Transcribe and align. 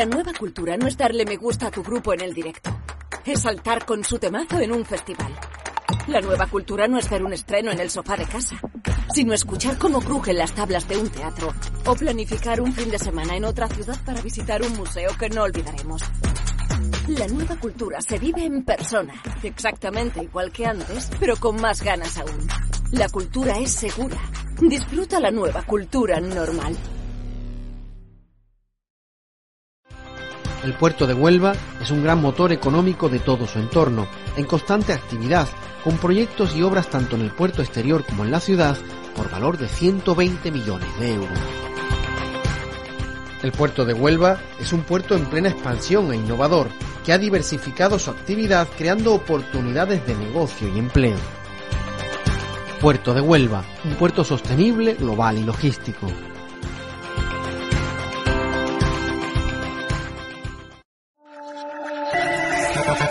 La 0.00 0.06
nueva 0.06 0.32
cultura 0.32 0.78
no 0.78 0.86
es 0.86 0.96
darle 0.96 1.26
me 1.26 1.36
gusta 1.36 1.66
a 1.66 1.70
tu 1.70 1.82
grupo 1.82 2.14
en 2.14 2.22
el 2.22 2.32
directo. 2.32 2.70
Es 3.26 3.42
saltar 3.42 3.84
con 3.84 4.02
su 4.02 4.18
temazo 4.18 4.58
en 4.58 4.72
un 4.72 4.82
festival. 4.82 5.30
La 6.06 6.22
nueva 6.22 6.46
cultura 6.46 6.88
no 6.88 6.98
es 6.98 7.10
ver 7.10 7.22
un 7.22 7.34
estreno 7.34 7.70
en 7.70 7.80
el 7.80 7.90
sofá 7.90 8.16
de 8.16 8.24
casa, 8.24 8.58
sino 9.12 9.34
escuchar 9.34 9.76
cómo 9.76 10.00
crujen 10.00 10.38
las 10.38 10.54
tablas 10.54 10.88
de 10.88 10.96
un 10.96 11.10
teatro 11.10 11.52
o 11.84 11.94
planificar 11.94 12.62
un 12.62 12.72
fin 12.72 12.90
de 12.90 12.98
semana 12.98 13.36
en 13.36 13.44
otra 13.44 13.68
ciudad 13.68 13.98
para 14.06 14.22
visitar 14.22 14.62
un 14.62 14.74
museo 14.74 15.10
que 15.18 15.28
no 15.28 15.42
olvidaremos. 15.42 16.02
La 17.08 17.26
nueva 17.28 17.56
cultura 17.56 18.00
se 18.00 18.18
vive 18.18 18.46
en 18.46 18.64
persona, 18.64 19.12
exactamente 19.42 20.22
igual 20.22 20.50
que 20.50 20.64
antes, 20.64 21.10
pero 21.20 21.36
con 21.36 21.60
más 21.60 21.82
ganas 21.82 22.16
aún. 22.16 22.48
La 22.92 23.10
cultura 23.10 23.58
es 23.58 23.72
segura. 23.72 24.16
Disfruta 24.62 25.20
la 25.20 25.30
nueva 25.30 25.60
cultura 25.60 26.20
normal. 26.20 26.74
El 30.64 30.74
puerto 30.74 31.06
de 31.06 31.14
Huelva 31.14 31.54
es 31.80 31.90
un 31.90 32.02
gran 32.02 32.20
motor 32.20 32.52
económico 32.52 33.08
de 33.08 33.18
todo 33.18 33.46
su 33.46 33.58
entorno, 33.58 34.06
en 34.36 34.44
constante 34.44 34.92
actividad, 34.92 35.48
con 35.82 35.96
proyectos 35.96 36.54
y 36.54 36.62
obras 36.62 36.88
tanto 36.90 37.16
en 37.16 37.22
el 37.22 37.30
puerto 37.30 37.62
exterior 37.62 38.04
como 38.04 38.24
en 38.24 38.30
la 38.30 38.40
ciudad, 38.40 38.76
por 39.16 39.30
valor 39.30 39.56
de 39.56 39.68
120 39.68 40.50
millones 40.50 40.88
de 40.98 41.14
euros. 41.14 41.38
El 43.42 43.52
puerto 43.52 43.86
de 43.86 43.94
Huelva 43.94 44.38
es 44.60 44.74
un 44.74 44.82
puerto 44.82 45.16
en 45.16 45.24
plena 45.24 45.48
expansión 45.48 46.12
e 46.12 46.16
innovador, 46.16 46.68
que 47.06 47.14
ha 47.14 47.18
diversificado 47.18 47.98
su 47.98 48.10
actividad 48.10 48.68
creando 48.76 49.14
oportunidades 49.14 50.06
de 50.06 50.14
negocio 50.14 50.68
y 50.68 50.78
empleo. 50.78 51.16
Puerto 52.82 53.14
de 53.14 53.22
Huelva, 53.22 53.64
un 53.84 53.94
puerto 53.94 54.24
sostenible, 54.24 54.94
global 54.94 55.38
y 55.38 55.44
logístico. 55.44 56.06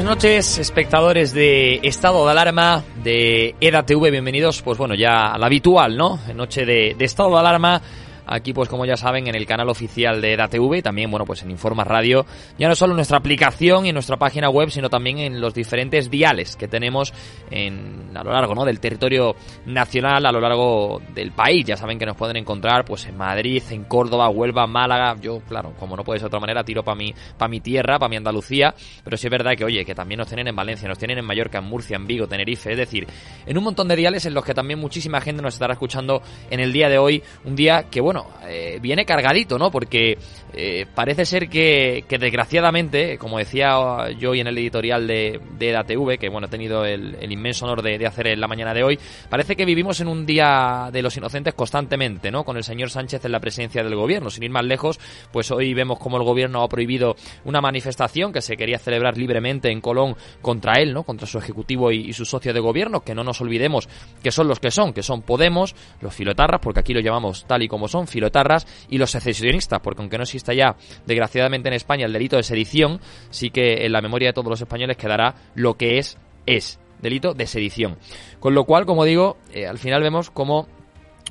Buenas 0.00 0.16
noches, 0.16 0.56
espectadores 0.56 1.34
de 1.34 1.78
Estado 1.82 2.24
de 2.24 2.30
Alarma 2.30 2.82
de 3.04 3.54
EDATV, 3.60 4.10
bienvenidos, 4.10 4.62
pues 4.62 4.78
bueno, 4.78 4.94
ya 4.94 5.30
a 5.32 5.36
la 5.36 5.44
habitual, 5.44 5.94
¿no? 5.94 6.18
Noche 6.34 6.64
de, 6.64 6.94
de 6.96 7.04
Estado 7.04 7.32
de 7.32 7.38
Alarma, 7.40 7.82
aquí 8.30 8.52
pues 8.52 8.68
como 8.68 8.86
ya 8.86 8.96
saben 8.96 9.26
en 9.26 9.34
el 9.34 9.44
canal 9.44 9.68
oficial 9.68 10.20
de 10.20 10.34
EDATV 10.34 10.76
y 10.76 10.82
también, 10.82 11.10
bueno, 11.10 11.26
pues 11.26 11.42
en 11.42 11.50
Informa 11.50 11.84
Radio, 11.84 12.24
ya 12.58 12.68
no 12.68 12.74
solo 12.74 12.92
en 12.92 12.96
nuestra 12.96 13.18
aplicación 13.18 13.84
y 13.84 13.88
en 13.88 13.94
nuestra 13.94 14.16
página 14.16 14.48
web, 14.48 14.70
sino 14.70 14.88
también 14.88 15.18
en 15.18 15.40
los 15.40 15.52
diferentes 15.52 16.10
diales 16.10 16.56
que 16.56 16.68
tenemos 16.68 17.12
en, 17.50 18.16
a 18.16 18.22
lo 18.22 18.32
largo, 18.32 18.54
¿no? 18.54 18.64
Del 18.64 18.78
territorio 18.78 19.34
nacional, 19.66 20.24
a 20.24 20.32
lo 20.32 20.40
largo 20.40 21.02
del 21.12 21.32
país, 21.32 21.66
ya 21.66 21.76
saben 21.76 21.98
que 21.98 22.06
nos 22.06 22.16
pueden 22.16 22.36
encontrar 22.36 22.84
pues 22.84 23.06
en 23.06 23.16
Madrid, 23.16 23.62
en 23.70 23.84
Córdoba, 23.84 24.28
Huelva, 24.28 24.66
Málaga, 24.66 25.16
yo, 25.20 25.40
claro, 25.40 25.74
como 25.78 25.96
no 25.96 26.04
puede 26.04 26.20
ser 26.20 26.24
de 26.24 26.28
otra 26.28 26.40
manera, 26.40 26.62
tiro 26.62 26.84
para 26.84 26.96
mi, 26.96 27.12
para 27.36 27.48
mi 27.48 27.60
tierra, 27.60 27.98
para 27.98 28.08
mi 28.08 28.16
Andalucía, 28.16 28.74
pero 29.02 29.16
sí 29.16 29.26
es 29.26 29.30
verdad 29.30 29.52
que, 29.56 29.64
oye, 29.64 29.84
que 29.84 29.94
también 29.94 30.18
nos 30.18 30.28
tienen 30.28 30.46
en 30.46 30.54
Valencia, 30.54 30.88
nos 30.88 30.98
tienen 30.98 31.18
en 31.18 31.24
Mallorca, 31.24 31.58
en 31.58 31.64
Murcia, 31.64 31.96
en 31.96 32.06
Vigo, 32.06 32.28
Tenerife, 32.28 32.70
es 32.70 32.78
decir, 32.78 33.06
en 33.44 33.58
un 33.58 33.64
montón 33.64 33.88
de 33.88 33.96
diales 33.96 34.24
en 34.26 34.34
los 34.34 34.44
que 34.44 34.54
también 34.54 34.78
muchísima 34.78 35.20
gente 35.20 35.42
nos 35.42 35.54
estará 35.54 35.72
escuchando 35.72 36.22
en 36.50 36.60
el 36.60 36.72
día 36.72 36.88
de 36.88 36.98
hoy, 36.98 37.22
un 37.44 37.56
día 37.56 37.86
que, 37.90 38.00
bueno, 38.00 38.19
bueno, 38.20 38.48
eh, 38.48 38.78
viene 38.80 39.04
cargadito, 39.04 39.58
¿no? 39.58 39.70
Porque 39.70 40.18
eh, 40.52 40.86
parece 40.94 41.24
ser 41.24 41.48
que, 41.48 42.04
que, 42.08 42.18
desgraciadamente, 42.18 43.18
como 43.18 43.38
decía 43.38 44.10
yo 44.18 44.30
hoy 44.30 44.40
en 44.40 44.46
el 44.46 44.58
editorial 44.58 45.06
de, 45.06 45.40
de 45.58 45.70
EDATV, 45.70 46.18
que 46.18 46.28
bueno, 46.28 46.46
he 46.46 46.50
tenido 46.50 46.84
el, 46.84 47.30
inmenso 47.30 47.66
honor 47.66 47.82
de, 47.82 48.04
hacer 48.06 48.28
en 48.28 48.40
la 48.40 48.48
mañana 48.48 48.74
de 48.74 48.82
hoy, 48.82 48.98
parece 49.28 49.56
que 49.56 49.64
vivimos 49.64 50.00
en 50.00 50.08
un 50.08 50.26
día 50.26 50.88
de 50.92 51.02
los 51.02 51.16
inocentes 51.16 51.54
constantemente, 51.54 52.30
¿no? 52.30 52.44
Con 52.44 52.56
el 52.56 52.64
señor 52.64 52.90
Sánchez 52.90 53.24
en 53.24 53.32
la 53.32 53.40
presidencia 53.40 53.82
del 53.82 53.94
gobierno. 53.94 54.30
Sin 54.30 54.42
ir 54.42 54.50
más 54.50 54.64
lejos, 54.64 54.98
pues 55.32 55.50
hoy 55.50 55.72
vemos 55.74 55.98
como 55.98 56.16
el 56.16 56.24
gobierno 56.24 56.62
ha 56.62 56.68
prohibido 56.68 57.16
una 57.44 57.60
manifestación 57.60 58.32
que 58.32 58.42
se 58.42 58.56
quería 58.56 58.78
celebrar 58.78 59.16
libremente 59.16 59.70
en 59.70 59.80
Colón 59.80 60.16
contra 60.42 60.74
él, 60.80 60.92
¿no? 60.92 61.04
Contra 61.04 61.26
su 61.26 61.38
ejecutivo 61.38 61.92
y, 61.92 62.08
y 62.08 62.12
su 62.12 62.24
socio 62.24 62.52
de 62.52 62.60
gobierno, 62.60 63.00
que 63.00 63.14
no 63.14 63.24
nos 63.24 63.40
olvidemos 63.40 63.88
que 64.22 64.30
son 64.30 64.48
los 64.48 64.58
que 64.58 64.70
son, 64.70 64.92
que 64.92 65.02
son 65.02 65.22
Podemos, 65.22 65.74
los 66.00 66.14
filotarras, 66.14 66.60
porque 66.60 66.80
aquí 66.80 66.92
lo 66.92 67.00
llamamos 67.00 67.44
tal 67.46 67.62
y 67.62 67.68
como 67.68 67.88
son, 67.88 68.06
filotarras, 68.10 68.66
y 68.88 68.98
los 68.98 69.10
secesionistas, 69.10 69.80
porque 69.80 70.02
aunque 70.02 70.18
no 70.18 70.24
exista 70.24 70.52
ya, 70.52 70.76
desgraciadamente 71.06 71.68
en 71.68 71.74
España, 71.74 72.06
el 72.06 72.12
delito 72.12 72.36
de 72.36 72.42
sedición, 72.42 73.00
sí 73.30 73.50
que 73.50 73.86
en 73.86 73.92
la 73.92 74.02
memoria 74.02 74.28
de 74.28 74.32
todos 74.34 74.48
los 74.48 74.60
españoles 74.60 74.96
quedará 74.96 75.34
lo 75.54 75.74
que 75.74 75.98
es, 75.98 76.18
es 76.46 76.78
delito 77.00 77.34
de 77.34 77.46
sedición. 77.46 77.96
Con 78.38 78.54
lo 78.54 78.64
cual, 78.64 78.86
como 78.86 79.04
digo, 79.04 79.38
eh, 79.52 79.66
al 79.66 79.78
final 79.78 80.02
vemos 80.02 80.30
cómo 80.30 80.68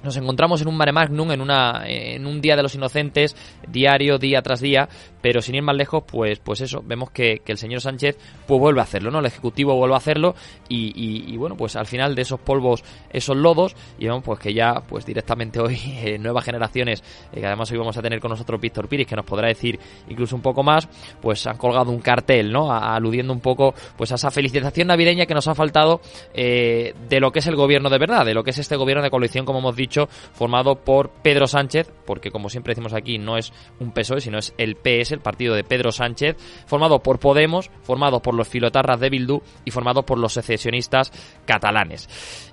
nos 0.03 0.15
encontramos 0.17 0.61
en 0.61 0.67
un 0.67 0.77
mare 0.77 0.91
magnum, 0.91 1.31
en, 1.31 1.41
una, 1.41 1.83
en 1.85 2.25
un 2.25 2.41
día 2.41 2.55
de 2.55 2.63
los 2.63 2.75
inocentes, 2.75 3.35
diario, 3.67 4.17
día 4.17 4.41
tras 4.41 4.61
día, 4.61 4.87
pero 5.21 5.42
sin 5.42 5.56
ir 5.56 5.63
más 5.63 5.75
lejos, 5.75 6.04
pues, 6.06 6.39
pues 6.39 6.62
eso, 6.62 6.83
vemos 6.86 7.12
que, 7.12 7.42
que 7.44 7.51
el 7.51 7.57
señor 7.57 7.81
Sánchez 7.81 8.18
pues 8.48 8.60
vuelve 8.60 8.80
a 8.80 8.83
hacerlo, 8.83 9.12
¿no? 9.12 9.19
El 9.19 9.25
Ejecutivo 9.25 9.75
vuelve 9.75 9.95
a 9.95 9.98
hacerlo 9.98 10.36
y, 10.68 10.94
y, 10.95 11.38
bueno, 11.38 11.56
pues 11.56 11.75
al 11.75 11.86
final 11.86 12.16
de 12.16 12.21
esos 12.21 12.39
polvos, 12.39 12.83
esos 13.12 13.36
lodos, 13.36 13.75
y 13.98 14.06
vemos 14.06 14.24
pues 14.24 14.39
que 14.39 14.54
ya, 14.54 14.83
pues 14.88 15.06
directamente 15.06 15.60
hoy, 15.60 15.80
eh, 16.04 16.18
nuevas 16.18 16.45
generaciones, 16.45 17.04
eh, 17.33 17.39
que 17.39 17.45
además 17.45 17.71
hoy 17.71 17.77
vamos 17.77 17.98
a 17.98 18.01
tener 18.01 18.19
con 18.19 18.30
nosotros 18.30 18.60
Víctor 18.60 18.88
Piris, 18.88 19.07
que 19.07 19.16
nos 19.16 19.25
podrá 19.25 19.48
decir 19.48 19.80
incluso 20.10 20.36
un 20.36 20.42
poco 20.42 20.63
más, 20.63 20.88
pues 21.22 21.45
han 21.48 21.57
colgado 21.57 21.92
un 21.92 22.00
cartel, 22.00 22.51
¿no? 22.51 22.72
Aludiendo 22.72 23.33
un 23.33 23.39
poco, 23.39 23.74
pues 23.98 24.12
a 24.12 24.15
esa 24.15 24.31
felicitación 24.31 24.88
navideña 24.88 25.25
que 25.25 25.33
nos 25.33 25.48
ha 25.48 25.56
faltado 25.56 26.01
eh, 26.33 26.94
de 27.10 27.19
lo 27.19 27.31
que 27.31 27.39
es 27.39 27.48
el 27.48 27.56
gobierno 27.56 27.89
de 27.89 27.98
verdad, 27.98 28.25
de 28.25 28.33
lo 28.33 28.44
que 28.44 28.51
es 28.51 28.57
este 28.57 28.75
gobierno 28.75 29.04
de 29.04 29.10
coalición, 29.10 29.45
como 29.45 29.60
hemos 29.60 29.75
dicho, 29.75 30.07
formado 30.07 30.75
por 30.75 31.10
Pedro 31.10 31.48
Sánchez, 31.48 31.92
porque 32.06 32.31
como 32.31 32.50
siempre 32.50 32.72
decimos 32.72 32.94
aquí, 32.94 33.18
no 33.18 33.38
es 33.38 33.54
un 33.80 33.92
PSOE, 33.92 34.22
sino 34.22 34.38
es 34.38 34.54
el 34.57 34.75
PS, 34.75 35.08
el 35.11 35.19
partido 35.19 35.56
de 35.56 35.63
Pedro 35.63 35.91
Sánchez, 35.91 36.38
formado 36.65 37.00
por 37.00 37.19
Podemos, 37.19 37.69
formado 37.83 38.21
por 38.21 38.33
los 38.33 38.47
filotarras 38.47 39.00
de 39.00 39.09
Bildu 39.09 39.41
y 39.65 39.71
formado 39.71 40.03
por 40.03 40.17
los 40.17 40.33
secesionistas 40.33 41.11
catalanes. 41.45 42.09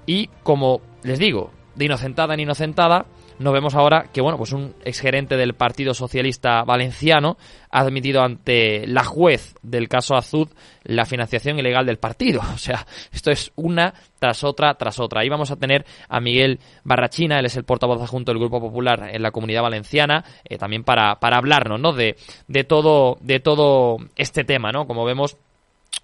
Y 0.06 0.28
como 0.42 0.80
les 1.02 1.18
digo, 1.18 1.50
de 1.74 1.84
inocentada 1.84 2.34
en 2.34 2.40
inocentada, 2.40 3.06
nos 3.38 3.52
vemos 3.52 3.74
ahora 3.74 4.06
que, 4.12 4.20
bueno, 4.20 4.38
pues 4.38 4.52
un 4.52 4.74
exgerente 4.84 5.36
del 5.36 5.54
Partido 5.54 5.94
Socialista 5.94 6.64
Valenciano 6.64 7.36
ha 7.70 7.80
admitido 7.80 8.22
ante 8.22 8.86
la 8.86 9.04
juez 9.04 9.54
del 9.62 9.88
caso 9.88 10.16
Azud 10.16 10.48
la 10.84 11.04
financiación 11.04 11.58
ilegal 11.58 11.86
del 11.86 11.98
partido. 11.98 12.40
O 12.56 12.58
sea, 12.58 12.86
esto 13.12 13.30
es 13.30 13.52
una 13.56 13.92
tras 14.18 14.42
otra 14.42 14.74
tras 14.74 14.98
otra. 14.98 15.20
Ahí 15.20 15.28
vamos 15.28 15.50
a 15.50 15.56
tener 15.56 15.84
a 16.08 16.20
Miguel 16.20 16.58
Barrachina, 16.84 17.38
él 17.38 17.46
es 17.46 17.56
el 17.56 17.64
portavoz 17.64 18.00
adjunto 18.00 18.32
del 18.32 18.40
Grupo 18.40 18.60
Popular 18.60 19.10
en 19.12 19.22
la 19.22 19.30
Comunidad 19.30 19.62
Valenciana, 19.62 20.24
eh, 20.44 20.56
también 20.56 20.84
para, 20.84 21.16
para 21.16 21.36
hablarnos, 21.36 21.78
¿no? 21.78 21.92
De, 21.92 22.16
de 22.48 22.64
todo, 22.64 23.18
de 23.20 23.40
todo 23.40 23.98
este 24.16 24.44
tema, 24.44 24.72
¿no? 24.72 24.86
Como 24.86 25.04
vemos, 25.04 25.36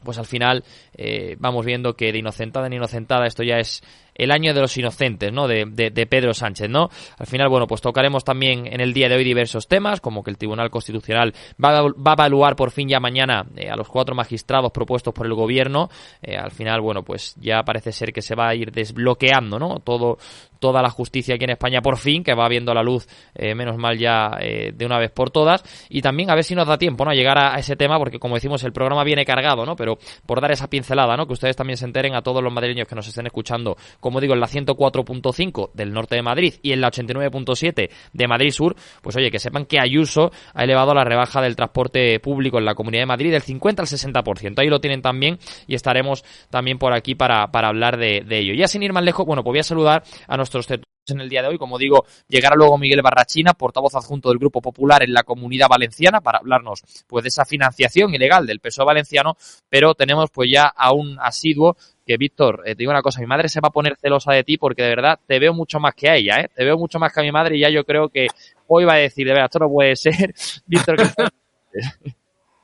pues 0.05 0.19
al 0.19 0.26
final 0.26 0.64
eh, 0.96 1.37
vamos 1.38 1.64
viendo 1.64 1.94
que 1.94 2.12
de 2.12 2.19
inocentada 2.19 2.67
en 2.67 2.75
inocentada 2.75 3.26
esto 3.26 3.43
ya 3.43 3.56
es 3.56 3.82
el 4.14 4.31
año 4.31 4.55
de 4.55 4.61
los 4.61 4.76
inocentes, 4.76 5.32
¿no? 5.32 5.49
De, 5.49 6.06
Pedro 6.09 6.35
Sánchez, 6.35 6.69
¿no? 6.69 6.91
Al 7.19 7.26
final, 7.26 7.49
bueno, 7.49 7.67
pues 7.67 7.81
tocaremos 7.81 8.25
también 8.25 8.67
en 8.67 8.81
el 8.81 8.93
día 8.93 9.09
de 9.09 9.17
hoy 9.17 9.25
diversos 9.25 9.69
temas, 9.69 10.00
como 10.00 10.23
que 10.23 10.31
el 10.31 10.37
Tribunal 10.37 10.70
Constitucional 10.70 11.32
va 11.62 11.79
a, 11.79 11.82
va 11.82 12.11
a 12.11 12.14
evaluar 12.14 12.56
por 12.56 12.70
fin 12.70 12.88
ya 12.88 13.00
mañana 13.00 13.47
eh, 13.56 13.70
a 13.70 13.76
los 13.76 13.88
cuatro 13.88 14.14
magistrados 14.14 14.73
propuestos 14.73 15.14
por 15.14 15.26
el 15.26 15.35
gobierno. 15.35 15.88
Eh, 16.20 16.37
al 16.37 16.50
final, 16.50 16.81
bueno, 16.81 17.03
pues 17.03 17.35
ya 17.41 17.62
parece 17.62 17.93
ser 17.93 18.12
que 18.12 18.23
se 18.23 18.35
va 18.35 18.49
a 18.49 18.55
ir 18.55 18.73
desbloqueando, 18.73 19.59
¿no? 19.59 19.81
Todo, 19.81 20.19
toda 20.62 20.81
la 20.81 20.88
justicia 20.88 21.35
aquí 21.35 21.44
en 21.44 21.50
España 21.50 21.82
por 21.82 21.99
fin, 21.99 22.23
que 22.23 22.35
va 22.35 22.49
viendo 22.49 22.73
la 22.73 22.82
luz, 22.82 23.06
eh, 23.35 23.55
menos 23.55 23.76
mal 23.76 23.99
ya 23.99 24.38
eh, 24.41 24.73
de 24.73 24.87
una 24.87 24.99
vez 24.99 25.11
por 25.11 25.31
todas. 25.31 25.62
Y 25.91 26.00
también 26.00 26.31
a 26.31 26.35
ver 26.37 26.44
si 26.44 26.55
nos 26.55 26.69
da 26.69 26.79
tiempo, 26.79 27.05
¿no? 27.05 27.11
A 27.11 27.15
llegar 27.15 27.37
a, 27.37 27.58
ese 27.58 27.75
tema, 27.75 27.99
porque 27.99 28.20
como 28.20 28.37
decimos, 28.37 28.62
el 28.62 28.73
programa 28.73 29.03
viene 29.03 29.26
cargado, 29.26 29.67
¿no? 29.67 29.75
Pero 29.75 29.99
por 30.25 30.41
dar 30.41 30.53
esa 30.53 30.70
pincelada, 30.70 31.17
¿no? 31.17 31.26
Que 31.26 31.32
ustedes 31.32 31.56
también 31.56 31.76
se 31.76 31.85
enteren 31.85 32.15
a 32.15 32.23
todos 32.23 32.43
los 32.43 32.53
madrileños 32.53 32.87
que 32.87 32.94
nos 32.94 33.08
estén 33.08 33.26
escuchando 33.26 33.76
como 34.02 34.20
digo, 34.20 34.34
en 34.34 34.40
la 34.40 34.49
104.5 34.49 35.70
del 35.75 35.93
norte 35.93 36.16
de 36.16 36.22
Madrid 36.22 36.54
y 36.60 36.72
en 36.72 36.81
la 36.81 36.90
89.7 36.90 37.88
de 38.12 38.28
Madrid 38.28 38.50
Sur, 38.50 38.75
pues 39.00 39.16
oye, 39.16 39.31
que 39.31 39.38
sepan 39.38 39.64
que 39.64 39.78
Ayuso 39.78 40.32
ha 40.54 40.64
elevado 40.64 40.93
la 40.93 41.04
rebaja 41.04 41.40
del 41.40 41.54
transporte 41.54 42.19
público 42.19 42.58
en 42.58 42.64
la 42.64 42.75
Comunidad 42.75 43.02
de 43.02 43.06
Madrid 43.06 43.31
del 43.31 43.43
50 43.43 43.82
al 43.82 43.88
60%. 43.88 44.58
Ahí 44.58 44.69
lo 44.69 44.81
tienen 44.81 45.02
también 45.02 45.38
y 45.69 45.76
estaremos 45.76 46.25
también 46.50 46.78
por 46.78 46.93
aquí 46.93 47.14
para, 47.14 47.44
hablar 47.44 47.96
de, 47.96 48.25
de 48.26 48.38
ello. 48.40 48.54
Ya 48.54 48.66
sin 48.66 48.82
ir 48.82 48.93
más 48.93 49.04
lejos, 49.04 49.25
bueno, 49.25 49.44
pues 49.44 49.52
voy 49.52 49.60
a 49.60 49.64
saludar 49.64 50.02
a 50.26 50.37
nuestros 50.37 50.66
en 51.08 51.20
el 51.20 51.28
día 51.28 51.43
de 51.43 51.48
hoy. 51.48 51.58
Como 51.58 51.78
digo, 51.78 52.05
llegará 52.28 52.55
luego 52.56 52.78
Miguel 52.78 53.02
Barrachina, 53.02 53.55
portavoz 53.55 53.94
adjunto 53.94 54.28
del 54.28 54.38
Grupo 54.38 54.60
Popular 54.60 55.02
en 55.02 55.12
la 55.12 55.25
Comunidad 55.25 55.69
Valenciana, 55.69 56.20
para 56.20 56.38
hablarnos 56.38 56.82
pues 57.06 57.25
de 57.25 57.28
esa 57.28 57.44
financiación 57.44 58.14
ilegal 58.14 58.46
del 58.46 58.60
PSOE 58.60 58.87
valenciano, 58.87 59.37
pero 59.69 59.94
tenemos 59.94 60.31
pues 60.31 60.50
ya 60.52 60.66
a 60.66 60.93
un 60.93 61.19
asiduo 61.20 61.76
que 62.06 62.16
Víctor, 62.16 62.62
eh, 62.64 62.75
te 62.75 62.81
digo 62.81 62.90
una 62.90 63.02
cosa, 63.02 63.20
mi 63.20 63.26
madre 63.26 63.49
se 63.49 63.60
va 63.60 63.69
a 63.69 63.72
poner 63.72 63.96
celosa 63.96 64.32
de 64.32 64.44
ti 64.44 64.56
porque 64.56 64.82
de 64.82 64.88
verdad 64.88 65.20
te 65.26 65.38
veo 65.38 65.54
mucho 65.54 65.78
más 65.81 65.94
que 65.94 66.08
a 66.08 66.16
ella, 66.16 66.40
¿eh? 66.40 66.50
Te 66.54 66.64
veo 66.64 66.76
mucho 66.76 66.99
más 66.99 67.12
que 67.12 67.20
a 67.20 67.22
mi 67.22 67.32
madre 67.32 67.56
y 67.56 67.60
ya 67.60 67.70
yo 67.70 67.84
creo 67.84 68.08
que 68.08 68.26
hoy 68.66 68.84
va 68.84 68.94
a 68.94 68.99
decir, 68.99 69.26
de 69.26 69.32
verdad, 69.32 69.46
esto 69.46 69.58
no 69.60 69.69
puede 69.69 69.96
ser. 69.96 70.34
Víctor, 70.66 70.96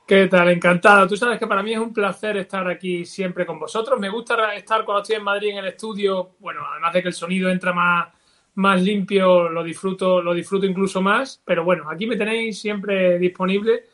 ¿Qué 0.08 0.26
tal? 0.26 0.49
Encantado. 0.49 1.06
Tú 1.06 1.19
sabes 1.19 1.38
que 1.38 1.46
para 1.46 1.62
mí 1.62 1.75
es 1.75 1.79
un 1.79 1.93
placer 1.93 2.38
estar 2.38 2.67
aquí 2.67 3.05
siempre 3.05 3.44
con 3.44 3.58
vosotros. 3.58 4.00
Me 4.00 4.08
gusta 4.08 4.55
estar 4.55 4.82
cuando 4.82 5.02
estoy 5.02 5.17
en 5.17 5.23
Madrid 5.23 5.50
en 5.50 5.58
el 5.58 5.67
estudio. 5.67 6.31
Bueno, 6.38 6.62
además 6.67 6.94
de 6.94 7.02
que 7.02 7.08
el 7.08 7.14
sonido 7.14 7.50
entra 7.50 7.75
más, 7.75 8.08
más 8.55 8.81
limpio, 8.81 9.50
lo 9.50 9.62
disfruto, 9.62 10.23
lo 10.23 10.32
disfruto 10.32 10.64
incluso 10.64 11.02
más. 11.02 11.43
Pero 11.44 11.62
bueno, 11.62 11.91
aquí 11.91 12.06
me 12.06 12.17
tenéis 12.17 12.58
siempre 12.58 13.19
disponible. 13.19 13.84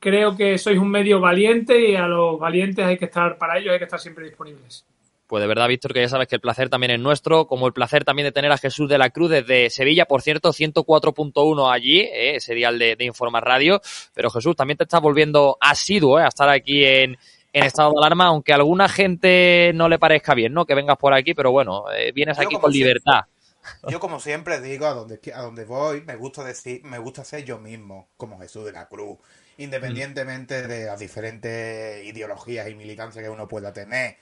Creo 0.00 0.36
que 0.36 0.58
sois 0.58 0.78
un 0.78 0.90
medio 0.90 1.20
valiente 1.20 1.90
y 1.90 1.94
a 1.94 2.06
los 2.06 2.38
valientes 2.38 2.84
hay 2.84 2.98
que 2.98 3.04
estar, 3.04 3.38
para 3.38 3.58
ellos 3.58 3.72
hay 3.72 3.78
que 3.78 3.84
estar 3.84 4.00
siempre 4.00 4.24
disponibles. 4.24 4.84
Pues 5.26 5.42
de 5.42 5.46
verdad, 5.46 5.68
Víctor, 5.68 5.92
que 5.92 6.00
ya 6.00 6.08
sabes 6.08 6.26
que 6.26 6.34
el 6.34 6.40
placer 6.40 6.68
también 6.68 6.90
es 6.90 6.98
nuestro, 6.98 7.46
como 7.46 7.68
el 7.68 7.72
placer 7.72 8.04
también 8.04 8.26
de 8.26 8.32
tener 8.32 8.50
a 8.50 8.58
Jesús 8.58 8.88
de 8.88 8.98
la 8.98 9.10
Cruz 9.10 9.30
desde 9.30 9.70
Sevilla, 9.70 10.06
por 10.06 10.22
cierto, 10.22 10.52
104.1 10.52 11.72
allí, 11.72 12.00
eh, 12.00 12.34
ese 12.34 12.52
dial 12.54 12.80
de, 12.80 12.96
de 12.96 13.04
Informa 13.04 13.40
Radio. 13.40 13.80
Pero 14.12 14.28
Jesús, 14.30 14.56
también 14.56 14.76
te 14.76 14.82
estás 14.82 15.00
volviendo 15.00 15.56
asiduo 15.60 16.18
eh, 16.18 16.24
a 16.24 16.28
estar 16.28 16.48
aquí 16.48 16.84
en, 16.84 17.16
en 17.52 17.64
estado 17.64 17.90
de 17.90 17.98
alarma, 17.98 18.26
aunque 18.26 18.52
a 18.52 18.56
alguna 18.56 18.88
gente 18.88 19.72
no 19.74 19.88
le 19.88 19.98
parezca 19.98 20.34
bien, 20.34 20.52
¿no? 20.52 20.64
Que 20.64 20.74
vengas 20.74 20.96
por 20.96 21.14
aquí, 21.14 21.34
pero 21.34 21.50
bueno, 21.50 21.84
eh, 21.92 22.12
vienes 22.12 22.36
yo 22.36 22.42
aquí 22.42 22.56
con 22.56 22.72
libertad. 22.72 23.20
Yo 23.88 24.00
como 24.00 24.20
siempre 24.20 24.60
digo, 24.60 24.86
a 24.86 24.94
donde, 24.94 25.20
a 25.34 25.42
donde 25.42 25.64
voy, 25.64 26.00
me 26.02 26.16
gusta 26.16 26.42
decir, 26.42 26.82
me 26.84 26.98
gusta 26.98 27.24
ser 27.24 27.44
yo 27.44 27.58
mismo, 27.58 28.08
como 28.16 28.38
Jesús 28.38 28.64
de 28.64 28.72
la 28.72 28.88
Cruz, 28.88 29.18
independientemente 29.60 30.66
de 30.66 30.86
las 30.86 30.98
diferentes 30.98 32.04
ideologías 32.06 32.68
y 32.68 32.74
militancias 32.74 33.22
que 33.22 33.28
uno 33.28 33.46
pueda 33.46 33.72
tener. 33.74 34.16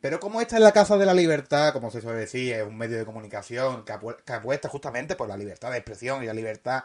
Pero 0.00 0.18
como 0.18 0.40
esta 0.40 0.56
es 0.56 0.62
la 0.62 0.72
Casa 0.72 0.96
de 0.96 1.04
la 1.04 1.12
Libertad, 1.12 1.72
como 1.74 1.90
se 1.90 2.00
suele 2.00 2.20
decir, 2.20 2.54
es 2.54 2.62
un 2.66 2.78
medio 2.78 2.96
de 2.96 3.04
comunicación 3.04 3.84
que, 3.84 3.92
apu 3.92 4.14
que 4.24 4.32
apuesta 4.32 4.68
justamente 4.68 5.14
por 5.14 5.28
la 5.28 5.36
libertad 5.36 5.70
de 5.72 5.78
expresión 5.78 6.22
y 6.22 6.26
la 6.26 6.32
libertad 6.32 6.84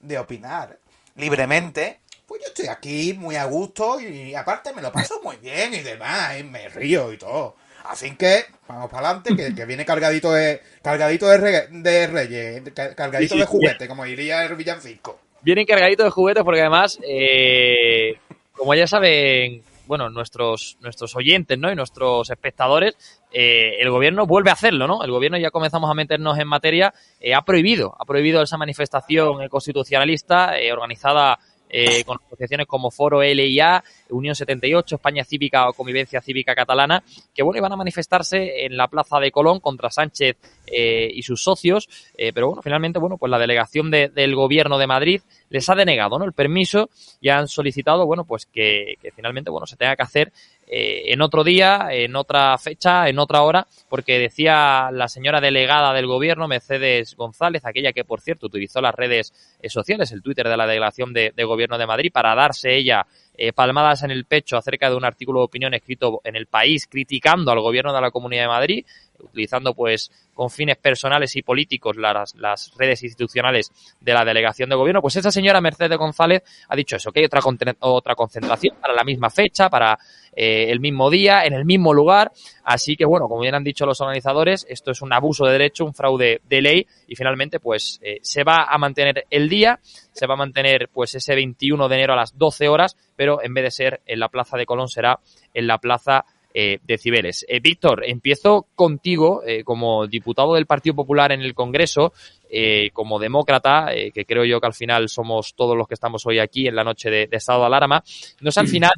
de 0.00 0.18
opinar 0.18 0.78
libremente, 1.16 2.00
pues 2.26 2.40
yo 2.40 2.48
estoy 2.48 2.68
aquí 2.68 3.12
muy 3.12 3.36
a 3.36 3.44
gusto 3.44 4.00
y 4.00 4.34
aparte 4.34 4.72
me 4.72 4.80
lo 4.80 4.90
paso 4.90 5.20
muy 5.22 5.36
bien 5.36 5.74
y 5.74 5.80
demás, 5.80 6.38
y 6.38 6.44
me 6.44 6.68
río 6.70 7.12
y 7.12 7.18
todo. 7.18 7.56
Así 7.84 8.16
que 8.16 8.46
vamos 8.66 8.90
para 8.90 9.08
adelante, 9.08 9.36
que, 9.36 9.54
que, 9.54 9.66
viene 9.66 9.84
cargadito 9.84 10.32
de 10.32 10.62
cargadito 10.82 11.28
de, 11.28 11.36
re, 11.36 11.68
de 11.70 12.06
reyes, 12.06 12.62
cargadito 12.96 13.34
sí, 13.34 13.40
sí, 13.40 13.40
de 13.40 13.46
juguete, 13.46 13.88
como 13.88 14.04
diría 14.04 14.44
el 14.44 14.54
villancico. 14.54 15.20
Vienen 15.42 15.66
cargaditos 15.66 16.04
de 16.04 16.10
juguetes 16.10 16.44
porque 16.44 16.60
además, 16.60 16.98
eh, 17.02 18.16
como 18.56 18.74
ya 18.74 18.86
saben, 18.86 19.62
bueno, 19.86 20.08
nuestros, 20.08 20.78
nuestros 20.80 21.14
oyentes, 21.16 21.58
¿no? 21.58 21.70
Y 21.70 21.74
nuestros 21.74 22.30
espectadores, 22.30 22.96
eh, 23.32 23.76
el 23.80 23.90
gobierno 23.90 24.26
vuelve 24.26 24.50
a 24.50 24.54
hacerlo, 24.54 24.86
¿no? 24.86 25.02
El 25.02 25.10
gobierno 25.10 25.38
ya 25.38 25.50
comenzamos 25.50 25.90
a 25.90 25.94
meternos 25.94 26.38
en 26.38 26.48
materia, 26.48 26.94
eh, 27.20 27.34
ha 27.34 27.42
prohibido, 27.42 27.94
ha 27.98 28.04
prohibido 28.04 28.42
esa 28.42 28.56
manifestación 28.56 29.48
constitucionalista 29.48 30.58
eh, 30.58 30.72
organizada 30.72 31.38
eh, 31.72 32.04
con 32.04 32.18
asociaciones 32.26 32.66
como 32.66 32.90
Foro 32.90 33.22
LIA, 33.22 33.82
Unión 34.10 34.34
78, 34.34 34.96
España 34.96 35.24
Cívica 35.24 35.68
o 35.68 35.72
Convivencia 35.72 36.20
Cívica 36.20 36.54
Catalana, 36.54 37.02
que 37.34 37.42
bueno, 37.42 37.58
iban 37.58 37.72
a 37.72 37.76
manifestarse 37.76 38.66
en 38.66 38.76
la 38.76 38.88
Plaza 38.88 39.18
de 39.18 39.32
Colón 39.32 39.60
contra 39.60 39.90
Sánchez 39.90 40.36
eh, 40.66 41.10
y 41.12 41.22
sus 41.22 41.42
socios, 41.42 41.88
eh, 42.16 42.32
pero 42.32 42.48
bueno, 42.48 42.62
finalmente, 42.62 42.98
bueno, 42.98 43.16
pues 43.16 43.30
la 43.30 43.38
delegación 43.38 43.90
de, 43.90 44.08
del 44.08 44.34
gobierno 44.34 44.78
de 44.78 44.86
Madrid 44.86 45.22
les 45.48 45.68
ha 45.70 45.74
denegado, 45.74 46.18
¿no? 46.18 46.24
El 46.24 46.32
permiso 46.32 46.90
y 47.20 47.30
han 47.30 47.48
solicitado, 47.48 48.06
bueno, 48.06 48.24
pues 48.24 48.46
que, 48.46 48.94
que 49.00 49.10
finalmente, 49.10 49.50
bueno, 49.50 49.66
se 49.66 49.76
tenga 49.76 49.96
que 49.96 50.02
hacer 50.02 50.32
en 50.74 51.20
otro 51.20 51.44
día, 51.44 51.88
en 51.90 52.16
otra 52.16 52.56
fecha, 52.58 53.08
en 53.08 53.18
otra 53.18 53.42
hora, 53.42 53.66
porque 53.88 54.18
decía 54.18 54.90
la 54.90 55.08
señora 55.08 55.40
delegada 55.40 55.92
del 55.92 56.06
gobierno, 56.06 56.48
Mercedes 56.48 57.14
González, 57.14 57.64
aquella 57.64 57.92
que, 57.92 58.04
por 58.04 58.20
cierto, 58.20 58.46
utilizó 58.46 58.80
las 58.80 58.94
redes 58.94 59.32
sociales, 59.68 60.12
el 60.12 60.22
Twitter 60.22 60.48
de 60.48 60.56
la 60.56 60.66
delegación 60.66 61.12
de, 61.12 61.32
de 61.36 61.44
gobierno 61.44 61.78
de 61.78 61.86
Madrid, 61.86 62.10
para 62.12 62.34
darse 62.34 62.74
ella 62.74 63.06
eh, 63.36 63.52
palmadas 63.52 64.02
en 64.02 64.10
el 64.10 64.24
pecho 64.24 64.56
acerca 64.56 64.90
de 64.90 64.96
un 64.96 65.04
artículo 65.04 65.40
de 65.40 65.44
opinión 65.44 65.74
escrito 65.74 66.20
en 66.24 66.36
el 66.36 66.46
país 66.46 66.86
criticando 66.86 67.50
al 67.50 67.60
gobierno 67.60 67.92
de 67.92 68.00
la 68.00 68.10
Comunidad 68.10 68.42
de 68.42 68.48
Madrid, 68.48 68.86
utilizando 69.22 69.74
pues 69.74 70.10
con 70.34 70.50
fines 70.50 70.76
personales 70.76 71.36
y 71.36 71.42
políticos 71.42 71.96
las, 71.96 72.34
las 72.36 72.72
redes 72.76 73.02
institucionales 73.02 73.70
de 74.00 74.12
la 74.12 74.24
delegación 74.24 74.70
de 74.70 74.76
gobierno, 74.76 75.02
pues 75.02 75.16
esa 75.16 75.30
señora 75.30 75.60
Mercedes 75.60 75.98
González 75.98 76.42
ha 76.68 76.76
dicho 76.76 76.96
eso, 76.96 77.12
que 77.12 77.20
hay 77.20 77.26
otra, 77.26 77.40
otra 77.80 78.14
concentración 78.14 78.76
para 78.80 78.94
la 78.94 79.04
misma 79.04 79.30
fecha, 79.30 79.68
para 79.68 79.98
eh, 80.34 80.70
el 80.70 80.80
mismo 80.80 81.10
día, 81.10 81.44
en 81.44 81.52
el 81.52 81.64
mismo 81.64 81.92
lugar. 81.92 82.32
Así 82.64 82.96
que 82.96 83.04
bueno, 83.04 83.28
como 83.28 83.42
bien 83.42 83.54
han 83.54 83.64
dicho 83.64 83.84
los 83.84 84.00
organizadores, 84.00 84.66
esto 84.68 84.90
es 84.90 85.02
un 85.02 85.12
abuso 85.12 85.44
de 85.44 85.52
derecho, 85.52 85.84
un 85.84 85.94
fraude 85.94 86.40
de 86.48 86.62
ley 86.62 86.86
y 87.06 87.16
finalmente 87.16 87.60
pues 87.60 88.00
eh, 88.02 88.18
se 88.22 88.44
va 88.44 88.64
a 88.64 88.78
mantener 88.78 89.26
el 89.30 89.48
día, 89.48 89.80
se 90.12 90.26
va 90.26 90.34
a 90.34 90.38
mantener 90.38 90.88
pues 90.92 91.14
ese 91.14 91.34
21 91.34 91.88
de 91.88 91.94
enero 91.94 92.12
a 92.12 92.16
las 92.16 92.36
12 92.36 92.68
horas, 92.68 92.96
pero 93.16 93.42
en 93.42 93.54
vez 93.54 93.64
de 93.64 93.70
ser 93.70 94.00
en 94.06 94.20
la 94.20 94.28
Plaza 94.28 94.56
de 94.56 94.66
Colón 94.66 94.88
será 94.88 95.18
en 95.54 95.66
la 95.66 95.78
Plaza 95.78 96.24
eh, 96.54 96.78
decibeles. 96.84 97.46
Eh, 97.48 97.60
Víctor, 97.60 98.04
empiezo 98.04 98.66
contigo 98.74 99.42
eh, 99.46 99.64
como 99.64 100.06
diputado 100.06 100.54
del 100.54 100.66
Partido 100.66 100.94
Popular 100.94 101.32
en 101.32 101.40
el 101.40 101.54
Congreso, 101.54 102.12
eh, 102.50 102.90
como 102.92 103.18
demócrata, 103.18 103.90
que 104.12 104.26
creo 104.26 104.44
yo 104.44 104.60
que 104.60 104.66
al 104.66 104.74
final 104.74 105.08
somos 105.08 105.54
todos 105.54 105.76
los 105.76 105.88
que 105.88 105.94
estamos 105.94 106.26
hoy 106.26 106.38
aquí 106.38 106.66
en 106.66 106.76
la 106.76 106.84
noche 106.84 107.08
de, 107.10 107.28
estado 107.32 107.60
de 107.60 107.66
alarma. 107.66 108.04
No 108.40 108.50
sé 108.50 108.60
al 108.60 108.68
final 108.68 108.92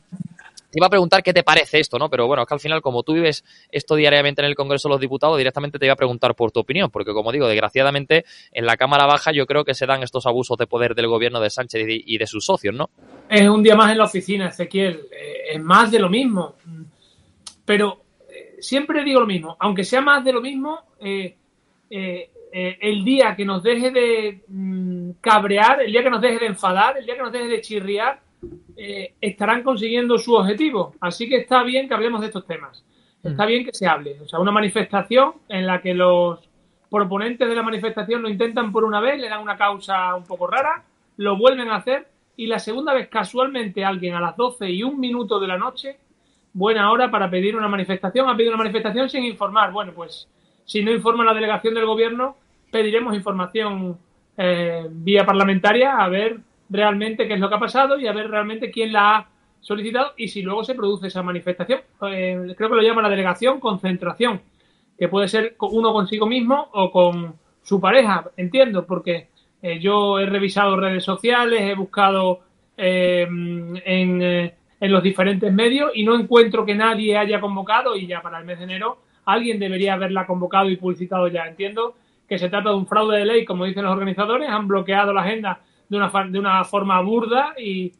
te 0.74 0.80
iba 0.80 0.88
a 0.88 0.90
preguntar 0.90 1.22
qué 1.22 1.32
te 1.32 1.44
parece 1.44 1.78
esto, 1.78 2.00
¿no? 2.00 2.10
Pero 2.10 2.26
bueno, 2.26 2.42
es 2.42 2.48
que 2.48 2.54
al 2.54 2.58
final, 2.58 2.82
como 2.82 3.04
tú 3.04 3.12
vives 3.12 3.44
esto 3.70 3.94
diariamente 3.94 4.42
en 4.42 4.46
el 4.46 4.56
Congreso 4.56 4.88
de 4.88 4.94
los 4.94 5.00
Diputados, 5.00 5.38
directamente 5.38 5.78
te 5.78 5.86
iba 5.86 5.92
a 5.92 5.96
preguntar 5.96 6.34
por 6.34 6.50
tu 6.50 6.58
opinión, 6.58 6.90
porque 6.90 7.12
como 7.12 7.30
digo, 7.30 7.46
desgraciadamente, 7.46 8.24
en 8.50 8.66
la 8.66 8.76
Cámara 8.76 9.06
Baja 9.06 9.30
yo 9.30 9.46
creo 9.46 9.64
que 9.64 9.72
se 9.72 9.86
dan 9.86 10.02
estos 10.02 10.26
abusos 10.26 10.58
de 10.58 10.66
poder 10.66 10.96
del 10.96 11.06
gobierno 11.06 11.38
de 11.38 11.48
Sánchez 11.48 11.86
y 11.88 12.18
de, 12.18 12.26
sus 12.26 12.44
socios, 12.44 12.74
¿no? 12.74 12.90
Es 13.28 13.48
un 13.48 13.62
día 13.62 13.76
más 13.76 13.92
en 13.92 13.98
la 13.98 14.04
oficina, 14.04 14.48
Ezequiel. 14.48 15.02
es 15.48 15.62
más 15.62 15.92
de 15.92 16.00
lo 16.00 16.10
mismo. 16.10 16.56
Pero 17.64 18.02
eh, 18.28 18.56
siempre 18.58 19.04
digo 19.04 19.20
lo 19.20 19.26
mismo, 19.26 19.56
aunque 19.60 19.84
sea 19.84 20.00
más 20.00 20.24
de 20.24 20.32
lo 20.32 20.40
mismo, 20.40 20.80
eh, 20.98 21.36
eh, 21.88 22.30
el 22.52 23.04
día 23.04 23.36
que 23.36 23.44
nos 23.44 23.62
deje 23.62 23.92
de 23.92 24.42
mm, 24.48 25.10
cabrear, 25.20 25.82
el 25.82 25.92
día 25.92 26.02
que 26.02 26.10
nos 26.10 26.20
deje 26.20 26.40
de 26.40 26.46
enfadar, 26.46 26.98
el 26.98 27.06
día 27.06 27.14
que 27.14 27.22
nos 27.22 27.32
deje 27.32 27.46
de 27.46 27.60
chirriar, 27.60 28.23
estarán 28.76 29.62
consiguiendo 29.62 30.18
su 30.18 30.34
objetivo. 30.34 30.94
Así 31.00 31.28
que 31.28 31.36
está 31.36 31.62
bien 31.62 31.88
que 31.88 31.94
hablemos 31.94 32.20
de 32.20 32.28
estos 32.28 32.46
temas. 32.46 32.84
Está 33.22 33.44
mm. 33.44 33.48
bien 33.48 33.64
que 33.64 33.72
se 33.72 33.86
hable. 33.86 34.20
O 34.20 34.28
sea, 34.28 34.38
una 34.38 34.52
manifestación 34.52 35.32
en 35.48 35.66
la 35.66 35.80
que 35.80 35.94
los 35.94 36.40
proponentes 36.90 37.48
de 37.48 37.54
la 37.54 37.62
manifestación 37.62 38.22
lo 38.22 38.28
intentan 38.28 38.70
por 38.70 38.84
una 38.84 39.00
vez, 39.00 39.20
le 39.20 39.28
dan 39.28 39.40
una 39.40 39.56
causa 39.56 40.14
un 40.14 40.24
poco 40.24 40.46
rara, 40.46 40.84
lo 41.16 41.36
vuelven 41.36 41.68
a 41.68 41.76
hacer 41.76 42.06
y 42.36 42.46
la 42.46 42.58
segunda 42.58 42.94
vez 42.94 43.08
casualmente 43.08 43.84
alguien 43.84 44.14
a 44.14 44.20
las 44.20 44.36
12 44.36 44.70
y 44.70 44.82
un 44.82 45.00
minuto 45.00 45.40
de 45.40 45.48
la 45.48 45.58
noche 45.58 45.98
buena 46.52 46.90
hora 46.90 47.10
para 47.10 47.28
pedir 47.28 47.56
una 47.56 47.68
manifestación. 47.68 48.28
Ha 48.28 48.36
pedido 48.36 48.54
una 48.54 48.62
manifestación 48.62 49.08
sin 49.08 49.24
informar. 49.24 49.72
Bueno, 49.72 49.92
pues 49.92 50.28
si 50.64 50.82
no 50.82 50.92
informa 50.92 51.24
la 51.24 51.34
delegación 51.34 51.74
del 51.74 51.86
gobierno, 51.86 52.36
pediremos 52.70 53.14
información 53.14 53.98
eh, 54.36 54.86
vía 54.90 55.24
parlamentaria 55.24 55.96
a 55.96 56.08
ver 56.08 56.38
realmente 56.74 57.26
qué 57.26 57.34
es 57.34 57.40
lo 57.40 57.48
que 57.48 57.54
ha 57.54 57.60
pasado 57.60 57.98
y 57.98 58.06
a 58.06 58.12
ver 58.12 58.30
realmente 58.30 58.70
quién 58.70 58.92
la 58.92 59.16
ha 59.16 59.28
solicitado 59.60 60.12
y 60.16 60.28
si 60.28 60.42
luego 60.42 60.64
se 60.64 60.74
produce 60.74 61.06
esa 61.06 61.22
manifestación. 61.22 61.80
Eh, 62.10 62.54
creo 62.56 62.68
que 62.68 62.76
lo 62.76 62.82
llama 62.82 63.02
la 63.02 63.08
delegación 63.08 63.60
concentración, 63.60 64.42
que 64.98 65.08
puede 65.08 65.28
ser 65.28 65.56
uno 65.60 65.92
consigo 65.92 66.26
mismo 66.26 66.68
o 66.72 66.90
con 66.90 67.34
su 67.62 67.80
pareja, 67.80 68.30
entiendo, 68.36 68.86
porque 68.86 69.28
eh, 69.62 69.78
yo 69.80 70.18
he 70.18 70.26
revisado 70.26 70.76
redes 70.76 71.04
sociales, 71.04 71.62
he 71.62 71.74
buscado 71.74 72.40
en 72.76 73.80
en 74.84 74.92
los 74.92 75.02
diferentes 75.02 75.50
medios 75.50 75.92
y 75.94 76.04
no 76.04 76.14
encuentro 76.14 76.66
que 76.66 76.74
nadie 76.74 77.16
haya 77.16 77.40
convocado 77.40 77.96
y 77.96 78.06
ya 78.06 78.20
para 78.20 78.38
el 78.38 78.44
mes 78.44 78.58
de 78.58 78.64
enero 78.64 78.98
alguien 79.24 79.58
debería 79.58 79.94
haberla 79.94 80.26
convocado 80.26 80.68
y 80.68 80.76
publicitado 80.76 81.26
ya. 81.28 81.46
Entiendo 81.46 81.94
que 82.28 82.38
se 82.38 82.50
trata 82.50 82.68
de 82.68 82.76
un 82.76 82.86
fraude 82.86 83.16
de 83.16 83.24
ley, 83.24 83.44
como 83.46 83.64
dicen 83.64 83.84
los 83.84 83.92
organizadores, 83.92 84.48
han 84.50 84.68
bloqueado 84.68 85.14
la 85.14 85.22
agenda 85.22 85.60
de 85.88 85.96
una, 85.96 86.10
de 86.28 86.38
una 86.38 86.64
forma 86.64 87.00
burda 87.00 87.54
y, 87.58 87.92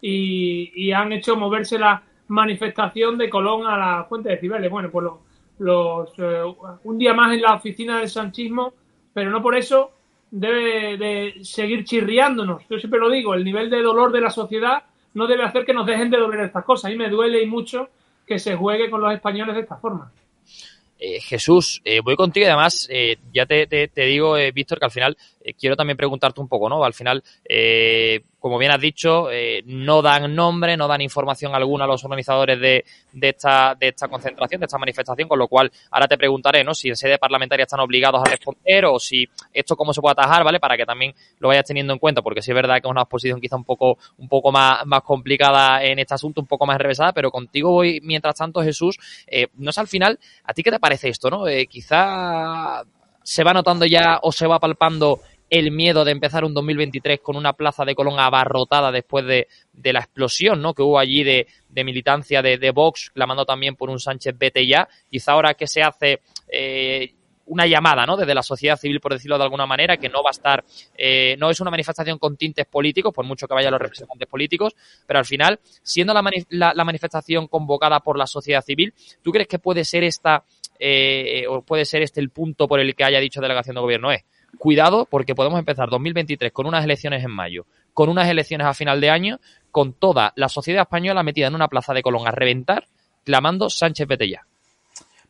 y, 0.00 0.92
han 0.92 1.12
hecho 1.12 1.36
moverse 1.36 1.78
la 1.78 2.02
manifestación 2.28 3.18
de 3.18 3.30
Colón 3.30 3.66
a 3.66 3.76
la 3.76 4.04
fuente 4.04 4.30
de 4.30 4.38
Cibeles. 4.38 4.70
Bueno, 4.70 4.90
pues 4.90 5.06
los, 5.58 6.10
eh, 6.18 6.42
un 6.84 6.98
día 6.98 7.14
más 7.14 7.32
en 7.34 7.42
la 7.42 7.54
oficina 7.54 7.98
del 7.98 8.08
sanchismo, 8.08 8.74
pero 9.12 9.30
no 9.30 9.42
por 9.42 9.56
eso 9.56 9.92
debe 10.30 10.96
de 10.96 11.44
seguir 11.44 11.84
chirriándonos. 11.84 12.66
Yo 12.68 12.78
siempre 12.78 12.98
lo 12.98 13.10
digo, 13.10 13.34
el 13.34 13.44
nivel 13.44 13.70
de 13.70 13.82
dolor 13.82 14.12
de 14.12 14.20
la 14.20 14.30
sociedad 14.30 14.84
no 15.14 15.26
debe 15.26 15.44
hacer 15.44 15.64
que 15.64 15.74
nos 15.74 15.86
dejen 15.86 16.10
de 16.10 16.18
doler 16.18 16.40
estas 16.40 16.64
cosas. 16.64 16.90
Y 16.90 16.96
me 16.96 17.10
duele 17.10 17.42
y 17.42 17.46
mucho 17.46 17.88
que 18.26 18.38
se 18.38 18.56
juegue 18.56 18.90
con 18.90 19.00
los 19.00 19.12
españoles 19.12 19.54
de 19.54 19.60
esta 19.60 19.76
forma. 19.76 20.10
Eh, 21.04 21.20
Jesús, 21.20 21.82
eh, 21.84 21.98
voy 22.00 22.14
contigo 22.14 22.44
y 22.44 22.48
además 22.48 22.86
eh, 22.88 23.16
ya 23.34 23.44
te, 23.44 23.66
te, 23.66 23.88
te 23.88 24.02
digo, 24.02 24.34
Víctor, 24.54 24.78
que 24.78 24.84
al 24.84 24.92
final 24.92 25.16
quiero 25.58 25.74
también 25.74 25.96
preguntarte 25.96 26.40
un 26.40 26.46
poco, 26.46 26.68
¿no? 26.68 26.84
Al 26.84 26.94
final, 26.94 27.24
como 28.42 28.58
bien 28.58 28.72
has 28.72 28.80
dicho, 28.80 29.28
no 29.66 30.02
dan 30.02 30.34
nombre, 30.34 30.76
no 30.76 30.88
dan 30.88 31.00
información 31.00 31.54
alguna 31.54 31.84
a 31.84 31.86
los 31.86 32.04
organizadores 32.04 32.58
de, 32.60 32.84
de, 33.12 33.28
esta, 33.28 33.76
de 33.78 33.88
esta 33.88 34.08
concentración, 34.08 34.60
de 34.60 34.66
esta 34.66 34.78
manifestación, 34.78 35.28
con 35.28 35.38
lo 35.38 35.46
cual 35.46 35.70
ahora 35.90 36.08
te 36.08 36.18
preguntaré, 36.18 36.64
¿no? 36.64 36.74
Si 36.74 36.88
en 36.88 36.96
sede 36.96 37.18
parlamentaria 37.18 37.62
están 37.64 37.80
obligados 37.80 38.20
a 38.20 38.28
responder 38.28 38.86
o 38.86 38.98
si 38.98 39.28
esto 39.52 39.76
cómo 39.76 39.92
se 39.92 40.00
puede 40.00 40.12
atajar, 40.12 40.42
¿vale? 40.42 40.58
Para 40.58 40.76
que 40.76 40.84
también 40.84 41.14
lo 41.38 41.48
vayas 41.48 41.64
teniendo 41.64 41.92
en 41.92 42.00
cuenta, 42.00 42.20
porque 42.20 42.42
sí 42.42 42.50
es 42.50 42.54
verdad 42.54 42.80
que 42.80 42.88
es 42.88 42.90
una 42.90 43.04
posición 43.04 43.40
quizá 43.40 43.56
un 43.56 43.64
poco, 43.64 43.98
un 44.18 44.28
poco 44.28 44.50
más, 44.50 44.84
más 44.86 45.02
complicada 45.02 45.84
en 45.84 46.00
este 46.00 46.14
asunto, 46.14 46.40
un 46.40 46.46
poco 46.48 46.66
más 46.66 46.74
enrevesada, 46.74 47.12
pero 47.12 47.30
contigo 47.30 47.70
voy, 47.70 48.00
mientras 48.02 48.34
tanto, 48.34 48.62
Jesús, 48.62 48.98
no 49.54 49.70
sé 49.70 49.80
al 49.80 49.88
final, 49.88 50.18
¿a 50.44 50.52
ti 50.52 50.62
qué 50.62 50.70
te 50.70 50.80
parece? 50.80 51.02
esto, 51.08 51.30
¿no? 51.30 51.46
Eh, 51.46 51.66
quizá 51.66 52.82
se 53.22 53.44
va 53.44 53.52
notando 53.52 53.86
ya 53.86 54.18
o 54.22 54.32
se 54.32 54.46
va 54.46 54.58
palpando 54.58 55.20
el 55.52 55.70
miedo 55.70 56.02
de 56.06 56.12
empezar 56.12 56.46
un 56.46 56.54
2023 56.54 57.20
con 57.20 57.36
una 57.36 57.52
plaza 57.52 57.84
de 57.84 57.94
Colón 57.94 58.18
abarrotada 58.18 58.90
después 58.90 59.26
de, 59.26 59.48
la 59.92 59.98
explosión 59.98 60.62
¿no? 60.62 60.72
que 60.72 60.80
hubo 60.80 60.98
allí 60.98 61.22
de, 61.24 61.46
militancia 61.84 62.40
de, 62.40 62.56
de, 62.56 62.70
Vox, 62.70 63.10
clamando 63.10 63.44
también 63.44 63.76
por 63.76 63.90
un 63.90 64.00
Sánchez 64.00 64.34
vete 64.38 64.66
ya. 64.66 64.88
Quizá 65.10 65.32
ahora 65.32 65.52
que 65.52 65.66
se 65.66 65.82
hace 65.82 66.22
eh, 66.48 67.12
una 67.44 67.66
llamada 67.66 68.06
¿no? 68.06 68.16
desde 68.16 68.34
la 68.34 68.42
sociedad 68.42 68.78
civil, 68.78 68.98
por 68.98 69.12
decirlo 69.12 69.36
de 69.36 69.44
alguna 69.44 69.66
manera, 69.66 69.98
que 69.98 70.08
no 70.08 70.22
va 70.22 70.30
a 70.30 70.32
estar, 70.32 70.64
eh, 70.96 71.36
no 71.38 71.50
es 71.50 71.60
una 71.60 71.70
manifestación 71.70 72.18
con 72.18 72.38
tintes 72.38 72.64
políticos, 72.64 73.12
por 73.12 73.26
mucho 73.26 73.46
que 73.46 73.52
vayan 73.52 73.72
los 73.72 73.82
representantes 73.82 74.28
políticos, 74.28 74.74
pero 75.06 75.18
al 75.18 75.26
final, 75.26 75.60
siendo 75.82 76.14
la, 76.14 76.72
la 76.74 76.84
manifestación 76.84 77.46
convocada 77.46 78.00
por 78.00 78.16
la 78.16 78.26
sociedad 78.26 78.64
civil, 78.64 78.94
¿tú 79.20 79.30
crees 79.30 79.48
que 79.48 79.58
puede 79.58 79.84
ser 79.84 80.02
esta 80.02 80.44
eh, 80.78 81.44
o 81.46 81.60
puede 81.60 81.84
ser 81.84 82.00
este 82.00 82.20
el 82.20 82.30
punto 82.30 82.66
por 82.66 82.80
el 82.80 82.94
que 82.94 83.04
haya 83.04 83.20
dicho 83.20 83.42
delegación 83.42 83.74
de 83.74 83.82
gobierno 83.82 84.10
es 84.10 84.24
cuidado 84.58 85.06
porque 85.06 85.34
podemos 85.34 85.58
empezar 85.58 85.88
2023 85.88 86.52
con 86.52 86.66
unas 86.66 86.84
elecciones 86.84 87.24
en 87.24 87.30
mayo, 87.30 87.66
con 87.94 88.08
unas 88.08 88.28
elecciones 88.28 88.66
a 88.66 88.74
final 88.74 89.00
de 89.00 89.10
año, 89.10 89.40
con 89.70 89.92
toda 89.92 90.32
la 90.36 90.48
sociedad 90.48 90.82
española 90.82 91.22
metida 91.22 91.46
en 91.46 91.54
una 91.54 91.68
plaza 91.68 91.94
de 91.94 92.02
Colón 92.02 92.26
a 92.26 92.30
reventar, 92.30 92.86
clamando 93.24 93.70
Sánchez 93.70 94.06
Betella. 94.06 94.46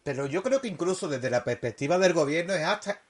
Pero 0.02 0.26
yo 0.26 0.42
creo 0.42 0.60
que 0.60 0.68
incluso 0.68 1.08
desde 1.08 1.30
la 1.30 1.44
perspectiva 1.44 1.98
del 1.98 2.12
gobierno 2.12 2.54
es 2.54 2.64
hasta 2.64 3.00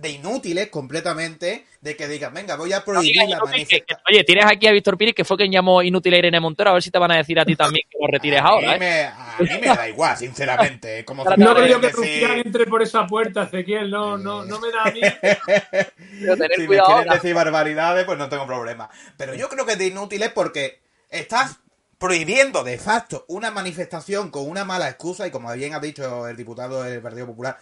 de 0.00 0.10
inútiles 0.10 0.68
completamente 0.68 1.66
de 1.80 1.96
que 1.96 2.06
digan, 2.08 2.34
venga, 2.34 2.56
voy 2.56 2.72
a 2.72 2.84
prohibir 2.84 3.28
la 3.28 3.38
manifestación. 3.38 4.00
Oye, 4.10 4.24
tienes 4.24 4.44
aquí 4.46 4.66
a 4.66 4.72
Víctor 4.72 4.98
Piri, 4.98 5.12
que 5.12 5.24
fue 5.24 5.36
quien 5.36 5.50
llamó 5.50 5.82
inútil 5.82 6.14
a 6.14 6.18
Irene 6.18 6.40
Montero, 6.40 6.70
a 6.70 6.72
ver 6.74 6.82
si 6.82 6.90
te 6.90 6.98
van 6.98 7.12
a 7.12 7.16
decir 7.16 7.38
a 7.40 7.44
ti 7.44 7.56
también 7.56 7.86
que 7.90 7.98
lo 8.00 8.06
retires 8.10 8.40
ahora. 8.42 8.76
¿eh? 8.76 9.06
a 9.06 9.36
mí 9.40 9.48
me 9.60 9.66
da 9.66 9.88
igual, 9.88 10.16
sinceramente. 10.16 11.04
Como 11.04 11.24
no 11.36 11.54
creo 11.54 11.80
que 11.80 11.86
decir... 11.88 12.30
entre 12.44 12.66
por 12.66 12.82
esa 12.82 13.06
puerta, 13.06 13.44
Ezequiel, 13.44 13.90
no, 13.90 14.18
no, 14.18 14.44
no 14.44 14.60
me 14.60 14.70
da 14.70 14.82
a 14.84 14.90
mí. 14.90 15.00
si 16.56 16.68
me 16.68 16.78
quieren 16.78 17.08
decir 17.10 17.34
barbaridades, 17.34 18.04
pues 18.04 18.18
no 18.18 18.28
tengo 18.28 18.46
problema. 18.46 18.90
Pero 19.16 19.34
yo 19.34 19.48
creo 19.48 19.64
que 19.64 19.72
es 19.72 19.78
de 19.78 19.86
inútiles 19.86 20.30
porque 20.30 20.80
estás 21.08 21.60
prohibiendo 21.98 22.64
de 22.64 22.78
facto 22.78 23.26
una 23.28 23.50
manifestación 23.50 24.30
con 24.30 24.48
una 24.48 24.64
mala 24.64 24.88
excusa 24.88 25.26
y 25.26 25.30
como 25.30 25.52
bien 25.52 25.74
ha 25.74 25.80
dicho 25.80 26.26
el 26.28 26.36
diputado 26.36 26.82
del 26.82 27.02
Partido 27.02 27.26
Popular, 27.26 27.58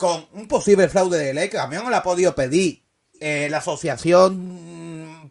con 0.00 0.26
un 0.32 0.48
posible 0.48 0.88
fraude 0.88 1.18
de 1.18 1.34
ley 1.34 1.50
que 1.50 1.58
también 1.58 1.84
no 1.84 1.90
la 1.90 1.98
ha 1.98 2.02
podido 2.02 2.34
pedir 2.34 2.82
eh, 3.20 3.48
la 3.50 3.58
asociación 3.58 5.30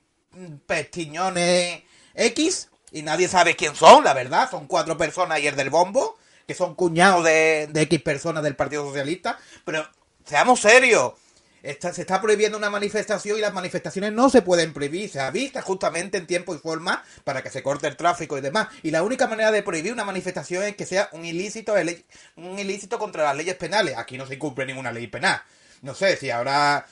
Pestiñones 0.67 1.81
X 2.13 2.69
y 2.91 3.01
nadie 3.01 3.27
sabe 3.27 3.55
quién 3.55 3.75
son, 3.75 4.03
la 4.03 4.13
verdad, 4.13 4.47
son 4.49 4.67
cuatro 4.67 4.95
personas 4.95 5.39
y 5.39 5.47
el 5.47 5.55
del 5.55 5.71
bombo, 5.71 6.19
que 6.45 6.53
son 6.53 6.75
cuñados 6.75 7.23
de 7.23 7.67
X 7.73 8.01
personas 8.03 8.43
del 8.43 8.55
Partido 8.55 8.85
Socialista, 8.85 9.39
pero 9.65 9.87
seamos 10.23 10.59
serios, 10.59 11.13
se 11.61 12.01
está 12.01 12.21
prohibiendo 12.21 12.57
una 12.57 12.69
manifestación 12.69 13.37
y 13.37 13.41
las 13.41 13.53
manifestaciones 13.53 14.13
no 14.13 14.29
se 14.29 14.41
pueden 14.41 14.73
prohibir. 14.73 15.09
Se 15.09 15.19
avisa 15.19 15.61
justamente 15.61 16.17
en 16.17 16.27
tiempo 16.27 16.55
y 16.55 16.59
forma 16.59 17.03
para 17.23 17.41
que 17.41 17.49
se 17.49 17.63
corte 17.63 17.87
el 17.87 17.97
tráfico 17.97 18.37
y 18.37 18.41
demás. 18.41 18.67
Y 18.83 18.91
la 18.91 19.03
única 19.03 19.27
manera 19.27 19.51
de 19.51 19.63
prohibir 19.63 19.93
una 19.93 20.05
manifestación 20.05 20.63
es 20.63 20.75
que 20.75 20.85
sea 20.85 21.09
un 21.11 21.25
ilícito, 21.25 21.73
un 22.37 22.59
ilícito 22.59 22.99
contra 22.99 23.23
las 23.23 23.35
leyes 23.35 23.55
penales. 23.55 23.97
Aquí 23.97 24.17
no 24.17 24.25
se 24.25 24.35
incumple 24.35 24.65
ninguna 24.65 24.91
ley 24.91 25.07
penal. 25.07 25.41
No 25.81 25.93
sé 25.93 26.17
si 26.17 26.29
ahora 26.29 26.85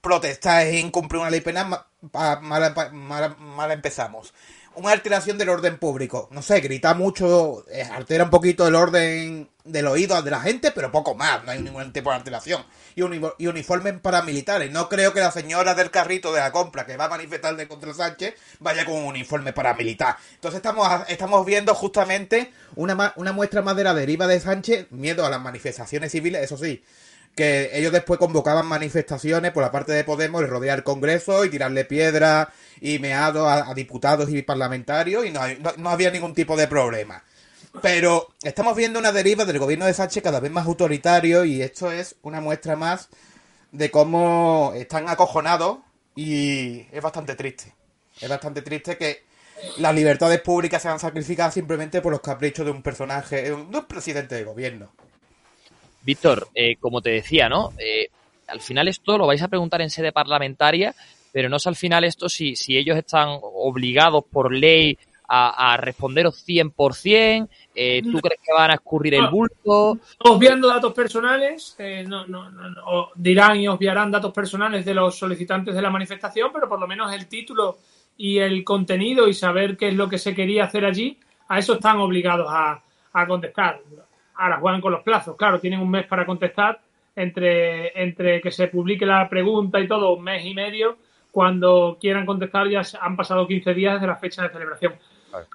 protestar 0.00 0.66
es 0.66 0.80
incumplir 0.80 1.20
una 1.20 1.30
ley 1.30 1.40
penal, 1.42 1.84
mal 2.12 3.70
empezamos 3.70 4.32
una 4.74 4.92
alteración 4.92 5.38
del 5.38 5.48
orden 5.48 5.78
público. 5.78 6.28
No 6.30 6.42
sé, 6.42 6.60
grita 6.60 6.94
mucho, 6.94 7.64
eh, 7.70 7.82
altera 7.82 8.24
un 8.24 8.30
poquito 8.30 8.66
el 8.66 8.74
orden 8.74 9.48
del 9.64 9.86
oído 9.86 10.20
de 10.22 10.30
la 10.30 10.40
gente, 10.40 10.70
pero 10.70 10.92
poco 10.92 11.14
más, 11.14 11.44
no 11.44 11.50
hay 11.50 11.60
ningún 11.60 11.92
tipo 11.92 12.10
de 12.10 12.16
alteración. 12.16 12.64
Y, 12.94 13.02
y 13.38 13.46
uniformes 13.46 14.00
paramilitares. 14.00 14.70
No 14.70 14.88
creo 14.88 15.12
que 15.12 15.20
la 15.20 15.30
señora 15.30 15.74
del 15.74 15.90
carrito 15.90 16.32
de 16.32 16.40
la 16.40 16.52
compra 16.52 16.86
que 16.86 16.96
va 16.96 17.06
a 17.06 17.08
manifestar 17.08 17.56
de 17.56 17.68
contra 17.68 17.94
Sánchez 17.94 18.34
vaya 18.58 18.84
con 18.84 18.94
un 18.94 19.04
uniforme 19.04 19.52
paramilitar. 19.52 20.16
Entonces 20.34 20.58
estamos, 20.58 20.88
estamos 21.08 21.44
viendo 21.46 21.74
justamente 21.74 22.52
una, 22.76 23.12
una 23.16 23.32
muestra 23.32 23.62
más 23.62 23.76
de 23.76 23.84
la 23.84 23.94
deriva 23.94 24.26
de 24.26 24.40
Sánchez, 24.40 24.86
miedo 24.90 25.24
a 25.24 25.30
las 25.30 25.40
manifestaciones 25.40 26.12
civiles, 26.12 26.42
eso 26.42 26.56
sí 26.56 26.82
que 27.34 27.70
ellos 27.72 27.92
después 27.92 28.18
convocaban 28.18 28.66
manifestaciones 28.66 29.52
por 29.52 29.62
la 29.62 29.70
parte 29.70 29.92
de 29.92 30.04
Podemos 30.04 30.42
y 30.42 30.46
rodear 30.46 30.78
el 30.78 30.84
Congreso 30.84 31.44
y 31.44 31.50
tirarle 31.50 31.84
piedras 31.84 32.48
y 32.80 32.98
meados 32.98 33.48
a, 33.48 33.72
diputados 33.74 34.30
y 34.30 34.42
parlamentarios 34.42 35.24
y 35.24 35.30
no, 35.30 35.40
no, 35.76 35.90
había 35.90 36.10
ningún 36.10 36.34
tipo 36.34 36.56
de 36.56 36.66
problema. 36.66 37.22
Pero 37.82 38.28
estamos 38.42 38.76
viendo 38.76 38.98
una 38.98 39.12
deriva 39.12 39.44
del 39.44 39.58
gobierno 39.58 39.86
de 39.86 39.94
Sánchez 39.94 40.22
cada 40.22 40.40
vez 40.40 40.50
más 40.50 40.66
autoritario 40.66 41.44
y 41.44 41.62
esto 41.62 41.92
es 41.92 42.16
una 42.22 42.40
muestra 42.40 42.76
más 42.76 43.08
de 43.70 43.90
cómo 43.90 44.72
están 44.74 45.08
acojonados 45.08 45.78
y 46.16 46.80
es 46.92 47.00
bastante 47.00 47.36
triste. 47.36 47.72
Es 48.20 48.28
bastante 48.28 48.62
triste 48.62 48.98
que 48.98 49.22
las 49.78 49.94
libertades 49.94 50.40
públicas 50.40 50.82
sean 50.82 50.98
sacrificadas 50.98 51.54
simplemente 51.54 52.00
por 52.00 52.12
los 52.12 52.20
caprichos 52.20 52.64
de 52.64 52.72
un 52.72 52.82
personaje, 52.82 53.42
de 53.42 53.52
un 53.52 53.70
presidente 53.86 54.34
de 54.34 54.44
gobierno. 54.44 54.90
Víctor, 56.02 56.48
eh, 56.54 56.76
como 56.76 57.00
te 57.00 57.10
decía, 57.10 57.48
¿no? 57.48 57.72
Eh, 57.78 58.08
al 58.46 58.60
final 58.60 58.88
esto 58.88 59.16
lo 59.16 59.26
vais 59.26 59.42
a 59.42 59.48
preguntar 59.48 59.80
en 59.80 59.90
sede 59.90 60.12
parlamentaria, 60.12 60.94
pero 61.32 61.48
no 61.48 61.56
es 61.56 61.66
al 61.66 61.76
final 61.76 62.04
esto 62.04 62.28
si, 62.28 62.56
si 62.56 62.76
ellos 62.76 62.96
están 62.96 63.38
obligados 63.40 64.24
por 64.30 64.52
ley 64.52 64.98
a, 65.32 65.74
a 65.74 65.76
responderos 65.76 66.44
100%, 66.44 67.48
eh, 67.72 68.02
¿tú 68.02 68.18
crees 68.18 68.40
que 68.44 68.52
van 68.52 68.72
a 68.72 68.74
escurrir 68.74 69.14
el 69.14 69.28
bulto? 69.28 69.96
Obviando 70.18 70.66
datos 70.66 70.92
personales, 70.92 71.76
eh, 71.78 72.04
no, 72.04 72.26
no, 72.26 72.50
no, 72.50 73.10
dirán 73.14 73.56
y 73.60 73.68
obviarán 73.68 74.10
datos 74.10 74.32
personales 74.32 74.84
de 74.84 74.92
los 74.92 75.16
solicitantes 75.16 75.72
de 75.72 75.82
la 75.82 75.88
manifestación, 75.88 76.50
pero 76.52 76.68
por 76.68 76.80
lo 76.80 76.88
menos 76.88 77.12
el 77.12 77.28
título 77.28 77.78
y 78.16 78.38
el 78.38 78.64
contenido 78.64 79.28
y 79.28 79.34
saber 79.34 79.76
qué 79.76 79.88
es 79.88 79.94
lo 79.94 80.08
que 80.08 80.18
se 80.18 80.34
quería 80.34 80.64
hacer 80.64 80.84
allí, 80.84 81.16
a 81.46 81.60
eso 81.60 81.74
están 81.74 81.98
obligados 81.98 82.48
a, 82.50 82.82
a 83.12 83.26
contestar. 83.28 83.80
Ahora 84.34 84.58
juegan 84.58 84.80
con 84.80 84.90
los 84.90 85.04
plazos, 85.04 85.36
claro, 85.36 85.60
tienen 85.60 85.78
un 85.78 85.90
mes 85.90 86.08
para 86.08 86.26
contestar, 86.26 86.80
entre, 87.14 88.02
entre 88.02 88.40
que 88.40 88.50
se 88.50 88.66
publique 88.66 89.06
la 89.06 89.28
pregunta 89.28 89.78
y 89.78 89.86
todo, 89.86 90.14
un 90.14 90.24
mes 90.24 90.44
y 90.44 90.54
medio, 90.54 90.96
cuando 91.30 91.98
quieran 92.00 92.26
contestar 92.26 92.68
ya 92.68 92.82
han 93.00 93.16
pasado 93.16 93.46
15 93.46 93.74
días 93.74 93.94
desde 93.94 94.08
la 94.08 94.16
fecha 94.16 94.42
de 94.42 94.50
celebración. 94.50 94.94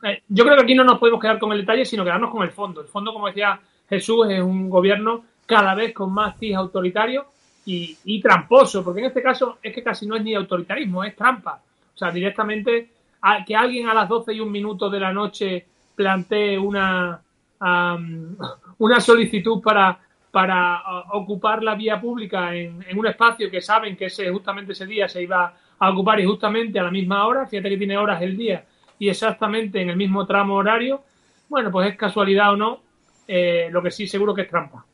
Eh, 0.03 0.21
yo 0.27 0.43
creo 0.43 0.57
que 0.57 0.63
aquí 0.63 0.75
no 0.75 0.83
nos 0.83 0.99
podemos 0.99 1.21
quedar 1.21 1.39
con 1.39 1.51
el 1.51 1.59
detalle, 1.59 1.85
sino 1.85 2.03
quedarnos 2.03 2.31
con 2.31 2.43
el 2.43 2.51
fondo. 2.51 2.81
El 2.81 2.87
fondo, 2.87 3.13
como 3.13 3.27
decía 3.27 3.59
Jesús, 3.89 4.27
es 4.29 4.41
un 4.41 4.69
gobierno 4.69 5.23
cada 5.45 5.75
vez 5.75 5.93
con 5.93 6.11
más 6.13 6.37
tis 6.37 6.55
autoritario 6.55 7.25
y, 7.65 7.97
y 8.05 8.21
tramposo, 8.21 8.83
porque 8.83 9.01
en 9.01 9.07
este 9.07 9.21
caso 9.21 9.59
es 9.61 9.73
que 9.73 9.83
casi 9.83 10.07
no 10.07 10.15
es 10.15 10.23
ni 10.23 10.33
autoritarismo, 10.33 11.03
es 11.03 11.15
trampa. 11.15 11.61
O 11.93 11.97
sea, 11.97 12.11
directamente 12.11 12.89
a, 13.21 13.43
que 13.43 13.55
alguien 13.55 13.87
a 13.87 13.93
las 13.93 14.09
12 14.09 14.33
y 14.33 14.39
un 14.39 14.51
minuto 14.51 14.89
de 14.89 14.99
la 14.99 15.13
noche 15.13 15.65
plantee 15.95 16.57
una, 16.57 17.21
una 18.79 18.99
solicitud 18.99 19.61
para, 19.61 19.99
para 20.31 20.81
ocupar 21.13 21.63
la 21.63 21.75
vía 21.75 21.99
pública 21.99 22.53
en, 22.53 22.83
un 22.95 23.07
espacio 23.07 23.49
que 23.49 23.61
saben 23.61 23.95
que 23.95 24.05
ese, 24.05 24.29
justamente 24.31 24.73
ese 24.73 24.85
día 24.85 25.07
se 25.07 25.23
iba 25.23 25.53
a 25.77 25.89
ocupar 25.89 26.19
y 26.19 26.25
justamente 26.25 26.79
a 26.79 26.83
la 26.83 26.91
misma 26.91 27.25
hora, 27.25 27.47
fíjate 27.47 27.69
que 27.69 27.77
tiene 27.77 27.97
horas 27.97 28.21
el 28.21 28.37
día 28.37 28.65
y 28.99 29.09
exactamente 29.09 29.81
en 29.81 29.89
el 29.89 29.97
mismo 29.97 30.25
tramo 30.25 30.55
horario, 30.55 31.03
bueno, 31.49 31.71
pues 31.71 31.91
es 31.91 31.97
casualidad 31.97 32.53
o 32.53 32.57
no, 32.57 32.81
eh, 33.27 33.69
lo 33.71 33.81
que 33.81 33.91
sí 33.91 34.07
seguro 34.07 34.33
que 34.33 34.43
es 34.43 34.49
trampa. 34.49 34.85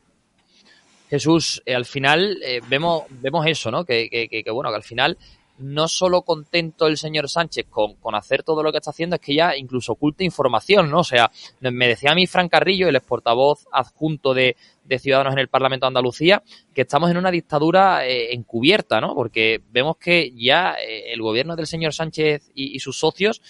Jesús, 1.10 1.62
eh, 1.66 1.76
al 1.76 1.86
final 1.86 2.38
eh, 2.44 2.62
vemos, 2.70 3.04
vemos 3.10 3.46
eso, 3.46 3.70
¿no? 3.70 3.84
Que, 3.84 4.10
que, 4.10 4.44
que, 4.44 4.52
bueno, 4.52 4.70
que 4.70 4.78
al 4.78 4.84
final 4.84 5.18
no 5.58 5.88
solo 5.88 6.22
contento 6.22 6.88
el 6.88 6.98
señor 6.98 7.30
Sánchez 7.30 7.68
con, 7.70 7.96
con, 7.96 8.16
hacer 8.16 8.42
todo 8.42 8.64
lo 8.64 8.72
que 8.72 8.78
está 8.78 8.92
haciendo, 8.92 9.18
es 9.18 9.22
que 9.22 9.36
ya 9.36 9.56
incluso 9.56 9.92
oculta 9.92 10.24
información, 10.24 10.90
¿no? 10.90 11.00
O 11.00 11.04
sea, 11.04 11.30
me 11.60 11.88
decía 11.88 12.12
a 12.12 12.16
mí 12.16 12.26
Fran 12.26 12.50
Carrillo, 12.50 12.88
el 12.88 13.00
portavoz 13.02 13.68
adjunto 13.72 14.34
de, 14.34 14.56
de 14.86 15.00
Ciudadanos 15.00 15.34
en 15.34 15.40
el 15.40 15.50
Parlamento 15.50 15.86
de 15.86 15.90
Andalucía, 15.90 16.42
que 16.74 16.82
estamos 16.82 17.12
en 17.12 17.18
una 17.18 17.30
dictadura 17.30 18.08
encubierta, 18.08 19.02
¿no? 19.02 19.14
Porque 19.14 19.62
vemos 19.72 19.98
que 19.98 20.32
ya 20.36 20.74
el 20.80 21.22
gobierno 21.22 21.56
del 21.56 21.68
señor 21.68 21.94
Sánchez 21.94 22.50
y 22.56 22.80
sus 22.80 22.98
socios 22.98 23.42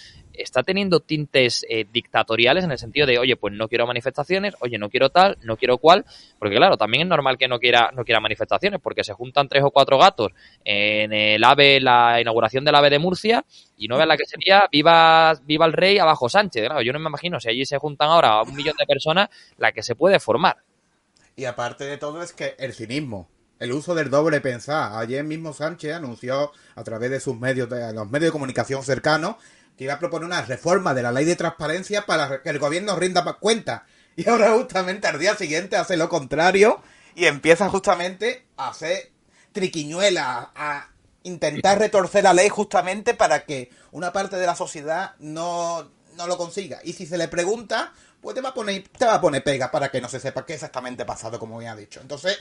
está 0.42 0.64
teniendo 0.64 1.00
tintes 1.00 1.66
eh, 1.70 1.86
dictatoriales 1.92 2.64
en 2.64 2.72
el 2.72 2.78
sentido 2.78 3.06
de, 3.06 3.20
oye, 3.20 3.36
pues 3.36 3.54
no 3.54 3.68
quiero 3.68 3.88
manifestaciones, 3.88 4.56
oye, 4.60 4.78
no 4.78 4.90
quiero 4.90 5.10
tal, 5.10 5.38
no 5.44 5.58
quiero 5.58 5.78
cual, 5.78 6.06
porque 6.40 6.56
claro, 6.56 6.78
también 6.78 7.04
es 7.04 7.10
normal 7.10 7.38
que 7.38 7.48
no 7.48 7.60
quiera, 7.60 7.92
no 7.96 8.04
quiera 8.04 8.20
manifestaciones, 8.20 8.80
porque 8.82 9.04
se 9.04 9.14
juntan 9.14 9.48
tres 9.48 9.64
o 9.64 9.72
cuatro 9.72 9.98
gatos 9.98 10.32
en 10.64 11.14
el 11.14 11.44
AVE, 11.44 11.80
la 11.80 12.20
inauguración 12.22 12.66
del 12.66 12.76
AVE 12.76 12.90
de 12.90 13.00
Murcia, 13.00 13.46
y 13.78 13.88
no 13.88 13.98
vean 13.98 14.10
la 14.10 14.18
que 14.18 14.26
sería 14.26 14.68
viva, 14.72 15.34
viva 15.44 15.66
el 15.66 15.74
rey 15.74 15.98
abajo 15.98 16.30
Sánchez. 16.30 16.66
Claro, 16.66 16.82
yo 16.82 16.94
no 16.94 17.00
me 17.00 17.10
imagino 17.10 17.40
si 17.40 17.50
allí 17.50 17.66
se 17.66 17.78
juntan 17.78 18.10
ahora 18.10 18.42
un 18.42 18.56
millón 18.56 18.76
de 18.78 18.86
personas, 18.86 19.30
la 19.58 19.72
que 19.72 19.84
se 19.84 19.96
puede 19.96 20.20
formar. 20.20 20.58
Y 21.36 21.46
aparte 21.46 21.86
de 21.86 21.98
todo 21.98 22.22
es 22.22 22.34
que 22.34 22.56
el 22.60 22.74
cinismo, 22.74 23.30
el 23.62 23.72
uso 23.74 23.96
del 23.96 24.10
doble 24.10 24.42
pensar. 24.42 24.92
Ayer 24.96 25.24
mismo 25.24 25.54
Sánchez 25.54 25.94
anunció 25.94 26.52
a 26.76 26.84
través 26.84 27.12
de 27.12 27.20
sus 27.20 27.40
medios, 27.40 27.70
de 27.70 27.94
los 27.94 28.10
medios 28.10 28.30
de 28.30 28.32
comunicación 28.32 28.84
cercanos, 28.84 29.36
que 29.82 29.86
iba 29.86 29.96
a 29.96 30.00
proponer 30.00 30.28
una 30.28 30.44
reforma 30.44 30.94
de 30.94 31.02
la 31.02 31.12
ley 31.12 31.26
de 31.26 31.36
transparencia 31.36 32.06
para 32.06 32.44
que 32.44 32.50
el 32.52 32.60
gobierno 32.60 32.96
rinda 32.96 33.24
cuenta. 33.40 33.88
Y 34.16 34.30
ahora 34.30 34.52
justamente 34.52 35.08
al 35.08 35.18
día 35.18 35.36
siguiente 35.36 35.76
hace 35.76 35.98
lo 35.98 36.08
contrario 36.08 36.84
y 37.16 37.26
empieza 37.26 37.68
justamente 37.68 38.46
a 38.58 38.70
hacer 38.70 39.10
triquiñuela, 39.54 40.52
a 40.54 40.90
intentar 41.24 41.80
retorcer 41.80 42.26
la 42.26 42.34
ley 42.34 42.50
justamente 42.50 43.16
para 43.16 43.46
que 43.46 43.72
una 43.92 44.14
parte 44.14 44.36
de 44.36 44.46
la 44.46 44.56
sociedad 44.56 45.16
no, 45.18 45.90
no 46.16 46.28
lo 46.28 46.38
consiga. 46.38 46.80
Y 46.84 46.94
si 46.94 47.08
se 47.08 47.18
le 47.18 47.28
pregunta, 47.28 47.94
pues 48.22 48.36
te 48.36 48.42
va 48.42 48.50
a 48.50 48.54
poner, 48.54 48.84
te 48.90 49.06
va 49.06 49.16
a 49.16 49.22
poner 49.22 49.44
pega 49.44 49.72
para 49.72 49.90
que 49.90 50.02
no 50.02 50.10
se 50.10 50.20
sepa 50.20 50.46
qué 50.46 50.54
exactamente 50.54 51.04
ha 51.04 51.08
pasado, 51.08 51.40
como 51.40 51.60
ya 51.60 51.72
ha 51.72 51.76
dicho. 51.76 52.02
Entonces, 52.02 52.38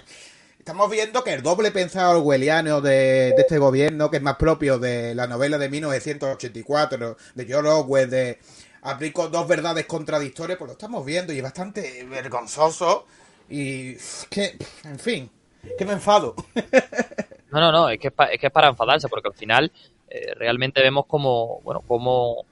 Estamos 0.61 0.90
viendo 0.90 1.25
que 1.25 1.33
el 1.33 1.42
doble 1.42 1.70
pensado 1.70 2.20
orwelliano 2.20 2.83
de, 2.83 3.31
este 3.31 3.57
gobierno, 3.57 4.11
que 4.11 4.18
es 4.18 4.23
más 4.23 4.37
propio 4.37 4.79
de 4.79 5.14
la 5.14 5.27
novela 5.27 5.57
de 5.57 5.70
1984, 5.70 7.16
de 7.35 7.46
George 7.46 7.70
Orwell, 7.70 8.11
de 8.11 8.38
aplico 8.83 9.29
dos 9.29 9.49
verdades 9.49 9.87
contradictorias, 9.87 10.59
pues 10.59 10.68
lo 10.68 10.73
estamos 10.73 11.03
viendo 11.07 11.33
y 11.33 11.38
es 11.38 11.42
bastante 11.42 12.05
vergonzoso. 12.05 13.07
Y 13.49 13.94
que, 14.29 14.59
en 14.85 14.99
fin, 14.99 15.31
que 15.79 15.85
me 15.87 15.94
enfado. 15.94 16.37
No, 17.51 17.59
no, 17.59 17.73
no, 17.73 17.88
es 17.88 17.99
que 17.99 18.07
es, 18.07 18.38
que 18.38 18.46
es 18.46 18.53
para 18.53 18.68
enfadarse, 18.68 19.09
porque 19.09 19.27
al 19.27 19.35
final 19.35 19.73
eh, 20.09 20.35
realmente 20.37 20.81
vemos 20.81 21.07
como, 21.07 21.61
bueno, 21.62 21.81
como 21.81 22.44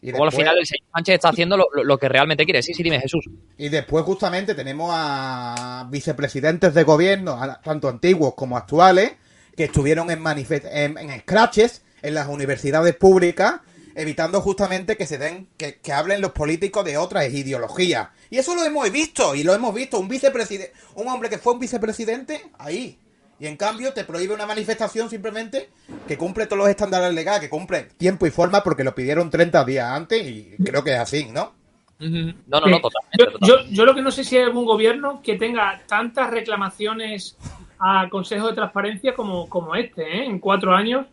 y 0.00 0.12
Como 0.12 0.24
al 0.24 0.32
final 0.32 0.56
el 0.58 0.66
señor 0.66 0.86
Sánchez 0.94 1.14
está 1.16 1.28
haciendo 1.30 1.56
lo, 1.56 1.98
que 1.98 2.08
realmente 2.08 2.44
quiere. 2.44 2.62
Sí, 2.62 2.72
sí, 2.72 2.82
dime, 2.82 3.00
Jesús. 3.00 3.28
Y 3.56 3.68
después, 3.68 4.04
justamente, 4.04 4.54
tenemos 4.54 4.90
a 4.94 5.88
vicepresidentes 5.90 6.72
de 6.72 6.84
gobierno, 6.84 7.38
tanto 7.64 7.88
antiguos 7.88 8.34
como 8.34 8.56
actuales, 8.56 9.12
que 9.56 9.64
estuvieron 9.64 10.10
en, 10.10 10.24
en, 10.26 10.98
en 10.98 11.20
scratches 11.20 11.82
en 12.02 12.14
las 12.14 12.28
universidades 12.28 12.94
públicas, 12.94 13.60
evitando 13.96 14.40
justamente 14.40 14.96
que 14.96 15.06
se 15.06 15.18
den, 15.18 15.48
que, 15.56 15.78
que, 15.80 15.92
hablen 15.92 16.20
los 16.20 16.30
políticos 16.30 16.84
de 16.84 16.96
otras 16.96 17.32
ideologías. 17.32 18.10
Y 18.30 18.38
eso 18.38 18.54
lo 18.54 18.62
hemos 18.62 18.88
visto, 18.92 19.34
y 19.34 19.42
lo 19.42 19.52
hemos 19.52 19.74
visto. 19.74 19.98
Un 19.98 20.06
vicepresidente, 20.06 20.72
un 20.94 21.08
hombre 21.08 21.28
que 21.28 21.38
fue 21.38 21.54
un 21.54 21.58
vicepresidente, 21.58 22.40
ahí, 22.58 22.98
y 23.40 23.46
en 23.46 23.56
cambio 23.56 23.92
te 23.92 24.04
prohíbe 24.04 24.34
una 24.34 24.46
manifestación 24.46 25.08
simplemente 25.08 25.70
que 26.06 26.18
cumple 26.18 26.46
todos 26.46 26.58
los 26.58 26.68
estándares 26.68 27.14
legales, 27.14 27.42
que 27.42 27.50
cumple 27.50 27.88
tiempo 27.96 28.26
y 28.26 28.30
forma 28.30 28.62
porque 28.62 28.84
lo 28.84 28.94
pidieron 28.94 29.30
30 29.30 29.64
días 29.64 29.90
antes 29.90 30.26
y 30.26 30.56
creo 30.64 30.82
que 30.82 30.94
es 30.94 30.98
así, 30.98 31.28
¿no? 31.32 31.52
No, 32.00 32.60
no, 32.60 32.66
no, 32.66 32.80
totalmente. 32.80 33.38
Yo, 33.40 33.56
yo, 33.70 33.84
lo 33.84 33.94
que 33.94 34.02
no 34.02 34.10
sé 34.12 34.22
si 34.22 34.36
hay 34.36 34.44
algún 34.44 34.64
gobierno 34.64 35.20
que 35.22 35.36
tenga 35.36 35.82
tantas 35.88 36.30
reclamaciones 36.30 37.36
a 37.80 38.08
Consejo 38.08 38.48
de 38.48 38.54
Transparencia 38.54 39.14
como, 39.14 39.48
como 39.48 39.74
este, 39.74 40.02
¿eh? 40.02 40.24
En 40.24 40.38
cuatro 40.38 40.74
años 40.74 41.06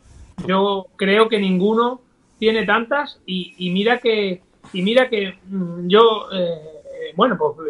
yo 0.48 0.88
creo 0.96 1.28
que 1.28 1.40
ninguno 1.40 2.02
tiene 2.38 2.66
tantas 2.66 3.20
y, 3.26 3.56
y 3.58 3.72
mira 3.72 4.00
que 4.00 4.42
y 4.74 4.82
mira 4.82 5.10
que 5.10 5.38
mm, 5.48 5.88
yo, 5.88 6.28
eh, 6.34 7.14
bueno, 7.16 7.38
pues 7.38 7.68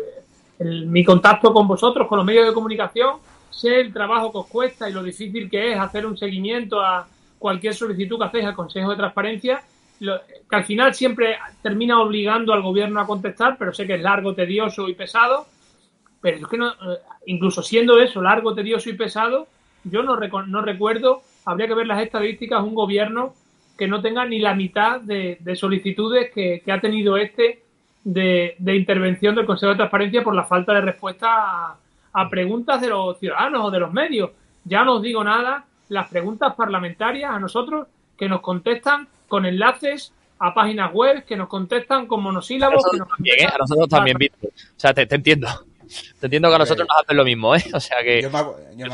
mi 0.60 1.04
contacto 1.04 1.54
con 1.54 1.68
vosotros, 1.68 2.08
con 2.08 2.18
los 2.18 2.26
medios 2.26 2.48
de 2.48 2.54
comunicación, 2.54 3.18
sé 3.50 3.80
el 3.82 3.94
trabajo 3.94 4.32
que 4.32 4.38
os 4.40 4.48
cuesta 4.48 4.90
y 4.90 4.94
lo 4.94 5.04
difícil 5.04 5.50
que 5.50 5.74
es 5.74 5.80
hacer 5.80 6.06
un 6.06 6.18
seguimiento 6.18 6.82
a 6.82 7.08
cualquier 7.38 7.74
solicitud 7.74 8.18
que 8.18 8.26
hacéis 8.26 8.46
al 8.46 8.56
Consejo 8.56 8.90
de 8.90 8.98
Transparencia, 8.98 9.62
que 10.00 10.56
al 10.56 10.66
final 10.66 10.94
siempre 10.94 11.38
termina 11.62 12.02
obligando 12.02 12.54
al 12.54 12.62
gobierno 12.62 13.00
a 13.00 13.08
contestar, 13.08 13.56
pero 13.58 13.74
sé 13.74 13.88
que 13.88 13.96
es 13.96 14.02
largo, 14.02 14.34
tedioso 14.34 14.90
y 14.90 14.96
pesado. 14.96 15.46
Pero 16.22 16.38
es 16.38 16.48
que 16.48 16.58
no, 16.58 16.70
eh, 16.70 17.00
incluso 17.28 17.62
siendo 17.62 18.00
eso 18.00 18.22
largo, 18.22 18.56
tedioso 18.56 18.90
y 18.90 18.94
pesado, 18.94 19.48
yo 19.84 20.02
no, 20.02 20.18
no 20.18 20.62
recuerdo, 20.62 21.22
habría 21.46 21.68
que 21.68 21.76
ver 21.76 21.88
las 21.88 22.02
estadísticas, 22.02 22.64
un 22.64 22.74
gobierno 22.74 23.36
que 23.78 23.88
no 23.88 24.02
tenga 24.02 24.26
ni 24.26 24.40
la 24.40 24.56
mitad 24.56 25.02
de, 25.02 25.38
solicitudes 25.56 26.32
que, 26.34 26.64
ha 26.72 26.80
tenido 26.80 27.18
este 27.18 27.62
de, 28.04 28.56
intervención 28.60 29.36
del 29.36 29.46
Consejo 29.46 29.72
de 29.72 29.78
Transparencia 29.78 30.24
por 30.24 30.36
la 30.36 30.46
falta 30.46 30.74
de 30.74 30.82
respuesta 30.82 31.28
a, 31.30 31.78
a 32.18 32.30
preguntas 32.30 32.80
de 32.80 32.88
los 32.88 33.20
ciudadanos 33.20 33.66
o 33.66 33.72
de 33.72 33.80
los 33.80 33.92
medios. 33.92 34.32
Ya 34.64 34.86
no 34.86 34.96
os 34.96 35.02
digo 35.02 35.22
nada, 35.24 35.66
las 35.90 36.08
preguntas 36.10 36.56
parlamentarias 36.56 37.30
a 37.30 37.40
nosotros 37.40 37.88
que 38.18 38.30
nos 38.30 38.40
contestan 38.40 39.08
con 39.28 39.46
enlaces 39.46 40.14
a 40.40 40.54
páginas 40.54 40.94
web, 40.94 41.26
que 41.26 41.36
nos 41.36 41.50
contestan 41.50 42.08
con 42.08 42.24
monosílabos. 42.24 42.86
A 42.86 42.88
nosotros 42.88 43.10
también, 43.10 43.36
¿eh? 43.40 43.50
a 43.54 43.58
nosotros 43.58 43.90
también, 43.90 44.18
Víctor. 44.18 44.50
O 44.50 44.80
sea, 44.80 44.94
te, 44.94 45.02
entiendo. 45.14 45.48
Te 46.20 46.28
entiendo 46.28 46.48
que 46.48 46.56
a 46.56 46.60
nosotros 46.60 46.88
nos 46.88 47.04
hacen 47.04 47.18
lo 47.18 47.26
mismo, 47.26 47.54
¿eh? 47.54 47.64
O 47.74 47.80
sea 47.82 48.02
que... 48.02 48.22
Yo, 48.22 48.90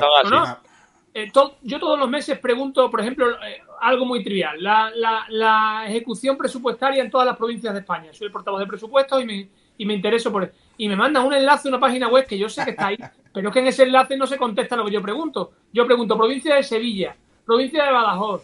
eh, 1.14 1.32
yo 1.62 1.80
todos 1.80 2.00
los 2.00 2.10
meses 2.10 2.40
pregunto, 2.40 2.90
por 2.90 3.02
ejemplo, 3.02 3.30
eh, 3.46 3.62
algo 3.82 4.06
muy 4.06 4.24
trivial, 4.24 4.62
la, 4.64 4.92
la, 4.96 5.26
la, 5.30 5.86
ejecución 5.88 6.38
presupuestaria 6.38 7.04
en 7.04 7.12
todas 7.12 7.28
las 7.28 7.38
provincias 7.38 7.74
de 7.74 7.82
España. 7.82 8.14
Soy 8.14 8.28
el 8.28 8.34
portavoz 8.34 8.62
de 8.62 8.68
presupuestos 8.68 9.22
y 9.22 9.26
me, 9.26 9.50
y 9.78 9.86
me 9.86 9.94
intereso 9.94 10.32
por 10.32 10.52
Y 10.78 10.88
me 10.88 10.96
mandan 10.96 11.26
un 11.26 11.34
enlace 11.34 11.68
a 11.68 11.72
una 11.72 11.80
página 11.80 12.08
web 12.08 12.26
que 12.26 12.38
yo 12.38 12.50
sé 12.50 12.64
que 12.64 12.72
está 12.72 12.88
ahí, 12.88 12.98
pero 13.34 13.50
es 13.50 13.54
que 13.54 13.60
en 13.60 13.68
ese 13.68 13.84
enlace 13.84 14.18
no 14.18 14.28
se 14.28 14.38
contesta 14.38 14.76
lo 14.76 14.86
que 14.86 14.92
yo 14.92 15.02
pregunto. 15.02 15.52
Yo 15.74 15.86
pregunto 15.86 16.18
provincia 16.18 16.56
de 16.56 16.64
Sevilla, 16.64 17.16
provincia 17.46 17.84
de 17.84 17.92
Badajoz, 17.92 18.44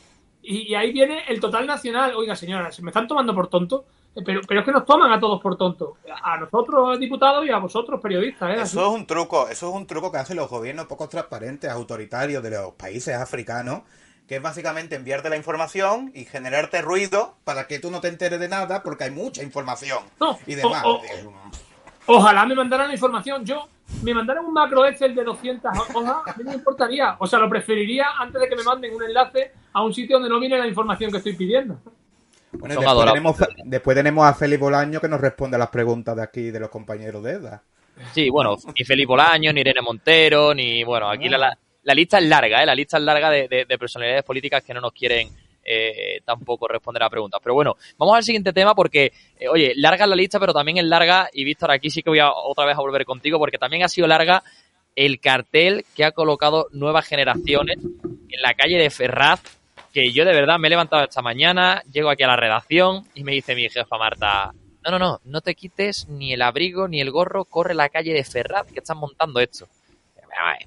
y, 0.50 0.74
ahí 0.76 0.94
viene 0.94 1.24
el 1.28 1.42
total 1.42 1.68
nacional. 1.68 2.14
Oiga, 2.16 2.34
señora, 2.34 2.72
¿se 2.72 2.82
me 2.82 2.92
están 2.92 3.06
tomando 3.06 3.36
por 3.36 3.50
tonto? 3.50 3.86
Eh, 4.16 4.22
pero, 4.26 4.40
pero 4.48 4.62
es 4.62 4.66
que 4.66 4.72
nos 4.72 4.86
toman 4.86 5.12
a 5.12 5.20
todos 5.20 5.42
por 5.42 5.58
tonto. 5.58 5.98
A 6.24 6.38
nosotros, 6.38 6.98
diputados, 7.00 7.46
y 7.46 7.50
a 7.50 7.58
vosotros, 7.58 8.00
periodistas. 8.00 8.58
¿eh? 8.58 8.62
Eso 8.62 8.82
es 8.82 8.88
un 8.88 9.06
truco. 9.06 9.50
Eso 9.50 9.70
es 9.70 9.76
un 9.76 9.86
truco 9.86 10.10
que 10.10 10.20
hacen 10.20 10.38
los 10.38 10.50
gobiernos 10.50 10.86
poco 10.86 11.10
transparentes, 11.10 11.70
autoritarios 11.70 12.42
de 12.42 12.52
los 12.52 12.74
países 12.76 13.16
africanos 13.16 13.82
que 14.28 14.36
es 14.36 14.42
básicamente 14.42 14.96
enviarte 14.96 15.30
la 15.30 15.38
información 15.38 16.12
y 16.14 16.26
generarte 16.26 16.82
ruido 16.82 17.36
para 17.46 17.66
que 17.68 17.80
tú 17.80 17.90
no 17.90 18.02
te 18.02 18.10
enteres 18.10 18.40
de 18.40 18.50
nada 18.50 18.84
porque 18.84 19.06
hay 19.06 19.12
mucha 19.12 19.42
información 19.42 20.00
y 20.46 20.56
demás. 20.56 20.84
ojalá 22.06 22.46
me 22.46 22.56
mandaran 22.56 22.90
la 22.90 22.94
información. 22.94 23.46
Yo 23.46 23.70
me 24.04 24.14
mandaran 24.14 24.46
un 24.46 24.54
macro 24.54 24.86
Excel 24.86 25.16
de 25.16 25.24
200 25.24 25.72
hojas, 25.94 26.18
a 26.26 26.38
mí 26.38 26.44
me 26.44 26.54
importaría. 26.54 27.16
O 27.20 27.26
sea, 27.26 27.40
lo 27.40 27.50
preferiría 27.50 28.06
antes 28.20 28.42
de 28.42 28.50
que 28.50 28.56
me 28.58 28.64
manden 28.64 28.94
un 28.94 29.04
enlace 29.04 29.54
a 29.72 29.82
un 29.82 29.94
sitio 29.94 30.18
donde 30.18 30.30
no 30.30 30.40
viene 30.40 30.58
la 30.58 30.68
información 30.68 31.10
que 31.10 31.18
estoy 31.18 31.36
pidiendo. 31.36 31.80
Bueno, 32.52 32.76
después 32.76 33.06
tenemos, 33.06 33.38
después 33.64 33.96
tenemos, 33.96 34.26
a 34.26 34.34
Félix 34.34 34.60
Bolaño 34.60 35.00
que 35.00 35.08
nos 35.08 35.22
responde 35.22 35.56
a 35.56 35.60
las 35.60 35.70
preguntas 35.70 36.16
de 36.16 36.24
aquí 36.24 36.52
de 36.52 36.60
los 36.60 36.70
compañeros 36.70 37.24
de 37.24 37.32
EDA. 37.34 37.64
Sí, 38.14 38.30
bueno, 38.30 38.58
ni 38.78 38.86
Félix 38.86 39.08
Bolaño, 39.08 39.54
ni 39.54 39.62
Irene 39.62 39.82
Montero, 39.82 40.54
ni 40.54 40.84
bueno, 40.84 41.10
aquí 41.10 41.30
la, 41.30 41.58
la 41.88 41.94
lista 41.94 42.18
es 42.18 42.26
larga, 42.26 42.62
¿eh? 42.62 42.66
La 42.66 42.76
lista 42.76 42.98
es 42.98 43.04
larga 43.04 43.30
de, 43.30 43.66
personalidades 43.80 44.26
políticas 44.26 44.62
que 44.62 44.74
no 44.74 44.82
nos 44.82 44.92
quieren 44.92 45.30
eh, 45.64 46.20
tampoco 46.26 46.68
responder 46.68 47.02
a 47.02 47.10
preguntas. 47.10 47.40
Pero 47.42 47.54
bueno, 47.56 47.78
vamos 47.98 48.18
al 48.18 48.24
siguiente 48.24 48.52
tema 48.52 48.76
porque, 48.76 49.14
eh, 49.40 49.48
oye, 49.48 49.72
larga 49.74 50.06
la 50.06 50.18
lista, 50.18 50.38
pero 50.38 50.54
también 50.54 50.80
es 50.80 50.84
larga, 50.84 51.30
y 51.32 51.46
Víctor, 51.46 51.72
aquí 51.72 51.90
sí 51.90 52.04
que 52.04 52.10
voy 52.10 52.20
otra 52.22 52.66
vez 52.66 52.76
a 52.76 52.82
volver 52.82 53.06
contigo, 53.06 53.40
porque 53.40 53.58
también 53.58 53.84
ha 53.84 53.88
sido 53.88 54.06
larga 54.06 54.44
el 54.98 55.22
cartel 55.22 55.86
que 55.96 56.04
ha 56.04 56.12
colocado 56.12 56.68
Nuevas 56.74 57.08
Generaciones 57.08 57.78
en 57.78 58.42
la 58.42 58.54
calle 58.54 58.78
de 58.78 58.90
Ferraz, 58.90 59.42
que 59.94 60.12
yo 60.12 60.26
de 60.26 60.34
verdad 60.34 60.60
me 60.60 60.68
he 60.68 60.72
levantado 60.72 61.06
esta 61.06 61.22
mañana, 61.22 61.84
llego 61.90 62.10
aquí 62.10 62.24
a 62.24 62.28
la 62.28 62.36
redacción 62.36 63.08
y 63.16 63.24
me 63.24 63.32
dice 63.32 63.56
mi 63.56 63.70
jefa 63.70 63.98
Marta, 63.98 64.52
no, 64.84 64.92
no, 64.92 65.00
no, 65.00 65.22
no 65.24 65.40
te 65.40 65.56
quites 65.56 66.10
ni 66.10 66.34
el 66.34 66.42
abrigo 66.42 66.90
ni 66.90 67.00
el 67.00 67.12
gorro, 67.12 67.46
corre 67.46 67.74
la 67.74 67.88
calle 67.88 68.12
de 68.12 68.26
Ferraz 68.26 68.68
que 68.74 68.80
están 68.80 68.98
montando 68.98 69.40
esto. 69.40 69.70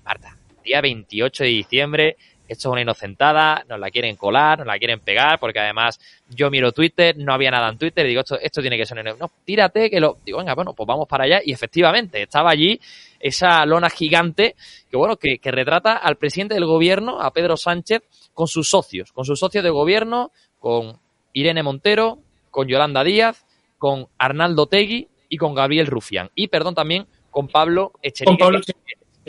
Marta, 0.03 0.35
día 0.63 0.81
28 0.81 1.45
de 1.45 1.51
diciembre. 1.51 2.17
Esto 2.49 2.69
es 2.69 2.73
una 2.73 2.81
inocentada, 2.81 3.65
nos 3.69 3.79
la 3.79 3.91
quieren 3.91 4.17
colar, 4.17 4.59
nos 4.59 4.67
la 4.67 4.77
quieren 4.77 4.99
pegar, 4.99 5.39
porque 5.39 5.61
además 5.61 6.01
yo 6.29 6.51
miro 6.51 6.73
Twitter, 6.73 7.17
no 7.17 7.33
había 7.33 7.53
nada 7.53 7.69
en 7.69 7.79
Twitter, 7.79 8.05
y 8.05 8.09
digo, 8.09 8.23
esto, 8.23 8.41
esto 8.41 8.61
tiene 8.61 8.77
que 8.77 8.85
ser 8.85 9.05
No, 9.19 9.31
tírate, 9.45 9.89
que 9.89 10.01
lo. 10.01 10.19
Digo, 10.25 10.39
venga, 10.39 10.57
bueno, 10.57 10.75
pues 10.75 10.85
vamos 10.87 11.07
para 11.07 11.25
allá. 11.25 11.41
Y 11.45 11.53
efectivamente, 11.53 12.23
estaba 12.23 12.51
allí 12.51 12.81
esa 13.21 13.65
lona 13.67 13.89
gigante 13.89 14.57
que, 14.91 14.97
bueno, 14.97 15.17
que, 15.17 15.39
que 15.39 15.53
retrata 15.53 15.97
al 15.97 16.17
presidente 16.17 16.55
del 16.55 16.65
gobierno, 16.65 17.21
a 17.21 17.31
Pedro 17.33 17.57
Sánchez, 17.57 18.03
con 18.35 18.49
sus 18.49 18.69
socios, 18.69 19.13
con 19.13 19.25
sus 19.25 19.39
socios 19.39 19.63
de 19.63 19.71
gobierno, 19.71 20.33
con 20.59 20.99
Irene 21.33 21.63
Montero, 21.63 22.19
con 22.51 22.67
Yolanda 22.67 23.05
Díaz, 23.05 23.45
con 23.79 24.09
Arnaldo 24.19 24.67
Tegui 24.67 25.09
y 25.29 25.37
con 25.37 25.55
Gabriel 25.55 25.87
Rufián. 25.87 26.31
Y, 26.35 26.49
perdón, 26.49 26.75
también 26.75 27.07
con 27.31 27.49
Pablo 27.49 27.93
Echenique, 28.03 28.45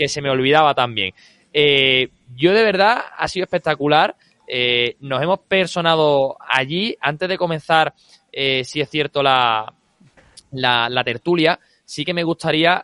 que 0.02 0.08
se 0.08 0.20
me 0.20 0.32
olvidaba 0.32 0.74
también. 0.74 1.14
Eh, 1.54 2.10
yo 2.36 2.54
de 2.54 2.64
verdad 2.64 3.04
ha 3.16 3.28
sido 3.28 3.44
espectacular. 3.44 4.16
Eh, 4.48 4.96
nos 5.00 5.22
hemos 5.22 5.42
personado 5.42 6.38
allí. 6.40 6.98
Antes 7.00 7.30
de 7.30 7.38
comenzar, 7.38 7.94
eh, 8.32 8.64
si 8.64 8.82
es 8.82 8.90
cierto, 8.90 9.22
la, 9.22 9.72
la, 10.50 11.04
tertulia, 11.04 11.60
sí 11.86 12.04
que 12.04 12.16
me 12.16 12.24
gustaría 12.24 12.84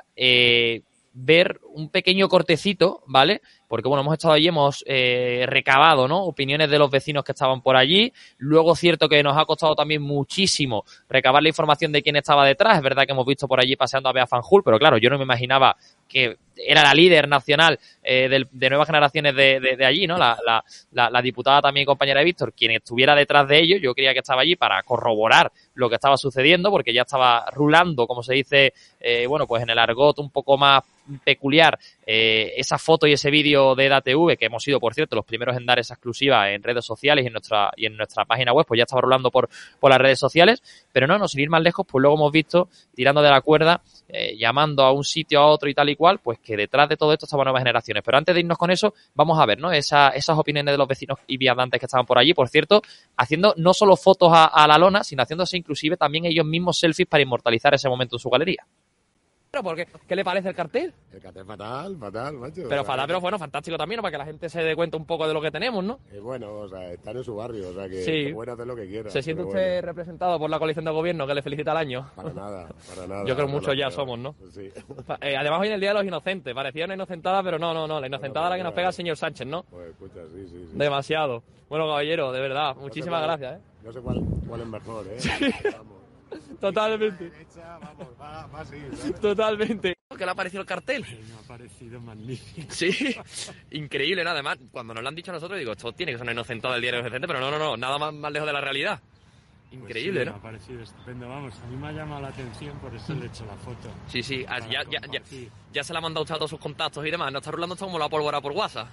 ver 1.20 1.60
un 1.74 1.90
pequeño 1.90 2.30
cortecito, 2.30 3.02
¿vale? 3.08 3.42
Porque 3.68 3.88
bueno, 3.88 4.02
hemos 4.02 4.14
estado 4.14 4.36
allí, 4.36 4.50
hemos 4.50 4.86
recabado, 4.86 6.08
¿no? 6.08 6.24
Opiniones 6.24 6.70
de 6.70 6.78
los 6.78 6.92
vecinos 6.92 7.24
que 7.24 7.32
estaban 7.32 7.64
por 7.64 7.76
allí. 7.76 8.14
Luego, 8.38 8.76
cierto 8.76 9.10
que 9.10 9.24
nos 9.24 9.36
ha 9.36 9.46
costado 9.46 9.74
también 9.74 10.04
muchísimo 10.04 10.84
recabar 11.10 11.42
la 11.42 11.50
información 11.50 11.92
de 11.92 12.04
quién 12.04 12.16
estaba 12.16 12.46
detrás. 12.46 12.78
Es 12.78 12.84
verdad 12.84 13.08
que 13.08 13.14
hemos 13.14 13.26
visto 13.26 13.48
por 13.48 13.60
allí 13.60 13.76
paseando 13.76 14.08
a 14.08 14.14
Bea 14.14 14.28
Fanjul, 14.28 14.62
pero 14.64 14.78
claro, 14.78 15.00
yo 15.00 15.10
no 15.10 15.18
me 15.18 15.24
imaginaba 15.24 15.76
que 16.08 16.38
era 16.58 16.84
la 16.84 16.94
líder 16.94 17.28
nacional 17.28 17.80
eh, 18.04 18.46
de, 18.52 18.70
nuevas 18.70 18.88
generaciones 18.88 19.36
de, 19.36 19.86
allí, 19.86 20.08
¿no? 20.08 20.18
La, 20.18 20.38
la, 20.92 21.10
la, 21.10 21.22
diputada 21.22 21.62
también 21.62 21.86
compañera 21.86 22.20
de 22.20 22.26
Víctor, 22.26 22.54
quien 22.54 22.72
estuviera 22.72 23.16
detrás 23.16 23.48
de 23.48 23.60
ellos, 23.60 23.82
yo 23.82 23.94
creía 23.94 24.14
que 24.14 24.20
estaba 24.20 24.42
allí 24.42 24.56
para 24.56 24.82
corroborar 24.84 25.52
lo 25.76 25.90
que 25.90 25.96
estaba 25.96 26.18
sucediendo, 26.18 26.72
porque 26.72 26.94
ya 26.94 27.04
estaba 27.04 27.46
rulando, 27.52 28.08
como 28.08 28.24
se 28.24 28.34
dice, 28.34 28.74
eh, 29.00 29.28
bueno, 29.28 29.46
pues 29.48 29.64
en 29.64 29.70
el 29.70 29.80
argot 29.80 30.20
un 30.20 30.32
poco 30.32 30.58
más 30.58 30.84
peculiar, 31.24 31.78
eh, 32.06 32.54
esa 32.58 32.78
foto 32.78 33.08
y 33.08 33.14
ese 33.14 33.30
vídeo 33.30 33.76
de 33.76 33.86
EDATV, 33.86 34.38
que 34.38 34.46
hemos 34.46 34.64
sido, 34.64 34.80
por 34.80 34.94
cierto, 34.94 35.16
los 35.16 35.26
primeros 35.26 35.58
en 35.58 35.66
dar 35.66 35.80
esa 35.80 35.96
exclusiva 35.96 36.52
en 36.52 36.64
redes 36.64 36.86
sociales 36.86 37.24
y 37.24 37.28
en 37.28 37.34
nuestra, 37.34 37.72
y 37.76 37.86
en 37.86 37.98
nuestra 37.98 38.26
página 38.26 38.54
web, 38.54 38.66
pues 38.68 38.78
ya 38.78 38.84
estaba 38.84 39.02
rolando 39.02 39.32
por, 39.32 39.50
por 39.80 39.92
las 39.92 40.00
redes 40.00 40.20
sociales, 40.20 40.62
pero 40.92 41.08
no, 41.08 41.18
no, 41.18 41.28
sin 41.28 41.42
ir 41.42 41.50
más 41.50 41.62
lejos, 41.62 41.86
pues 41.90 42.02
luego 42.02 42.16
hemos 42.16 42.32
visto, 42.32 42.70
tirando 42.94 43.22
de 43.22 43.30
la 43.30 43.42
cuerda, 43.42 43.82
llamando 44.38 44.84
a 44.84 44.92
un 44.92 45.04
sitio 45.04 45.40
a 45.40 45.48
otro 45.48 45.70
y 45.70 45.74
tal 45.74 45.90
y 45.90 45.96
cual, 45.96 46.20
pues 46.20 46.40
que 46.40 46.56
detrás 46.56 46.88
de 46.90 46.98
todo 46.98 47.14
esto 47.14 47.26
estaban 47.26 47.46
nuevas 47.46 47.62
generaciones. 47.62 48.04
Pero 48.04 48.18
antes 48.18 48.34
de 48.34 48.42
irnos 48.42 48.58
con 48.58 48.72
eso, 48.72 48.94
vamos 49.16 49.40
a 49.40 49.46
ver, 49.46 49.60
¿no? 49.60 49.72
Esa, 49.72 50.10
esas 50.10 50.38
opiniones 50.38 50.74
de 50.74 50.78
los 50.78 50.88
vecinos 50.88 51.20
y 51.28 51.38
viandantes 51.38 51.80
que 51.80 51.86
estaban 51.86 52.06
por 52.06 52.18
allí, 52.18 52.34
por 52.34 52.48
cierto, 52.50 52.82
haciendo 53.16 53.54
no 53.58 53.74
solo 53.74 53.96
fotos 53.96 54.32
a, 54.34 54.68
la 54.68 54.78
lona, 54.78 55.04
sino 55.04 55.24
haciéndose 55.24 55.58
inclusive 55.58 55.98
también 55.98 56.26
ellos 56.26 56.46
mismos 56.46 56.80
selfies 56.80 57.08
para 57.08 57.24
inmortalizar 57.24 57.74
ese 57.74 57.90
momento 57.90 58.16
en 58.16 58.20
su 58.20 58.30
galería. 58.30 58.66
Porque, 59.64 59.88
¿Qué 60.08 60.16
le 60.16 60.24
parece 60.24 60.50
el 60.50 60.56
cartel? 60.56 60.94
El 61.12 61.20
cartel 61.20 61.46
fatal, 61.46 61.98
fatal, 61.98 62.38
macho. 62.38 62.64
Pero 62.70 62.84
fatal, 62.84 63.08
pero 63.08 63.22
bueno, 63.22 63.40
fantástico 63.40 63.78
también, 63.78 64.02
para 64.02 64.12
que 64.12 64.18
la 64.18 64.26
gente 64.26 64.50
se 64.50 64.62
dé 64.62 64.76
cuenta 64.76 64.98
un 64.98 65.06
poco 65.06 65.28
de 65.28 65.34
lo 65.34 65.42
que 65.42 65.50
tenemos, 65.50 65.84
¿no? 65.84 66.00
Es 66.12 66.22
bueno, 66.22 66.54
o 66.54 66.70
sea, 66.70 66.92
está 66.92 67.12
en 67.12 67.24
su 67.24 67.36
barrio, 67.36 67.70
o 67.70 67.74
sea, 67.74 67.90
que, 67.90 68.32
puede 68.34 68.52
hacer 68.52 68.68
lo 68.68 68.76
que 68.76 68.88
quiera. 68.88 69.10
¿Se 69.10 69.22
siente 69.22 69.44
usted 69.44 69.82
representado 69.84 70.38
por 70.38 70.50
la 70.50 70.60
coalición 70.60 70.86
de 70.86 70.92
gobierno 70.92 71.26
que 71.26 71.34
le 71.34 71.42
felicita 71.42 71.72
al 71.72 71.78
año? 71.78 72.10
Para 72.16 72.34
nada, 72.34 72.70
para 72.90 73.08
nada. 73.08 73.26
Yo 73.26 73.36
creo 73.36 73.48
que 73.48 73.54
muchos 73.54 73.76
ya 73.78 73.90
somos, 73.90 74.20
¿no? 74.20 74.36
Sí. 74.52 74.70
Eh, 75.22 75.36
además, 75.36 75.62
hoy 75.62 75.68
en 75.68 75.74
el 75.74 75.80
Día 75.80 75.90
de 75.90 75.96
los 75.96 76.06
Inocentes, 76.06 76.54
parecía 76.54 76.86
una 76.86 76.94
inocentada, 76.94 77.42
pero 77.42 77.58
no, 77.58 77.74
no, 77.74 77.88
no, 77.88 78.00
la 78.00 78.08
inocentada 78.08 78.48
es 78.48 78.50
la 78.52 78.58
que 78.58 78.64
nos 78.64 78.74
pega 78.74 78.90
el 78.90 78.94
señor 78.94 79.18
Sánchez, 79.18 79.48
¿no? 79.48 79.64
Pues 79.64 79.90
escucha, 79.90 80.22
sí, 80.34 80.48
sí. 80.48 80.70
Demasiado. 80.74 81.42
Bueno, 81.70 81.88
caballero, 81.88 82.32
de 82.32 82.42
verdad, 82.42 82.76
muchísimas 82.76 83.24
gracias, 83.24 83.58
¿eh? 83.58 83.62
No 83.84 83.92
sé 83.92 84.02
cuál, 84.02 84.22
cuál 84.48 84.62
es 84.62 84.68
mejor, 84.68 85.06
¿eh? 85.08 85.18
Vamos. 85.78 85.97
Totalmente. 86.62 87.32
Totalmente. 89.22 89.98
¿Qué 90.18 90.26
le 90.26 90.32
ha 90.32 90.36
parecido 90.36 90.62
el 90.62 90.68
cartel? 90.68 91.04
Me 91.04 91.36
ha 91.36 91.48
parecido 91.48 92.00
magnífico. 92.00 92.68
Sí, 92.72 93.16
increíble, 93.72 94.24
nada 94.24 94.42
más. 94.42 94.58
Cuando 94.72 94.94
nos 94.94 95.04
lo 95.04 95.10
han 95.10 95.16
dicho 95.16 95.32
a 95.32 95.36
nosotros, 95.36 95.60
digo, 95.60 95.74
esto 95.74 95.92
tiene 95.92 96.12
que 96.12 96.18
ser 96.18 96.24
una 96.24 96.32
inocentada 96.32 96.74
del 96.74 96.82
diario 96.82 97.04
Vicente, 97.04 97.28
pero 97.28 97.40
no, 97.40 97.52
no, 97.52 97.60
no, 97.60 97.78
nada 97.78 97.98
más, 97.98 98.14
más 98.14 98.32
lejos 98.32 98.48
de 98.48 98.54
la 98.54 98.62
realidad. 98.62 99.00
Pues 99.70 99.82
increíble, 99.82 100.26
¿no? 100.26 100.32
Me 100.32 100.38
ha 100.38 100.42
parecido 100.42 100.82
estupendo, 100.82 101.28
vamos, 101.28 101.54
a 101.62 101.68
mí 101.68 101.76
me 101.76 101.88
ha 101.88 101.92
llamado 101.92 102.22
la 102.22 102.30
atención, 102.30 102.80
por 102.80 102.96
eso 102.96 103.14
le 103.14 103.26
he 103.26 103.28
hecho 103.28 103.46
la 103.46 103.56
foto. 103.58 103.90
Sí, 104.08 104.24
sí, 104.24 104.46
ah, 104.48 104.60
ya, 104.60 104.84
ya, 104.90 105.02
ya, 105.12 105.22
ya, 105.74 105.84
se 105.84 105.92
la 105.92 106.00
ha 106.00 106.02
mandado 106.02 106.24
usted 106.24 106.36
a 106.36 106.38
todos 106.38 106.52
sus 106.52 106.60
contactos 106.60 107.06
y 107.06 107.12
demás, 107.12 107.32
no 107.34 107.40
está 107.40 107.52
rulando 107.52 107.76
esto 107.76 107.86
como 107.86 108.00
la 108.00 108.08
pólvora 108.08 108.40
por 108.40 108.54
WhatsApp. 108.54 108.88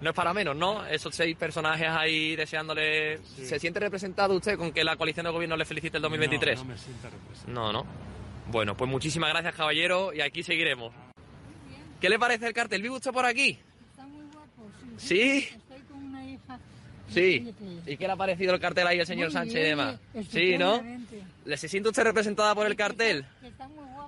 No 0.00 0.10
es 0.10 0.16
para 0.16 0.34
menos, 0.34 0.54
¿no? 0.54 0.86
Esos 0.86 1.14
seis 1.14 1.36
personajes 1.36 1.88
ahí 1.88 2.36
deseándole... 2.36 3.18
¿Se 3.18 3.58
siente 3.58 3.80
representado 3.80 4.34
usted 4.36 4.58
con 4.58 4.72
que 4.72 4.84
la 4.84 4.96
coalición 4.96 5.24
de 5.24 5.32
gobierno 5.32 5.56
le 5.56 5.64
felicite 5.64 5.96
el 5.96 6.02
2023? 6.02 6.58
No, 6.58 6.64
no 6.64 6.70
me 6.70 6.78
siento 6.78 7.08
representado. 7.10 7.52
No, 7.54 7.72
no. 7.72 7.86
Bueno, 8.48 8.76
pues 8.76 8.90
muchísimas 8.90 9.30
gracias, 9.30 9.54
caballero, 9.54 10.12
y 10.12 10.20
aquí 10.20 10.42
seguiremos. 10.42 10.92
¿Qué 12.00 12.08
le 12.08 12.18
parece 12.18 12.46
el 12.46 12.52
cartel? 12.52 12.82
¿Vive 12.82 12.96
usted 12.96 13.10
por 13.10 13.24
aquí? 13.24 13.58
¿Sí? 14.98 15.48
Sí. 17.08 17.54
¿Y 17.86 17.96
qué 17.96 18.06
le 18.06 18.12
ha 18.12 18.16
parecido 18.16 18.54
el 18.54 18.60
cartel 18.60 18.86
ahí 18.86 19.00
al 19.00 19.06
señor 19.06 19.30
Sánchez 19.30 19.56
y 19.56 19.68
demás? 19.68 19.98
Sí, 20.30 20.58
¿no? 20.58 20.82
¿Le 21.44 21.56
se 21.56 21.68
siente 21.68 21.88
usted 21.88 22.02
representada 22.04 22.54
por 22.54 22.66
el 22.66 22.76
cartel? 22.76 23.24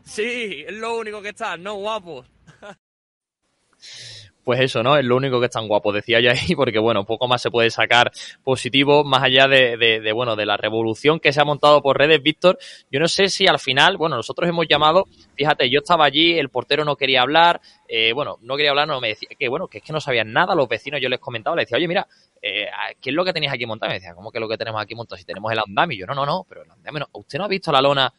Sí, 0.05 0.65
es 0.67 0.75
lo 0.75 0.99
único 0.99 1.23
que 1.23 1.31
está, 1.31 1.57
no 1.57 1.75
guapo. 1.75 2.25
pues 4.49 4.61
eso, 4.61 4.83
¿no? 4.83 4.97
Es 4.97 5.05
lo 5.05 5.15
único 5.15 5.41
que 5.41 5.45
es 5.45 5.53
tan 5.53 5.69
guapo, 5.69 5.93
decía 5.93 6.21
yo 6.21 6.31
ahí, 6.31 6.39
porque 6.57 6.79
bueno, 6.79 7.05
poco 7.05 7.29
más 7.29 7.43
se 7.43 7.51
puede 7.51 7.69
sacar 7.69 8.11
positivo, 8.43 9.05
más 9.05 9.23
allá 9.23 9.47
de, 9.47 10.11
bueno, 10.15 10.37
de 10.37 10.47
la 10.47 10.57
revolución 10.57 11.21
que 11.21 11.35
se 11.35 11.41
ha 11.43 11.45
montado 11.45 11.83
por 11.83 11.99
redes, 11.99 12.23
Víctor. 12.23 12.59
Yo 12.91 12.99
no 12.99 13.09
sé 13.09 13.29
si 13.29 13.47
al 13.47 13.59
final, 13.59 13.99
bueno, 13.99 14.17
nosotros 14.17 14.49
hemos 14.49 14.67
llamado, 14.67 15.05
fíjate, 15.37 15.69
yo 15.69 15.81
estaba 15.81 16.07
allí, 16.07 16.39
el 16.39 16.49
portero 16.49 16.83
no 16.87 16.97
quería 16.97 17.21
hablar, 17.21 17.61
eh, 17.87 18.15
bueno, 18.15 18.39
no 18.41 18.57
quería 18.57 18.71
hablar, 18.71 18.89
no 18.89 19.03
me 19.03 19.09
decía, 19.09 19.29
que 19.39 19.51
bueno, 19.51 19.69
que 19.69 19.79
es 19.79 19.85
que 19.85 19.93
no 19.93 20.01
sabían 20.01 20.33
nada, 20.33 20.55
los 20.55 20.67
vecinos 20.67 20.99
yo 21.03 21.11
les 21.11 21.21
comentaba, 21.21 21.55
les 21.55 21.67
decía, 21.67 21.77
oye, 21.77 21.89
mira, 21.89 22.07
eh, 22.41 22.69
¿qué 23.03 23.11
es 23.11 23.15
lo 23.15 23.27
que 23.27 23.35
tenéis 23.35 23.53
aquí 23.53 23.67
montado? 23.67 23.91
Me 23.91 23.97
decía, 23.97 24.15
¿cómo 24.15 24.33
que 24.33 24.39
es 24.39 24.41
lo 24.41 24.49
que 24.49 24.57
tenemos 24.57 24.81
aquí 24.81 24.95
montado? 24.95 25.19
Si 25.19 25.27
tenemos 25.27 25.53
el 25.53 25.59
andamio, 25.59 25.99
yo, 25.99 26.07
no, 26.07 26.15
no, 26.15 26.25
no, 26.25 26.47
pero 26.49 26.63
el 26.63 26.71
andamio 26.71 27.01
no, 27.01 27.09
¿usted 27.21 27.37
no 27.37 27.45
ha 27.45 27.49
visto 27.49 27.71
la 27.71 27.83
lona? 27.83 28.11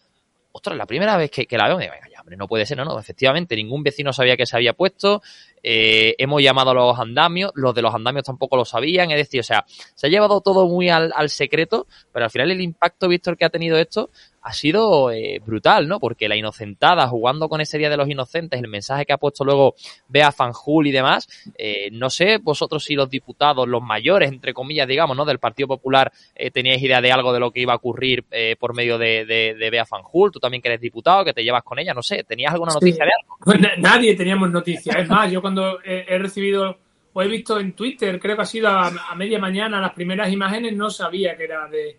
Ostras, 0.60 0.78
la 0.78 0.86
primera 0.86 1.16
vez 1.16 1.32
que, 1.32 1.58
la 1.58 1.70
veo, 1.70 1.78
me 1.78 1.86
digo, 1.86 1.96
ya, 2.12 2.20
hombre, 2.20 2.36
no 2.36 2.46
puede 2.46 2.66
ser, 2.66 2.78
no, 2.78 2.84
no, 2.84 3.00
efectivamente, 3.00 3.56
ningún 3.56 3.82
vecino 3.82 4.12
sabía 4.12 4.36
que 4.36 4.46
se 4.46 4.58
había 4.58 4.74
puesto, 4.74 5.22
eh, 5.64 6.16
hemos 6.18 6.42
llamado 6.42 6.72
a 6.72 6.74
los 6.74 7.00
andamios, 7.00 7.54
los 7.56 7.74
de 7.74 7.82
los 7.82 7.96
andamios 7.96 8.26
tampoco 8.26 8.58
lo 8.58 8.66
sabían, 8.66 9.10
es 9.12 9.16
decir, 9.16 9.40
o 9.40 9.44
sea, 9.44 9.64
se 9.96 10.08
ha 10.08 10.10
llevado 10.10 10.42
todo 10.42 10.68
muy 10.68 10.90
al, 10.90 11.14
al 11.16 11.30
secreto, 11.30 11.88
pero 12.12 12.26
al 12.26 12.32
final 12.32 12.52
el 12.52 12.60
impacto, 12.60 13.08
Víctor, 13.08 13.38
que 13.38 13.46
ha 13.46 13.50
tenido 13.50 13.78
esto 13.78 14.10
ha 14.42 14.54
sido 14.54 15.12
eh, 15.12 15.40
brutal, 15.46 15.88
¿no? 15.88 16.00
Porque 16.00 16.28
la 16.28 16.36
inocentada, 16.36 17.08
jugando 17.08 17.50
con 17.50 17.62
ese 17.62 17.78
Día 17.78 17.90
de 17.90 17.98
los 17.98 18.10
Inocentes, 18.10 18.60
el 18.60 18.68
mensaje 18.68 19.06
que 19.06 19.14
ha 19.14 19.18
puesto 19.18 19.44
luego 19.44 19.76
Bea 20.08 20.32
Fanjul 20.32 20.88
y 20.88 20.92
demás, 20.92 21.28
eh, 21.58 21.90
no 21.92 22.10
sé 22.10 22.38
vosotros 22.38 22.84
si 22.84 22.96
los 22.96 23.10
diputados, 23.10 23.68
los 23.68 23.82
mayores, 23.82 24.32
entre 24.32 24.54
comillas, 24.54 24.88
digamos, 24.88 25.16
¿no? 25.16 25.26
Del 25.26 25.40
Partido 25.40 25.68
Popular, 25.68 26.12
eh, 26.36 26.52
teníais 26.52 26.82
idea 26.82 27.02
de 27.02 27.12
algo 27.12 27.34
de 27.34 27.40
lo 27.40 27.52
que 27.52 27.62
iba 27.62 27.74
a 27.74 27.78
ocurrir 27.78 28.26
eh, 28.32 28.56
por 28.60 28.76
medio 28.76 28.98
de, 28.98 29.26
de, 29.26 29.56
de, 29.56 29.70
Bea 29.70 29.86
Fanjul, 29.86 30.32
tú 30.32 30.40
también 30.40 30.62
que 30.62 30.70
eres 30.70 30.82
diputado, 30.82 31.26
que 31.26 31.34
te 31.34 31.44
llevas 31.44 31.64
con 31.64 31.80
ella, 31.80 31.94
no 31.94 32.02
sé, 32.02 32.24
¿tenías 32.24 32.54
alguna 32.54 32.74
noticia 32.74 33.06
de 33.06 33.12
algo? 33.20 33.38
Pues 33.44 33.60
nadie 33.78 34.16
teníamos 34.16 34.50
noticia, 34.52 34.94
es 34.94 35.10
más, 35.10 35.32
yo 35.32 35.42
cuando 35.42 35.82
he, 35.84 36.06
he, 36.08 36.18
recibido 36.18 36.78
o 37.14 37.22
he 37.22 37.28
visto 37.28 37.60
en 37.60 37.74
Twitter, 37.74 38.20
creo 38.20 38.36
que 38.36 38.42
ha 38.42 38.46
sido 38.46 38.70
a, 38.70 38.88
a 38.88 39.16
media 39.16 39.40
mañana, 39.40 39.82
las 39.82 39.94
primeras 39.94 40.32
imágenes, 40.32 40.76
no 40.76 40.90
sabía 40.90 41.36
que 41.36 41.44
era 41.44 41.68
de 41.68 41.98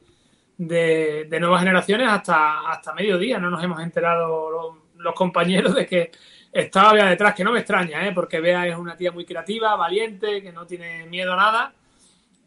de, 0.60 1.38
nuevas 1.40 1.60
generaciones 1.60 2.08
hasta, 2.08 2.70
hasta 2.70 2.92
mediodía. 2.92 3.38
No 3.38 3.50
nos 3.50 3.64
hemos 3.64 3.80
enterado 3.80 4.50
los, 4.98 5.14
compañeros 5.14 5.74
de 5.74 5.86
que 5.86 6.10
estaba 6.52 6.92
Bea 6.92 7.06
detrás, 7.06 7.34
que 7.34 7.42
no 7.42 7.52
me 7.52 7.60
extraña, 7.60 8.06
¿eh? 8.06 8.12
porque 8.14 8.40
Bea 8.40 8.66
es 8.66 8.76
una 8.76 8.96
tía 8.96 9.10
muy 9.10 9.24
creativa, 9.24 9.74
valiente, 9.76 10.42
que 10.42 10.52
no 10.52 10.66
tiene 10.66 11.06
miedo 11.06 11.32
a 11.32 11.36
nada 11.36 11.72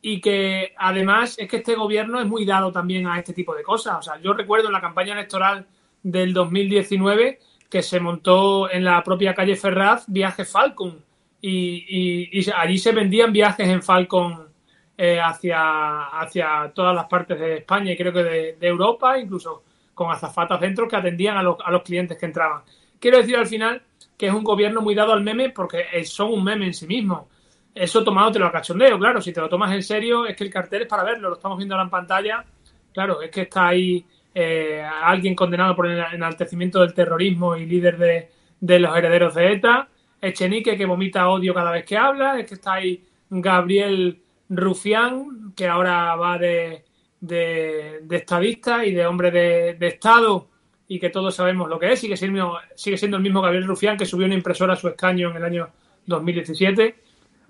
y 0.02 0.22
que 0.22 0.74
además 0.78 1.36
es 1.40 1.48
que 1.48 1.58
este 1.58 1.76
gobierno 1.76 2.20
es 2.20 2.28
muy 2.28 2.46
dado 2.46 2.72
también 2.72 3.08
a 3.08 3.18
este 3.18 3.34
tipo 3.34 3.56
de 3.56 3.64
cosas. 3.64 3.98
O 3.98 4.02
sea, 4.02 4.20
yo 4.22 4.34
recuerdo 4.34 4.68
en 4.68 4.74
la 4.74 4.82
campaña 4.82 5.14
electoral 5.14 5.66
del 6.04 6.34
2019 6.34 7.40
que 7.70 7.82
se 7.82 8.00
montó 8.00 8.70
en 8.70 8.84
la 8.84 9.02
propia 9.04 9.34
calle 9.34 9.56
Ferraz 9.56 10.04
viaje 10.08 10.46
Falcon 10.46 11.04
y, 11.42 11.86
y, 11.88 12.40
y 12.40 12.52
allí 12.56 12.78
se 12.78 12.92
vendían 12.92 13.34
viajes 13.34 13.68
en 13.68 13.82
Falcon 13.82 14.53
eh, 14.98 15.20
hacia, 15.20 16.06
hacia 16.08 16.72
todas 16.74 16.96
las 16.96 17.06
partes 17.06 17.40
de 17.40 17.58
España 17.58 17.92
y 17.92 17.98
creo 17.98 18.14
que 18.14 18.24
de, 18.24 18.68
Europa, 18.68 19.18
incluso 19.18 19.64
con 19.94 20.12
azafatas 20.12 20.60
dentro 20.60 20.88
que 20.88 20.96
atendían 20.96 21.38
a 21.38 21.44
los, 21.44 21.58
a 21.64 21.72
los 21.72 21.84
clientes 21.84 22.18
que 22.18 22.26
entraban. 22.26 22.62
Quiero 23.00 23.18
decir 23.18 23.36
al 23.36 23.48
final 23.48 23.82
que 24.18 24.28
es 24.28 24.34
un 24.34 24.44
gobierno 24.44 24.82
muy 24.82 24.96
dado 24.96 25.14
al 25.14 25.24
meme 25.24 25.50
porque 25.50 25.86
son 26.06 26.32
un 26.32 26.44
meme 26.44 26.68
en 26.68 26.74
sí 26.74 26.88
mismo. 26.88 27.28
Eso 27.74 28.04
tomado 28.04 28.32
te 28.32 28.40
lo 28.40 28.52
cachondeo, 28.52 29.00
claro. 29.00 29.22
Si 29.22 29.34
te 29.34 29.42
lo 29.42 29.50
tomas 29.50 29.74
en 29.74 29.82
serio, 29.82 30.26
es 30.26 30.36
que 30.36 30.44
el 30.44 30.52
cartel 30.52 30.84
es 30.84 30.88
para 30.88 31.04
verlo, 31.04 31.30
lo 31.30 31.36
estamos 31.36 31.58
viendo 31.58 31.76
ahora 31.76 31.86
en 31.86 31.90
pantalla. 31.90 32.46
Claro, 32.94 33.22
es 33.22 33.32
que 33.32 33.42
está 33.42 33.70
ahí 33.70 34.06
eh, 34.34 34.82
alguien 34.82 35.36
condenado 35.36 35.76
por 35.76 35.88
el 35.88 36.00
enaltecimiento 36.14 36.82
del 36.82 36.94
terrorismo 36.94 37.56
y 37.56 37.66
líder 37.66 37.98
de, 37.98 38.30
de 38.60 38.80
los 38.80 38.96
herederos 38.96 39.34
de 39.34 39.54
ETA. 39.54 39.88
Echenique 40.22 40.78
que 40.78 40.86
vomita 40.86 41.28
odio 41.28 41.54
cada 41.54 41.72
vez 41.72 41.84
que 41.84 41.98
habla. 41.98 42.40
Es 42.40 42.48
que 42.48 42.54
está 42.54 42.74
ahí 42.74 43.04
Gabriel 43.30 44.23
Rufián, 44.56 45.54
que 45.56 45.68
ahora 45.68 46.16
va 46.16 46.38
de, 46.38 46.84
de, 47.20 48.06
estadista 48.12 48.86
y 48.86 48.94
de 48.94 49.06
hombre 49.06 49.32
de, 49.32 49.74
de, 49.76 49.88
Estado 49.88 50.48
y 50.88 51.00
que 51.00 51.10
todos 51.10 51.36
sabemos 51.36 51.70
lo 51.70 51.80
que 51.80 51.92
es, 51.92 52.00
sigue 52.00 52.18
siendo, 52.18 52.58
sigue 52.76 52.98
siendo 52.98 53.18
el 53.18 53.24
mismo 53.24 53.42
Gabriel 53.42 53.66
Rufián 53.66 53.98
que 53.98 54.06
subió 54.06 54.26
una 54.26 54.36
impresora 54.36 54.74
a 54.74 54.78
su 54.78 54.88
escaño 54.88 55.32
en 55.32 55.38
el 55.38 55.44
año 55.46 55.70
2017. 56.06 56.96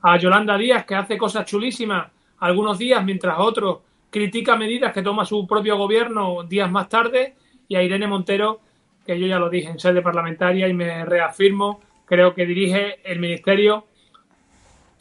A 0.04 0.18
Yolanda 0.18 0.58
Díaz, 0.58 0.86
que 0.86 0.96
hace 0.96 1.18
cosas 1.18 1.46
chulísimas 1.46 2.12
algunos 2.40 2.78
días, 2.78 3.04
mientras 3.04 3.40
otros 3.40 3.80
critica 4.10 4.56
medidas 4.56 4.94
que 4.94 5.02
toma 5.02 5.26
su 5.26 5.48
propio 5.48 5.78
gobierno 5.78 6.44
días 6.44 6.70
más 6.70 6.88
tarde. 6.88 7.36
Y 7.68 7.76
a 7.76 7.82
Irene 7.82 8.06
Montero, 8.06 8.60
que 9.06 9.20
yo 9.20 9.26
ya 9.26 9.40
lo 9.40 9.50
dije 9.50 9.70
en 9.70 9.80
sede 9.80 10.02
parlamentaria 10.02 10.68
y 10.68 10.74
me 10.74 11.06
reafirmo, 11.06 11.82
creo 12.06 12.34
que 12.34 12.46
dirige 12.46 13.00
el 13.10 13.20
ministerio 13.20 13.86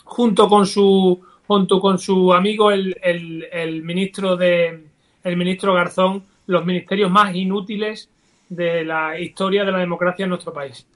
junto 0.04 0.48
con 0.48 0.66
su 0.66 1.20
junto 1.52 1.80
con 1.80 1.98
su 1.98 2.32
amigo 2.32 2.70
el, 2.70 2.96
el, 3.02 3.46
el, 3.52 3.82
ministro 3.82 4.38
de 4.38 4.86
el 5.22 5.36
ministro 5.36 5.74
Garzón 5.74 6.24
los 6.46 6.64
ministerios 6.64 7.10
más 7.10 7.34
inútiles 7.34 8.08
de 8.48 8.86
la 8.86 9.20
historia 9.20 9.62
de 9.62 9.70
la 9.70 9.78
democracia 9.78 10.22
en 10.22 10.30
nuestro 10.30 10.54
país. 10.54 10.86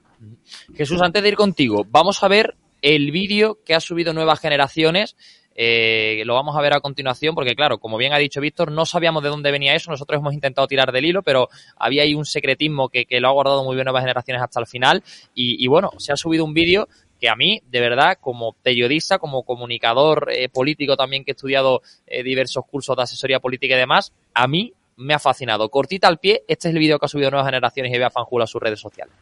Jesús, 0.75 0.99
antes 0.99 1.21
de 1.21 1.29
ir 1.29 1.35
contigo, 1.35 1.85
vamos 1.87 2.23
a 2.23 2.27
ver 2.27 2.55
el 2.81 3.11
vídeo 3.11 3.59
que 3.63 3.75
ha 3.75 3.79
subido 3.79 4.13
Nuevas 4.13 4.39
Generaciones. 4.39 5.15
Eh, 5.53 6.23
lo 6.25 6.33
vamos 6.33 6.55
a 6.57 6.61
ver 6.61 6.73
a 6.73 6.81
continuación 6.81 7.35
porque, 7.35 7.55
claro, 7.55 7.77
como 7.77 7.97
bien 7.97 8.13
ha 8.13 8.17
dicho 8.17 8.41
Víctor, 8.41 8.71
no 8.71 8.87
sabíamos 8.87 9.21
de 9.21 9.29
dónde 9.29 9.51
venía 9.51 9.75
eso. 9.75 9.91
Nosotros 9.91 10.19
hemos 10.19 10.33
intentado 10.33 10.67
tirar 10.67 10.91
del 10.91 11.05
hilo, 11.05 11.21
pero 11.21 11.49
había 11.77 12.01
ahí 12.01 12.15
un 12.15 12.25
secretismo 12.25 12.89
que, 12.89 13.05
que 13.05 13.19
lo 13.19 13.27
ha 13.27 13.31
guardado 13.31 13.63
muy 13.63 13.75
bien 13.75 13.85
Nuevas 13.85 14.01
Generaciones 14.01 14.41
hasta 14.41 14.59
el 14.59 14.65
final. 14.65 15.03
Y, 15.35 15.63
y 15.63 15.67
bueno, 15.67 15.91
se 15.97 16.11
ha 16.11 16.17
subido 16.17 16.45
un 16.45 16.55
vídeo 16.55 16.87
que 17.19 17.29
a 17.29 17.35
mí, 17.35 17.61
de 17.69 17.79
verdad, 17.79 18.17
como 18.19 18.53
periodista, 18.53 19.19
como 19.19 19.43
comunicador 19.43 20.29
eh, 20.31 20.49
político 20.49 20.95
también 20.95 21.23
que 21.23 21.31
he 21.31 21.33
estudiado 21.33 21.81
eh, 22.05 22.23
diversos 22.23 22.65
cursos 22.65 22.95
de 22.95 23.03
asesoría 23.03 23.39
política 23.39 23.75
y 23.75 23.79
demás, 23.79 24.13
a 24.33 24.47
mí 24.47 24.73
me 24.95 25.13
ha 25.13 25.19
fascinado. 25.19 25.69
Cortita 25.69 26.07
al 26.07 26.19
pie, 26.19 26.43
este 26.47 26.69
es 26.69 26.73
el 26.73 26.79
vídeo 26.79 26.99
que 26.99 27.05
ha 27.05 27.09
subido 27.09 27.31
Nuevas 27.31 27.47
Generaciones 27.47 27.93
y 27.93 27.97
Bea 27.97 28.09
Fanjula 28.09 28.45
a 28.45 28.47
sus 28.47 28.61
redes 28.61 28.79
sociales. 28.79 29.13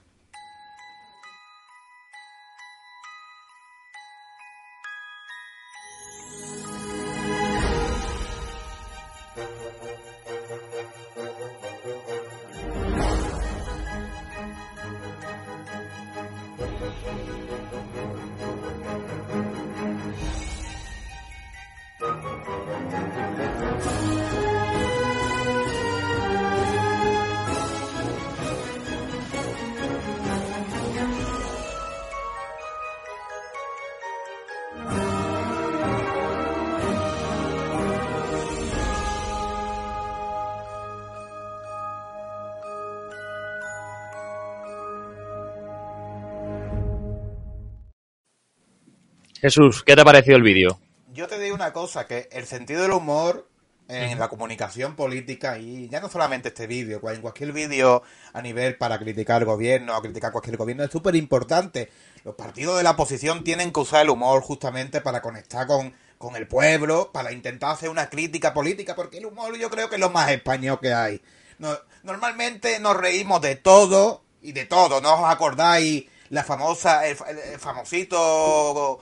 Jesús, 49.45 49.83
¿qué 49.83 49.93
te 49.93 50.01
ha 50.01 50.03
parecido 50.03 50.37
el 50.37 50.41
vídeo? 50.41 50.79
Yo 51.13 51.27
te 51.27 51.37
digo 51.37 51.53
una 51.53 51.71
cosa, 51.71 52.07
que 52.07 52.27
el 52.31 52.47
sentido 52.47 52.81
del 52.81 52.93
humor 52.93 53.47
en 53.87 54.17
la 54.17 54.27
comunicación 54.27 54.95
política 54.95 55.59
y 55.59 55.87
ya 55.87 55.99
no 55.99 56.09
solamente 56.09 56.47
este 56.47 56.65
vídeo, 56.65 56.99
en 57.11 57.21
cualquier 57.21 57.51
vídeo 57.51 58.01
a 58.33 58.41
nivel 58.41 58.75
para 58.75 58.97
criticar 58.97 59.43
el 59.43 59.45
gobierno 59.45 59.95
o 59.95 60.01
criticar 60.01 60.31
cualquier 60.31 60.57
gobierno 60.57 60.83
es 60.83 60.89
súper 60.89 61.15
importante. 61.15 61.91
Los 62.23 62.33
partidos 62.33 62.77
de 62.77 62.81
la 62.81 62.91
oposición 62.91 63.43
tienen 63.43 63.71
que 63.71 63.81
usar 63.81 64.01
el 64.01 64.09
humor 64.09 64.41
justamente 64.41 64.99
para 64.99 65.21
conectar 65.21 65.67
con, 65.67 65.93
con 66.17 66.35
el 66.35 66.47
pueblo, 66.47 67.11
para 67.13 67.31
intentar 67.31 67.69
hacer 67.69 67.89
una 67.89 68.09
crítica 68.09 68.51
política, 68.51 68.95
porque 68.95 69.19
el 69.19 69.27
humor 69.27 69.55
yo 69.59 69.69
creo 69.69 69.89
que 69.89 69.97
es 69.97 70.01
lo 70.01 70.09
más 70.09 70.31
español 70.31 70.79
que 70.81 70.91
hay. 70.91 71.21
No, 71.59 71.69
normalmente 72.01 72.79
nos 72.79 72.97
reímos 72.97 73.41
de 73.41 73.57
todo 73.57 74.23
y 74.41 74.53
de 74.53 74.65
todo, 74.65 75.01
¿no 75.01 75.21
os 75.21 75.29
acordáis? 75.31 76.05
La 76.29 76.43
famosa, 76.43 77.05
el, 77.05 77.15
el 77.53 77.59
famosito 77.59 78.99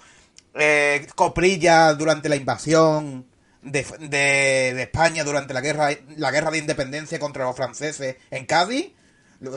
eh, 0.56 1.08
Coprilla 1.16 1.94
durante 1.94 2.30
la 2.30 2.36
invasión 2.36 3.26
de, 3.62 3.84
de, 4.10 4.82
España 4.82 5.24
durante 5.24 5.54
la 5.54 5.62
guerra 5.62 5.90
la 6.18 6.32
guerra 6.32 6.52
de 6.52 6.58
independencia 6.58 7.20
contra 7.20 7.46
los 7.46 7.56
franceses 7.56 8.18
en 8.30 8.46
Cádiz 8.46 8.92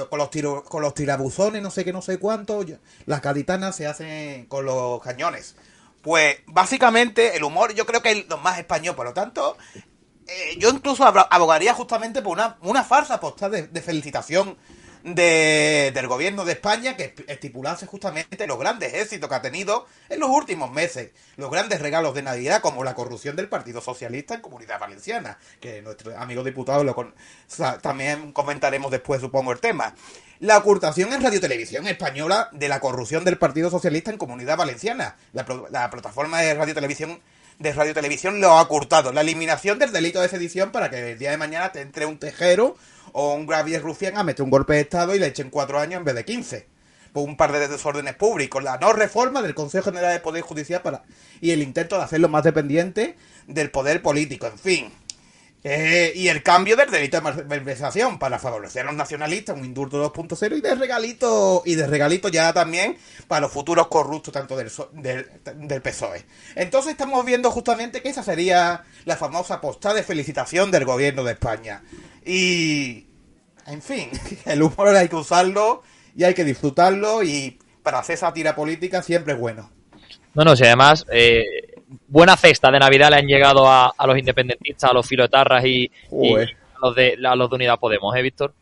con 0.09 0.19
los 0.19 0.31
tiro, 0.31 0.65
con 0.65 0.83
los 0.83 0.95
tirabuzones 0.95 1.63
no 1.63 1.71
sé 1.71 1.85
qué 1.85 1.93
no 1.93 2.03
sé 2.03 2.19
cuánto 2.19 2.65
las 3.07 3.23
gaditanas 3.23 3.77
se 3.77 3.87
hacen 3.87 4.47
con 4.47 4.65
los 4.65 5.01
cañones. 5.01 5.55
Pues 6.03 6.39
básicamente 6.47 7.37
el 7.37 7.45
humor 7.45 7.75
yo 7.75 7.85
creo 7.85 8.01
que 8.01 8.13
es 8.13 8.29
lo 8.29 8.39
más 8.39 8.59
español, 8.59 8.95
por 8.95 9.07
lo 9.07 9.13
tanto, 9.13 9.57
eh, 10.29 10.57
yo 10.59 10.71
incluso 10.71 11.05
abogaría 11.05 11.75
justamente 11.75 12.23
por 12.23 12.33
una, 12.33 12.57
una 12.63 12.85
farsa 12.85 13.19
postal 13.19 13.71
de, 13.73 13.83
felicitación 13.83 14.57
de, 15.07 15.93
del 15.95 16.09
gobierno 16.09 16.45
de 16.45 16.53
España 16.53 16.97
que 16.97 17.15
estipulase 17.29 17.87
justamente 17.87 18.47
los 18.47 18.59
grandes 18.59 18.93
éxitos 18.93 19.29
que 19.29 19.35
ha 19.37 19.43
tenido 19.43 19.87
en 20.09 20.19
los 20.19 20.29
últimos 20.29 20.73
meses, 20.73 21.13
los 21.37 21.49
grandes 21.49 21.81
regalos 21.81 22.15
de 22.15 22.23
Navidad 22.23 22.61
como 22.61 22.83
la 22.83 22.95
corrupción 22.95 23.37
del 23.37 23.49
Partido 23.49 23.81
Socialista 23.81 24.35
en 24.35 24.41
Comunidad 24.41 24.81
Valenciana, 24.81 25.39
que 25.61 25.81
nuestro 25.81 26.19
amigo 26.19 26.43
diputado 26.43 26.83
lo 26.83 26.97
también 27.81 28.33
comentaremos 28.33 28.91
después 28.91 29.21
supongo 29.21 29.53
el 29.53 29.61
tema. 29.61 29.95
La 30.41 30.59
ocultación 30.59 31.13
en 31.13 31.23
Radio 31.23 31.41
Televisión 31.41 31.87
Española 31.87 32.49
de 32.53 32.69
la 32.69 32.81
corrupción 32.81 33.25
del 33.25 33.39
Partido 33.39 33.71
Socialista 33.71 34.11
en 34.11 34.19
Comunidad 34.19 34.57
Valenciana. 34.57 35.17
La, 35.33 35.47
la 35.71 35.89
plataforma 35.89 36.41
de 36.41 36.55
Radio 36.55 36.75
Televisión 36.75 37.21
de 37.59 37.73
Radio 37.73 37.95
Televisión 37.95 38.41
lo 38.41 38.51
ha 38.51 38.63
ocultado. 38.63 39.13
La 39.13 39.23
eliminación 39.23 39.79
del 39.79 39.93
delito 39.93 40.21
de 40.21 40.29
sedición 40.29 40.73
para 40.73 40.91
que 40.91 41.13
el 41.13 41.19
día 41.19 41.31
de 41.31 41.39
mañana 41.39 41.73
te 41.73 41.81
entre 41.81 42.05
un 42.05 42.19
tejero 42.19 42.77
o 43.19 43.33
un 43.33 43.47
Gravier 43.47 43.81
Rufián 43.81 44.19
a 44.19 44.23
meter 44.23 44.43
un 44.43 44.51
golpe 44.51 44.75
de 44.75 44.81
Estado 44.81 45.15
y 45.15 45.19
le 45.19 45.29
echen 45.29 45.49
cuatro 45.49 45.81
años 45.81 45.99
en 46.01 46.05
vez 46.05 46.15
de 46.15 46.27
quince. 46.27 46.67
Por 47.15 47.27
un 47.27 47.39
par 47.39 47.51
de 47.51 47.67
desórdenes 47.67 48.15
públicos. 48.15 48.63
La 48.63 48.77
no 48.77 48.93
reforma 48.93 49.41
del 49.41 49.55
Consejo 49.55 49.87
General 49.87 50.13
de 50.13 50.21
Poder 50.21 50.43
Judicial 50.43 50.83
para, 50.83 51.03
y 51.41 51.53
el 51.53 51.63
intento 51.63 51.97
de 51.97 52.05
hacerlo 52.05 52.29
más 52.29 52.45
dependiente 52.45 53.17
del 53.47 53.71
poder 53.71 54.03
político. 54.03 54.47
En 54.47 54.59
fin. 54.59 54.93
Eh, 55.65 56.13
y 56.15 56.29
el 56.29 56.43
cambio 56.43 56.77
del 56.77 56.91
delito 56.91 57.19
de 57.19 57.45
malversación 57.45 58.19
para 58.19 58.39
favorecer 58.39 58.83
a 58.83 58.85
los 58.85 58.95
nacionalistas, 58.95 59.57
un 59.57 59.65
indulto 59.65 60.13
2.0 60.13 60.59
y 60.59 60.61
de 60.61 60.75
regalito 60.75 61.63
y 61.65 61.75
de 61.75 61.87
regalito 61.87 62.29
ya 62.29 62.53
también 62.53 62.99
para 63.27 63.41
los 63.41 63.53
futuros 63.53 63.89
corruptos 63.89 64.33
tanto 64.33 64.57
del, 64.57 64.71
del, 64.93 65.83
PSOE. 65.83 66.25
Entonces 66.55 66.93
estamos 66.93 67.25
viendo 67.25 67.51
justamente 67.51 68.03
que 68.03 68.11
esa 68.11 68.23
sería 68.23 68.85
la 69.07 69.17
famosa 69.17 69.61
postal 69.61 69.97
de 69.97 70.03
felicitación 70.03 70.71
del 70.71 70.85
gobierno 70.85 71.25
de 71.25 71.33
España. 71.33 71.83
Y, 72.25 73.06
en 73.67 73.83
fin, 73.83 74.11
el 74.45 74.63
humor 74.63 74.89
hay 74.89 75.09
que 75.09 75.17
usarlo 75.17 75.83
y 76.17 76.25
hay 76.25 76.35
que 76.35 76.45
disfrutarlo 76.45 77.23
y 77.23 77.59
para 77.83 78.01
hacer 78.01 78.15
esa 78.15 78.33
tira 78.33 78.55
política 78.55 79.03
siempre 79.03 79.35
es 79.35 79.39
bueno. 79.39 79.71
No, 80.35 80.45
no, 80.45 80.57
si 80.57 80.65
además 80.65 81.07
eh, 81.11 81.45
buena 82.09 82.37
cesta 82.37 82.71
de 82.71 82.79
Navidad 82.79 83.11
le 83.11 83.17
han 83.17 83.27
llegado 83.27 83.69
a, 83.69 83.95
los 84.07 84.19
independentistas, 84.19 84.91
a 84.91 84.95
los 84.95 85.07
filotarras 85.07 85.65
y, 85.65 85.91
a, 86.11 86.47
los 86.83 86.95
de, 86.95 87.17
los 87.17 87.51
de 87.51 87.57
Unidad 87.57 87.79
Podemos, 87.79 88.15
¿eh, 88.17 88.23
Víctor? 88.23 88.53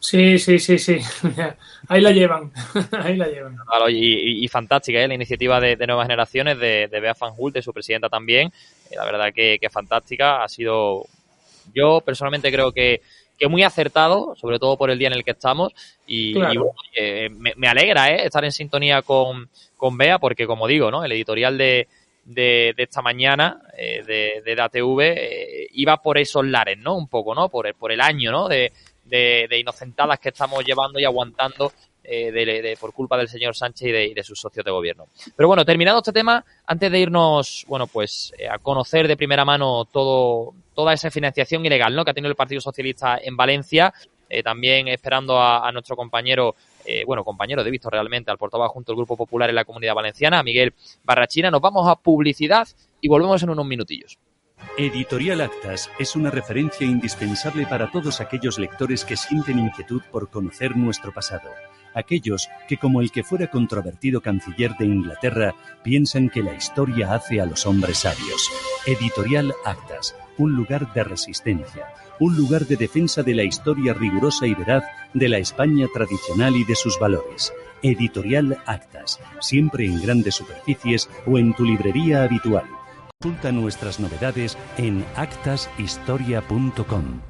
Sí, 0.00 0.38
sí, 0.38 0.58
sí, 0.58 0.78
sí. 0.78 0.98
Ahí 1.88 2.00
la 2.00 2.10
llevan. 2.10 2.50
Ahí 2.92 3.16
la 3.16 3.26
llevan. 3.26 3.56
y, 3.90 4.48
fantástica 4.48 4.98
¿eh? 4.98 5.06
la 5.06 5.14
iniciativa 5.14 5.60
de, 5.60 5.76
Nuevas 5.86 6.06
Generaciones, 6.06 6.58
de, 6.58 6.88
de 6.90 7.00
Bea 7.00 7.14
Van 7.20 7.34
Hult, 7.36 7.54
de 7.54 7.62
su 7.62 7.72
presidenta 7.72 8.08
también. 8.08 8.50
Eh, 8.90 8.96
la 8.96 9.04
verdad 9.04 9.32
que, 9.34 9.58
que 9.60 9.68
fantástica. 9.68 10.42
Ha 10.42 10.48
sido. 10.48 11.04
Yo 11.74 12.00
personalmente 12.00 12.50
creo 12.50 12.72
que, 12.72 13.02
que 13.40 13.48
muy 13.48 13.62
acertado, 13.62 14.36
sobre 14.36 14.58
todo 14.58 14.76
por 14.76 14.90
el 14.90 14.98
día 14.98 15.08
en 15.08 15.14
el 15.14 15.24
que 15.24 15.30
estamos. 15.30 15.72
Y, 16.06 16.34
me, 17.56 17.68
alegra 17.68 18.10
¿eh? 18.10 18.26
estar 18.26 18.44
en 18.44 18.52
sintonía 18.52 19.00
con, 19.00 19.48
con 19.78 19.96
Bea, 19.96 20.18
porque 20.18 20.46
como 20.46 20.66
digo, 20.66 20.90
¿no? 20.90 21.02
el 21.02 21.12
editorial 21.12 21.56
de, 21.56 21.88
de, 22.26 22.74
esta 22.76 23.00
mañana 23.00 23.62
eh, 23.78 24.02
de, 24.06 24.42
de 24.44 24.54
DATV 24.54 25.00
eh, 25.00 25.66
iba 25.72 25.96
por 26.02 26.18
esos 26.18 26.44
lares, 26.44 26.76
¿no? 26.76 26.96
Un 26.96 27.08
poco, 27.08 27.34
¿no? 27.34 27.48
Por 27.48 27.66
el, 27.66 27.74
por 27.74 27.90
el 27.92 28.02
año, 28.02 28.30
¿no? 28.30 28.46
De, 28.46 28.72
de, 29.04 29.58
inocentadas 29.58 30.20
que 30.20 30.28
estamos 30.28 30.62
llevando 30.62 31.00
y 31.00 31.04
aguantando 31.04 31.72
eh, 32.04 32.30
de, 32.32 32.76
por 32.80 32.92
culpa 32.92 33.16
del 33.16 33.28
señor 33.28 33.54
Sánchez 33.54 33.88
y 34.10 34.14
de, 34.14 34.22
sus 34.24 34.40
socios 34.40 34.64
de 34.64 34.70
gobierno. 34.70 35.06
Pero 35.36 35.48
bueno, 35.48 35.64
terminado 35.64 35.98
este 35.98 36.12
tema, 36.12 36.44
antes 36.66 36.90
de 36.90 36.98
irnos, 36.98 37.64
bueno, 37.68 37.86
pues 37.86 38.32
a 38.50 38.58
conocer 38.58 39.08
de 39.08 39.16
primera 39.16 39.44
mano 39.44 39.84
todo, 39.84 40.54
toda 40.74 40.92
esa 40.92 41.10
financiación 41.10 41.64
ilegal, 41.64 41.94
¿no? 41.94 42.04
Que 42.04 42.10
ha 42.10 42.14
tenido 42.14 42.30
el 42.30 42.36
Partido 42.36 42.60
Socialista 42.60 43.18
en 43.22 43.36
Valencia, 43.36 43.92
también 44.44 44.86
esperando 44.86 45.40
a, 45.40 45.70
nuestro 45.72 45.96
compañero 45.96 46.54
eh, 46.84 47.04
bueno, 47.04 47.24
compañero 47.24 47.62
de 47.62 47.70
visto 47.70 47.90
realmente 47.90 48.30
al 48.30 48.38
portavoz 48.38 48.70
junto 48.72 48.92
al 48.92 48.96
Grupo 48.96 49.16
Popular 49.16 49.48
en 49.48 49.54
la 49.54 49.64
Comunidad 49.64 49.94
Valenciana, 49.94 50.42
Miguel 50.42 50.72
Barrachina. 51.04 51.50
Nos 51.50 51.60
vamos 51.60 51.86
a 51.88 51.96
publicidad 51.96 52.66
y 53.00 53.08
volvemos 53.08 53.42
en 53.42 53.50
unos 53.50 53.66
minutillos. 53.66 54.18
Editorial 54.76 55.40
Actas 55.40 55.90
es 55.98 56.16
una 56.16 56.30
referencia 56.30 56.86
indispensable 56.86 57.66
para 57.66 57.90
todos 57.90 58.20
aquellos 58.20 58.58
lectores 58.58 59.04
que 59.04 59.16
sienten 59.16 59.58
inquietud 59.58 60.02
por 60.10 60.30
conocer 60.30 60.76
nuestro 60.76 61.12
pasado. 61.12 61.50
Aquellos 61.94 62.48
que, 62.68 62.76
como 62.76 63.00
el 63.00 63.10
que 63.10 63.24
fuera 63.24 63.50
controvertido 63.50 64.20
canciller 64.20 64.72
de 64.78 64.86
Inglaterra, 64.86 65.54
piensan 65.82 66.28
que 66.28 66.42
la 66.42 66.54
historia 66.54 67.14
hace 67.14 67.40
a 67.40 67.46
los 67.46 67.66
hombres 67.66 67.98
sabios. 67.98 68.48
Editorial 68.86 69.52
Actas, 69.64 70.14
un 70.38 70.54
lugar 70.54 70.92
de 70.92 71.04
resistencia 71.04 71.86
un 72.20 72.36
lugar 72.36 72.66
de 72.66 72.76
defensa 72.76 73.22
de 73.22 73.34
la 73.34 73.42
historia 73.42 73.94
rigurosa 73.94 74.46
y 74.46 74.54
veraz 74.54 74.84
de 75.14 75.28
la 75.28 75.38
España 75.38 75.88
tradicional 75.92 76.54
y 76.54 76.62
de 76.64 76.76
sus 76.76 77.00
valores. 77.00 77.52
Editorial 77.82 78.58
Actas, 78.66 79.18
siempre 79.40 79.86
en 79.86 80.00
grandes 80.00 80.36
superficies 80.36 81.10
o 81.26 81.38
en 81.38 81.52
tu 81.54 81.64
librería 81.64 82.22
habitual. 82.22 82.66
Consulta 83.18 83.50
nuestras 83.52 84.00
novedades 84.00 84.58
en 84.76 85.04
actashistoria.com. 85.16 87.20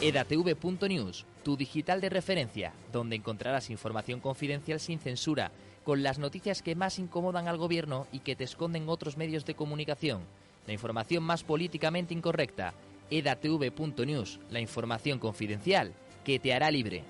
edatv.news, 0.00 1.26
tu 1.42 1.56
digital 1.56 2.00
de 2.00 2.08
referencia, 2.08 2.72
donde 2.92 3.16
encontrarás 3.16 3.70
información 3.70 4.20
confidencial 4.20 4.80
sin 4.80 4.98
censura, 4.98 5.52
con 5.84 6.02
las 6.02 6.18
noticias 6.18 6.62
que 6.62 6.74
más 6.74 6.98
incomodan 6.98 7.48
al 7.48 7.56
gobierno 7.56 8.06
y 8.12 8.20
que 8.20 8.36
te 8.36 8.44
esconden 8.44 8.88
otros 8.88 9.16
medios 9.16 9.44
de 9.44 9.54
comunicación 9.54 10.20
la 10.66 10.72
información 10.72 11.22
más 11.24 11.42
políticamente 11.42 12.14
incorrecta. 12.14 12.74
edatv.news, 13.10 14.38
la 14.50 14.60
información 14.60 15.18
confidencial 15.18 15.92
que 16.24 16.38
te 16.38 16.54
hará 16.54 16.70
libre. 16.70 17.02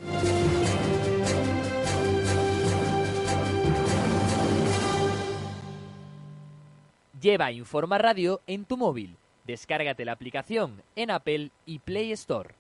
Lleva 7.21 7.53
Informa 7.53 7.99
Radio 7.99 8.41
en 8.47 8.65
tu 8.65 8.79
móvil. 8.79 9.19
Descárgate 9.45 10.07
la 10.07 10.13
aplicación 10.13 10.83
en 10.97 11.11
Apple 11.11 11.51
y 11.67 11.81
Play 11.81 12.13
Store. 12.13 12.60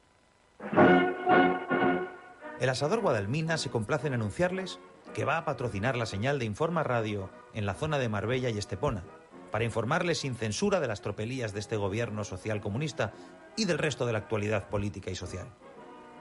El 2.60 2.68
asador 2.68 3.00
Guadalmina 3.00 3.56
se 3.56 3.70
complace 3.70 4.06
en 4.06 4.14
anunciarles 4.14 4.78
que 5.14 5.24
va 5.24 5.38
a 5.38 5.44
patrocinar 5.44 5.96
la 5.96 6.06
señal 6.06 6.38
de 6.38 6.44
Informa 6.44 6.82
Radio 6.82 7.30
en 7.54 7.66
la 7.66 7.74
zona 7.74 7.98
de 7.98 8.08
Marbella 8.08 8.50
y 8.50 8.58
Estepona 8.58 9.02
para 9.50 9.64
informarles 9.64 10.18
sin 10.18 10.36
censura 10.36 10.80
de 10.80 10.86
las 10.86 11.00
tropelías 11.00 11.52
de 11.52 11.60
este 11.60 11.76
gobierno 11.76 12.24
social 12.24 12.60
comunista 12.60 13.12
y 13.56 13.64
del 13.64 13.78
resto 13.78 14.06
de 14.06 14.12
la 14.12 14.18
actualidad 14.18 14.68
política 14.68 15.10
y 15.10 15.16
social. 15.16 15.48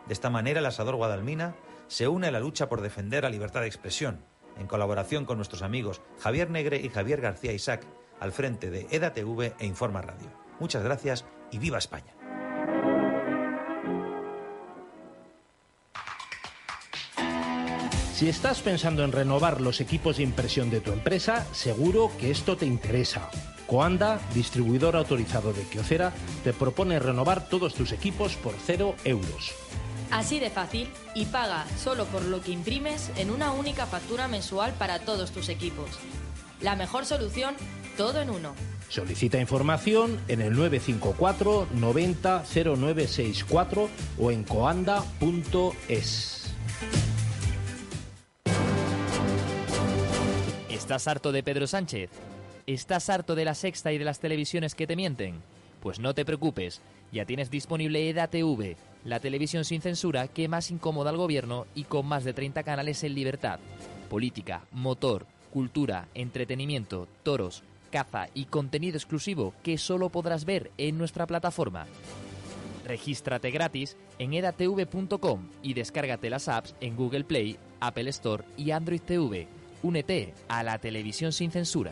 De 0.07 0.13
esta 0.13 0.29
manera, 0.29 0.59
el 0.59 0.65
asador 0.65 0.95
Guadalmina 0.95 1.55
se 1.87 2.07
une 2.07 2.27
a 2.27 2.31
la 2.31 2.39
lucha 2.39 2.69
por 2.69 2.81
defender 2.81 3.23
la 3.23 3.29
libertad 3.29 3.61
de 3.61 3.67
expresión, 3.67 4.23
en 4.57 4.67
colaboración 4.67 5.25
con 5.25 5.37
nuestros 5.37 5.61
amigos 5.61 6.01
Javier 6.19 6.49
Negre 6.49 6.77
y 6.77 6.89
Javier 6.89 7.21
García 7.21 7.53
Isaac, 7.53 7.85
al 8.19 8.31
frente 8.31 8.69
de 8.69 8.87
EDATV 8.89 9.53
e 9.59 9.65
Informa 9.65 10.01
Radio. 10.01 10.27
Muchas 10.59 10.83
gracias 10.83 11.25
y 11.51 11.59
viva 11.59 11.77
España. 11.77 12.18
Si 18.19 18.27
estás 18.27 18.59
pensando 18.59 19.05
en 19.05 19.13
renovar 19.13 19.61
los 19.61 19.79
equipos 19.79 20.17
de 20.17 20.23
impresión 20.23 20.69
de 20.69 20.81
tu 20.81 20.91
empresa, 20.91 21.47
seguro 21.53 22.11
que 22.19 22.31
esto 22.31 22.57
te 22.57 22.65
interesa. 22.65 23.29
Coanda, 23.65 24.19
distribuidor 24.33 24.97
autorizado 24.97 25.53
de 25.53 25.61
Kyocera, 25.61 26.11
te 26.43 26.51
propone 26.51 26.99
renovar 26.99 27.47
todos 27.47 27.75
tus 27.75 27.93
equipos 27.93 28.35
por 28.35 28.55
cero 28.61 28.93
euros. 29.05 29.53
Así 30.11 30.37
de 30.41 30.49
fácil 30.49 30.89
y 31.15 31.27
paga 31.27 31.65
solo 31.81 32.03
por 32.07 32.23
lo 32.23 32.41
que 32.41 32.51
imprimes 32.51 33.09
en 33.15 33.31
una 33.31 33.53
única 33.53 33.85
factura 33.85 34.27
mensual 34.27 34.73
para 34.73 34.99
todos 34.99 35.31
tus 35.31 35.47
equipos. 35.47 35.91
La 36.59 36.75
mejor 36.75 37.05
solución, 37.05 37.55
todo 37.95 38.19
en 38.19 38.31
uno. 38.31 38.53
Solicita 38.89 39.39
información 39.39 40.19
en 40.27 40.41
el 40.41 40.57
954 40.57 41.69
90 41.71 42.43
0964 42.43 43.89
o 44.17 44.31
en 44.31 44.43
coanda.es. 44.43 46.38
¿Estás 50.89 51.07
harto 51.07 51.31
de 51.31 51.43
Pedro 51.43 51.67
Sánchez? 51.67 52.09
¿Estás 52.65 53.11
harto 53.11 53.35
de 53.35 53.45
la 53.45 53.53
sexta 53.53 53.91
y 53.91 53.99
de 53.99 54.05
las 54.05 54.19
televisiones 54.19 54.73
que 54.73 54.87
te 54.87 54.95
mienten? 54.95 55.35
Pues 55.81 55.99
no 55.99 56.15
te 56.15 56.25
preocupes, 56.25 56.81
ya 57.11 57.25
tienes 57.25 57.51
disponible 57.51 58.09
EDATV, 58.09 58.75
la 59.05 59.19
televisión 59.19 59.65
sin 59.65 59.81
censura 59.81 60.27
que 60.29 60.47
más 60.47 60.71
incomoda 60.71 61.11
al 61.11 61.17
gobierno 61.17 61.67
y 61.75 61.83
con 61.83 62.07
más 62.07 62.23
de 62.23 62.33
30 62.33 62.63
canales 62.63 63.03
en 63.03 63.13
libertad. 63.13 63.59
Política, 64.09 64.63
motor, 64.71 65.27
cultura, 65.53 66.07
entretenimiento, 66.15 67.07
toros, 67.21 67.61
caza 67.91 68.25
y 68.33 68.45
contenido 68.45 68.97
exclusivo 68.97 69.53
que 69.61 69.77
solo 69.77 70.09
podrás 70.09 70.43
ver 70.43 70.71
en 70.79 70.97
nuestra 70.97 71.27
plataforma. 71.27 71.85
Regístrate 72.87 73.51
gratis 73.51 73.95
en 74.17 74.33
edatv.com 74.33 75.49
y 75.61 75.75
descárgate 75.75 76.31
las 76.31 76.47
apps 76.47 76.73
en 76.81 76.95
Google 76.95 77.25
Play, 77.25 77.59
Apple 77.79 78.09
Store 78.09 78.43
y 78.57 78.71
Android 78.71 79.01
TV 79.01 79.58
Únete 79.81 80.33
a 80.47 80.63
la 80.63 80.79
televisión 80.79 81.31
sin 81.31 81.51
censura. 81.51 81.91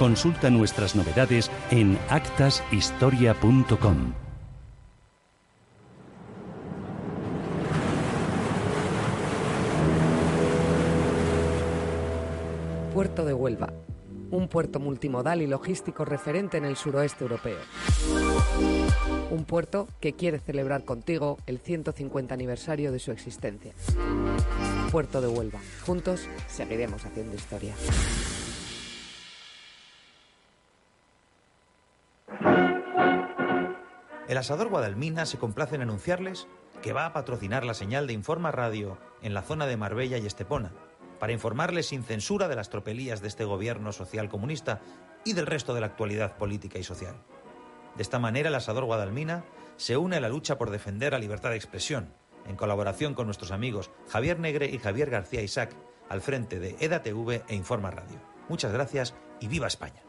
Consulta 0.00 0.48
nuestras 0.48 0.96
novedades 0.96 1.50
en 1.70 1.98
actashistoria.com. 2.08 4.14
Puerto 12.94 13.26
de 13.26 13.34
Huelva, 13.34 13.74
un 14.30 14.48
puerto 14.48 14.80
multimodal 14.80 15.42
y 15.42 15.46
logístico 15.46 16.06
referente 16.06 16.56
en 16.56 16.64
el 16.64 16.76
suroeste 16.76 17.24
europeo. 17.24 17.58
Un 19.30 19.44
puerto 19.44 19.86
que 20.00 20.14
quiere 20.14 20.38
celebrar 20.38 20.86
contigo 20.86 21.36
el 21.44 21.58
150 21.58 22.32
aniversario 22.32 22.90
de 22.90 23.00
su 23.00 23.12
existencia. 23.12 23.74
Puerto 24.90 25.20
de 25.20 25.28
Huelva. 25.28 25.60
Juntos 25.84 26.26
seguiremos 26.48 27.04
haciendo 27.04 27.36
historia. 27.36 27.74
El 34.30 34.38
asador 34.38 34.68
Guadalmina 34.68 35.26
se 35.26 35.38
complace 35.38 35.74
en 35.74 35.82
anunciarles 35.82 36.46
que 36.82 36.92
va 36.92 37.04
a 37.04 37.12
patrocinar 37.12 37.64
la 37.64 37.74
señal 37.74 38.06
de 38.06 38.12
Informa 38.12 38.52
Radio 38.52 38.96
en 39.22 39.34
la 39.34 39.42
zona 39.42 39.66
de 39.66 39.76
Marbella 39.76 40.18
y 40.18 40.26
Estepona, 40.26 40.70
para 41.18 41.32
informarles 41.32 41.86
sin 41.86 42.04
censura 42.04 42.46
de 42.46 42.54
las 42.54 42.70
tropelías 42.70 43.22
de 43.22 43.26
este 43.26 43.44
gobierno 43.44 43.90
social 43.90 44.28
comunista 44.28 44.82
y 45.24 45.32
del 45.32 45.48
resto 45.48 45.74
de 45.74 45.80
la 45.80 45.88
actualidad 45.88 46.36
política 46.36 46.78
y 46.78 46.84
social. 46.84 47.16
De 47.96 48.02
esta 48.04 48.20
manera, 48.20 48.50
el 48.50 48.54
asador 48.54 48.84
Guadalmina 48.84 49.42
se 49.76 49.96
une 49.96 50.18
a 50.18 50.20
la 50.20 50.28
lucha 50.28 50.58
por 50.58 50.70
defender 50.70 51.10
la 51.10 51.18
libertad 51.18 51.50
de 51.50 51.56
expresión, 51.56 52.14
en 52.46 52.54
colaboración 52.54 53.14
con 53.14 53.26
nuestros 53.26 53.50
amigos 53.50 53.90
Javier 54.10 54.38
Negre 54.38 54.66
y 54.66 54.78
Javier 54.78 55.10
García 55.10 55.42
Isaac, 55.42 55.74
al 56.08 56.20
frente 56.20 56.60
de 56.60 56.76
EDATV 56.78 57.42
e 57.48 57.56
Informa 57.56 57.90
Radio. 57.90 58.20
Muchas 58.48 58.72
gracias 58.72 59.12
y 59.40 59.48
viva 59.48 59.66
España. 59.66 60.04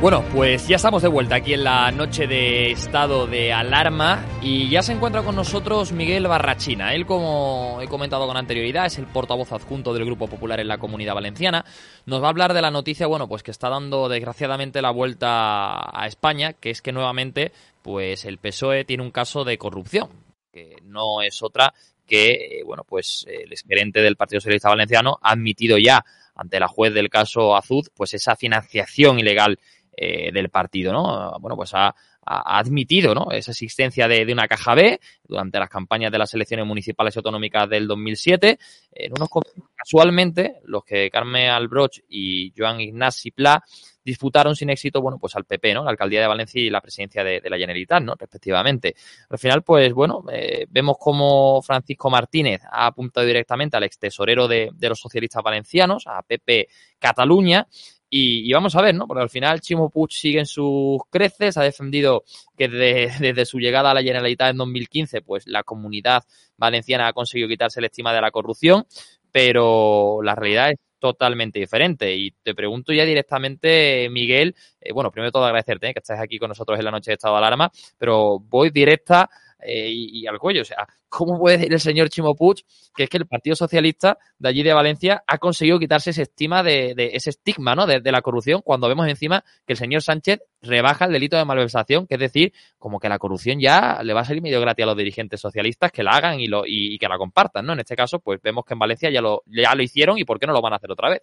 Bueno, 0.00 0.24
pues 0.32 0.66
ya 0.66 0.76
estamos 0.76 1.02
de 1.02 1.08
vuelta 1.08 1.34
aquí 1.34 1.52
en 1.52 1.62
la 1.62 1.92
noche 1.92 2.26
de 2.26 2.70
estado 2.70 3.26
de 3.26 3.52
alarma 3.52 4.24
y 4.40 4.70
ya 4.70 4.80
se 4.80 4.92
encuentra 4.92 5.22
con 5.22 5.36
nosotros 5.36 5.92
Miguel 5.92 6.26
Barrachina. 6.26 6.94
Él, 6.94 7.04
como 7.04 7.80
he 7.82 7.86
comentado 7.86 8.26
con 8.26 8.38
anterioridad, 8.38 8.86
es 8.86 8.96
el 8.96 9.06
portavoz 9.06 9.52
adjunto 9.52 9.92
del 9.92 10.06
Grupo 10.06 10.26
Popular 10.26 10.58
en 10.58 10.68
la 10.68 10.78
Comunidad 10.78 11.14
Valenciana. 11.14 11.66
Nos 12.06 12.22
va 12.22 12.28
a 12.28 12.30
hablar 12.30 12.54
de 12.54 12.62
la 12.62 12.70
noticia, 12.70 13.06
bueno, 13.08 13.28
pues 13.28 13.42
que 13.42 13.50
está 13.50 13.68
dando 13.68 14.08
desgraciadamente 14.08 14.80
la 14.80 14.90
vuelta 14.90 15.90
a 15.92 16.06
España, 16.06 16.54
que 16.54 16.70
es 16.70 16.80
que 16.80 16.92
nuevamente, 16.92 17.52
pues 17.82 18.24
el 18.24 18.38
PSOE 18.38 18.86
tiene 18.86 19.02
un 19.02 19.10
caso 19.10 19.44
de 19.44 19.58
corrupción, 19.58 20.08
que 20.50 20.76
no 20.82 21.20
es 21.20 21.42
otra 21.42 21.74
que, 22.06 22.32
eh, 22.32 22.62
bueno, 22.64 22.84
pues 22.88 23.26
el 23.28 23.52
exgerente 23.52 24.00
del 24.00 24.16
Partido 24.16 24.40
Socialista 24.40 24.70
Valenciano 24.70 25.18
ha 25.20 25.32
admitido 25.32 25.76
ya 25.76 26.02
ante 26.34 26.58
la 26.58 26.68
juez 26.68 26.94
del 26.94 27.10
caso 27.10 27.54
Azud, 27.54 27.88
pues 27.94 28.14
esa 28.14 28.34
financiación 28.34 29.18
ilegal 29.18 29.58
eh, 30.02 30.32
del 30.32 30.48
partido, 30.48 30.94
¿no? 30.94 31.38
Bueno, 31.40 31.56
pues 31.56 31.72
ha, 31.74 31.94
admitido, 32.24 33.14
¿no? 33.14 33.30
Esa 33.32 33.50
existencia 33.50 34.08
de, 34.08 34.32
una 34.32 34.48
caja 34.48 34.74
B 34.74 34.98
durante 35.24 35.58
las 35.58 35.68
campañas 35.68 36.10
de 36.10 36.16
las 36.16 36.32
elecciones 36.32 36.64
municipales 36.64 37.14
y 37.14 37.18
autonómicas 37.18 37.68
del 37.68 37.86
2007. 37.86 38.58
En 38.92 39.12
unos 39.12 39.28
casualmente, 39.74 40.60
los 40.64 40.84
que 40.84 41.10
Carmen 41.10 41.50
Albroch 41.50 41.98
y 42.08 42.50
Joan 42.56 42.80
Ignasi 42.80 43.32
Pla 43.32 43.62
disputaron 44.02 44.56
sin 44.56 44.70
éxito, 44.70 45.02
bueno, 45.02 45.18
pues 45.18 45.36
al 45.36 45.44
PP, 45.44 45.74
¿no? 45.74 45.84
La 45.84 45.90
alcaldía 45.90 46.22
de 46.22 46.28
Valencia 46.28 46.62
y 46.62 46.70
la 46.70 46.80
presidencia 46.80 47.22
de, 47.22 47.42
la 47.44 47.58
Generalitat, 47.58 48.02
¿no? 48.02 48.14
Respectivamente. 48.18 48.94
Al 49.28 49.38
final, 49.38 49.62
pues 49.62 49.92
bueno, 49.92 50.24
eh, 50.32 50.66
vemos 50.70 50.96
como 50.98 51.60
Francisco 51.60 52.08
Martínez 52.08 52.62
ha 52.70 52.86
apuntado 52.86 53.26
directamente 53.26 53.76
al 53.76 53.82
ex 53.82 53.98
tesorero 53.98 54.48
de, 54.48 54.70
de 54.72 54.88
los 54.88 54.98
socialistas 54.98 55.42
valencianos, 55.42 56.06
a 56.06 56.22
Pepe 56.22 56.68
Cataluña, 56.98 57.66
y, 58.10 58.52
vamos 58.52 58.74
a 58.74 58.82
ver, 58.82 58.94
¿no? 58.94 59.06
Porque 59.06 59.22
al 59.22 59.30
final 59.30 59.60
Chimo 59.60 59.88
Puig 59.88 60.10
sigue 60.10 60.40
en 60.40 60.46
sus 60.46 61.00
creces, 61.10 61.56
ha 61.56 61.62
defendido 61.62 62.24
que 62.56 62.68
desde 63.20 63.46
su 63.46 63.58
llegada 63.58 63.92
a 63.92 63.94
la 63.94 64.02
Generalitat 64.02 64.50
en 64.50 64.56
2015, 64.56 65.22
pues 65.22 65.46
la 65.46 65.62
comunidad 65.62 66.24
valenciana 66.56 67.06
ha 67.06 67.12
conseguido 67.12 67.48
quitarse 67.48 67.80
la 67.80 67.86
estima 67.86 68.12
de 68.12 68.20
la 68.20 68.32
corrupción, 68.32 68.84
pero 69.30 70.20
la 70.22 70.34
realidad 70.34 70.72
es 70.72 70.78
totalmente 70.98 71.60
diferente. 71.60 72.14
Y 72.14 72.32
te 72.42 72.54
pregunto 72.54 72.92
ya 72.92 73.04
directamente, 73.04 74.08
Miguel, 74.10 74.56
eh, 74.80 74.92
bueno, 74.92 75.12
primero 75.12 75.30
todo 75.30 75.44
agradecerte 75.44 75.88
¿eh? 75.88 75.94
que 75.94 76.00
estés 76.00 76.18
aquí 76.18 76.38
con 76.38 76.48
nosotros 76.48 76.78
en 76.78 76.84
la 76.84 76.90
noche 76.90 77.12
de 77.12 77.14
estado 77.14 77.34
de 77.34 77.38
alarma, 77.38 77.70
pero 77.96 78.40
voy 78.40 78.70
directa 78.70 79.30
eh, 79.62 79.88
y, 79.90 80.26
al 80.26 80.38
cuello. 80.38 80.62
O 80.62 80.64
sea, 80.64 80.86
¿cómo 81.08 81.38
puede 81.38 81.58
decir 81.58 81.72
el 81.72 81.80
señor 81.80 82.08
Chimo 82.08 82.34
Puig 82.34 82.64
que 82.94 83.04
es 83.04 83.10
que 83.10 83.18
el 83.18 83.26
Partido 83.26 83.56
Socialista 83.56 84.18
de 84.38 84.48
allí 84.48 84.62
de 84.62 84.72
Valencia 84.72 85.22
ha 85.26 85.38
conseguido 85.38 85.78
quitarse 85.78 86.10
ese 86.10 86.22
estima 86.22 86.62
de, 86.62 86.94
ese 87.12 87.30
estigma 87.30 87.74
¿no? 87.74 87.86
De, 87.86 88.00
la 88.10 88.22
corrupción 88.22 88.62
cuando 88.62 88.88
vemos 88.88 89.06
encima 89.08 89.44
que 89.66 89.74
el 89.74 89.76
señor 89.76 90.02
Sánchez 90.02 90.40
rebaja 90.60 91.04
el 91.04 91.12
delito 91.12 91.36
de 91.36 91.44
malversación, 91.44 92.06
que 92.06 92.14
es 92.14 92.20
decir, 92.20 92.52
como 92.78 92.98
que 92.98 93.08
la 93.08 93.18
corrupción 93.18 93.60
ya 93.60 94.02
le 94.02 94.12
va 94.12 94.20
a 94.20 94.24
salir 94.24 94.42
medio 94.42 94.60
gratis 94.60 94.82
a 94.82 94.86
los 94.86 94.96
dirigentes 94.96 95.40
socialistas 95.40 95.92
que 95.92 96.02
la 96.02 96.12
hagan 96.12 96.40
y, 96.40 96.46
lo, 96.46 96.64
y, 96.66 96.98
que 96.98 97.08
la 97.08 97.18
compartan, 97.18 97.66
¿no? 97.66 97.72
En 97.72 97.80
este 97.80 97.96
caso, 97.96 98.18
pues 98.20 98.40
vemos 98.42 98.64
que 98.64 98.74
en 98.74 98.80
Valencia 98.80 99.10
ya 99.10 99.20
lo, 99.20 99.42
ya 99.46 99.74
lo 99.74 99.82
hicieron 99.82 100.18
y 100.18 100.24
¿por 100.24 100.38
qué 100.38 100.46
no 100.46 100.52
lo 100.52 100.60
van 100.60 100.72
a 100.72 100.76
hacer 100.76 100.90
otra 100.90 101.10
vez? 101.10 101.22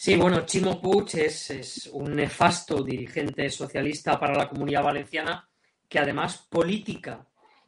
Sí, 0.00 0.14
bueno, 0.14 0.46
Chimo 0.46 0.80
Puig 0.80 1.08
es, 1.14 1.90
un 1.92 2.14
nefasto 2.14 2.84
dirigente 2.84 3.50
socialista 3.50 4.18
para 4.18 4.32
la 4.32 4.48
comunidad 4.48 4.84
valenciana 4.84 5.47
que 5.88 5.98
además 5.98 6.46
política 6.50 7.26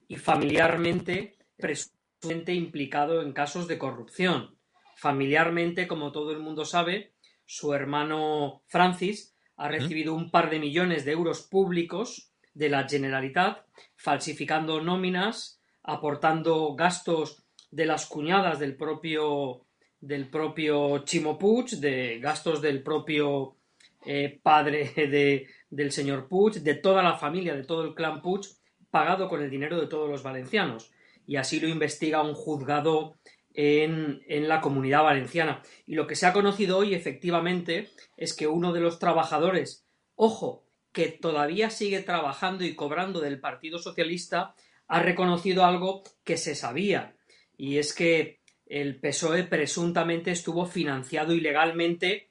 y 0.09 0.17
familiarmente 0.17 1.39
presuntamente 1.57 2.53
implicado 2.55 3.23
en 3.23 3.33
casos 3.33 3.67
de 3.67 3.79
corrupción. 3.79 4.59
Familiarmente, 4.97 5.87
como 5.87 6.13
todo 6.13 6.33
el 6.33 6.41
mundo 6.41 6.65
sabe, 6.65 7.15
su 7.47 7.73
hermano 7.73 8.63
Francis 8.67 9.35
ha 9.57 9.69
recibido 9.69 10.15
un 10.15 10.31
par 10.31 10.51
de 10.51 10.59
millones 10.59 11.05
de 11.05 11.13
euros 11.13 11.43
públicos 11.43 12.33
de 12.55 12.69
la 12.69 12.89
Generalitat, 12.89 13.67
falsificando 13.97 14.81
nóminas, 14.81 15.61
aportando 15.83 16.75
gastos 16.75 17.45
de 17.71 17.87
las 17.87 18.07
cuñadas 18.07 18.59
del 18.59 18.77
propio 18.77 19.67
del 20.01 20.31
propio 20.31 21.05
Chimo 21.05 21.39
Puig, 21.39 21.79
de 21.79 22.19
gastos 22.21 22.63
del 22.63 22.83
propio 22.83 23.57
eh, 24.05 24.41
padre 24.43 24.93
de, 24.97 25.47
del 25.69 25.93
señor 25.93 26.29
Puig, 26.29 26.63
de 26.63 26.75
toda 26.75 27.03
la 27.03 27.17
familia, 27.17 27.55
de 27.55 27.65
todo 27.65 27.85
el 27.85 27.95
clan 27.95 28.23
Puig, 28.23 28.43
pagado 28.91 29.29
con 29.29 29.43
el 29.43 29.51
dinero 29.51 29.81
de 29.81 29.87
todos 29.87 30.09
los 30.09 30.23
valencianos. 30.23 30.93
Y 31.27 31.37
así 31.37 31.61
lo 31.61 31.69
investiga 31.69 32.23
un 32.23 32.35
juzgado 32.35 33.19
en, 33.53 34.23
en, 34.27 34.49
la 34.49 34.61
comunidad 34.61 35.05
valenciana. 35.05 35.63
Y 35.87 35.95
lo 35.95 36.07
que 36.07 36.17
se 36.17 36.27
ha 36.27 36.33
conocido 36.33 36.79
hoy, 36.79 36.95
efectivamente, 36.95 37.91
es 38.17 38.35
que 38.35 38.47
uno 38.47 38.73
de 38.73 38.81
los 38.81 38.99
trabajadores, 38.99 39.87
ojo, 40.17 40.65
que 40.93 41.09
todavía 41.09 41.71
sigue 41.71 42.01
trabajando 42.01 42.65
y 42.65 42.75
cobrando 42.75 43.21
del 43.21 43.41
Partido 43.41 43.79
Socialista, 43.79 44.55
ha 44.89 45.03
reconocido 45.03 45.65
algo 45.65 46.03
que 46.25 46.37
se 46.37 46.55
sabía. 46.55 47.17
Y 47.57 47.79
es 47.79 47.95
que 47.95 48.41
el 48.67 49.01
PSOE 49.01 49.45
presuntamente 49.45 50.31
estuvo 50.31 50.67
financiado 50.67 51.33
ilegalmente 51.35 52.30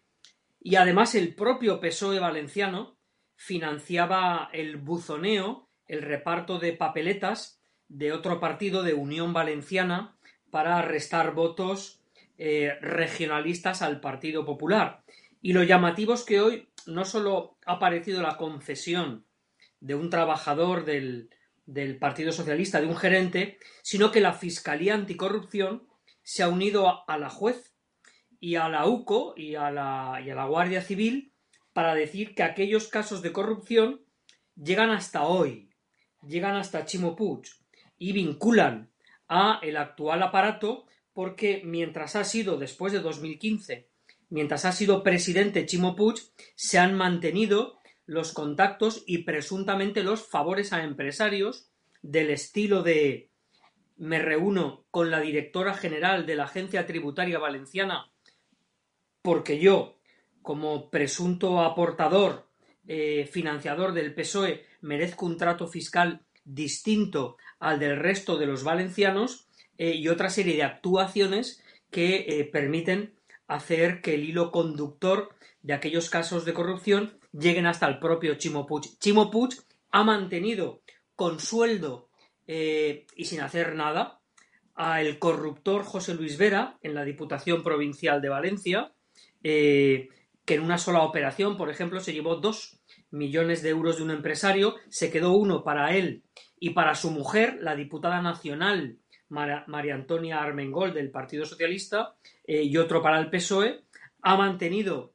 y 0.60 0.76
además 0.76 1.16
el 1.16 1.36
propio 1.36 1.80
PSOE 1.80 2.20
valenciano 2.20 2.98
financiaba 3.36 4.50
el 4.54 4.78
buzoneo, 4.78 5.70
el 5.88 6.02
reparto 6.02 6.60
de 6.60 6.74
papeletas 6.74 7.62
de 7.88 8.12
otro 8.12 8.40
partido 8.40 8.84
de 8.84 8.94
Unión 8.94 9.34
Valenciana 9.34 10.18
para 10.52 10.82
restar 10.82 11.34
votos 11.34 12.02
eh, 12.38 12.78
regionalistas 12.82 13.82
al 13.82 14.00
Partido 14.00 14.46
Popular. 14.46 15.04
Y 15.42 15.54
lo 15.54 15.64
llamativo 15.64 16.14
es 16.14 16.24
que 16.24 16.42
hoy 16.42 16.70
no 16.86 17.06
solo 17.06 17.58
ha 17.66 17.74
aparecido 17.74 18.22
la 18.22 18.38
concesión 18.38 19.26
de 19.80 19.96
un 19.96 20.10
trabajador 20.10 20.86
del, 20.86 21.30
del 21.66 21.98
Partido 21.98 22.32
Socialista, 22.32 22.82
de 22.82 22.88
un 22.88 22.98
gerente, 22.98 23.60
sino 23.84 24.12
que 24.12 24.22
la 24.22 24.34
Fiscalía 24.34 24.96
Anticorrupción 24.96 25.88
se 26.24 26.44
ha 26.44 26.50
unido 26.50 27.04
a, 27.08 27.18
la 27.18 27.30
juez 27.30 27.69
y 28.40 28.56
a 28.56 28.70
la 28.70 28.88
UCO 28.88 29.34
y 29.36 29.56
a 29.56 29.72
la, 29.72 30.22
y 30.26 30.30
a 30.30 30.36
la 30.36 30.46
Guardia 30.46 30.82
Civil 30.82 31.34
para 31.74 31.96
decir 31.96 32.36
que 32.36 32.44
aquellos 32.44 32.88
casos 32.88 33.22
de 33.22 33.32
corrupción 33.32 34.02
llegan 34.56 34.90
hasta 34.90 35.24
hoy, 35.24 35.70
llegan 36.28 36.56
hasta 36.56 36.86
Chimo 36.86 37.16
Puig 37.16 37.44
y 37.98 38.14
vinculan 38.14 38.90
a 39.28 39.60
el 39.62 39.78
actual 39.78 40.24
aparato 40.24 40.86
porque 41.14 41.62
mientras 41.66 42.16
ha 42.16 42.24
sido 42.24 42.58
después 42.58 42.94
de 42.94 43.00
2015, 43.00 43.90
mientras 44.30 44.66
ha 44.66 44.72
sido 44.72 45.04
presidente 45.04 45.66
Chimo 45.66 45.96
Puig, 45.96 46.18
se 46.56 46.80
han 46.80 46.96
mantenido 46.96 47.78
los 48.06 48.34
contactos 48.34 49.04
y 49.06 49.20
presuntamente 49.20 50.02
los 50.02 50.28
favores 50.28 50.74
a 50.74 50.84
empresarios 50.84 51.70
del 52.02 52.32
estilo 52.32 52.82
de 52.82 53.30
me 53.98 54.20
reúno 54.20 54.86
con 54.92 55.12
la 55.12 55.20
directora 55.20 55.74
general 55.74 56.26
de 56.26 56.36
la 56.36 56.46
Agencia 56.46 56.88
Tributaria 56.88 57.38
Valenciana 57.38 58.10
porque 59.22 59.60
yo, 59.60 59.98
como 60.42 60.90
presunto 60.90 61.62
aportador, 61.62 62.50
eh, 62.92 63.30
financiador 63.32 63.94
del 63.94 64.16
PSOE, 64.16 64.66
merezco 64.82 65.28
un 65.28 65.38
trato 65.38 65.68
fiscal 65.68 66.26
distinto 66.44 67.38
al 67.60 67.78
del 67.78 67.98
resto 67.98 68.38
de 68.38 68.48
los 68.48 68.64
valencianos 68.64 69.48
eh, 69.78 69.94
y 69.94 70.08
otra 70.08 70.32
serie 70.32 70.56
de 70.56 70.64
actuaciones 70.64 71.64
que 71.92 72.26
eh, 72.28 72.46
permiten 72.46 73.14
hacer 73.48 74.02
que 74.02 74.16
el 74.16 74.24
hilo 74.24 74.52
conductor 74.52 75.36
de 75.62 75.74
aquellos 75.74 76.10
casos 76.10 76.46
de 76.46 76.54
corrupción 76.56 77.20
lleguen 77.32 77.68
hasta 77.68 77.88
el 77.88 78.00
propio 78.00 78.36
Chimo 78.36 78.66
Puig. 78.66 78.98
Chimo 78.98 79.30
ha 79.92 80.04
mantenido 80.04 80.82
con 81.16 81.40
sueldo 81.40 82.10
y 82.48 83.26
sin 83.26 83.42
hacer 83.42 83.76
nada 83.76 84.20
al 84.74 85.20
corruptor 85.20 85.84
José 85.84 86.16
Luis 86.16 86.40
Vera 86.40 86.80
en 86.82 86.96
la 86.96 87.04
Diputación 87.04 87.62
Provincial 87.62 88.22
de 88.22 88.30
Valencia, 88.30 88.94
eh, 89.44 90.10
que 90.46 90.56
en 90.56 90.62
una 90.62 90.78
sola 90.78 91.02
operación, 91.02 91.58
por 91.58 91.70
ejemplo, 91.70 92.00
se 92.00 92.14
llevó 92.14 92.36
dos 92.36 92.82
millones 93.12 93.62
de 93.62 93.70
euros 93.70 93.98
de 93.98 94.04
un 94.04 94.12
empresario, 94.12 94.76
se 94.90 95.12
quedó 95.12 95.34
uno 95.34 95.64
para 95.64 95.96
él 95.96 96.24
y 96.60 96.72
para 96.72 96.96
su 96.96 97.12
mujer, 97.12 97.58
la 97.62 97.76
diputada 97.76 98.22
nacional 98.22 99.00
María 99.30 99.94
Antonia 99.94 100.42
Armengol 100.42 100.94
del 100.94 101.12
Partido 101.12 101.46
Socialista, 101.46 102.16
eh, 102.46 102.64
y 102.64 102.78
otro 102.78 103.02
para 103.02 103.20
el 103.20 103.30
PSOE, 103.30 103.84
ha 104.22 104.36
mantenido 104.36 105.14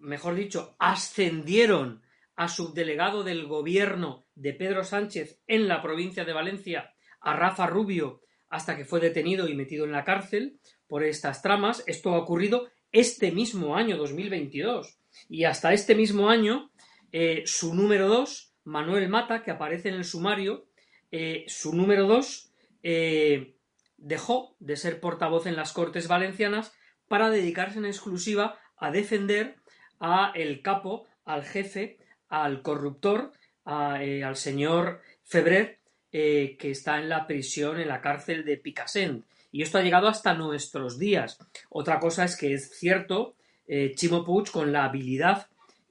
mejor 0.00 0.34
dicho, 0.34 0.76
ascendieron 0.78 2.02
a 2.36 2.48
subdelegado 2.48 3.22
del 3.22 3.46
gobierno 3.46 4.26
de 4.34 4.54
Pedro 4.54 4.82
Sánchez 4.84 5.40
en 5.46 5.68
la 5.68 5.82
provincia 5.82 6.24
de 6.24 6.32
Valencia, 6.32 6.94
a 7.20 7.36
Rafa 7.36 7.66
Rubio, 7.66 8.22
hasta 8.48 8.76
que 8.76 8.84
fue 8.84 9.00
detenido 9.00 9.46
y 9.46 9.54
metido 9.54 9.84
en 9.84 9.92
la 9.92 10.04
cárcel 10.04 10.58
por 10.90 11.04
estas 11.04 11.40
tramas. 11.40 11.84
Esto 11.86 12.12
ha 12.12 12.18
ocurrido 12.18 12.68
este 12.92 13.30
mismo 13.30 13.76
año 13.76 13.96
2022. 13.96 14.98
Y 15.28 15.44
hasta 15.44 15.72
este 15.72 15.94
mismo 15.94 16.28
año, 16.28 16.70
eh, 17.12 17.44
su 17.46 17.74
número 17.74 18.08
dos, 18.08 18.52
Manuel 18.64 19.08
Mata, 19.08 19.42
que 19.42 19.52
aparece 19.52 19.88
en 19.88 19.94
el 19.94 20.04
sumario, 20.04 20.66
eh, 21.12 21.44
su 21.46 21.74
número 21.74 22.06
dos 22.06 22.52
eh, 22.82 23.54
dejó 23.96 24.56
de 24.58 24.76
ser 24.76 25.00
portavoz 25.00 25.46
en 25.46 25.56
las 25.56 25.72
Cortes 25.72 26.08
Valencianas 26.08 26.72
para 27.06 27.30
dedicarse 27.30 27.78
en 27.78 27.86
exclusiva 27.86 28.58
a 28.76 28.90
defender 28.90 29.56
a 30.00 30.32
el 30.34 30.60
capo, 30.60 31.06
al 31.24 31.44
jefe, 31.44 31.98
al 32.28 32.62
corruptor, 32.62 33.32
al 33.64 34.36
señor 34.36 35.02
Febrer, 35.22 35.78
que 36.10 36.58
está 36.62 36.98
en 36.98 37.08
la 37.08 37.26
prisión, 37.26 37.78
en 37.78 37.88
la 37.88 38.00
cárcel 38.00 38.44
de 38.44 38.56
Picassent. 38.56 39.24
Y 39.52 39.62
esto 39.62 39.78
ha 39.78 39.82
llegado 39.82 40.08
hasta 40.08 40.34
nuestros 40.34 40.98
días. 40.98 41.38
Otra 41.68 41.98
cosa 41.98 42.24
es 42.24 42.36
que 42.36 42.54
es 42.54 42.78
cierto, 42.78 43.34
eh, 43.66 43.92
Chimo 43.94 44.24
Puig, 44.24 44.50
con 44.50 44.72
la 44.72 44.84
habilidad 44.84 45.48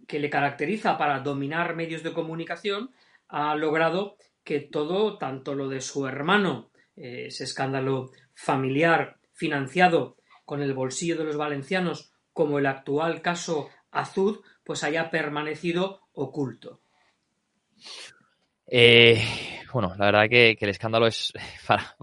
que 0.07 0.19
le 0.19 0.29
caracteriza 0.29 0.97
para 0.97 1.19
dominar 1.19 1.75
medios 1.75 2.03
de 2.03 2.13
comunicación, 2.13 2.91
ha 3.27 3.55
logrado 3.55 4.17
que 4.43 4.59
todo, 4.59 5.17
tanto 5.17 5.53
lo 5.53 5.67
de 5.69 5.81
su 5.81 6.07
hermano, 6.07 6.71
ese 6.95 7.45
escándalo 7.45 8.11
familiar 8.33 9.19
financiado 9.33 10.17
con 10.45 10.61
el 10.61 10.73
bolsillo 10.73 11.15
de 11.15 11.25
los 11.25 11.37
valencianos, 11.37 12.11
como 12.33 12.57
el 12.57 12.65
actual 12.65 13.21
caso 13.21 13.69
Azud 13.91 14.39
pues 14.63 14.83
haya 14.83 15.09
permanecido 15.09 16.01
oculto. 16.13 16.81
Eh, 18.67 19.23
bueno, 19.73 19.93
la 19.97 20.05
verdad 20.05 20.29
que, 20.29 20.57
el 20.59 20.69
escándalo 20.69 21.07
es 21.07 21.33
para, 21.67 21.95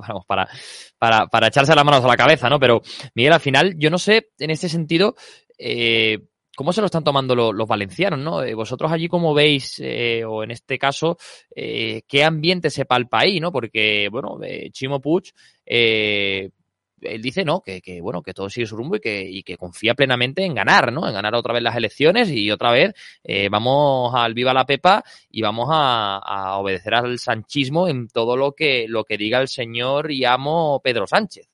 para, 0.99 1.27
para, 1.27 1.47
echarse 1.47 1.75
las 1.75 1.85
manos 1.85 2.05
a 2.05 2.09
la 2.09 2.17
cabeza, 2.17 2.49
¿no? 2.49 2.59
Pero, 2.59 2.83
Miguel, 3.15 3.33
al 3.33 3.41
final, 3.41 3.75
yo 3.79 3.91
no 3.91 3.99
sé, 3.99 4.31
en 4.39 4.51
este 4.51 4.69
sentido, 4.69 5.15
eh, 5.59 6.19
cómo 6.57 6.73
se 6.73 6.81
lo 6.81 6.87
están 6.87 7.05
tomando 7.05 7.35
los 7.35 7.69
valencianos, 7.69 8.19
¿no? 8.19 8.43
Eh, 8.43 8.55
vosotros 8.55 8.91
allí 8.91 9.09
cómo 9.09 9.35
veis, 9.35 9.81
o 10.27 10.43
en 10.43 10.51
este 10.51 10.79
caso, 10.79 11.19
qué 11.55 12.25
ambiente 12.25 12.71
se 12.71 12.87
palpa 12.87 13.21
ahí, 13.21 13.41
¿no? 13.41 13.53
Porque, 13.53 14.09
bueno, 14.11 14.39
Chimo 14.73 15.01
Puig, 15.01 15.33
él 17.01 17.23
dice 17.23 17.45
no, 17.45 17.63
que, 17.63 18.01
bueno, 18.01 18.23
que 18.23 18.33
todo 18.33 18.49
sigue 18.49 18.67
su 18.67 18.77
rumbo 18.77 18.97
y 18.97 19.01
que, 19.01 19.23
y 19.23 19.43
que 19.43 19.57
confía 19.57 19.95
plenamente 19.95 20.45
en 20.45 20.55
ganar, 20.55 20.93
¿no? 20.93 21.07
En 21.07 21.15
ganar 21.15 21.35
otra 21.35 21.53
vez 21.53 21.63
las 21.63 21.77
elecciones 21.77 22.31
y 22.31 22.51
otra 22.51 22.71
vez 22.71 22.95
eh, 23.25 23.49
vamos 23.51 24.15
al 24.15 24.35
viva 24.35 24.55
la 24.55 24.67
pepa 24.67 25.05
y 25.31 25.43
vamos 25.43 25.69
a, 25.71 26.57
obedecer 26.59 26.95
al 26.95 27.19
sanchismo 27.19 27.89
en 27.89 28.09
todo 28.09 28.37
lo 28.37 28.53
que, 28.53 28.87
lo 28.89 29.05
que 29.05 29.19
diga 29.19 29.41
el 29.41 29.49
señor 29.49 30.11
y 30.11 30.25
amo 30.25 30.81
Pedro 30.83 31.07
Sánchez. 31.07 31.49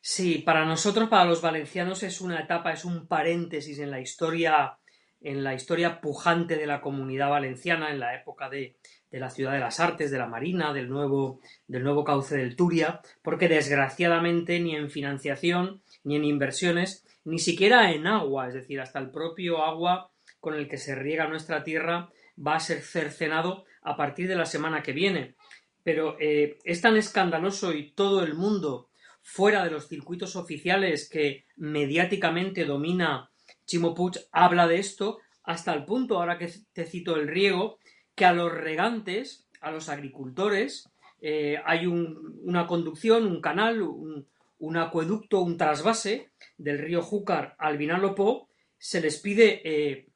Sí, 0.00 0.38
para 0.38 0.64
nosotros, 0.64 1.08
para 1.08 1.24
los 1.24 1.42
valencianos, 1.42 2.02
es 2.02 2.20
una 2.20 2.40
etapa, 2.40 2.72
es 2.72 2.84
un 2.84 3.08
paréntesis 3.08 3.78
en 3.80 3.90
la 3.90 4.00
historia, 4.00 4.78
en 5.20 5.42
la 5.42 5.54
historia 5.54 6.00
pujante 6.00 6.56
de 6.56 6.66
la 6.66 6.80
comunidad 6.80 7.30
valenciana, 7.30 7.90
en 7.90 7.98
la 7.98 8.14
época 8.14 8.48
de, 8.48 8.76
de 9.10 9.20
la 9.20 9.30
ciudad 9.30 9.52
de 9.52 9.60
las 9.60 9.80
artes, 9.80 10.10
de 10.10 10.18
la 10.18 10.26
marina, 10.26 10.72
del 10.72 10.88
nuevo, 10.88 11.40
del 11.66 11.84
nuevo 11.84 12.04
cauce 12.04 12.36
del 12.36 12.56
Turia, 12.56 13.00
porque 13.22 13.48
desgraciadamente 13.48 14.60
ni 14.60 14.74
en 14.74 14.90
financiación, 14.90 15.82
ni 16.04 16.16
en 16.16 16.24
inversiones, 16.24 17.04
ni 17.24 17.38
siquiera 17.38 17.92
en 17.92 18.06
agua, 18.06 18.48
es 18.48 18.54
decir, 18.54 18.80
hasta 18.80 18.98
el 18.98 19.10
propio 19.10 19.64
agua 19.64 20.10
con 20.40 20.54
el 20.54 20.68
que 20.68 20.78
se 20.78 20.94
riega 20.94 21.28
nuestra 21.28 21.64
tierra 21.64 22.10
va 22.44 22.56
a 22.56 22.60
ser 22.60 22.82
cercenado 22.82 23.64
a 23.82 23.96
partir 23.96 24.28
de 24.28 24.36
la 24.36 24.46
semana 24.46 24.82
que 24.82 24.92
viene. 24.92 25.34
Pero 25.82 26.16
eh, 26.20 26.58
es 26.64 26.80
tan 26.80 26.96
escandaloso 26.96 27.72
y 27.72 27.92
todo 27.92 28.22
el 28.22 28.34
mundo 28.34 28.90
fuera 29.22 29.64
de 29.64 29.70
los 29.70 29.88
circuitos 29.88 30.36
oficiales 30.36 31.08
que 31.08 31.46
mediáticamente 31.56 32.64
domina 32.64 33.30
Chimo 33.64 33.94
Puig 33.94 34.14
habla 34.30 34.68
de 34.68 34.78
esto 34.78 35.18
hasta 35.42 35.72
el 35.74 35.84
punto, 35.84 36.18
ahora 36.18 36.38
que 36.38 36.50
te 36.72 36.84
cito 36.84 37.16
el 37.16 37.28
riego, 37.28 37.78
que 38.16 38.24
a 38.24 38.32
los 38.32 38.50
regantes, 38.50 39.46
a 39.60 39.70
los 39.70 39.88
agricultores, 39.88 40.88
eh, 41.20 41.60
hay 41.64 41.86
una 41.86 42.66
conducción, 42.66 43.26
un 43.26 43.40
canal, 43.40 43.82
un, 43.82 44.76
acueducto, 44.76 45.40
un 45.40 45.56
trasvase 45.56 46.30
del 46.56 46.78
río 46.78 47.02
Júcar 47.02 47.54
al 47.58 47.76
Vinalopó, 47.76 48.48
se 48.78 49.00
les 49.00 49.18
pide 49.18 49.60
10 49.62 49.64
eh, 49.64 50.06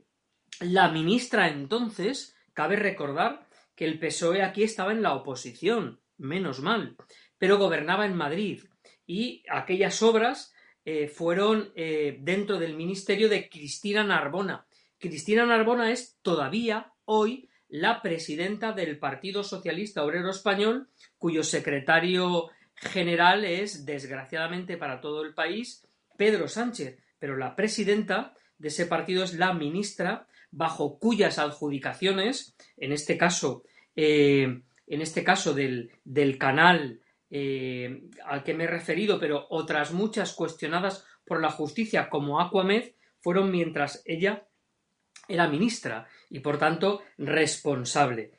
la 0.61 0.89
ministra 0.89 1.49
entonces, 1.49 2.37
cabe 2.53 2.77
recordar 2.77 3.49
que 3.75 3.85
el 3.85 3.99
PSOE 3.99 4.43
aquí 4.43 4.63
estaba 4.63 4.93
en 4.93 5.03
la 5.03 5.15
oposición, 5.15 6.01
menos 6.19 6.61
mal, 6.61 6.97
pero 7.39 7.59
gobernaba 7.59 8.07
en 8.07 8.15
Madrid 8.15 8.65
y 9.07 9.43
aquellas 9.51 10.03
obras 10.03 10.52
eh, 10.85 11.09
fueron 11.09 11.73
eh, 11.75 12.19
dentro 12.21 12.59
del 12.59 12.77
ministerio 12.77 13.29
de 13.29 13.49
Cristina 13.49 14.05
Narbona. 14.05 14.67
Cristina 14.99 15.47
Narbona 15.47 15.91
es 15.91 16.19
todavía 16.23 16.93
hoy 17.05 17.49
la 17.69 18.03
presidenta 18.03 18.73
del 18.73 18.99
Partido 18.99 19.43
Socialista 19.45 20.05
Obrero 20.05 20.31
Español, 20.31 20.89
cuyo 21.19 21.43
secretario 21.43 22.51
general 22.75 23.45
es, 23.45 23.87
desgraciadamente 23.87 24.77
para 24.77 25.01
todo 25.01 25.23
el 25.23 25.35
país, 25.35 25.87
Pedro 26.17 26.49
Sánchez, 26.49 26.99
pero 27.19 27.37
la 27.37 27.57
presidenta 27.57 28.35
de 28.59 28.69
ese 28.69 28.87
partido 28.87 29.25
es 29.25 29.35
la 29.35 29.55
ministra 29.55 30.27
bajo 30.51 30.99
cuyas 30.99 31.39
adjudicaciones, 31.39 32.55
en 32.77 32.93
este 32.93 33.17
caso, 33.17 33.65
eh, 33.97 34.63
en 34.87 35.01
este 35.01 35.25
caso 35.25 35.55
del, 35.55 35.91
canal 36.39 37.01
eh, 37.35 38.11
al 38.27 38.45
que 38.45 38.53
me 38.53 38.65
he 38.65 38.67
referido, 38.67 39.19
pero 39.19 39.47
otras 39.49 39.93
muchas 39.93 40.35
cuestionadas 40.35 41.07
por 41.25 41.41
la 41.41 41.51
justicia 41.51 42.11
como 42.11 42.43
Aquamed, 42.43 42.93
fueron 43.21 43.51
mientras 43.51 44.03
ella 44.05 44.47
era 45.29 45.49
ministra 45.49 46.07
y 46.29 46.41
por 46.41 46.59
tanto 46.59 47.01
responsable. 47.17 48.33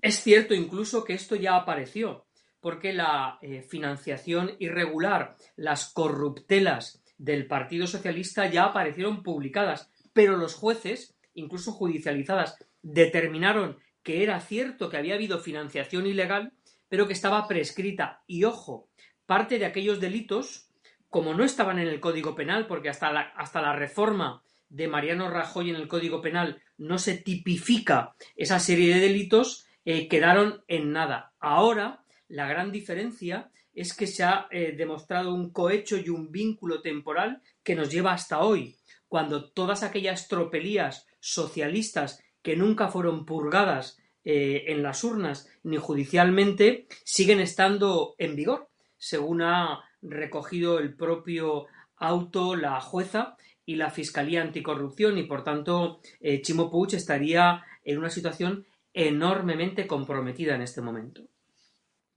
Es 0.00 0.22
cierto 0.22 0.54
incluso 0.54 1.04
que 1.04 1.12
esto 1.12 1.36
ya 1.36 1.56
apareció, 1.56 2.26
porque 2.60 2.94
la 2.94 3.38
eh, 3.42 3.60
financiación 3.60 4.52
irregular, 4.60 5.36
las 5.54 5.92
corruptelas 5.92 7.02
del 7.18 7.46
Partido 7.46 7.86
Socialista 7.86 8.46
ya 8.46 8.64
aparecieron 8.64 9.22
publicadas, 9.22 9.90
pero 10.14 10.38
los 10.38 10.54
jueces, 10.54 11.18
incluso 11.34 11.72
judicializadas, 11.72 12.56
determinaron 12.80 13.76
que 14.02 14.22
era 14.22 14.40
cierto 14.40 14.88
que 14.88 14.96
había 14.96 15.16
habido 15.16 15.38
financiación 15.38 16.06
ilegal, 16.06 16.54
pero 16.88 17.06
que 17.06 17.12
estaba 17.12 17.46
prescrita. 17.48 18.22
Y 18.26 18.44
ojo, 18.44 18.88
parte 19.26 19.58
de 19.58 19.66
aquellos 19.66 20.00
delitos, 20.00 20.68
como 21.08 21.34
no 21.34 21.44
estaban 21.44 21.78
en 21.78 21.88
el 21.88 22.00
Código 22.00 22.34
Penal, 22.34 22.66
porque 22.66 22.88
hasta 22.88 23.12
la, 23.12 23.20
hasta 23.36 23.60
la 23.60 23.74
reforma 23.74 24.42
de 24.68 24.88
Mariano 24.88 25.30
Rajoy 25.30 25.70
en 25.70 25.76
el 25.76 25.88
Código 25.88 26.20
Penal 26.20 26.62
no 26.78 26.98
se 26.98 27.16
tipifica 27.16 28.14
esa 28.34 28.58
serie 28.58 28.94
de 28.94 29.00
delitos, 29.00 29.66
eh, 29.84 30.08
quedaron 30.08 30.64
en 30.68 30.92
nada. 30.92 31.32
Ahora, 31.38 32.04
la 32.28 32.46
gran 32.46 32.72
diferencia 32.72 33.50
es 33.72 33.94
que 33.94 34.06
se 34.06 34.24
ha 34.24 34.48
eh, 34.50 34.74
demostrado 34.76 35.34
un 35.34 35.50
cohecho 35.50 35.96
y 35.98 36.08
un 36.08 36.32
vínculo 36.32 36.80
temporal 36.80 37.42
que 37.62 37.74
nos 37.74 37.90
lleva 37.90 38.12
hasta 38.12 38.40
hoy, 38.40 38.76
cuando 39.06 39.50
todas 39.50 39.82
aquellas 39.82 40.28
tropelías 40.28 41.06
socialistas 41.20 42.22
que 42.42 42.56
nunca 42.56 42.88
fueron 42.88 43.26
purgadas 43.26 43.98
eh, 44.28 44.72
en 44.72 44.82
las 44.82 45.04
urnas 45.04 45.48
ni 45.62 45.76
judicialmente 45.76 46.88
siguen 47.04 47.38
estando 47.38 48.16
en 48.18 48.34
vigor, 48.34 48.68
según 48.98 49.40
ha 49.40 49.84
recogido 50.02 50.80
el 50.80 50.96
propio 50.96 51.66
auto 51.96 52.56
la 52.56 52.80
jueza 52.80 53.36
y 53.64 53.76
la 53.76 53.90
Fiscalía 53.90 54.42
Anticorrupción 54.42 55.16
y 55.16 55.22
por 55.22 55.44
tanto 55.44 56.00
eh, 56.20 56.42
Chimo 56.42 56.70
estaría 56.92 57.62
en 57.84 57.98
una 57.98 58.10
situación 58.10 58.66
enormemente 58.92 59.86
comprometida 59.86 60.56
en 60.56 60.62
este 60.62 60.80
momento 60.80 61.22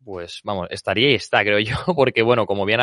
pues 0.04 0.42
vamos, 0.44 0.68
estaría 0.72 1.12
y 1.12 1.16
está, 1.16 1.42
creo 1.44 1.60
yo, 1.60 1.76
porque 1.96 2.22
bueno, 2.22 2.46
como 2.46 2.66
bien, 2.66 2.80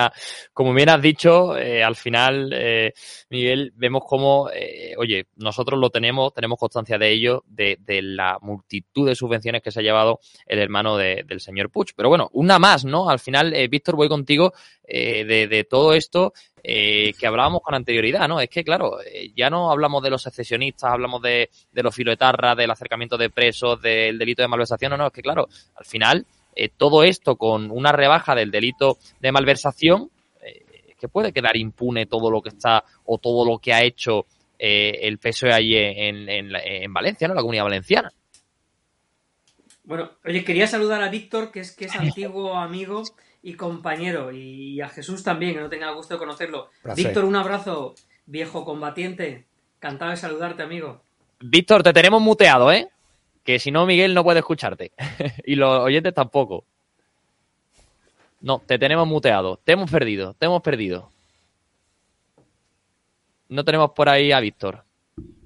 como 0.53 0.73
bien 0.75 0.89
has 0.89 1.01
dicho, 1.01 1.57
eh, 1.57 1.83
al 1.83 1.97
final, 1.97 2.51
eh, 2.53 2.93
Miguel, 3.31 3.73
vemos 3.75 4.03
como, 4.07 4.51
eh, 4.51 4.95
oye, 4.99 5.27
nosotros 5.37 5.81
lo 5.81 5.91
tenemos, 5.91 6.33
tenemos 6.35 6.59
constancia 6.59 6.99
de 6.99 7.11
ello, 7.11 7.45
de, 7.47 7.79
de, 7.81 8.03
la 8.03 8.39
multitud 8.41 9.09
de 9.09 9.15
subvenciones 9.15 9.63
que 9.63 9.71
se 9.71 9.81
ha 9.81 9.83
llevado 9.83 10.21
el 10.47 10.59
hermano 10.59 10.97
de, 10.97 11.25
del 11.27 11.41
señor 11.41 11.71
Puig. 11.71 11.89
Pero 11.97 12.09
bueno, 12.09 12.29
una 12.33 12.59
más, 12.59 12.85
¿no? 12.85 13.09
Al 13.09 13.19
final, 13.19 13.55
Víctor, 13.69 13.97
voy 13.97 14.09
contigo 14.09 14.53
de, 14.87 15.49
de, 15.51 15.65
todo 15.65 15.95
esto 15.95 16.33
que 16.63 17.27
hablábamos 17.27 17.63
con 17.63 17.75
anterioridad, 17.75 18.29
¿no? 18.29 18.41
Es 18.41 18.49
que, 18.49 18.65
claro, 18.65 18.99
ya 19.35 19.51
no 19.51 19.71
hablamos 19.71 20.03
de 20.03 20.11
los 20.11 20.23
secesionistas, 20.23 20.91
hablamos 20.91 21.23
de, 21.23 21.51
de 21.73 21.83
los 21.83 21.95
filoetarras, 21.95 22.57
del 22.57 22.71
acercamiento 22.71 23.17
de 23.17 23.31
presos, 23.31 23.81
del 23.81 24.19
delito 24.19 24.43
de 24.43 24.49
malversación, 24.49 24.91
no, 24.91 24.97
no, 24.97 25.07
es 25.07 25.13
que, 25.13 25.23
claro, 25.23 25.49
al 25.75 25.85
final 25.85 26.27
eh, 26.57 26.71
todo 26.75 27.05
esto 27.05 27.37
con 27.37 27.71
una 27.71 27.93
rebaja 27.93 28.35
del 28.35 28.51
delito 28.51 28.97
de 29.21 29.31
malversación, 29.31 30.11
eh, 30.43 30.95
que 30.99 31.07
puede 31.07 31.33
quedar 31.33 31.57
impune 31.57 32.07
todo 32.07 32.31
lo 32.31 32.41
que 32.41 32.49
está 32.49 32.83
o 33.05 33.19
todo 33.19 33.45
lo 33.45 33.59
que 33.59 33.75
ha 33.75 33.85
hecho 33.85 34.25
eh, 34.59 35.01
el 35.03 35.19
PSOE 35.19 35.53
allí 35.53 35.77
en, 35.77 36.29
en, 36.29 36.93
Valencia, 36.95 37.29
¿no? 37.29 37.35
La 37.35 37.43
comunidad 37.43 37.65
valenciana. 37.65 38.11
Bueno, 39.85 40.13
oye, 40.25 40.43
quería 40.45 40.67
saludar 40.67 41.03
a 41.03 41.11
Víctor, 41.11 41.53
que 41.53 41.61
es, 41.61 41.77
que 41.77 41.85
es 41.85 41.95
antiguo 41.95 42.55
amigo 42.55 43.03
y 43.43 43.53
compañero, 43.55 44.33
y 44.33 44.81
a 44.81 44.89
Jesús 44.89 45.23
también, 45.23 45.55
que 45.55 45.61
no 45.61 45.69
tenga 45.69 45.93
gusto 45.93 46.15
de 46.15 46.19
conocerlo. 46.19 46.71
Víctor, 46.97 47.25
un 47.27 47.37
abrazo, 47.37 47.95
viejo 48.25 48.65
combatiente. 48.65 49.47
Encantado 49.77 50.13
de 50.13 50.17
saludarte, 50.17 50.63
amigo. 50.63 51.03
Víctor, 51.39 51.83
te 51.83 51.93
tenemos 51.93 52.23
muteado, 52.23 52.73
¿eh? 52.73 52.89
Que 53.47 53.61
si 53.61 53.71
no, 53.71 53.87
Miguel 53.87 54.13
no 54.13 54.25
puede 54.25 54.41
escucharte. 54.41 54.93
y 55.47 55.55
los 55.55 55.81
oyentes 55.81 56.13
tampoco. 56.13 56.65
No, 58.41 58.61
te 58.67 58.79
tenemos 58.79 59.07
muteado. 59.07 59.59
Te 59.65 59.73
hemos 59.73 59.91
perdido, 59.91 60.35
te 60.35 60.47
hemos 60.47 60.61
perdido. 60.61 61.11
No 63.49 63.65
tenemos 63.65 63.93
por 63.93 64.09
ahí 64.09 64.33
a 64.33 64.41
Víctor. 64.41 64.85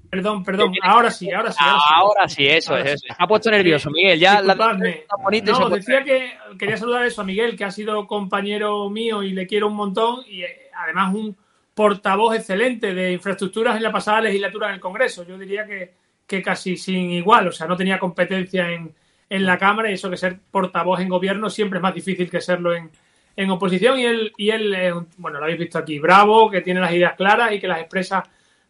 Perdón, 0.09 0.43
perdón. 0.43 0.73
Ahora 0.81 1.11
sí, 1.11 1.31
ahora 1.31 1.51
sí. 1.51 1.59
Ahora 1.63 2.27
sí, 2.27 2.45
eso 2.47 2.75
es. 2.75 2.99
Se 2.99 3.13
ha 3.17 3.27
puesto 3.27 3.49
nervioso, 3.51 3.89
Miguel. 3.91 4.19
Ya 4.19 4.41
la... 4.41 4.55
No, 4.55 5.69
decía 5.69 6.03
que 6.03 6.33
quería 6.59 6.75
saludar 6.75 7.05
eso 7.05 7.21
a 7.21 7.23
Miguel, 7.23 7.55
que 7.55 7.63
ha 7.63 7.71
sido 7.71 8.07
compañero 8.07 8.89
mío 8.89 9.23
y 9.23 9.31
le 9.31 9.47
quiero 9.47 9.67
un 9.67 9.75
montón. 9.75 10.25
Y 10.27 10.41
eh, 10.41 10.69
además 10.75 11.13
un 11.13 11.37
portavoz 11.73 12.35
excelente 12.35 12.93
de 12.93 13.13
infraestructuras 13.13 13.77
en 13.77 13.83
la 13.83 13.91
pasada 13.91 14.21
legislatura 14.21 14.67
en 14.67 14.73
el 14.73 14.79
Congreso. 14.81 15.23
Yo 15.23 15.37
diría 15.37 15.65
que 15.65 16.00
que 16.31 16.41
casi 16.41 16.77
sin 16.77 17.11
igual, 17.11 17.49
o 17.49 17.51
sea, 17.51 17.67
no 17.67 17.75
tenía 17.75 17.99
competencia 17.99 18.71
en, 18.71 18.95
en 19.29 19.45
la 19.45 19.57
Cámara 19.57 19.91
y 19.91 19.95
eso 19.95 20.09
que 20.09 20.15
ser 20.15 20.39
portavoz 20.49 21.01
en 21.01 21.09
gobierno 21.09 21.49
siempre 21.49 21.79
es 21.79 21.83
más 21.83 21.93
difícil 21.93 22.29
que 22.29 22.39
serlo 22.39 22.73
en, 22.73 22.89
en 23.35 23.49
oposición 23.51 23.99
y 23.99 24.05
él, 24.05 24.31
y 24.37 24.49
él 24.49 24.93
bueno, 25.17 25.39
lo 25.39 25.43
habéis 25.43 25.59
visto 25.59 25.77
aquí, 25.77 25.99
bravo, 25.99 26.49
que 26.49 26.61
tiene 26.61 26.79
las 26.79 26.93
ideas 26.93 27.15
claras 27.17 27.51
y 27.51 27.59
que 27.59 27.67
las 27.67 27.79
expresa 27.79 28.23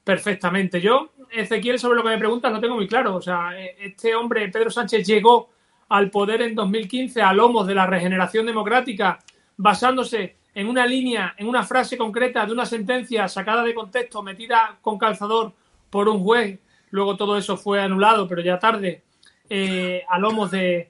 perfectamente. 0.04 0.82
Yo, 0.82 1.12
Ezequiel, 1.30 1.78
sobre 1.78 1.98
lo 1.98 2.04
que 2.04 2.10
me 2.10 2.18
preguntas, 2.18 2.52
no 2.52 2.60
tengo 2.60 2.76
muy 2.76 2.88
claro. 2.88 3.16
O 3.16 3.22
sea, 3.22 3.52
e, 3.56 3.76
este 3.80 4.16
hombre, 4.16 4.50
Pedro 4.50 4.72
Sánchez, 4.72 5.06
llegó 5.06 5.52
al 5.90 6.10
poder 6.10 6.42
en 6.42 6.56
2015 6.56 7.22
a 7.22 7.32
lomos 7.32 7.68
de 7.68 7.76
la 7.76 7.86
regeneración 7.86 8.48
democrática, 8.48 9.20
basándose 9.58 10.38
en 10.56 10.68
una 10.68 10.88
línea, 10.88 11.36
en 11.38 11.48
una 11.48 11.64
frase 11.64 11.96
concreta 11.96 12.44
de 12.44 12.54
una 12.54 12.66
sentencia 12.66 13.28
sacada 13.28 13.64
de 13.64 13.76
contexto, 13.76 14.24
metida 14.24 14.78
con 14.82 14.98
calzador 14.98 15.54
por 15.92 16.10
un 16.10 16.24
juez 16.24 16.60
luego 16.92 17.18
todo 17.18 17.38
eso 17.38 17.58
fue 17.58 17.82
anulado, 17.82 18.28
pero 18.28 18.42
ya 18.42 18.60
tarde, 18.60 19.02
eh, 19.50 20.04
a 20.08 20.20
lomos 20.20 20.52
de, 20.52 20.90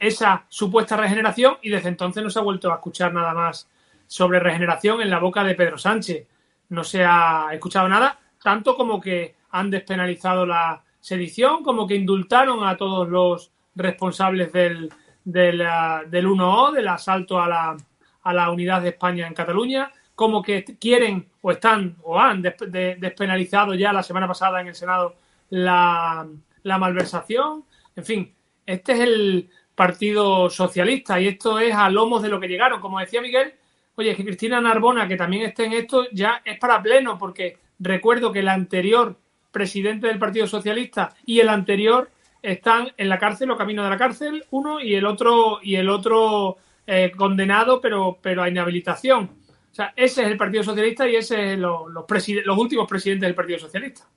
esa 0.00 0.44
supuesta 0.48 0.96
regeneración 0.96 1.58
y 1.60 1.70
desde 1.70 1.88
entonces 1.88 2.22
no 2.22 2.30
se 2.30 2.38
ha 2.38 2.42
vuelto 2.42 2.70
a 2.70 2.76
escuchar 2.76 3.12
nada 3.12 3.34
más 3.34 3.68
sobre 4.06 4.40
regeneración 4.40 5.02
en 5.02 5.10
la 5.10 5.18
boca 5.18 5.44
de 5.44 5.54
Pedro 5.54 5.76
Sánchez. 5.76 6.26
No 6.70 6.82
se 6.82 7.04
ha 7.04 7.48
escuchado 7.52 7.88
nada, 7.88 8.18
tanto 8.42 8.74
como 8.74 9.00
que 9.00 9.34
han 9.50 9.70
despenalizado 9.70 10.46
la 10.46 10.82
sedición, 11.00 11.62
como 11.62 11.86
que 11.86 11.94
indultaron 11.94 12.66
a 12.66 12.76
todos 12.76 13.08
los 13.08 13.50
responsables 13.74 14.52
del, 14.52 14.90
del, 15.24 15.60
1O, 15.60 16.72
del 16.72 16.88
asalto 16.88 17.40
a 17.40 17.48
la, 17.48 17.76
a 18.22 18.32
la 18.32 18.50
unidad 18.50 18.82
de 18.82 18.90
España 18.90 19.26
en 19.26 19.34
Cataluña, 19.34 19.90
como 20.20 20.42
que 20.42 20.62
quieren 20.78 21.30
o 21.40 21.50
están 21.50 21.96
o 22.02 22.20
han 22.20 22.42
despenalizado 22.42 23.72
ya 23.72 23.90
la 23.90 24.02
semana 24.02 24.28
pasada 24.28 24.60
en 24.60 24.66
el 24.66 24.74
Senado 24.74 25.16
la, 25.48 26.28
malversación. 26.62 27.64
En 27.96 28.04
fin, 28.04 28.34
este 28.66 28.92
es 28.92 29.00
el 29.00 29.48
Partido 29.74 30.50
Socialista 30.50 31.18
y 31.18 31.28
esto 31.28 31.58
es 31.58 31.74
a 31.74 31.88
lomos 31.88 32.20
de 32.20 32.28
lo 32.28 32.38
que 32.38 32.48
llegaron. 32.48 32.82
Como 32.82 33.00
decía 33.00 33.22
Miguel, 33.22 33.54
oye, 33.94 34.14
que 34.14 34.22
Cristina 34.22 34.60
Narbona, 34.60 35.08
que 35.08 35.16
también 35.16 35.44
esté 35.44 35.64
en 35.64 35.72
esto, 35.72 36.04
ya 36.12 36.42
es 36.44 36.58
para 36.58 36.82
pleno, 36.82 37.16
porque 37.16 37.56
recuerdo 37.78 38.30
que 38.30 38.40
el 38.40 38.48
anterior 38.48 39.16
presidente 39.50 40.08
del 40.08 40.18
Partido 40.18 40.46
Socialista 40.46 41.14
y 41.24 41.40
el 41.40 41.48
anterior 41.48 42.10
están 42.42 42.92
en 42.98 43.08
la 43.08 43.18
cárcel 43.18 43.52
o 43.52 43.56
camino 43.56 43.82
de 43.84 43.88
la 43.88 43.96
cárcel, 43.96 44.44
uno 44.50 44.80
y 44.80 44.96
el 44.96 45.06
otro, 45.06 45.60
y 45.62 45.76
el 45.76 45.88
otro 45.88 46.58
eh, 46.86 47.10
condenado, 47.16 47.80
pero, 47.80 48.18
pero 48.20 48.42
a 48.42 48.50
inhabilitación. 48.50 49.39
O 49.70 49.74
sea, 49.74 49.92
ese 49.96 50.22
es 50.22 50.28
el 50.28 50.36
Partido 50.36 50.62
Socialista 50.62 51.08
y 51.08 51.16
ese 51.16 51.52
es 51.52 51.58
los, 51.58 51.82
los 51.92 52.58
últimos 52.58 52.88
presidentes 52.88 53.28
del 53.28 53.34
Partido 53.34 53.58
Socialista. 53.58 54.08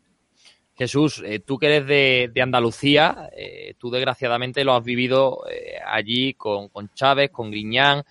Jesús, 0.75 1.21
eh, 1.23 1.39
tú 1.39 1.59
que 1.59 1.67
eres 1.67 1.85
de, 2.33 2.41
Andalucía, 2.41 3.29
eh, 3.35 3.75
tú 3.77 3.91
desgraciadamente 3.91 4.63
lo 4.63 4.73
has 4.73 4.83
vivido 4.83 5.43
eh, 5.49 5.75
allí 5.85 6.33
con, 6.33 6.69
con, 6.69 6.89
Chávez, 6.93 7.29
con 7.31 7.51
Griñán, 7.51 8.03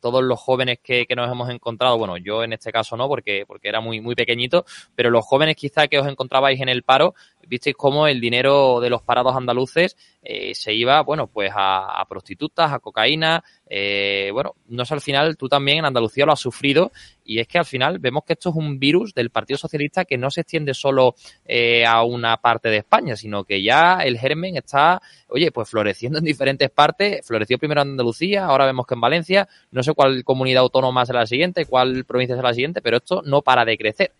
todos 0.00 0.22
los 0.22 0.38
jóvenes 0.38 0.80
que, 0.82 1.06
que, 1.06 1.16
nos 1.16 1.32
hemos 1.32 1.48
encontrado, 1.48 1.96
bueno, 1.96 2.18
yo 2.18 2.44
en 2.44 2.52
este 2.52 2.70
caso 2.70 2.94
no, 2.94 3.08
porque, 3.08 3.44
porque 3.46 3.68
era 3.68 3.80
muy, 3.80 4.02
muy 4.02 4.14
pequeñito, 4.14 4.66
pero 4.94 5.08
los 5.08 5.24
jóvenes 5.24 5.56
quizá 5.56 5.88
que 5.88 5.98
os 5.98 6.06
encontrabais 6.06 6.60
en 6.60 6.68
el 6.68 6.82
paro, 6.82 7.14
visteis 7.46 7.76
cómo 7.76 8.06
el 8.06 8.20
dinero 8.20 8.80
de 8.80 8.90
los 8.90 9.02
parados 9.02 9.34
andaluces 9.36 9.96
eh, 10.22 10.54
se 10.54 10.74
iba, 10.74 11.02
bueno, 11.02 11.28
pues 11.28 11.52
a, 11.54 12.04
prostitutas, 12.08 12.72
a 12.72 12.80
cocaína. 12.80 13.44
Eh, 13.68 14.30
bueno, 14.32 14.56
no 14.68 14.84
sé, 14.84 14.94
al 14.94 15.00
final 15.00 15.36
tú 15.36 15.48
también 15.48 15.78
en 15.78 15.84
Andalucía 15.84 16.26
lo 16.26 16.32
has 16.32 16.40
sufrido 16.40 16.90
y 17.24 17.38
es 17.38 17.48
que 17.48 17.58
al 17.58 17.64
final 17.64 17.98
vemos 17.98 18.24
que 18.24 18.32
esto 18.32 18.50
es 18.50 18.56
un 18.56 18.78
virus 18.78 19.14
del 19.14 19.30
Partido 19.30 19.58
Socialista 19.58 20.04
que 20.04 20.18
no 20.18 20.30
se 20.30 20.42
extiende 20.42 20.74
solo 20.74 21.14
eh, 21.44 21.84
a 21.84 22.02
una 22.02 22.36
parte 22.38 22.68
de 22.68 22.78
España, 22.78 23.16
sino 23.16 23.44
que 23.44 23.62
ya 23.62 23.98
el 24.04 24.18
germen 24.18 24.56
está, 24.56 25.00
oye, 25.28 25.50
pues 25.52 25.68
floreciendo 25.68 26.18
en 26.18 26.24
diferentes 26.24 26.70
partes. 26.70 27.26
Floreció 27.26 27.58
primero 27.58 27.82
en 27.82 27.90
Andalucía, 27.90 28.46
ahora 28.46 28.66
vemos 28.66 28.86
que 28.86 28.94
en 28.94 29.00
Valencia, 29.00 29.48
no 29.70 29.82
sé 29.82 29.92
cuál 29.94 30.24
comunidad 30.24 30.62
autónoma 30.62 31.06
será 31.06 31.20
la 31.20 31.26
siguiente, 31.26 31.66
cuál 31.66 32.04
provincia 32.04 32.36
será 32.36 32.48
la 32.48 32.54
siguiente, 32.54 32.82
pero 32.82 32.96
esto 32.96 33.22
no 33.24 33.42
para 33.42 33.64
de 33.64 33.78
crecer. 33.78 34.12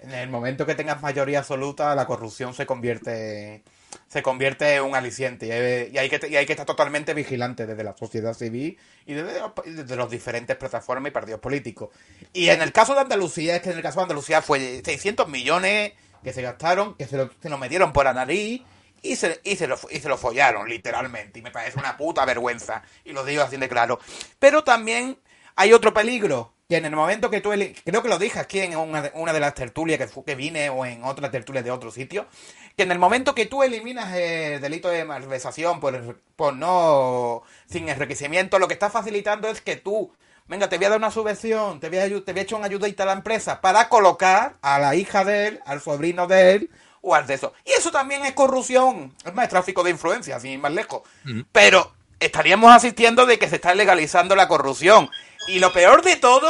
En 0.00 0.12
el 0.12 0.28
momento 0.30 0.64
que 0.64 0.74
tengas 0.74 1.02
mayoría 1.02 1.40
absoluta, 1.40 1.94
la 1.94 2.06
corrupción 2.06 2.54
se 2.54 2.66
convierte 2.66 3.62
se 4.08 4.22
convierte 4.22 4.76
en 4.76 4.82
un 4.84 4.94
aliciente 4.94 5.46
y 5.46 5.98
hay, 5.98 6.08
que, 6.08 6.38
hay 6.38 6.46
que 6.46 6.52
estar 6.52 6.66
totalmente 6.66 7.12
vigilante 7.12 7.66
desde 7.66 7.84
la 7.84 7.96
sociedad 7.96 8.34
civil 8.34 8.78
y 9.04 9.14
desde 9.14 9.40
los, 9.40 9.96
los, 9.96 10.10
diferentes 10.10 10.56
plataformas 10.56 11.10
y 11.10 11.12
partidos 11.12 11.40
políticos. 11.40 11.90
Y 12.32 12.48
en 12.48 12.62
el 12.62 12.72
caso 12.72 12.94
de 12.94 13.00
Andalucía, 13.00 13.56
es 13.56 13.62
que 13.62 13.70
en 13.70 13.76
el 13.76 13.82
caso 13.82 13.98
de 13.98 14.04
Andalucía 14.04 14.42
fue 14.42 14.80
600 14.84 15.28
millones 15.28 15.92
que 16.22 16.32
se 16.32 16.42
gastaron, 16.42 16.94
que 16.94 17.06
se 17.06 17.16
lo, 17.16 17.30
se 17.40 17.48
lo 17.48 17.58
metieron 17.58 17.92
por 17.92 18.04
la 18.04 18.12
nariz 18.12 18.62
y 19.02 19.16
se, 19.16 19.40
y, 19.44 19.56
se 19.56 19.66
lo, 19.66 19.78
y 19.90 20.00
se 20.00 20.08
lo 20.08 20.16
follaron, 20.16 20.68
literalmente. 20.68 21.38
Y 21.38 21.42
me 21.42 21.50
parece 21.50 21.78
una 21.78 21.96
puta 21.96 22.24
vergüenza. 22.24 22.82
Y 23.04 23.12
lo 23.12 23.24
digo 23.24 23.42
así 23.42 23.56
de 23.56 23.68
claro. 23.68 23.98
Pero 24.38 24.62
también 24.62 25.18
hay 25.56 25.72
otro 25.72 25.92
peligro 25.92 26.54
que 26.70 26.76
en 26.76 26.84
el 26.84 26.94
momento 26.94 27.30
que 27.30 27.40
tú, 27.40 27.50
creo 27.50 28.00
que 28.00 28.08
lo 28.08 28.16
dije 28.16 28.38
aquí 28.38 28.60
en 28.60 28.76
una, 28.76 29.02
de 29.02 29.40
las 29.40 29.54
tertulias 29.54 29.98
que, 29.98 30.22
que 30.22 30.34
vine 30.36 30.70
o 30.70 30.86
en 30.86 31.02
otra 31.02 31.28
tertulia 31.28 31.64
de 31.64 31.72
otro 31.72 31.90
sitio, 31.90 32.28
que 32.76 32.84
en 32.84 32.92
el 32.92 32.98
momento 33.00 33.34
que 33.34 33.46
tú 33.46 33.64
eliminas 33.64 34.14
el 34.14 34.60
delito 34.60 34.88
de 34.88 35.04
malversación 35.04 35.80
por, 35.80 36.20
por 36.36 36.54
no, 36.54 37.42
sin 37.68 37.88
enriquecimiento, 37.88 38.60
lo 38.60 38.68
que 38.68 38.74
estás 38.74 38.92
facilitando 38.92 39.48
es 39.48 39.60
que 39.60 39.74
tú, 39.74 40.12
venga, 40.46 40.68
te 40.68 40.76
voy 40.76 40.86
a 40.86 40.90
dar 40.90 40.98
una 40.98 41.10
subvención, 41.10 41.80
te 41.80 41.88
voy 41.88 41.98
a, 41.98 42.04
te 42.04 42.32
voy 42.32 42.38
a 42.38 42.42
echar 42.42 42.58
una 42.60 42.68
ayudita 42.68 43.02
a 43.02 43.06
la 43.06 43.14
empresa 43.14 43.60
para 43.60 43.88
colocar 43.88 44.54
a 44.62 44.78
la 44.78 44.94
hija 44.94 45.24
de 45.24 45.48
él, 45.48 45.60
al 45.66 45.80
sobrino 45.80 46.28
de 46.28 46.52
él, 46.52 46.70
o 47.00 47.16
al 47.16 47.26
de 47.26 47.34
eso. 47.34 47.52
Y 47.64 47.72
eso 47.72 47.90
también 47.90 48.24
es 48.24 48.32
corrupción, 48.34 49.12
es 49.24 49.34
más, 49.34 49.48
tráfico 49.48 49.82
de 49.82 49.90
influencia, 49.90 50.38
sin 50.38 50.52
ir 50.52 50.60
más 50.60 50.72
lejos. 50.72 51.02
Pero 51.50 51.94
estaríamos 52.20 52.72
asistiendo 52.72 53.26
de 53.26 53.40
que 53.40 53.48
se 53.48 53.56
está 53.56 53.74
legalizando 53.74 54.36
la 54.36 54.46
corrupción. 54.46 55.10
Y 55.50 55.58
lo 55.58 55.72
peor 55.72 56.02
de 56.02 56.14
todo 56.14 56.48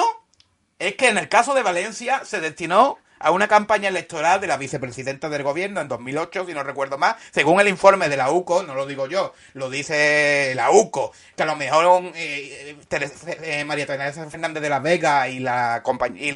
es 0.78 0.94
que 0.94 1.08
en 1.08 1.16
el 1.16 1.30
caso 1.30 1.54
de 1.54 1.62
Valencia 1.62 2.22
se 2.26 2.38
destinó 2.38 2.98
a 3.18 3.30
una 3.30 3.48
campaña 3.48 3.88
electoral 3.88 4.42
de 4.42 4.46
la 4.46 4.58
vicepresidenta 4.58 5.30
del 5.30 5.42
gobierno 5.42 5.80
en 5.80 5.88
2008, 5.88 6.44
si 6.46 6.52
no 6.52 6.62
recuerdo 6.62 6.98
más, 6.98 7.16
según 7.30 7.60
el 7.60 7.68
informe 7.68 8.10
de 8.10 8.18
la 8.18 8.30
UCO, 8.30 8.62
no 8.62 8.74
lo 8.74 8.84
digo 8.84 9.06
yo, 9.06 9.32
lo 9.54 9.70
dice 9.70 10.52
la 10.54 10.70
UCO, 10.70 11.12
que 11.34 11.44
a 11.44 11.46
lo 11.46 11.56
mejor 11.56 12.12
eh, 12.14 12.76
eh, 12.90 13.64
María 13.64 13.86
Teresa 13.86 14.28
Fernández 14.28 14.62
de 14.62 14.68
la 14.68 14.80
Vega 14.80 15.28
y 15.28 15.38
la, 15.38 15.82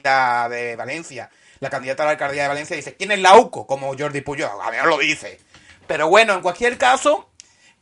la 0.03 0.49
de 0.49 0.77
Valencia, 0.77 1.29
la 1.61 1.69
candidata 1.69 2.05
a 2.05 2.07
la 2.07 2.13
alcaldía 2.13 2.45
de 2.45 2.49
Valencia, 2.49 2.77
dice, 2.77 2.95
¿quién 2.95 3.11
es 3.13 3.19
la 3.19 3.37
UCO? 3.37 3.67
Como 3.67 3.95
Jordi 3.95 4.23
Puyol, 4.23 4.51
a 4.63 4.71
mí 4.71 4.77
no 4.79 4.87
lo 4.87 4.97
dice. 4.97 5.39
Pero 5.87 6.09
bueno, 6.09 6.33
en 6.33 6.41
cualquier 6.41 6.79
caso, 6.79 7.29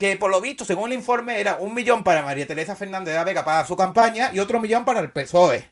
que 0.02 0.16
por 0.16 0.32
lo 0.32 0.40
visto, 0.40 0.64
según 0.64 0.90
el 0.90 0.98
informe, 0.98 1.38
era 1.38 1.58
un 1.60 1.72
millón 1.74 2.02
para 2.02 2.24
María 2.24 2.44
Teresa 2.44 2.74
Fernández 2.74 3.12
de 3.12 3.18
la 3.20 3.22
Vega 3.22 3.44
para 3.44 3.64
su 3.64 3.76
campaña 3.76 4.32
y 4.34 4.40
otro 4.40 4.58
millón 4.58 4.84
para 4.84 4.98
el 4.98 5.12
PSOE. 5.12 5.70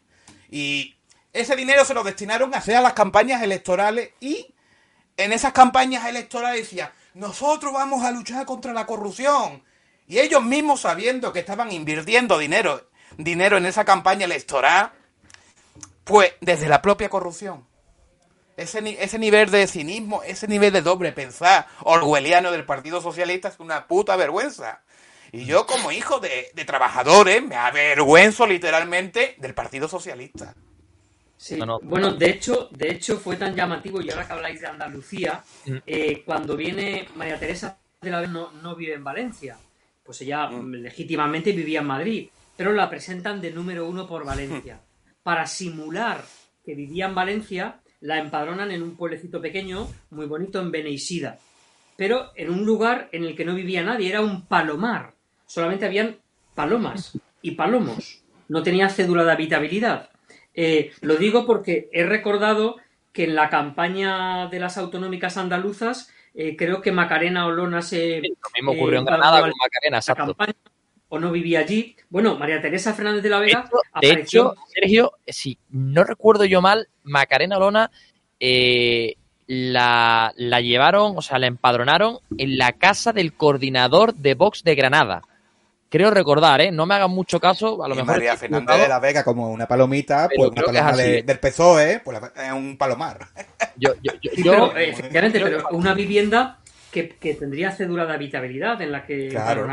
Y 0.48 0.94
ese 1.32 1.56
dinero 1.56 1.84
se 1.84 1.94
lo 1.94 2.04
destinaron 2.04 2.54
a 2.54 2.58
hacer 2.58 2.80
las 2.80 2.92
campañas 2.92 3.42
electorales 3.42 4.10
y 4.20 4.54
en 5.16 5.32
esas 5.32 5.52
campañas 5.52 6.06
electorales 6.06 6.60
decía, 6.60 6.92
nosotros 7.12 7.72
vamos 7.72 8.04
a 8.04 8.12
luchar 8.12 8.46
contra 8.46 8.72
la 8.72 8.86
corrupción. 8.86 9.64
Y 10.06 10.20
ellos 10.20 10.44
mismos 10.44 10.82
sabiendo 10.82 11.32
que 11.32 11.40
estaban 11.40 11.72
invirtiendo 11.72 12.38
dinero, 12.38 12.88
dinero 13.18 13.56
en 13.56 13.66
esa 13.66 13.84
campaña 13.84 14.26
electoral, 14.26 14.92
pues 16.04 16.34
desde 16.40 16.68
la 16.68 16.80
propia 16.80 17.08
corrupción. 17.08 17.66
Ese, 18.60 19.02
ese 19.02 19.18
nivel 19.18 19.50
de 19.50 19.66
cinismo, 19.66 20.22
ese 20.22 20.46
nivel 20.46 20.70
de 20.70 20.82
doble 20.82 21.12
pensar 21.12 21.66
orwelliano 21.82 22.52
del 22.52 22.66
Partido 22.66 23.00
Socialista 23.00 23.48
es 23.48 23.58
una 23.58 23.86
puta 23.86 24.16
vergüenza. 24.16 24.82
Y 25.32 25.46
yo 25.46 25.66
como 25.66 25.92
hijo 25.92 26.20
de, 26.20 26.52
trabajadores 26.66 27.42
me 27.42 27.56
avergüenzo 27.56 28.46
literalmente 28.46 29.34
del 29.38 29.54
Partido 29.54 29.88
Socialista. 29.88 30.54
Sí. 31.38 31.58
Bueno, 31.82 32.12
de 32.12 32.28
hecho, 32.28 32.68
de 32.72 32.90
hecho 32.90 33.16
fue 33.18 33.36
tan 33.36 33.54
llamativo, 33.56 34.02
y 34.02 34.10
ahora 34.10 34.26
que 34.26 34.32
habláis 34.34 34.60
de 34.60 34.66
Andalucía, 34.66 35.42
mm. 35.64 35.76
eh, 35.86 36.22
cuando 36.26 36.54
viene 36.54 37.08
María 37.14 37.38
Teresa 37.38 37.78
de 38.02 38.10
la 38.10 38.20
Vega 38.20 38.30
no, 38.30 38.52
no 38.52 38.76
vive 38.76 38.92
en 38.92 39.04
Valencia, 39.04 39.56
pues 40.04 40.20
ella 40.20 40.48
mm. 40.48 40.72
legítimamente 40.72 41.52
vivía 41.52 41.80
en 41.80 41.86
Madrid, 41.86 42.28
pero 42.58 42.72
la 42.72 42.90
presentan 42.90 43.40
de 43.40 43.52
número 43.52 43.88
uno 43.88 44.06
por 44.06 44.26
Valencia. 44.26 44.80
Para 45.22 45.46
simular 45.46 46.22
que 46.62 46.74
vivía 46.74 47.06
en 47.06 47.14
Valencia, 47.14 47.80
la 48.00 48.18
empadronan 48.18 48.70
en 48.70 48.82
un 48.82 48.96
pueblecito 48.96 49.40
pequeño, 49.40 49.88
muy 50.10 50.26
bonito, 50.26 50.60
en 50.60 50.70
Beneisida, 50.70 51.38
pero 51.96 52.30
en 52.34 52.50
un 52.50 52.64
lugar 52.64 53.08
en 53.12 53.24
el 53.24 53.36
que 53.36 53.44
no 53.44 53.54
vivía 53.54 53.82
nadie, 53.82 54.08
era 54.08 54.20
un 54.20 54.46
palomar. 54.46 55.12
Solamente 55.46 55.84
habían 55.84 56.16
palomas 56.54 57.18
y 57.42 57.52
palomos. 57.52 58.22
No 58.48 58.62
tenía 58.62 58.88
cédula 58.88 59.24
de 59.24 59.32
habitabilidad. 59.32 60.10
Eh, 60.54 60.92
lo 61.02 61.16
digo 61.16 61.46
porque 61.46 61.88
he 61.92 62.04
recordado 62.04 62.76
que 63.12 63.24
en 63.24 63.34
la 63.34 63.50
campaña 63.50 64.48
de 64.48 64.60
las 64.60 64.78
autonómicas 64.78 65.36
andaluzas, 65.36 66.12
eh, 66.34 66.56
creo 66.56 66.80
que 66.80 66.92
Macarena 66.92 67.46
Olona 67.46 67.82
se. 67.82 68.20
lo 68.20 68.50
mismo 68.54 68.72
ocurrió 68.72 69.00
en 69.00 69.04
eh, 69.04 69.06
Granada 69.06 69.40
con 69.40 69.52
Macarena, 69.58 69.98
exacto. 69.98 70.36
O 71.10 71.18
no 71.18 71.30
vivía 71.30 71.60
allí. 71.60 71.94
Bueno, 72.08 72.36
María 72.36 72.62
Teresa 72.62 72.94
Fernández 72.94 73.22
de 73.22 73.28
la 73.28 73.40
Vega. 73.40 73.68
De 74.00 74.10
hecho, 74.12 74.54
Sergio, 74.72 75.12
si 75.26 75.58
no 75.68 76.04
recuerdo 76.04 76.46
yo 76.46 76.62
mal, 76.62 76.88
Macarena 77.02 77.58
Olona 77.58 77.90
eh, 78.38 79.16
la, 79.46 80.32
la, 80.36 80.60
llevaron, 80.60 81.14
o 81.16 81.22
sea, 81.22 81.38
la 81.38 81.48
empadronaron 81.48 82.18
en 82.38 82.56
la 82.56 82.72
casa 82.72 83.12
del 83.12 83.34
coordinador 83.34 84.14
de 84.14 84.34
Vox 84.34 84.64
de 84.64 84.74
Granada. 84.74 85.22
Creo 85.88 86.12
recordar, 86.12 86.60
¿eh? 86.60 86.70
No 86.70 86.86
me 86.86 86.94
hagan 86.94 87.10
mucho 87.10 87.40
caso, 87.40 87.82
a 87.82 87.88
lo 87.88 87.96
mejor... 87.96 88.12
María 88.12 88.36
Fernández 88.36 88.78
de 88.78 88.88
la 88.88 89.00
Vega 89.00 89.24
como 89.24 89.50
una 89.50 89.66
palomita, 89.66 90.28
pues 90.34 90.50
una 90.52 90.62
paloma 90.62 90.96
del 90.96 91.38
PSOE, 91.40 92.00
pues 92.04 92.20
es 92.36 92.52
un 92.52 92.78
palomar. 92.78 93.26
Yo, 93.76 93.94
yo, 94.00 94.12
yo, 94.36 94.72
efectivamente, 94.76 95.40
pero 95.40 95.68
una 95.72 95.94
vivienda 95.94 96.59
que, 96.90 97.34
tendría 97.34 97.72
cédula 97.72 98.06
de 98.06 98.14
habitabilidad 98.14 98.80
en 98.82 98.92
la 98.92 99.04
que 99.04 99.28
claro. 99.28 99.66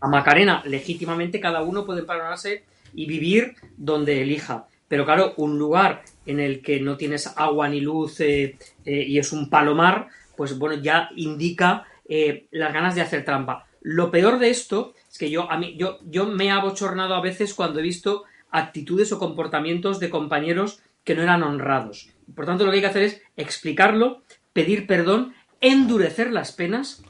a, 0.00 0.08
Macarena. 0.08 0.62
Legítimamente 0.64 1.40
cada 1.40 1.62
uno 1.62 1.84
puede 1.84 2.00
empadronarse 2.00 2.64
y 2.94 3.06
vivir 3.06 3.54
donde 3.76 4.22
elija. 4.22 4.66
Pero 4.88 5.04
claro, 5.04 5.34
un 5.36 5.58
lugar 5.58 6.02
en 6.24 6.40
el 6.40 6.62
que 6.62 6.80
no 6.80 6.96
tienes 6.96 7.32
agua 7.36 7.68
ni 7.68 7.80
luz 7.80 8.20
eh, 8.20 8.56
eh, 8.84 9.04
y 9.06 9.18
es 9.18 9.32
un 9.32 9.50
palomar, 9.50 10.08
pues 10.36 10.58
bueno, 10.58 10.80
ya 10.82 11.10
indica 11.16 11.84
eh, 12.08 12.46
las 12.50 12.72
ganas 12.72 12.94
de 12.94 13.02
hacer 13.02 13.24
trampa. 13.24 13.66
Lo 13.82 14.10
peor 14.10 14.38
de 14.38 14.50
esto 14.50 14.94
es 15.10 15.18
que 15.18 15.30
yo, 15.30 15.50
a 15.50 15.58
mí, 15.58 15.76
yo, 15.76 15.98
yo 16.06 16.26
me 16.26 16.46
he 16.46 16.50
abochornado 16.50 17.14
a 17.14 17.20
veces 17.20 17.54
cuando 17.54 17.80
he 17.80 17.82
visto 17.82 18.24
actitudes 18.50 19.12
o 19.12 19.18
comportamientos 19.18 20.00
de 20.00 20.10
compañeros 20.10 20.80
que 21.04 21.14
no 21.14 21.22
eran 21.22 21.42
honrados. 21.42 22.10
Por 22.34 22.46
tanto, 22.46 22.64
lo 22.64 22.70
que 22.70 22.76
hay 22.76 22.80
que 22.82 22.88
hacer 22.88 23.02
es 23.02 23.22
explicarlo, 23.36 24.22
pedir 24.52 24.86
perdón, 24.86 25.34
endurecer 25.60 26.32
las 26.32 26.52
penas 26.52 27.02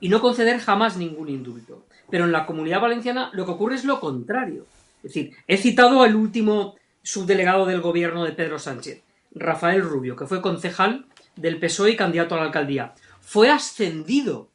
y 0.00 0.08
no 0.08 0.20
conceder 0.20 0.60
jamás 0.60 0.96
ningún 0.96 1.28
indulto. 1.28 1.84
Pero 2.10 2.24
en 2.24 2.32
la 2.32 2.46
comunidad 2.46 2.80
valenciana 2.80 3.30
lo 3.32 3.44
que 3.44 3.52
ocurre 3.52 3.74
es 3.76 3.84
lo 3.84 4.00
contrario. 4.00 4.66
Es 4.98 5.14
decir, 5.14 5.32
he 5.46 5.56
citado 5.56 6.02
al 6.02 6.16
último 6.16 6.76
subdelegado 7.02 7.66
del 7.66 7.80
gobierno 7.80 8.24
de 8.24 8.32
Pedro 8.32 8.58
Sánchez, 8.58 9.02
Rafael 9.34 9.82
Rubio, 9.82 10.16
que 10.16 10.26
fue 10.26 10.40
concejal 10.40 11.06
del 11.36 11.58
PSOE 11.58 11.92
y 11.92 11.96
candidato 11.96 12.34
a 12.34 12.38
la 12.38 12.44
alcaldía. 12.44 12.94
Fue 13.20 13.50
ascendido 13.50 14.48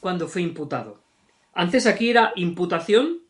cuando 0.00 0.28
fue 0.28 0.42
imputado. 0.42 1.00
Antes 1.54 1.86
aquí 1.86 2.10
era 2.10 2.32
imputación, 2.36 3.20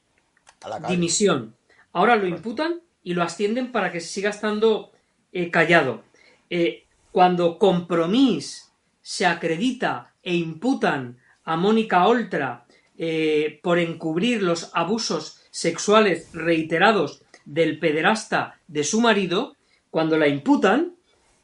dimisión. 0.89 1.55
Ahora 1.93 2.17
lo 2.17 2.27
imputan 2.27 2.81
y 3.03 3.15
lo 3.15 3.23
ascienden 3.23 3.73
para 3.73 3.93
que 3.93 4.01
siga 4.01 4.31
estando 4.31 4.91
eh, 5.33 5.51
callado. 5.51 6.03
Eh, 6.51 6.85
cuando 7.13 7.59
Compromís 7.59 8.66
se 9.07 9.25
acredita 9.25 10.11
e 10.21 10.35
imputan 10.35 11.17
a 11.45 11.57
Mónica 11.57 12.09
Oltra 12.09 12.67
eh, 12.99 13.61
por 13.63 13.79
encubrir 13.79 14.43
los 14.43 14.73
abusos 14.75 15.47
sexuales 15.53 16.31
reiterados 16.33 17.23
del 17.45 17.79
pederasta 17.79 18.59
de 18.67 18.83
su 18.83 19.01
marido, 19.01 19.55
cuando 19.93 20.19
la 20.19 20.27
imputan, 20.27 20.97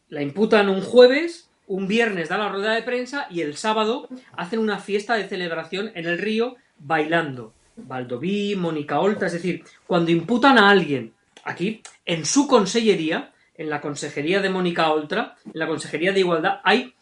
la 0.09 0.23
imputan 0.23 0.69
un 0.69 0.81
jueves, 0.81 1.51
un 1.69 1.87
viernes 1.87 2.31
da 2.31 2.37
la 2.37 2.49
rueda 2.49 2.75
de 2.75 2.83
prensa 2.83 3.29
y 3.31 3.43
el 3.43 3.57
sábado 3.57 4.09
hacen 4.37 4.59
una 4.59 4.81
fiesta 4.81 5.15
de 5.15 5.29
celebración 5.29 5.93
en 5.95 6.07
el 6.07 6.19
río 6.19 6.57
bailando. 6.81 7.55
Valdoví, 7.77 8.57
Mónica 8.57 8.99
Olta, 8.99 9.27
es 9.27 9.35
decir, 9.35 9.63
cuando 9.87 10.11
imputan 10.11 10.59
a 10.59 10.69
alguien 10.69 11.15
aquí, 11.45 11.81
en 12.07 12.27
su 12.27 12.49
consellería, 12.49 13.33
en 13.57 13.71
la 13.71 13.81
consejería 13.81 14.41
de 14.41 14.51
Mónica 14.51 14.91
Oltra, 14.91 15.37
en 15.45 15.61
la 15.61 15.69
consejería 15.69 16.13
de 16.13 16.19
Igualdad, 16.19 16.59
hay 16.65 16.93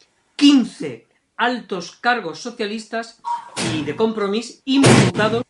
15 0.41 1.05
altos 1.37 1.91
cargos 1.91 2.39
socialistas 2.39 3.21
y 3.75 3.83
de 3.83 3.95
compromiso 3.95 4.55
imputados 4.65 5.43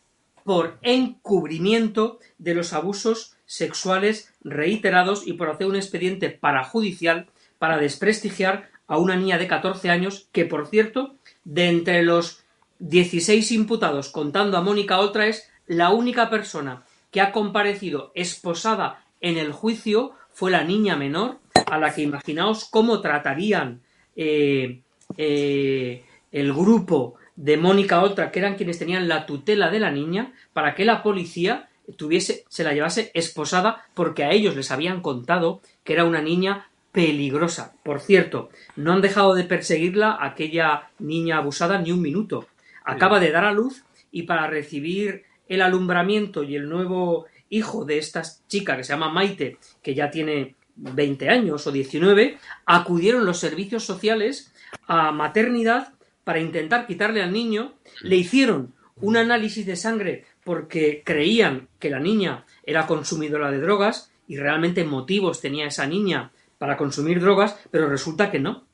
por 0.44 0.76
encubrimiento 0.82 2.18
de 2.36 2.54
los 2.54 2.74
abusos 2.74 3.34
sexuales 3.46 4.34
reiterados 4.44 5.26
y 5.26 5.32
por 5.32 5.48
hacer 5.48 5.66
un 5.66 5.76
expediente 5.76 6.28
parajudicial 6.28 7.30
para 7.58 7.78
desprestigiar 7.78 8.68
a 8.86 8.98
una 8.98 9.16
niña 9.16 9.38
de 9.38 9.48
14 9.48 9.88
años 9.88 10.28
que, 10.30 10.44
por 10.44 10.66
cierto, 10.66 11.14
de 11.44 11.70
entre 11.70 12.02
los 12.02 12.44
16 12.80 13.50
imputados, 13.52 14.10
contando 14.10 14.58
a 14.58 14.62
Mónica 14.62 14.98
Oltra, 14.98 15.26
es 15.26 15.48
la 15.66 15.88
única 15.88 16.28
persona 16.28 16.84
que 17.10 17.22
ha 17.22 17.32
comparecido 17.32 18.12
esposada 18.14 19.02
en 19.22 19.38
el 19.38 19.52
juicio 19.52 20.12
fue 20.32 20.50
la 20.50 20.64
niña 20.64 20.96
menor, 20.96 21.38
a 21.64 21.78
la 21.78 21.94
que 21.94 22.02
imaginaos 22.02 22.66
cómo 22.66 23.00
tratarían 23.00 23.80
eh, 24.16 24.80
eh, 25.16 26.04
el 26.30 26.52
grupo 26.52 27.14
de 27.36 27.56
Mónica 27.56 28.02
Oltra, 28.02 28.30
que 28.30 28.38
eran 28.38 28.56
quienes 28.56 28.78
tenían 28.78 29.08
la 29.08 29.26
tutela 29.26 29.70
de 29.70 29.80
la 29.80 29.90
niña, 29.90 30.32
para 30.52 30.74
que 30.74 30.84
la 30.84 31.02
policía 31.02 31.68
tuviese, 31.96 32.44
se 32.48 32.64
la 32.64 32.72
llevase 32.72 33.10
esposada, 33.14 33.86
porque 33.94 34.24
a 34.24 34.30
ellos 34.30 34.56
les 34.56 34.70
habían 34.70 35.00
contado 35.00 35.60
que 35.84 35.94
era 35.94 36.04
una 36.04 36.22
niña 36.22 36.68
peligrosa. 36.92 37.74
Por 37.82 38.00
cierto, 38.00 38.50
no 38.76 38.92
han 38.92 39.00
dejado 39.00 39.34
de 39.34 39.44
perseguirla 39.44 40.18
aquella 40.20 40.90
niña 40.98 41.38
abusada 41.38 41.78
ni 41.78 41.90
un 41.90 42.02
minuto. 42.02 42.46
Acaba 42.84 43.18
de 43.18 43.30
dar 43.30 43.44
a 43.44 43.52
luz 43.52 43.84
y 44.10 44.22
para 44.24 44.46
recibir 44.46 45.24
el 45.48 45.62
alumbramiento 45.62 46.42
y 46.42 46.56
el 46.56 46.68
nuevo 46.68 47.26
hijo 47.48 47.84
de 47.84 47.98
esta 47.98 48.22
chica 48.48 48.76
que 48.76 48.84
se 48.84 48.92
llama 48.92 49.10
Maite, 49.10 49.58
que 49.82 49.94
ya 49.94 50.10
tiene 50.10 50.54
20 50.76 51.28
años 51.28 51.66
o 51.66 51.72
19, 51.72 52.38
acudieron 52.66 53.24
los 53.24 53.38
servicios 53.38 53.84
sociales 53.84 54.52
a 54.86 55.12
maternidad 55.12 55.92
para 56.24 56.40
intentar 56.40 56.86
quitarle 56.86 57.22
al 57.22 57.32
niño, 57.32 57.74
le 58.02 58.16
hicieron 58.16 58.74
un 59.00 59.16
análisis 59.16 59.66
de 59.66 59.76
sangre 59.76 60.24
porque 60.44 61.02
creían 61.04 61.68
que 61.78 61.90
la 61.90 61.98
niña 61.98 62.44
era 62.64 62.86
consumidora 62.86 63.50
de 63.50 63.58
drogas 63.58 64.10
y 64.28 64.36
realmente 64.36 64.84
motivos 64.84 65.40
tenía 65.40 65.66
esa 65.66 65.86
niña 65.86 66.30
para 66.58 66.76
consumir 66.76 67.20
drogas, 67.20 67.58
pero 67.70 67.88
resulta 67.88 68.30
que 68.30 68.38
no. 68.38 68.64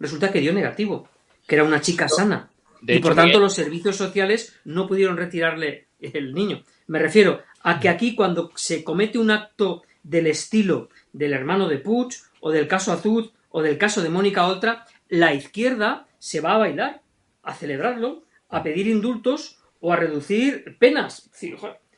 Resulta 0.00 0.32
que 0.32 0.40
dio 0.40 0.52
negativo, 0.52 1.08
que 1.46 1.56
era 1.56 1.64
una 1.64 1.80
chica 1.80 2.08
sana. 2.08 2.50
y 2.80 3.00
por 3.00 3.14
tanto 3.14 3.38
los 3.40 3.54
servicios 3.54 3.96
sociales 3.96 4.54
no 4.64 4.86
pudieron 4.86 5.16
retirarle 5.16 5.88
el 6.00 6.32
niño. 6.32 6.62
Me 6.86 6.98
refiero 6.98 7.42
a 7.62 7.80
que 7.80 7.88
aquí 7.88 8.14
cuando 8.14 8.52
se 8.54 8.84
comete 8.84 9.18
un 9.18 9.30
acto 9.30 9.82
del 10.02 10.28
estilo 10.28 10.88
del 11.18 11.32
hermano 11.32 11.68
de 11.68 11.78
Puig 11.78 12.14
o 12.40 12.50
del 12.50 12.68
caso 12.68 12.92
Azud 12.92 13.30
o 13.50 13.60
del 13.60 13.76
caso 13.76 14.02
de 14.02 14.08
Mónica 14.08 14.46
Oltra, 14.46 14.86
la 15.08 15.34
izquierda 15.34 16.06
se 16.18 16.40
va 16.40 16.54
a 16.54 16.58
bailar, 16.58 17.02
a 17.42 17.54
celebrarlo, 17.54 18.22
a 18.48 18.62
pedir 18.62 18.86
indultos 18.86 19.58
o 19.80 19.92
a 19.92 19.96
reducir 19.96 20.78
penas. 20.78 21.28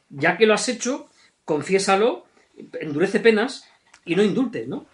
Ya 0.08 0.38
que 0.38 0.46
lo 0.46 0.54
has 0.54 0.68
hecho, 0.68 1.10
confiésalo, 1.44 2.24
endurece 2.80 3.20
penas 3.20 3.68
y 4.06 4.16
no 4.16 4.22
indultes, 4.22 4.66
¿no? 4.66 4.86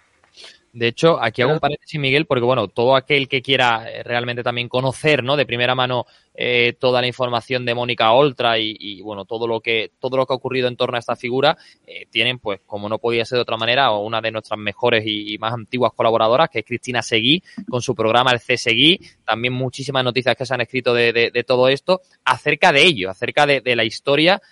De 0.76 0.88
hecho, 0.88 1.18
aquí 1.22 1.40
hago 1.40 1.54
un 1.54 1.58
paréntesis, 1.58 1.98
Miguel, 1.98 2.26
porque 2.26 2.44
bueno, 2.44 2.68
todo 2.68 2.96
aquel 2.96 3.28
que 3.28 3.40
quiera 3.40 3.90
eh, 3.90 4.02
realmente 4.02 4.42
también 4.42 4.68
conocer, 4.68 5.24
¿no? 5.24 5.34
De 5.34 5.46
primera 5.46 5.74
mano 5.74 6.04
eh, 6.34 6.74
toda 6.78 7.00
la 7.00 7.06
información 7.06 7.64
de 7.64 7.74
Mónica 7.74 8.12
Oltra 8.12 8.58
y, 8.58 9.00
bueno, 9.00 9.24
todo 9.24 9.46
lo 9.46 9.60
que 9.60 9.92
todo 9.98 10.18
lo 10.18 10.26
que 10.26 10.34
ha 10.34 10.36
ocurrido 10.36 10.68
en 10.68 10.76
torno 10.76 10.96
a 10.96 10.98
esta 10.98 11.16
figura, 11.16 11.56
eh, 11.86 12.04
tienen, 12.10 12.38
pues, 12.38 12.60
como 12.66 12.90
no 12.90 12.98
podía 12.98 13.24
ser 13.24 13.36
de 13.36 13.42
otra 13.42 13.56
manera, 13.56 13.90
una 13.92 14.20
de 14.20 14.30
nuestras 14.30 14.60
mejores 14.60 15.02
y, 15.06 15.38
más 15.38 15.54
antiguas 15.54 15.92
colaboradoras, 15.96 16.50
que 16.50 16.58
es 16.58 16.66
Cristina 16.66 17.00
Seguí, 17.00 17.42
con 17.70 17.80
su 17.80 17.94
programa 17.94 18.32
El 18.32 18.40
C 18.40 18.58
Seguí, 18.58 19.00
también 19.24 19.54
muchísimas 19.54 20.04
noticias 20.04 20.36
que 20.36 20.44
se 20.44 20.52
han 20.52 20.60
escrito 20.60 20.92
de, 20.92 21.44
todo 21.46 21.68
esto, 21.68 22.02
acerca 22.22 22.70
de 22.70 22.82
ello, 22.84 23.08
acerca 23.08 23.46
de, 23.46 23.76
la 23.76 23.84
historia 23.84 24.42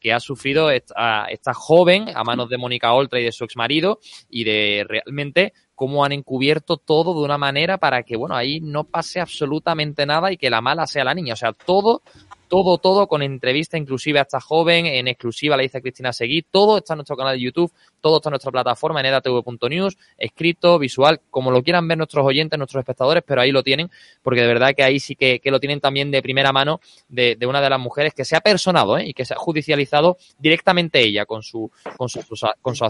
que 0.00 0.12
ha 0.12 0.20
sufrido 0.20 0.70
esta, 0.70 1.26
esta, 1.26 1.52
joven 1.52 2.06
a 2.14 2.24
manos 2.24 2.48
de 2.48 2.56
Mónica 2.56 2.92
Oltra 2.94 3.20
y 3.20 3.24
de 3.24 3.32
su 3.32 3.44
exmarido 3.44 3.98
y 4.30 4.44
de 4.44 4.86
realmente 4.88 5.52
cómo 5.74 6.04
han 6.04 6.12
encubierto 6.12 6.76
todo 6.76 7.14
de 7.14 7.24
una 7.24 7.38
manera 7.38 7.78
para 7.78 8.02
que, 8.02 8.16
bueno, 8.16 8.34
ahí 8.34 8.60
no 8.60 8.84
pase 8.84 9.20
absolutamente 9.20 10.06
nada 10.06 10.32
y 10.32 10.36
que 10.36 10.50
la 10.50 10.60
mala 10.60 10.86
sea 10.88 11.04
la 11.04 11.14
niña. 11.14 11.34
O 11.34 11.36
sea, 11.36 11.52
todo 11.52 12.02
todo, 12.48 12.78
todo 12.78 13.06
con 13.06 13.22
entrevista 13.22 13.76
inclusive 13.76 14.18
a 14.18 14.22
esta 14.22 14.40
joven, 14.40 14.86
en 14.86 15.08
exclusiva 15.08 15.56
la 15.56 15.62
dice 15.62 15.80
Cristina 15.80 16.12
Seguí, 16.12 16.42
todo 16.42 16.78
está 16.78 16.94
en 16.94 16.98
nuestro 16.98 17.16
canal 17.16 17.36
de 17.36 17.42
YouTube, 17.42 17.72
todo 18.00 18.16
está 18.16 18.30
en 18.30 18.32
nuestra 18.32 18.50
plataforma 18.50 19.00
en 19.00 19.06
edatv.news, 19.06 19.96
escrito, 20.16 20.78
visual, 20.78 21.20
como 21.30 21.50
lo 21.50 21.62
quieran 21.62 21.86
ver 21.86 21.98
nuestros 21.98 22.24
oyentes, 22.26 22.58
nuestros 22.58 22.80
espectadores, 22.80 23.22
pero 23.26 23.40
ahí 23.40 23.52
lo 23.52 23.62
tienen, 23.62 23.90
porque 24.22 24.40
de 24.40 24.46
verdad 24.46 24.74
que 24.74 24.82
ahí 24.82 24.98
sí 24.98 25.14
que, 25.14 25.40
lo 25.44 25.60
tienen 25.60 25.80
también 25.80 26.10
de 26.10 26.20
primera 26.22 26.52
mano 26.52 26.80
de, 27.08 27.38
una 27.46 27.60
de 27.60 27.70
las 27.70 27.80
mujeres 27.80 28.12
que 28.14 28.24
se 28.24 28.36
ha 28.36 28.40
personado 28.40 28.98
¿eh? 28.98 29.06
y 29.06 29.14
que 29.14 29.24
se 29.24 29.34
ha 29.34 29.36
judicializado 29.36 30.16
directamente 30.38 31.00
ella 31.00 31.24
con 31.26 31.42
su, 31.42 31.70
con 31.96 32.08
su, 32.08 32.20
con 32.60 32.74
su 32.74 32.84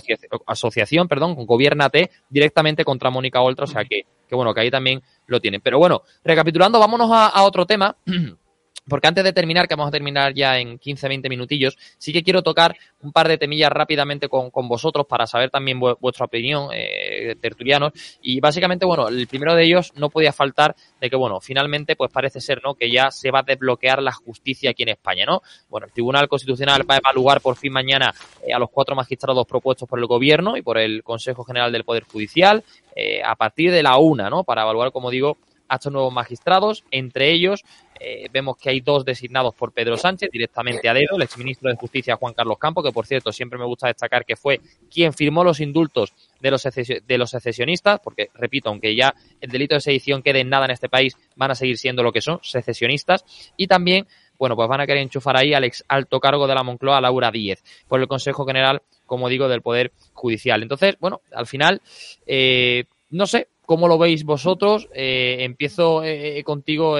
asociación, 0.46 1.08
perdón, 1.08 1.36
con 1.36 1.46
Gobiernate, 1.46 2.10
directamente 2.28 2.84
contra 2.84 3.10
Mónica 3.10 3.40
Oltra, 3.40 3.64
o 3.64 3.68
sea 3.68 3.84
que, 3.84 4.02
que 4.28 4.34
bueno, 4.34 4.54
que 4.54 4.60
ahí 4.60 4.70
también 4.70 5.02
lo 5.26 5.40
tienen. 5.40 5.60
Pero 5.60 5.78
bueno, 5.78 6.02
recapitulando, 6.24 6.78
vámonos 6.78 7.10
a 7.12 7.42
otro 7.42 7.66
tema. 7.66 7.96
Porque 8.88 9.08
antes 9.08 9.24
de 9.24 9.32
terminar, 9.32 9.68
que 9.68 9.74
vamos 9.74 9.88
a 9.88 9.92
terminar 9.92 10.34
ya 10.34 10.58
en 10.58 10.78
15-20 10.78 11.28
minutillos, 11.28 11.76
sí 11.98 12.12
que 12.12 12.22
quiero 12.22 12.42
tocar 12.42 12.76
un 13.02 13.12
par 13.12 13.28
de 13.28 13.38
temillas 13.38 13.70
rápidamente 13.70 14.28
con, 14.28 14.50
vosotros 14.68 15.06
para 15.06 15.26
saber 15.26 15.50
también 15.50 15.78
vuestra 15.78 16.26
opinión, 16.26 16.68
eh, 16.72 17.36
tertulianos. 17.40 17.92
Y 18.22 18.40
básicamente, 18.40 18.84
bueno, 18.86 19.08
el 19.08 19.26
primero 19.26 19.54
de 19.54 19.64
ellos 19.64 19.92
no 19.96 20.10
podía 20.10 20.32
faltar 20.32 20.74
de 21.00 21.10
que, 21.10 21.16
bueno, 21.16 21.40
finalmente, 21.40 21.96
pues 21.96 22.10
parece 22.10 22.40
ser, 22.40 22.60
¿no? 22.62 22.74
Que 22.74 22.90
ya 22.90 23.10
se 23.10 23.30
va 23.30 23.40
a 23.40 23.42
desbloquear 23.42 24.02
la 24.02 24.12
justicia 24.12 24.70
aquí 24.70 24.82
en 24.82 24.90
España, 24.90 25.24
¿no? 25.26 25.42
Bueno, 25.68 25.86
el 25.86 25.92
Tribunal 25.92 26.28
Constitucional 26.28 26.88
va 26.88 26.96
a 26.96 26.98
evaluar 26.98 27.40
por 27.40 27.56
fin 27.56 27.72
mañana 27.72 28.12
eh, 28.46 28.52
a 28.52 28.58
los 28.58 28.70
cuatro 28.70 28.94
magistrados 28.94 29.46
propuestos 29.46 29.88
por 29.88 29.98
el 29.98 30.06
Gobierno 30.06 30.56
y 30.56 30.62
por 30.62 30.78
el 30.78 31.02
Consejo 31.02 31.44
General 31.44 31.70
del 31.72 31.84
Poder 31.84 32.04
Judicial 32.04 32.64
eh, 32.94 33.22
a 33.22 33.36
partir 33.36 33.70
de 33.70 33.82
la 33.82 33.98
una, 33.98 34.28
¿no? 34.28 34.44
Para 34.44 34.62
evaluar, 34.62 34.90
como 34.92 35.10
digo, 35.10 35.36
a 35.68 35.76
estos 35.76 35.92
nuevos 35.92 36.12
magistrados, 36.12 36.84
entre 36.90 37.30
ellos 37.30 37.64
eh, 38.00 38.28
vemos 38.32 38.56
que 38.56 38.70
hay 38.70 38.80
dos 38.80 39.04
designados 39.04 39.54
por 39.54 39.72
Pedro 39.72 39.96
Sánchez, 39.96 40.30
directamente 40.30 40.88
a 40.88 40.94
dedo, 40.94 41.16
el 41.16 41.22
exministro 41.22 41.70
de 41.70 41.76
Justicia 41.76 42.16
Juan 42.16 42.34
Carlos 42.34 42.58
Campos, 42.58 42.84
que 42.84 42.92
por 42.92 43.06
cierto 43.06 43.32
siempre 43.32 43.58
me 43.58 43.64
gusta 43.64 43.88
destacar 43.88 44.24
que 44.24 44.36
fue 44.36 44.60
quien 44.90 45.12
firmó 45.12 45.42
los 45.42 45.60
indultos 45.60 46.12
de 46.40 46.50
los, 46.50 46.62
de 46.62 47.18
los 47.18 47.30
secesionistas, 47.30 48.00
porque 48.00 48.30
repito, 48.34 48.68
aunque 48.68 48.94
ya 48.94 49.14
el 49.40 49.50
delito 49.50 49.74
de 49.74 49.80
sedición 49.80 50.22
quede 50.22 50.40
en 50.40 50.48
nada 50.48 50.66
en 50.66 50.72
este 50.72 50.88
país, 50.88 51.16
van 51.36 51.50
a 51.50 51.54
seguir 51.54 51.78
siendo 51.78 52.02
lo 52.02 52.12
que 52.12 52.20
son, 52.20 52.38
secesionistas, 52.42 53.24
y 53.56 53.66
también, 53.66 54.06
bueno, 54.38 54.54
pues 54.54 54.68
van 54.68 54.80
a 54.80 54.86
querer 54.86 55.02
enchufar 55.02 55.36
ahí 55.36 55.54
al 55.54 55.64
ex 55.64 55.84
alto 55.88 56.20
cargo 56.20 56.46
de 56.46 56.54
la 56.54 56.62
Moncloa, 56.62 57.00
Laura 57.00 57.30
Díez, 57.30 57.62
por 57.88 58.00
el 58.00 58.06
Consejo 58.06 58.46
General, 58.46 58.82
como 59.06 59.28
digo, 59.28 59.48
del 59.48 59.62
Poder 59.62 59.92
Judicial. 60.12 60.62
Entonces, 60.62 60.96
bueno, 61.00 61.20
al 61.32 61.46
final, 61.46 61.80
eh, 62.26 62.84
no 63.10 63.26
sé, 63.26 63.48
¿cómo 63.68 63.86
lo 63.86 63.98
veis 63.98 64.24
vosotros? 64.24 64.88
Eh, 64.94 65.44
empiezo 65.44 66.02
contigo, 66.44 66.96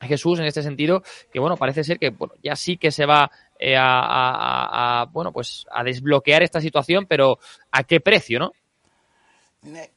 Jesús 0.00 0.38
en 0.38 0.46
este 0.46 0.62
sentido, 0.62 1.02
que 1.32 1.40
bueno, 1.40 1.56
parece 1.56 1.84
ser 1.84 1.98
que 1.98 2.10
bueno, 2.10 2.34
ya 2.42 2.56
sí 2.56 2.76
que 2.76 2.90
se 2.90 3.06
va 3.06 3.30
eh, 3.58 3.76
a, 3.78 5.06
bueno, 5.12 5.32
pues 5.32 5.66
a 5.70 5.84
desbloquear 5.84 6.42
esta 6.42 6.60
situación, 6.60 7.06
pero 7.06 7.38
¿a 7.70 7.84
qué 7.84 8.00
precio, 8.00 8.38
no? 8.38 8.52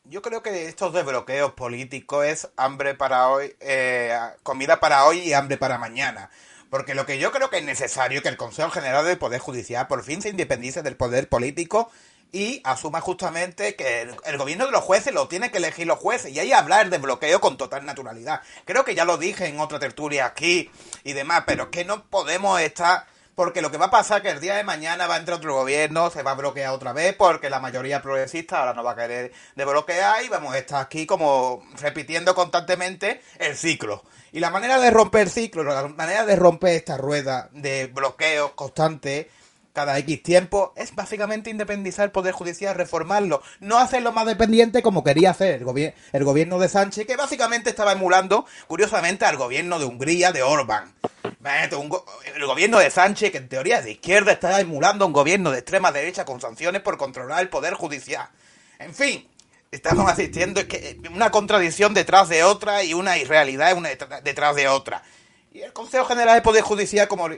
Yo 0.03 0.21
creo 0.21 0.43
que 0.43 0.67
estos 0.67 0.91
desbloqueos 0.91 1.53
políticos 1.53 2.25
es 2.25 2.49
hambre 2.57 2.95
para 2.95 3.29
hoy, 3.29 3.55
eh, 3.61 4.13
comida 4.43 4.81
para 4.81 5.05
hoy 5.05 5.19
y 5.19 5.33
hambre 5.33 5.57
para 5.57 5.77
mañana. 5.77 6.29
Porque 6.69 6.95
lo 6.95 7.05
que 7.05 7.17
yo 7.17 7.31
creo 7.31 7.49
que 7.49 7.59
es 7.59 7.63
necesario 7.63 8.17
es 8.17 8.23
que 8.23 8.29
el 8.29 8.35
Consejo 8.35 8.71
General 8.71 9.05
del 9.05 9.17
Poder 9.17 9.39
Judicial 9.39 9.87
por 9.87 10.03
fin 10.03 10.21
se 10.21 10.29
independice 10.29 10.81
del 10.81 10.97
poder 10.97 11.29
político 11.29 11.89
y 12.33 12.61
asuma 12.63 12.99
justamente 12.99 13.75
que 13.75 14.01
el, 14.01 14.37
gobierno 14.37 14.65
de 14.65 14.71
los 14.71 14.81
jueces 14.81 15.13
lo 15.13 15.27
tiene 15.27 15.51
que 15.51 15.59
elegir 15.59 15.85
los 15.85 15.99
jueces 15.99 16.31
y 16.31 16.39
ahí 16.39 16.51
hablar 16.51 16.89
de 16.89 16.97
bloqueo 16.97 17.39
con 17.39 17.57
total 17.57 17.85
naturalidad. 17.85 18.41
Creo 18.65 18.83
que 18.83 18.95
ya 18.95 19.05
lo 19.05 19.17
dije 19.17 19.45
en 19.45 19.59
otra 19.59 19.79
tertulia 19.79 20.25
aquí 20.25 20.69
y 21.03 21.13
demás, 21.13 21.43
pero 21.45 21.65
es 21.65 21.69
que 21.69 21.85
no 21.85 22.03
podemos 22.05 22.59
estar 22.59 23.05
porque 23.35 23.61
lo 23.61 23.71
que 23.71 23.77
va 23.77 23.85
a 23.85 23.91
pasar 23.91 24.17
es 24.17 24.23
que 24.23 24.29
el 24.31 24.41
día 24.41 24.55
de 24.55 24.63
mañana 24.63 25.05
va 25.05 25.15
a 25.15 25.17
entrar 25.19 25.37
otro 25.37 25.53
gobierno, 25.53 26.09
se 26.09 26.23
va 26.23 26.31
a 26.31 26.35
bloquear 26.35 26.73
otra 26.73 26.91
vez 26.91 27.15
porque 27.15 27.51
la 27.51 27.59
mayoría 27.59 28.01
progresista 28.01 28.59
ahora 28.59 28.73
no 28.73 28.83
va 28.83 28.91
a 28.91 28.95
querer 28.95 29.31
desbloquear 29.55 30.23
y 30.23 30.29
vamos 30.29 30.55
a 30.55 30.57
estar 30.57 30.81
aquí 30.81 31.05
como 31.05 31.63
repitiendo 31.79 32.33
constantemente 32.33 33.21
el 33.37 33.55
ciclo. 33.55 34.03
Y 34.31 34.39
la 34.39 34.49
manera 34.49 34.79
de 34.79 34.89
romper 34.89 35.21
el 35.21 35.29
ciclo, 35.29 35.63
la 35.63 35.87
manera 35.87 36.25
de 36.25 36.35
romper 36.35 36.75
esta 36.77 36.97
rueda 36.97 37.49
de 37.51 37.85
bloqueo 37.85 38.55
constante 38.55 39.29
cada 39.73 39.97
X 39.97 40.23
tiempo, 40.23 40.73
es 40.75 40.95
básicamente 40.95 41.49
independizar 41.49 42.05
el 42.05 42.11
Poder 42.11 42.33
Judicial, 42.33 42.75
reformarlo, 42.75 43.41
no 43.59 43.79
hacerlo 43.79 44.11
más 44.11 44.27
dependiente 44.27 44.83
como 44.83 45.03
quería 45.03 45.31
hacer 45.31 45.61
el, 45.61 45.93
el 46.13 46.23
gobierno 46.23 46.59
de 46.59 46.69
Sánchez, 46.69 47.07
que 47.07 47.15
básicamente 47.15 47.71
estaba 47.71 47.91
emulando, 47.91 48.45
curiosamente, 48.67 49.25
al 49.25 49.37
gobierno 49.37 49.79
de 49.79 49.85
Hungría 49.85 50.31
de 50.31 50.43
Orbán. 50.43 50.93
el 51.23 52.45
gobierno 52.45 52.79
de 52.79 52.91
Sánchez, 52.91 53.31
que 53.31 53.39
en 53.39 53.49
teoría 53.49 53.79
es 53.79 53.85
de 53.85 53.91
izquierda, 53.91 54.31
está 54.31 54.61
emulando 54.61 55.07
un 55.07 55.13
gobierno 55.13 55.51
de 55.51 55.59
extrema 55.59 55.91
derecha 55.91 56.23
con 56.23 56.39
sanciones 56.39 56.81
por 56.81 56.97
controlar 56.97 57.41
el 57.41 57.49
Poder 57.49 57.73
Judicial. 57.73 58.29
En 58.77 58.93
fin, 58.93 59.27
estamos 59.71 60.09
asistiendo 60.09 60.61
es 60.61 60.67
que 60.67 60.99
una 61.11 61.31
contradicción 61.31 61.93
detrás 61.95 62.29
de 62.29 62.43
otra 62.43 62.83
y 62.83 62.93
una 62.93 63.17
irrealidad 63.17 63.75
detrás 64.23 64.55
de 64.55 64.67
otra. 64.67 65.03
Y 65.51 65.61
el 65.61 65.73
Consejo 65.73 66.05
General 66.05 66.35
de 66.35 66.41
Poder 66.41 66.63
Judicial, 66.63 67.07
como, 67.07 67.29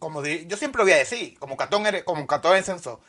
como, 0.00 0.24
yo 0.24 0.56
siempre 0.56 0.78
lo 0.78 0.84
voy 0.84 0.94
a 0.94 0.96
decir, 0.96 1.38
como 1.38 1.56
Catón, 1.56 1.84
como 2.04 2.26
Catón 2.26 2.56
en 2.56 2.64
censo, 2.64 3.00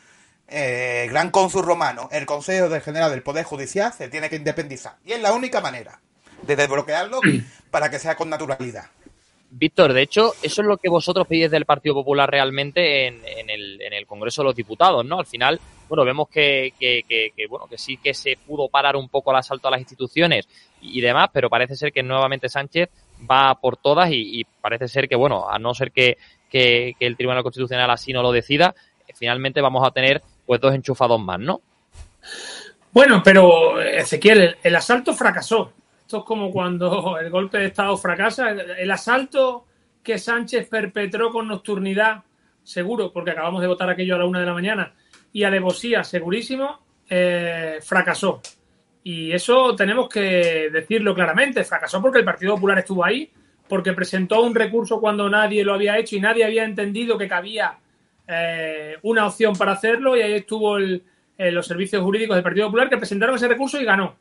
eh, 0.47 1.07
gran 1.09 1.31
cónsul 1.31 1.65
romano, 1.65 2.09
el 2.11 2.25
Consejo 2.25 2.69
General 2.81 3.09
del 3.09 3.23
Poder 3.23 3.45
Judicial 3.45 3.93
se 3.93 4.09
tiene 4.09 4.29
que 4.29 4.35
independizar. 4.35 4.97
Y 5.05 5.13
es 5.13 5.21
la 5.21 5.31
única 5.31 5.61
manera 5.61 5.99
de 6.41 6.55
desbloquearlo 6.55 7.21
para 7.71 7.89
que 7.89 7.97
sea 7.97 8.15
con 8.15 8.29
naturalidad. 8.29 8.85
Víctor, 9.53 9.91
de 9.93 10.01
hecho, 10.01 10.33
eso 10.41 10.61
es 10.61 10.67
lo 10.67 10.77
que 10.77 10.89
vosotros 10.89 11.27
pedís 11.27 11.51
del 11.51 11.65
Partido 11.65 11.95
Popular 11.95 12.29
realmente 12.29 13.07
en, 13.07 13.21
el, 13.49 14.05
Congreso 14.07 14.41
de 14.41 14.45
los 14.47 14.55
Diputados, 14.55 15.05
¿no? 15.05 15.19
Al 15.19 15.25
final, 15.25 15.59
bueno, 15.89 16.05
vemos 16.05 16.29
que, 16.29 16.73
bueno, 17.49 17.67
que 17.67 17.77
sí 17.77 17.97
que 17.97 18.13
se 18.13 18.37
pudo 18.37 18.69
parar 18.69 18.95
un 18.95 19.09
poco 19.09 19.31
el 19.31 19.37
asalto 19.37 19.67
a 19.67 19.71
las 19.71 19.81
instituciones 19.81 20.47
y, 20.81 21.01
demás, 21.01 21.29
pero 21.33 21.49
parece 21.49 21.75
ser 21.75 21.91
que 21.91 22.01
nuevamente 22.01 22.47
Sánchez 22.47 22.89
va 23.29 23.55
por 23.55 23.77
todas 23.77 24.09
y, 24.11 24.45
parece 24.61 24.87
ser 24.87 25.09
que, 25.09 25.15
bueno, 25.15 25.49
a 25.49 25.59
no 25.59 25.73
ser 25.73 25.91
que, 25.91 26.17
que, 26.49 26.95
el 26.99 27.17
Tribunal 27.17 27.43
Constitucional 27.43 27.89
así 27.89 28.13
no 28.13 28.21
lo 28.21 28.31
decida, 28.31 28.75
finalmente 29.15 29.61
vamos 29.61 29.85
a 29.87 29.91
tener 29.91 30.21
pues 30.45 30.59
dos 30.61 30.73
enchufados 30.73 31.19
más, 31.19 31.39
¿no? 31.39 31.61
Bueno, 32.91 33.21
pero 33.23 33.81
Ezequiel, 33.81 34.57
el 34.61 34.75
asalto 34.75 35.13
fracasó. 35.13 35.73
Esto 36.01 36.19
es 36.19 36.23
como 36.25 36.51
cuando 36.51 37.17
el 37.17 37.29
golpe 37.29 37.57
de 37.57 37.67
Estado 37.67 37.95
fracasa. 37.97 38.49
El 38.49 38.91
asalto 38.91 39.65
que 40.03 40.17
Sánchez 40.17 40.67
perpetró 40.67 41.31
con 41.31 41.47
nocturnidad, 41.47 42.23
seguro, 42.63 43.13
porque 43.13 43.31
acabamos 43.31 43.61
de 43.61 43.67
votar 43.67 43.89
aquello 43.89 44.15
a 44.15 44.17
la 44.17 44.25
una 44.25 44.39
de 44.39 44.45
la 44.45 44.53
mañana, 44.53 44.93
y 45.31 45.43
alevosía, 45.43 46.03
segurísimo, 46.03 46.79
eh, 47.09 47.79
fracasó. 47.81 48.41
Y 49.03 49.31
eso 49.31 49.75
tenemos 49.75 50.07
que 50.09 50.69
decirlo 50.71 51.15
claramente. 51.15 51.63
Fracasó 51.63 52.01
porque 52.01 52.19
el 52.19 52.25
Partido 52.25 52.55
Popular 52.55 52.79
estuvo 52.79 53.03
ahí, 53.03 53.29
porque 53.67 53.93
presentó 53.93 54.41
un 54.41 54.53
recurso 54.53 54.99
cuando 54.99 55.29
nadie 55.29 55.63
lo 55.63 55.73
había 55.73 55.97
hecho 55.97 56.15
y 56.15 56.21
nadie 56.21 56.45
había 56.45 56.63
entendido 56.63 57.17
que 57.17 57.27
cabía 57.27 57.77
eh, 58.27 58.97
una 59.01 59.27
opción 59.27 59.55
para 59.55 59.73
hacerlo. 59.73 60.15
Y 60.15 60.21
ahí 60.21 60.33
estuvo 60.33 60.77
eh, 60.77 61.01
los 61.37 61.65
servicios 61.65 62.03
jurídicos 62.03 62.35
del 62.35 62.43
Partido 62.43 62.67
Popular 62.67 62.89
que 62.89 62.97
presentaron 62.97 63.35
ese 63.35 63.47
recurso 63.47 63.81
y 63.81 63.85
ganó. 63.85 64.15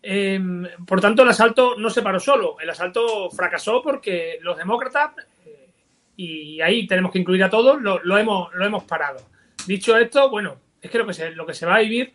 Em, 0.00 0.64
por 0.86 1.00
tanto, 1.00 1.22
el 1.22 1.28
asalto 1.28 1.76
no 1.76 1.90
se 1.90 2.02
paró 2.02 2.20
solo. 2.20 2.56
El 2.60 2.70
asalto 2.70 3.30
fracasó 3.30 3.82
porque 3.82 4.38
los 4.42 4.56
demócratas, 4.56 5.12
eh, 5.44 5.70
y 6.16 6.60
ahí 6.60 6.86
tenemos 6.86 7.12
que 7.12 7.18
incluir 7.18 7.42
a 7.44 7.50
todos, 7.50 7.80
lo, 7.80 8.18
hemos, 8.18 8.54
lo 8.54 8.64
hemos 8.64 8.84
parado. 8.84 9.18
Dicho 9.66 9.96
esto, 9.96 10.30
bueno, 10.30 10.56
es 10.80 10.90
que 10.90 10.98
lo 10.98 11.06
que 11.06 11.14
se, 11.14 11.30
lo 11.32 11.44
que 11.44 11.54
se 11.54 11.66
va 11.66 11.76
a 11.76 11.80
vivir, 11.80 12.14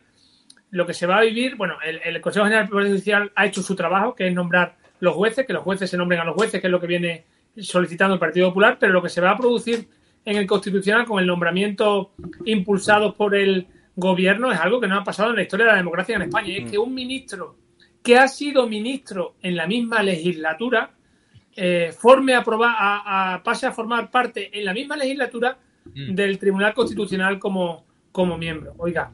lo 0.73 0.87
que 0.87 0.93
se 0.95 1.05
va 1.05 1.17
a 1.17 1.21
vivir, 1.21 1.55
bueno, 1.55 1.75
el, 1.83 2.19
Consejo 2.19 2.45
General 2.45 2.65
del 2.65 2.71
Poder 2.71 2.87
Judicial 2.87 3.31
ha 3.35 3.45
hecho 3.45 3.61
su 3.61 3.75
trabajo, 3.75 4.15
que 4.15 4.27
es 4.27 4.33
nombrar 4.33 4.75
los 4.99 5.13
jueces, 5.13 5.45
que 5.45 5.53
los 5.53 5.61
jueces 5.61 5.87
se 5.87 5.97
nombren 5.97 6.19
a 6.19 6.23
los 6.23 6.33
jueces, 6.33 6.59
que 6.59 6.65
es 6.65 6.71
lo 6.71 6.79
que 6.79 6.87
viene 6.87 7.25
solicitando 7.55 8.15
el 8.15 8.19
Partido 8.19 8.47
Popular, 8.47 8.77
pero 8.79 8.91
lo 8.91 9.03
que 9.03 9.09
se 9.09 9.21
va 9.21 9.31
a 9.31 9.37
producir 9.37 9.87
en 10.25 10.35
el 10.35 10.47
Constitucional 10.47 11.05
con 11.05 11.19
el 11.19 11.27
nombramiento 11.27 12.13
impulsado 12.45 13.13
por 13.13 13.35
el 13.35 13.67
gobierno 13.95 14.51
es 14.51 14.59
algo 14.59 14.81
que 14.81 14.87
no 14.87 14.97
ha 14.97 15.03
pasado 15.03 15.29
en 15.29 15.35
la 15.35 15.43
historia 15.43 15.67
de 15.67 15.71
la 15.73 15.77
democracia 15.77 16.15
en 16.15 16.23
España. 16.23 16.47
Y 16.47 16.57
es 16.63 16.71
que 16.71 16.79
un 16.79 16.91
ministro 16.91 17.55
que 18.01 18.17
ha 18.17 18.27
sido 18.27 18.67
ministro 18.67 19.35
en 19.43 19.55
la 19.55 19.67
misma 19.67 20.01
legislatura, 20.01 20.89
eh, 21.55 21.93
forme 21.95 22.33
a, 22.33 22.43
a, 22.43 23.43
pase 23.43 23.67
a 23.67 23.71
formar 23.71 24.09
parte 24.09 24.49
en 24.57 24.65
la 24.65 24.73
misma 24.73 24.97
legislatura 24.97 25.55
mm. 25.85 26.15
del 26.15 26.39
Tribunal 26.39 26.73
Constitucional 26.73 27.37
como, 27.37 27.85
como 28.11 28.39
miembro. 28.39 28.73
Oiga, 28.79 29.11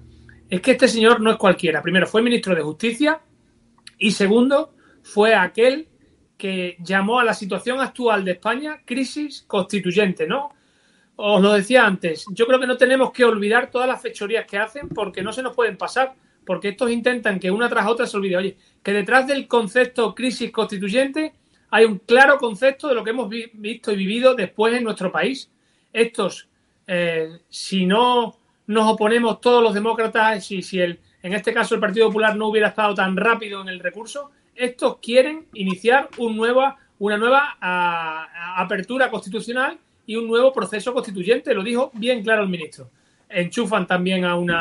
es 0.49 0.61
que 0.61 0.71
este 0.71 0.87
señor 0.87 1.21
no 1.21 1.31
es 1.31 1.37
cualquiera. 1.37 1.81
Primero, 1.81 2.07
fue 2.07 2.21
ministro 2.21 2.55
de 2.55 2.61
Justicia 2.61 3.21
y 3.97 4.11
segundo, 4.11 4.73
fue 5.03 5.35
aquel 5.35 5.87
que 6.37 6.77
llamó 6.79 7.19
a 7.19 7.23
la 7.23 7.33
situación 7.33 7.81
actual 7.81 8.23
de 8.23 8.31
España 8.31 8.81
crisis 8.85 9.43
constituyente, 9.45 10.25
¿no? 10.25 10.51
Os 11.17 11.41
lo 11.41 11.51
decía 11.51 11.85
antes, 11.85 12.25
yo 12.31 12.47
creo 12.47 12.61
que 12.61 12.67
no 12.67 12.77
tenemos 12.77 13.11
que 13.11 13.25
olvidar 13.25 13.69
todas 13.69 13.87
las 13.87 14.01
fechorías 14.01 14.45
que 14.45 14.57
hacen 14.57 14.87
porque 14.87 15.21
no 15.21 15.33
se 15.33 15.43
nos 15.43 15.53
pueden 15.53 15.77
pasar 15.77 16.15
porque 16.45 16.69
estos 16.69 16.89
intentan 16.89 17.39
que 17.39 17.51
una 17.51 17.69
tras 17.69 17.85
otra 17.85 18.07
se 18.07 18.17
olvide. 18.17 18.37
Oye, 18.37 18.57
que 18.81 18.91
detrás 18.91 19.27
del 19.27 19.47
concepto 19.47 20.15
crisis 20.15 20.49
constituyente 20.49 21.33
hay 21.69 21.85
un 21.85 21.99
claro 21.99 22.39
concepto 22.39 22.87
de 22.87 22.95
lo 22.95 23.03
que 23.03 23.11
hemos 23.11 23.29
visto 23.29 23.91
y 23.91 23.95
vivido 23.95 24.33
después 24.33 24.73
en 24.73 24.83
nuestro 24.83 25.11
país. 25.11 25.51
Estos, 25.93 26.47
eh, 26.87 27.41
si 27.49 27.85
no 27.85 28.38
nos 28.69 28.87
oponemos 28.87 29.41
todos 29.41 29.63
los 29.63 29.73
demócratas, 29.73 30.51
y 30.51 30.61
si 30.61 30.79
el, 30.79 30.99
en 31.23 31.33
este 31.33 31.51
caso 31.55 31.73
el 31.73 31.81
Partido 31.81 32.05
Popular 32.05 32.35
no 32.35 32.49
hubiera 32.49 32.67
estado 32.67 32.93
tan 32.93 33.17
rápido 33.17 33.63
en 33.63 33.67
el 33.67 33.79
recurso, 33.79 34.29
estos 34.53 34.97
quieren 34.97 35.47
iniciar 35.55 36.07
un 36.19 36.37
nueva, 36.37 36.77
una 36.99 37.17
nueva 37.17 37.57
apertura 38.57 39.09
constitucional 39.09 39.75
y 40.05 40.17
un 40.17 40.27
nuevo 40.27 40.53
proceso 40.53 40.93
constituyente. 40.93 41.51
Lo 41.55 41.63
dijo 41.63 41.89
bien 41.95 42.21
claro 42.21 42.43
el 42.43 42.49
ministro. 42.49 42.91
Enchufan 43.27 43.87
también 43.87 44.23
a 44.23 44.35
un 44.35 44.51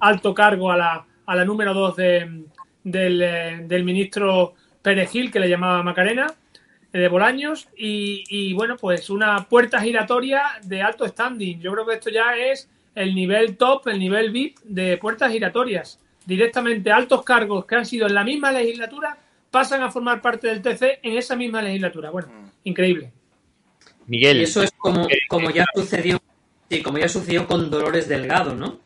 alto 0.00 0.34
cargo 0.34 0.72
a 0.72 0.76
la, 0.76 1.06
a 1.24 1.36
la 1.36 1.44
número 1.44 1.72
2 1.72 1.96
de, 1.96 2.44
eh, 2.84 3.60
del, 3.64 3.84
ministro 3.84 4.54
Perejil, 4.82 5.30
que 5.30 5.38
le 5.38 5.48
llamaba 5.48 5.84
Macarena, 5.84 6.26
eh, 6.92 6.98
de 6.98 7.06
Bolaños, 7.06 7.68
y, 7.76 8.52
bueno, 8.54 8.76
pues 8.76 9.08
una 9.08 9.44
puerta 9.44 9.80
giratoria 9.80 10.42
de 10.64 10.82
alto 10.82 11.06
standing. 11.06 11.60
Yo 11.60 11.70
creo 11.72 11.86
que 11.86 11.94
esto 11.94 12.10
ya 12.10 12.36
es 12.36 12.68
el 12.94 13.14
nivel 13.14 13.56
top, 13.56 13.88
el 13.88 13.98
nivel 13.98 14.30
VIP 14.30 14.58
de 14.64 14.96
puertas 14.98 15.32
giratorias. 15.32 15.98
Directamente 16.24 16.92
altos 16.92 17.24
cargos 17.24 17.64
que 17.64 17.74
han 17.74 17.86
sido 17.86 18.06
en 18.06 18.14
la 18.14 18.24
misma 18.24 18.52
legislatura 18.52 19.18
pasan 19.50 19.82
a 19.82 19.90
formar 19.90 20.22
parte 20.22 20.48
del 20.48 20.62
TC 20.62 21.00
en 21.02 21.16
esa 21.18 21.36
misma 21.36 21.62
legislatura. 21.62 22.10
Bueno, 22.10 22.28
mm. 22.28 22.48
increíble. 22.64 23.12
Miguel. 24.06 24.38
Y 24.38 24.44
eso 24.44 24.62
es 24.62 24.72
como, 24.72 25.06
como 25.28 25.50
ya 25.50 25.64
sucedió, 25.74 26.20
sí, 26.70 26.82
como 26.82 26.98
ya 26.98 27.08
sucedió 27.08 27.46
con 27.46 27.70
Dolores 27.70 28.08
Delgado, 28.08 28.54
¿no? 28.54 28.80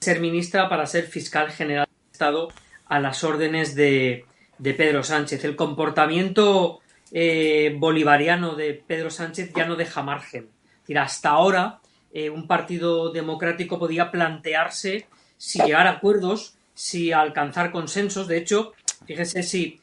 ser 0.00 0.20
ministra 0.20 0.68
para 0.68 0.84
ser 0.86 1.04
fiscal 1.04 1.50
general 1.52 1.86
del 1.86 2.12
Estado 2.12 2.48
a 2.86 2.98
las 2.98 3.22
órdenes 3.22 3.74
de, 3.74 4.24
Pedro 4.60 5.04
Sánchez. 5.04 5.44
El 5.44 5.54
comportamiento 5.54 6.80
eh, 7.12 7.74
bolivariano 7.78 8.56
de 8.56 8.74
Pedro 8.74 9.10
Sánchez 9.10 9.52
ya 9.54 9.66
no 9.66 9.76
deja 9.76 10.02
margen. 10.02 10.48
hasta 10.96 11.30
ahora 11.30 11.80
eh, 12.18 12.30
un 12.30 12.48
partido 12.48 13.12
democrático 13.12 13.78
podía 13.78 14.10
plantearse 14.10 15.06
si 15.36 15.62
llegar 15.62 15.86
a 15.86 15.92
acuerdos, 15.92 16.56
si 16.74 17.12
alcanzar 17.12 17.70
consensos. 17.70 18.26
De 18.26 18.38
hecho, 18.38 18.72
fíjese 19.06 19.44
si 19.44 19.80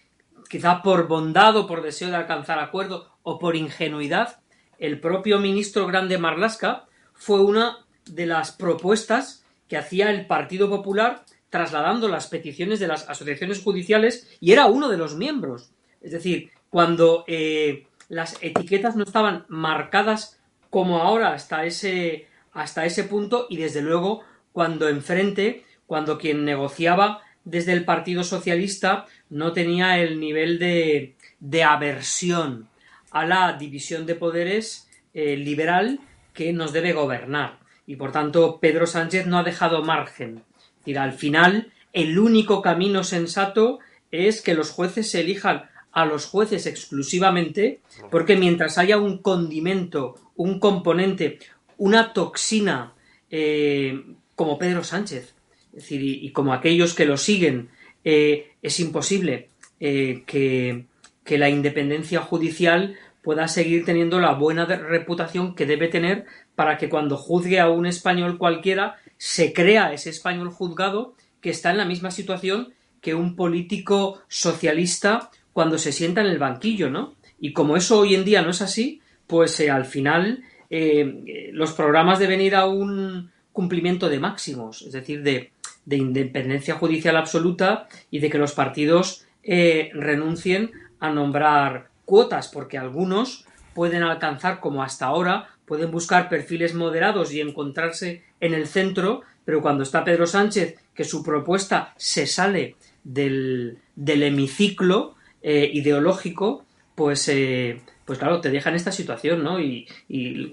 quizá 0.49 0.81
por 0.81 1.07
bondad 1.07 1.55
o 1.55 1.65
por 1.65 1.81
deseo 1.81 2.09
de 2.09 2.17
alcanzar 2.17 2.59
acuerdo 2.59 3.09
o 3.23 3.39
por 3.39 3.55
ingenuidad, 3.55 4.39
el 4.79 4.99
propio 4.99 5.39
ministro 5.39 5.87
Grande 5.87 6.17
Marlasca 6.17 6.87
fue 7.13 7.39
una 7.39 7.85
de 8.05 8.25
las 8.25 8.51
propuestas 8.51 9.45
que 9.69 9.77
hacía 9.77 10.09
el 10.11 10.27
Partido 10.27 10.69
Popular 10.69 11.23
trasladando 11.49 12.09
las 12.09 12.27
peticiones 12.27 12.81
de 12.81 12.87
las 12.87 13.07
asociaciones 13.07 13.63
judiciales 13.63 14.27
y 14.41 14.51
era 14.51 14.65
uno 14.65 14.89
de 14.89 14.97
los 14.97 15.15
miembros. 15.15 15.71
Es 16.01 16.11
decir, 16.11 16.51
cuando 16.69 17.23
eh, 17.27 17.87
las 18.09 18.37
etiquetas 18.41 18.97
no 18.97 19.05
estaban 19.05 19.45
marcadas 19.47 20.34
como 20.75 21.01
ahora 21.01 21.31
hasta 21.31 21.63
ese, 21.63 22.27
hasta 22.51 22.85
ese 22.85 23.05
punto 23.05 23.47
y 23.49 23.55
desde 23.55 23.81
luego 23.81 24.25
cuando 24.51 24.89
enfrente, 24.89 25.63
cuando 25.87 26.17
quien 26.17 26.43
negociaba 26.43 27.21
desde 27.45 27.71
el 27.71 27.85
Partido 27.85 28.25
Socialista 28.25 29.05
no 29.29 29.53
tenía 29.53 29.99
el 29.99 30.19
nivel 30.19 30.59
de, 30.59 31.15
de 31.39 31.63
aversión 31.63 32.67
a 33.11 33.25
la 33.25 33.53
división 33.53 34.05
de 34.05 34.15
poderes 34.15 34.89
eh, 35.13 35.37
liberal 35.37 36.01
que 36.33 36.51
nos 36.51 36.73
debe 36.73 36.91
gobernar 36.91 37.59
y 37.87 37.95
por 37.95 38.11
tanto 38.11 38.59
Pedro 38.59 38.85
Sánchez 38.85 39.27
no 39.27 39.37
ha 39.37 39.43
dejado 39.43 39.81
margen. 39.81 40.43
Es 40.85 40.97
al 40.97 41.13
final 41.13 41.71
el 41.93 42.19
único 42.19 42.61
camino 42.61 43.05
sensato 43.05 43.79
es 44.11 44.41
que 44.41 44.55
los 44.55 44.71
jueces 44.71 45.09
se 45.09 45.21
elijan 45.21 45.69
a 45.95 46.05
los 46.05 46.25
jueces 46.25 46.67
exclusivamente, 46.67 47.79
porque 48.11 48.35
mientras 48.35 48.77
haya 48.77 48.97
un 48.97 49.19
condimento, 49.19 50.15
un 50.35 50.59
componente, 50.59 51.39
una 51.77 52.11
toxina 52.11 52.93
eh, 53.31 54.03
como 54.35 54.59
Pedro 54.59 54.83
Sánchez, 54.83 55.33
es 55.69 55.73
decir, 55.73 56.01
y, 56.03 56.29
como 56.31 56.53
aquellos 56.53 56.93
que 56.93 57.05
lo 57.05 57.15
siguen, 57.15 57.69
eh, 58.03 58.51
es 58.61 58.81
imposible 58.81 59.49
eh, 59.79 60.23
que, 60.27 60.85
que 61.23 61.37
la 61.37 61.49
independencia 61.49 62.19
judicial 62.19 62.97
pueda 63.21 63.47
seguir 63.47 63.85
teniendo 63.85 64.19
la 64.19 64.33
buena 64.33 64.65
reputación 64.65 65.55
que 65.55 65.65
debe 65.65 65.87
tener 65.87 66.25
para 66.55 66.77
que 66.77 66.89
cuando 66.89 67.15
juzgue 67.15 67.61
a 67.61 67.69
un 67.69 67.85
español 67.85 68.37
cualquiera 68.37 68.97
se 69.17 69.53
crea 69.53 69.93
ese 69.93 70.09
español 70.09 70.49
juzgado 70.49 71.15
que 71.39 71.51
está 71.51 71.71
en 71.71 71.77
la 71.77 71.85
misma 71.85 72.11
situación 72.11 72.73
que 72.99 73.15
un 73.15 73.37
político 73.37 74.21
socialista 74.27 75.31
cuando 75.55 75.77
se 75.77 75.93
sienta 75.93 76.19
en 76.19 76.27
el 76.27 76.37
banquillo, 76.37 76.89
¿no? 76.89 77.13
Y 77.39 77.53
como 77.53 77.77
eso 77.77 77.99
hoy 77.99 78.13
en 78.13 78.25
día 78.25 78.41
no 78.41 78.49
es 78.49 78.61
así, 78.61 78.99
pues 79.25 79.57
eh, 79.61 79.71
al 79.71 79.85
final 79.85 80.43
eh, 80.69 81.49
los 81.53 81.71
programas 81.71 82.19
deben 82.19 82.41
ir 82.41 82.55
a 82.55 82.65
un 82.65 83.31
cumplimiento 83.53 84.09
de 84.09 84.19
máximos, 84.19 84.81
es 84.81 84.91
decir, 84.91 85.23
de, 85.23 85.51
de 85.85 85.95
independencia 85.95 86.75
judicial 86.75 87.15
absoluta 87.15 87.87
y 88.11 88.19
de 88.19 88.29
que 88.29 88.37
los 88.37 88.51
partidos 88.51 89.27
eh, 89.43 89.91
renuncien 89.93 90.71
a 90.99 91.09
nombrar 91.09 91.87
cuotas, 92.03 92.49
porque 92.49 92.77
algunos 92.77 93.45
pueden 93.73 94.03
alcanzar, 94.03 94.59
como 94.59 94.83
hasta 94.83 95.05
ahora, 95.05 95.51
pueden 95.63 95.89
buscar 95.89 96.27
perfiles 96.27 96.73
moderados 96.73 97.31
y 97.31 97.39
encontrarse 97.39 98.25
en 98.41 98.53
el 98.53 98.67
centro, 98.67 99.21
pero 99.45 99.61
cuando 99.61 99.83
está 99.83 100.03
Pedro 100.03 100.27
Sánchez, 100.27 100.75
que 100.93 101.05
su 101.05 101.23
propuesta 101.23 101.93
se 101.95 102.27
sale 102.27 102.75
del, 103.05 103.77
del 103.95 104.23
hemiciclo 104.23 105.14
eh, 105.47 105.69
ideológico, 105.71 106.65
pues, 106.95 107.29
eh, 107.29 107.79
pues 108.03 108.17
claro, 108.17 108.41
te 108.41 108.49
deja 108.49 108.71
en 108.71 108.77
esta 108.77 108.91
situación, 108.91 109.43
¿no? 109.43 109.59
Y, 109.59 109.85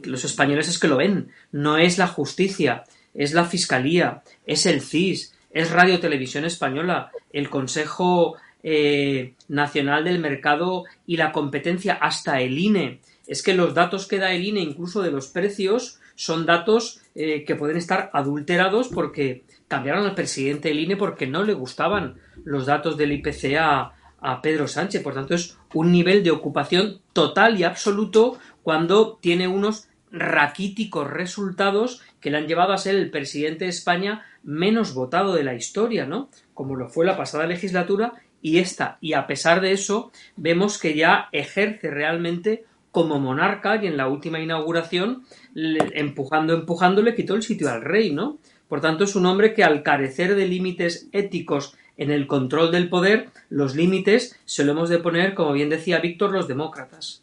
los 0.05 0.23
españoles 0.27 0.69
es 0.69 0.79
que 0.79 0.87
lo 0.87 0.99
ven. 0.99 1.31
No 1.51 1.79
es 1.79 1.97
la 1.97 2.07
justicia, 2.07 2.85
es 3.15 3.33
la 3.33 3.47
fiscalía, 3.47 4.23
es 4.45 4.67
el 4.67 4.83
CIS, 4.83 5.35
es 5.51 5.71
Radio 5.71 5.99
Televisión 5.99 6.45
Española, 6.45 7.11
el 7.33 7.49
Consejo 7.49 8.37
eh, 8.63 9.33
Nacional 9.49 10.05
del 10.05 10.19
Mercado 10.19 10.85
y 11.07 11.17
la 11.17 11.33
Competencia, 11.33 11.95
hasta 11.95 12.43
el 12.43 12.59
INE. 12.59 13.01
Es 13.27 13.43
que 13.43 13.55
los 13.55 13.73
datos 13.73 14.07
que 14.07 14.19
da 14.19 14.35
el 14.35 14.45
INE, 14.45 14.61
incluso 14.61 15.01
de 15.01 15.11
los 15.11 15.29
precios, 15.29 16.01
son 16.17 16.45
datos 16.45 17.01
que 17.15 17.57
pueden 17.59 17.79
estar 17.79 18.11
adulterados 18.13 18.89
porque 18.89 19.45
cambiaron 19.69 20.05
al 20.05 20.15
presidente 20.15 20.69
del 20.69 20.81
INE 20.81 20.97
porque 20.97 21.27
no 21.27 21.45
le 21.45 21.55
gustaban 21.55 22.17
los 22.45 22.67
datos 22.67 22.99
del 22.99 23.13
IPC 23.13 23.57
a, 23.59 23.95
a 24.23 24.41
Pedro 24.41 24.69
Sánchez. 24.69 25.03
Por 25.03 25.15
tanto, 25.15 25.35
es 25.35 25.59
un 25.75 25.93
nivel 25.93 26.23
de 26.25 26.31
ocupación 26.31 27.01
total 27.13 27.59
y 27.59 27.65
absoluto 27.65 28.39
cuando 28.63 29.19
tiene 29.21 29.49
unos 29.49 29.89
raquíticos 30.11 31.11
resultados 31.11 32.03
que 32.21 32.31
le 32.31 32.39
han 32.39 32.47
llevado 32.47 32.73
a 32.73 32.79
ser 32.79 32.95
el 32.95 33.11
presidente 33.11 33.65
de 33.65 33.71
España 33.71 34.25
menos 34.43 34.95
votado 34.95 35.35
de 35.35 35.45
la 35.45 35.55
historia, 35.55 36.07
¿no? 36.07 36.29
Como 36.55 36.77
lo 36.77 36.89
fue 36.89 37.07
la 37.07 37.17
pasada 37.17 37.47
legislatura 37.47 38.13
y 38.41 38.59
esta. 38.59 38.99
Y 39.01 39.15
a 39.15 39.27
pesar 39.27 39.61
de 39.61 39.73
eso, 39.73 40.13
vemos 40.37 40.79
que 40.79 40.95
ya 40.95 41.29
ejerce 41.33 41.91
realmente 41.91 42.65
como 42.91 43.19
monarca 43.19 43.83
y 43.83 43.87
en 43.87 43.97
la 43.97 44.09
última 44.09 44.39
inauguración, 44.39 45.25
empujando, 45.55 46.53
empujando, 46.53 47.03
le 47.03 47.15
quitó 47.15 47.35
el 47.35 47.43
sitio 47.43 47.71
al 47.71 47.83
rey, 47.83 48.13
¿no? 48.13 48.39
Por 48.69 48.83
tanto, 48.83 49.05
es 49.05 49.17
un 49.17 49.27
hombre 49.27 49.55
que 49.55 49.65
al 49.65 49.83
carecer 49.83 50.35
de 50.35 50.47
límites 50.47 51.09
éticos 51.13 51.75
en 51.97 52.11
el 52.11 52.27
control 52.27 52.73
del 52.73 52.89
poder, 52.89 53.29
los 53.49 53.75
límites 53.75 54.39
se 54.45 54.65
lo 54.65 54.73
hemos 54.73 54.89
de 54.89 54.99
poner, 54.99 55.35
como 55.35 55.53
bien 55.53 55.69
decía 55.69 56.01
Víctor, 56.01 56.33
los 56.33 56.49
demócratas. 56.49 57.22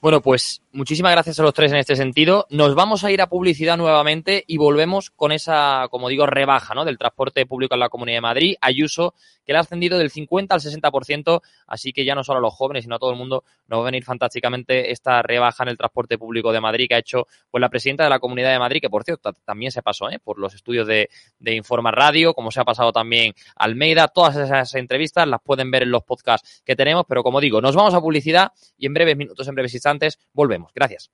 Bueno, 0.00 0.22
pues 0.22 0.62
muchísimas 0.72 1.12
gracias 1.12 1.38
a 1.40 1.42
los 1.42 1.52
tres 1.52 1.72
en 1.72 1.76
este 1.76 1.94
sentido. 1.94 2.46
Nos 2.48 2.74
vamos 2.74 3.04
a 3.04 3.10
ir 3.10 3.20
a 3.20 3.28
publicidad 3.28 3.76
nuevamente 3.76 4.44
y 4.46 4.56
volvemos 4.56 5.10
con 5.10 5.30
esa, 5.30 5.88
como 5.90 6.08
digo, 6.08 6.24
rebaja 6.24 6.72
del 6.86 6.96
transporte 6.96 7.44
público 7.44 7.74
en 7.74 7.80
la 7.80 7.90
Comunidad 7.90 8.16
de 8.16 8.22
Madrid. 8.22 8.54
Ayuso, 8.62 9.12
que 9.44 9.52
le 9.52 9.58
ha 9.58 9.60
ascendido 9.60 9.98
del 9.98 10.10
50 10.10 10.54
al 10.54 10.60
60%, 10.62 11.42
así 11.66 11.92
que 11.92 12.06
ya 12.06 12.14
no 12.14 12.24
solo 12.24 12.38
a 12.38 12.40
los 12.40 12.54
jóvenes, 12.54 12.84
sino 12.84 12.96
a 12.96 12.98
todo 12.98 13.10
el 13.10 13.18
mundo 13.18 13.44
nos 13.68 13.80
va 13.80 13.82
a 13.82 13.84
venir 13.86 14.02
fantásticamente 14.02 14.90
esta 14.90 15.20
rebaja 15.20 15.64
en 15.64 15.68
el 15.68 15.76
transporte 15.76 16.16
público 16.16 16.50
de 16.50 16.60
Madrid 16.62 16.86
que 16.88 16.94
ha 16.94 16.98
hecho 16.98 17.26
pues, 17.50 17.60
la 17.60 17.68
presidenta 17.68 18.04
de 18.04 18.10
la 18.10 18.20
Comunidad 18.20 18.52
de 18.52 18.58
Madrid, 18.58 18.80
que 18.80 18.88
por 18.88 19.04
cierto 19.04 19.34
también 19.44 19.70
se 19.70 19.82
pasó 19.82 20.08
¿eh? 20.08 20.18
por 20.18 20.38
los 20.38 20.54
estudios 20.54 20.86
de, 20.86 21.10
de 21.38 21.54
Informa 21.54 21.90
Radio, 21.90 22.32
como 22.32 22.50
se 22.50 22.60
ha 22.60 22.64
pasado 22.64 22.90
también 22.90 23.34
Almeida. 23.54 24.08
Todas 24.08 24.36
esas 24.36 24.74
entrevistas 24.76 25.28
las 25.28 25.42
pueden 25.42 25.70
ver 25.70 25.82
en 25.82 25.90
los 25.90 26.04
podcasts 26.04 26.62
que 26.64 26.74
tenemos, 26.74 27.04
pero 27.06 27.22
como 27.22 27.38
digo, 27.38 27.60
nos 27.60 27.76
vamos 27.76 27.92
a 27.92 28.00
publicidad 28.00 28.52
y 28.78 28.86
en 28.86 28.94
breves 28.94 29.16
minutos, 29.16 29.46
en 29.46 29.54
breves 29.54 29.74
instantes, 29.74 29.89
volvemos. 30.32 30.72
Gracias. 30.74 31.10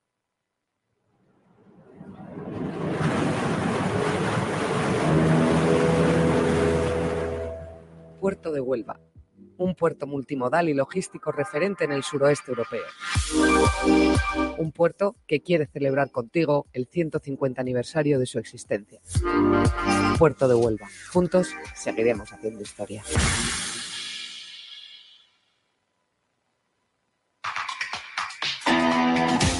Puerto 8.20 8.50
de 8.50 8.60
Huelva, 8.60 8.98
un 9.56 9.74
puerto 9.74 10.06
multimodal 10.06 10.68
y 10.68 10.74
logístico 10.74 11.32
referente 11.32 11.84
en 11.84 11.92
el 11.92 12.02
suroeste 12.02 12.50
europeo. 12.50 12.82
Un 14.58 14.72
puerto 14.72 15.16
que 15.26 15.40
quiere 15.40 15.66
celebrar 15.66 16.10
contigo 16.10 16.66
el 16.72 16.86
150 16.86 17.60
aniversario 17.60 18.18
de 18.18 18.26
su 18.26 18.38
existencia. 18.38 19.00
Puerto 20.18 20.48
de 20.48 20.54
Huelva. 20.54 20.88
Juntos 21.12 21.54
seguiremos 21.74 22.32
haciendo 22.32 22.62
historia. 22.62 23.04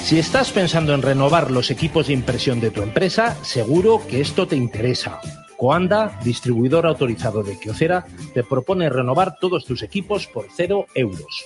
Si 0.07 0.17
estás 0.17 0.53
pensando 0.53 0.93
en 0.93 1.01
renovar 1.01 1.51
los 1.51 1.69
equipos 1.69 2.07
de 2.07 2.13
impresión 2.13 2.61
de 2.61 2.71
tu 2.71 2.81
empresa, 2.81 3.35
seguro 3.43 4.01
que 4.07 4.21
esto 4.21 4.47
te 4.47 4.55
interesa. 4.55 5.19
Coanda, 5.57 6.17
distribuidor 6.23 6.87
autorizado 6.87 7.43
de 7.43 7.59
Kyocera, 7.59 8.05
te 8.33 8.45
propone 8.45 8.89
renovar 8.89 9.35
todos 9.37 9.65
tus 9.65 9.83
equipos 9.83 10.25
por 10.27 10.45
cero 10.55 10.85
euros. 10.95 11.43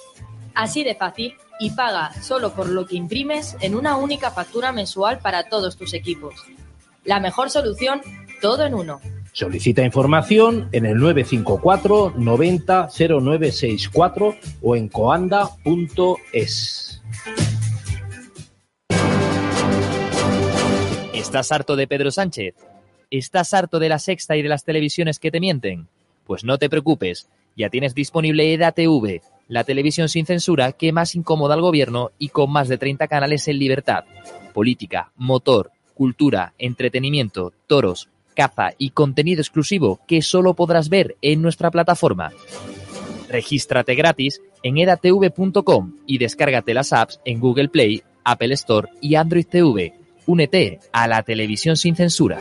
Así 0.54 0.84
de 0.84 0.94
fácil 0.94 1.34
y 1.60 1.72
paga 1.72 2.14
solo 2.22 2.54
por 2.54 2.70
lo 2.70 2.86
que 2.86 2.98
imprimes 2.98 3.58
en 3.62 3.74
una 3.74 3.96
única 3.96 4.30
factura 4.30 4.72
mensual 4.72 5.18
para 5.18 5.50
todos 5.50 5.76
tus 5.76 5.96
equipos. 5.96 6.36
La 7.04 7.20
mejor 7.20 7.50
solución, 7.50 8.02
todo 8.44 8.64
en 8.64 8.76
uno. 8.76 9.02
Solicita 9.32 9.82
información 9.82 10.70
en 10.72 10.86
el 10.86 11.00
954 11.00 12.14
90 12.16 12.90
0964 12.90 14.36
o 14.62 14.76
en 14.76 14.88
coanda.es. 14.88 17.02
¿Estás 21.32 21.54
harto 21.54 21.78
de 21.78 21.88
Pedro 21.88 22.12
Sánchez? 22.12 22.56
¿Estás 23.10 23.54
harto 23.54 23.80
de 23.80 23.88
la 23.88 24.00
sexta 24.00 24.36
y 24.36 24.42
de 24.42 24.50
las 24.50 24.66
televisiones 24.66 25.18
que 25.18 25.32
te 25.32 25.40
mienten? 25.40 25.88
Pues 26.26 26.44
no 26.44 26.58
te 26.58 26.70
preocupes, 26.70 27.30
ya 27.56 27.70
tienes 27.70 27.96
disponible 27.96 28.54
EDATV, 28.54 29.22
la 29.48 29.64
televisión 29.64 30.10
sin 30.10 30.26
censura 30.26 30.74
que 30.74 30.92
más 30.92 31.16
incomoda 31.16 31.54
al 31.54 31.62
gobierno 31.62 32.12
y 32.20 32.28
con 32.28 32.52
más 32.52 32.68
de 32.68 32.78
30 32.78 33.08
canales 33.08 33.48
en 33.48 33.60
libertad. 33.60 34.04
Política, 34.54 35.14
motor, 35.16 35.72
cultura, 35.94 36.54
entretenimiento, 36.58 37.54
toros, 37.66 38.10
caza 38.36 38.72
y 38.78 38.90
contenido 38.90 39.40
exclusivo 39.40 40.02
que 40.08 40.22
solo 40.22 40.54
podrás 40.54 40.90
ver 40.90 41.16
en 41.22 41.42
nuestra 41.42 41.72
plataforma. 41.72 42.34
Regístrate 43.30 43.96
gratis 43.96 44.42
en 44.64 44.78
edatv.com 44.78 45.94
y 46.06 46.18
descárgate 46.18 46.74
las 46.74 46.92
apps 46.92 47.22
en 47.24 47.40
Google 47.40 47.70
Play, 47.70 48.04
Apple 48.26 48.54
Store 48.54 48.90
y 49.00 49.16
Android 49.16 49.46
TV. 49.46 50.01
Únete 50.26 50.80
a 50.92 51.08
la 51.08 51.24
televisión 51.24 51.76
sin 51.76 51.96
censura. 51.96 52.40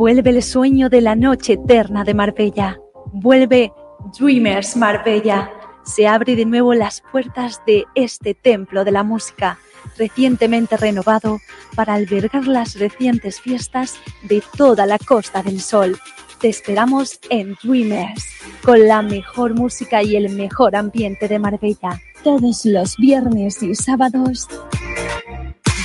Vuelve 0.00 0.30
el 0.30 0.42
sueño 0.42 0.88
de 0.88 1.02
la 1.02 1.14
noche 1.14 1.54
eterna 1.54 2.04
de 2.04 2.14
Marbella. 2.14 2.78
Vuelve 3.12 3.70
Dreamers 4.18 4.76
Marbella. 4.76 5.50
Se 5.84 6.06
abren 6.06 6.36
de 6.36 6.46
nuevo 6.46 6.72
las 6.72 7.02
puertas 7.12 7.60
de 7.66 7.84
este 7.94 8.32
templo 8.32 8.84
de 8.84 8.92
la 8.92 9.02
música, 9.02 9.58
recientemente 9.98 10.76
renovado 10.76 11.38
para 11.74 11.94
albergar 11.94 12.46
las 12.46 12.78
recientes 12.78 13.40
fiestas 13.40 13.96
de 14.22 14.42
toda 14.56 14.86
la 14.86 14.98
Costa 14.98 15.42
del 15.42 15.60
Sol. 15.60 15.98
Te 16.40 16.48
esperamos 16.48 17.20
en 17.28 17.54
Dreamers, 17.62 18.24
con 18.64 18.88
la 18.88 19.02
mejor 19.02 19.54
música 19.54 20.02
y 20.02 20.16
el 20.16 20.30
mejor 20.30 20.74
ambiente 20.74 21.28
de 21.28 21.38
Marbella. 21.38 22.00
Todos 22.24 22.64
los 22.64 22.96
viernes 22.96 23.62
y 23.62 23.74
sábados. 23.74 24.48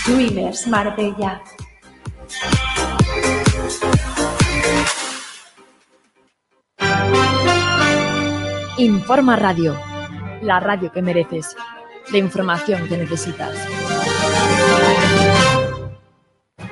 Dreamers 0.07 0.65
Marbella. 0.67 1.41
Informa 8.77 9.35
Radio, 9.35 9.77
la 10.41 10.61
radio 10.61 10.89
que 10.89 11.01
mereces, 11.01 11.53
la 12.13 12.17
información 12.17 12.87
que 12.87 12.97
necesitas. 12.97 13.57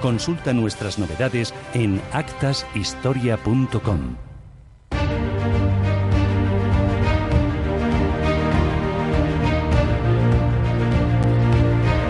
Consulta 0.00 0.52
nuestras 0.52 0.98
novedades 0.98 1.54
en 1.74 2.00
actashistoria.com. 2.12 4.28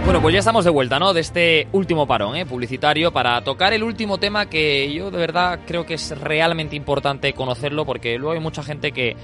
Bueno, 0.08 0.22
pues 0.22 0.32
ya 0.32 0.38
estamos 0.38 0.64
de 0.64 0.70
vuelta, 0.70 0.98
¿no? 0.98 1.12
De 1.12 1.20
este 1.20 1.68
último 1.72 2.06
parón 2.06 2.34
¿eh? 2.34 2.46
publicitario 2.46 3.12
para 3.12 3.44
tocar 3.44 3.74
el 3.74 3.82
último 3.82 4.16
tema 4.16 4.46
que 4.46 4.90
yo 4.90 5.10
de 5.10 5.18
verdad 5.18 5.60
creo 5.66 5.84
que 5.84 5.94
es 5.94 6.18
realmente 6.18 6.76
importante 6.76 7.34
conocerlo 7.34 7.84
porque 7.84 8.16
luego 8.16 8.32
hay 8.32 8.40
mucha 8.40 8.62
gente 8.62 8.92
que, 8.92 9.16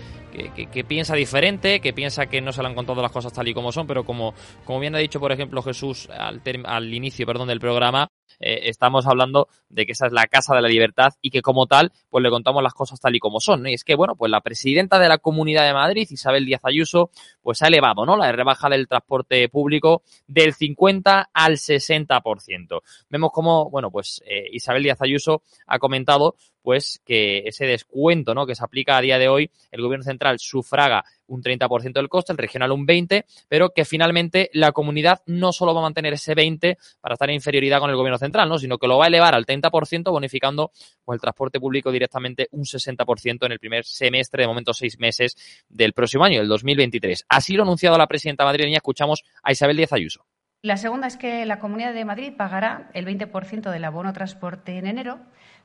que, 0.71 0.85
piensa 0.85 1.15
diferente, 1.15 1.81
que 1.81 1.95
piensa 1.95 2.27
que 2.27 2.43
no 2.43 2.53
se 2.53 2.61
le 2.61 2.69
han 2.69 2.75
contado 2.75 3.01
las 3.01 3.13
cosas 3.13 3.33
tal 3.33 3.49
y 3.49 3.55
como 3.55 3.73
son, 3.73 3.87
pero 3.87 4.05
como, 4.05 4.35
como 4.67 4.79
bien 4.79 4.95
ha 4.95 4.99
dicho, 4.99 5.21
por 5.21 5.33
ejemplo, 5.33 5.63
Jesús 5.63 6.07
al, 6.11 6.43
al 6.67 6.93
inicio 6.93 7.25
perdón, 7.25 7.49
del 7.49 7.61
programa, 7.61 8.07
eh, 8.41 8.61
estamos 8.65 9.07
hablando 9.07 9.49
de 9.69 9.87
que 9.87 9.93
esa 9.93 10.07
es 10.07 10.13
la 10.13 10.27
Casa 10.27 10.55
de 10.55 10.63
la 10.63 10.69
Libertad 10.69 11.13
y 11.21 11.31
que 11.31 11.43
como 11.43 11.67
tal, 11.67 11.93
pues 12.11 12.23
le 12.23 12.31
contamos 12.31 12.63
las 12.63 12.75
cosas 12.75 13.01
tal 13.01 13.15
y 13.15 13.19
como 13.19 13.41
son. 13.41 13.67
Y 13.67 13.75
es 13.75 13.85
que, 13.85 13.95
bueno, 13.95 14.17
pues 14.17 14.31
la 14.31 14.41
presidenta 14.41 14.99
de 14.99 15.09
la 15.09 15.19
Comunidad 15.19 15.67
de 15.67 15.73
Madrid, 15.73 16.07
Isabel 16.11 16.47
Díaz 16.47 16.63
Ayuso, 16.65 17.11
pues 17.43 17.63
ha 17.63 17.69
elevado, 17.69 18.07
¿no? 18.07 18.17
La 18.17 18.31
rebaja 18.33 18.69
del 18.69 18.89
transporte 18.89 19.49
público 19.49 20.03
del 20.27 20.55
50 20.55 21.31
al 21.33 21.53
60%. 21.55 22.81
Vemos 23.11 23.31
como, 23.33 23.71
bueno, 23.71 23.91
pues 23.91 24.23
eh, 24.27 24.47
Isabel 24.53 24.83
Díaz 24.83 25.03
Ayuso 25.03 25.43
ha 25.67 25.79
comentado 25.79 26.37
pues 26.65 27.03
que 27.05 27.43
ese 27.45 27.67
descuento 27.67 28.35
¿no? 28.35 28.47
que 28.47 28.55
se 28.55 28.65
aplica 28.65 28.97
a 28.97 29.03
día 29.03 29.19
de 29.19 29.29
hoy, 29.29 29.51
el 29.71 29.83
gobierno 29.83 30.03
central 30.03 30.39
sufraga 30.39 31.05
un 31.27 31.43
30% 31.43 31.93
del 31.93 32.09
coste, 32.09 32.33
el 32.33 32.39
regional 32.39 32.73
un 32.73 32.87
20%, 32.87 33.25
pero 33.49 33.71
que 33.71 33.85
finalmente 33.85 34.49
la 34.55 34.73
comunidad 34.73 35.21
no 35.27 35.53
solo 35.53 35.75
va 35.75 35.81
a 35.81 35.83
mantener 35.83 36.15
ese 36.15 36.35
20% 36.35 36.79
para 37.03 37.13
estar 37.13 37.29
en 37.29 37.35
inferioridad 37.35 37.81
con 37.81 37.91
el 37.91 37.97
gobierno 37.97 38.17
central, 38.17 38.49
¿no? 38.49 38.59
sino 38.59 38.79
que 38.79 38.89
lo 38.89 38.97
va 38.97 39.05
a 39.05 39.09
elevar 39.09 39.35
al 39.35 39.45
30%, 39.45 40.11
bonificando 40.11 40.73
pues, 41.05 41.19
el 41.19 41.21
transporte 41.21 41.61
público 41.61 41.93
directamente 41.93 42.49
un 42.53 42.65
60% 42.65 43.45
en 43.45 43.53
el 43.53 43.59
primer 43.59 43.85
semestre, 43.85 44.45
de 44.45 44.49
momento 44.49 44.73
seis 44.73 44.99
meses 44.99 45.37
del 45.69 45.93
próximo 45.93 46.25
año, 46.25 46.41
el 46.41 46.49
2023. 46.49 47.27
Así 47.29 47.53
lo 47.55 47.63
ha 47.63 47.67
anunciado 47.67 47.99
la 47.99 48.07
presidenta 48.07 48.45
madrileña. 48.45 48.79
Escuchamos 48.79 49.23
a 49.43 49.53
Isabel 49.53 49.77
Díaz 49.77 49.93
Ayuso. 49.93 50.25
La 50.65 50.79
segunda 50.79 51.07
es 51.07 51.19
que 51.19 51.45
la 51.45 51.59
Comunidad 51.59 51.93
de 51.93 52.07
Madrid 52.07 52.33
pagará 52.39 52.89
el 52.95 53.05
20% 53.05 53.71
del 53.71 53.85
abono 53.85 54.15
transporte 54.15 54.79
en 54.79 54.87
enero 54.87 55.21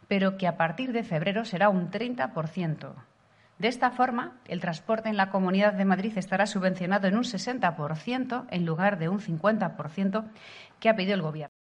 pero 0.09 0.37
que 0.37 0.47
a 0.47 0.57
partir 0.57 0.91
de 0.91 1.03
febrero 1.03 1.45
será 1.45 1.69
un 1.69 1.89
30%. 1.89 2.93
De 3.59 3.67
esta 3.67 3.91
forma, 3.91 4.39
el 4.47 4.59
transporte 4.59 5.07
en 5.07 5.17
la 5.17 5.29
Comunidad 5.29 5.73
de 5.73 5.85
Madrid 5.85 6.17
estará 6.17 6.45
subvencionado 6.45 7.07
en 7.07 7.15
un 7.15 7.23
60% 7.23 8.47
en 8.49 8.65
lugar 8.65 8.97
de 8.97 9.07
un 9.07 9.19
50% 9.19 10.25
que 10.79 10.89
ha 10.89 10.95
pedido 10.95 11.13
el 11.13 11.21
Gobierno. 11.21 11.58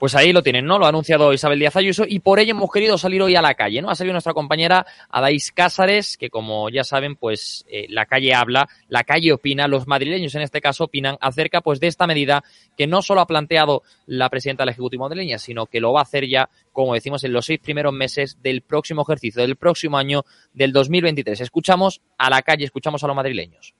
Pues 0.00 0.14
ahí 0.14 0.32
lo 0.32 0.42
tienen, 0.42 0.64
¿no? 0.64 0.78
Lo 0.78 0.86
ha 0.86 0.88
anunciado 0.88 1.30
Isabel 1.34 1.58
Díaz 1.58 1.76
Ayuso 1.76 2.04
y 2.08 2.20
por 2.20 2.40
ello 2.40 2.52
hemos 2.52 2.72
querido 2.72 2.96
salir 2.96 3.20
hoy 3.20 3.36
a 3.36 3.42
la 3.42 3.52
calle, 3.52 3.82
¿no? 3.82 3.90
Ha 3.90 3.94
salido 3.94 4.14
nuestra 4.14 4.32
compañera 4.32 4.86
Adais 5.10 5.52
Cázares, 5.52 6.16
que 6.16 6.30
como 6.30 6.70
ya 6.70 6.84
saben, 6.84 7.16
pues 7.16 7.66
eh, 7.68 7.84
la 7.90 8.06
calle 8.06 8.32
habla, 8.32 8.66
la 8.88 9.04
calle 9.04 9.30
opina, 9.30 9.68
los 9.68 9.86
madrileños 9.86 10.34
en 10.34 10.40
este 10.40 10.62
caso 10.62 10.84
opinan 10.84 11.18
acerca 11.20 11.60
pues 11.60 11.80
de 11.80 11.88
esta 11.88 12.06
medida 12.06 12.42
que 12.78 12.86
no 12.86 13.02
solo 13.02 13.20
ha 13.20 13.26
planteado 13.26 13.82
la 14.06 14.30
presidenta 14.30 14.62
del 14.62 14.70
Ejecutivo 14.70 15.04
madrileña, 15.04 15.36
sino 15.36 15.66
que 15.66 15.80
lo 15.80 15.92
va 15.92 16.00
a 16.00 16.04
hacer 16.04 16.26
ya, 16.26 16.48
como 16.72 16.94
decimos, 16.94 17.22
en 17.24 17.34
los 17.34 17.44
seis 17.44 17.60
primeros 17.60 17.92
meses 17.92 18.38
del 18.40 18.62
próximo 18.62 19.02
ejercicio, 19.02 19.42
del 19.42 19.56
próximo 19.56 19.98
año 19.98 20.24
del 20.52 20.72
2023. 20.72 21.40
Escuchamos 21.40 22.00
a 22.18 22.30
la 22.30 22.42
calle, 22.42 22.64
escuchamos 22.64 23.02
a 23.04 23.06
los 23.06 23.16
madrileños. 23.16 23.74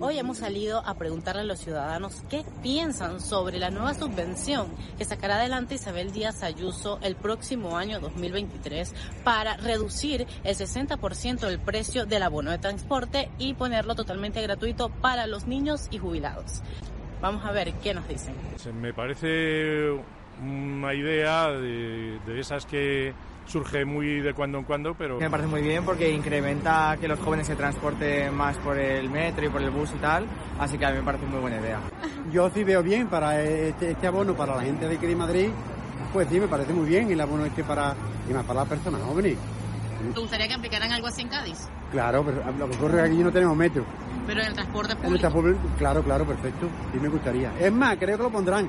Hoy 0.00 0.18
hemos 0.18 0.38
salido 0.38 0.84
a 0.86 0.94
preguntarle 0.94 1.42
a 1.42 1.44
los 1.44 1.60
ciudadanos 1.60 2.22
qué 2.28 2.44
piensan 2.62 3.20
sobre 3.20 3.58
la 3.58 3.70
nueva 3.70 3.94
subvención 3.94 4.68
que 4.98 5.04
sacará 5.04 5.36
adelante 5.36 5.76
Isabel 5.76 6.12
Díaz 6.12 6.42
Ayuso 6.42 6.98
el 7.02 7.16
próximo 7.16 7.76
año 7.76 8.00
2023 8.00 8.94
para 9.24 9.56
reducir 9.56 10.26
el 10.44 10.56
60% 10.56 11.40
del 11.40 11.60
precio 11.60 12.06
del 12.06 12.22
abono 12.22 12.50
de 12.50 12.58
transporte 12.58 13.30
y 13.38 13.54
ponerlo 13.54 13.94
totalmente 13.94 14.42
gratuito 14.42 14.88
para 14.88 15.26
los 15.26 15.46
niños 15.46 15.88
y 15.90 15.98
jubilados. 15.98 16.62
Vamos 17.20 17.44
a 17.44 17.52
ver 17.52 17.72
qué 17.82 17.92
nos 17.92 18.08
dicen. 18.08 18.34
Me 18.80 18.94
parece 18.94 19.90
una 20.42 20.94
idea 20.94 21.50
de, 21.50 22.18
de 22.26 22.40
esas 22.40 22.64
que 22.64 23.12
surge 23.50 23.84
muy 23.84 24.20
de 24.20 24.32
cuando 24.32 24.58
en 24.58 24.64
cuando, 24.64 24.94
pero... 24.94 25.18
Me 25.18 25.28
parece 25.28 25.48
muy 25.48 25.60
bien 25.60 25.84
porque 25.84 26.10
incrementa 26.10 26.96
que 27.00 27.08
los 27.08 27.18
jóvenes 27.18 27.46
se 27.46 27.56
transporten 27.56 28.32
más 28.34 28.56
por 28.58 28.78
el 28.78 29.10
metro 29.10 29.44
y 29.44 29.48
por 29.48 29.60
el 29.60 29.70
bus 29.70 29.90
y 29.94 29.98
tal, 29.98 30.26
así 30.58 30.78
que 30.78 30.86
a 30.86 30.90
mí 30.90 30.98
me 30.98 31.02
parece 31.02 31.26
muy 31.26 31.40
buena 31.40 31.58
idea. 31.58 31.80
Yo 32.32 32.48
sí 32.50 32.62
veo 32.62 32.82
bien 32.82 33.08
para 33.08 33.42
este, 33.42 33.90
este 33.90 34.06
abono 34.06 34.34
para 34.34 34.56
la 34.56 34.62
gente 34.62 34.86
de 34.86 34.96
aquí 34.96 35.06
de 35.06 35.16
Madrid, 35.16 35.48
pues 36.12 36.28
sí, 36.28 36.38
me 36.38 36.48
parece 36.48 36.72
muy 36.72 36.88
bien 36.88 37.10
el 37.10 37.20
abono 37.20 37.44
este 37.44 37.64
para, 37.64 37.94
y 38.28 38.32
más 38.32 38.44
para 38.44 38.60
las 38.60 38.68
personas 38.68 39.02
jóvenes. 39.02 39.36
¿Te 40.14 40.20
gustaría 40.20 40.48
que 40.48 40.54
aplicaran 40.54 40.92
algo 40.92 41.08
así 41.08 41.22
en 41.22 41.28
Cádiz? 41.28 41.68
Claro, 41.90 42.24
pero 42.24 42.42
lo 42.56 42.70
que 42.70 42.76
ocurre 42.76 42.98
es 42.98 43.04
que 43.04 43.10
aquí 43.10 43.22
no 43.22 43.32
tenemos 43.32 43.56
metro. 43.56 43.84
Pero 44.26 44.40
en 44.40 44.46
el 44.46 44.54
transporte 44.54 44.94
público. 44.94 45.08
En 45.08 45.14
el 45.14 45.20
transporte, 45.20 45.56
claro, 45.76 46.02
claro, 46.02 46.24
perfecto. 46.24 46.68
Sí 46.92 47.00
me 47.00 47.08
gustaría. 47.08 47.52
Es 47.58 47.72
más, 47.72 47.96
creo 47.98 48.16
que 48.16 48.22
lo 48.22 48.30
pondrán 48.30 48.68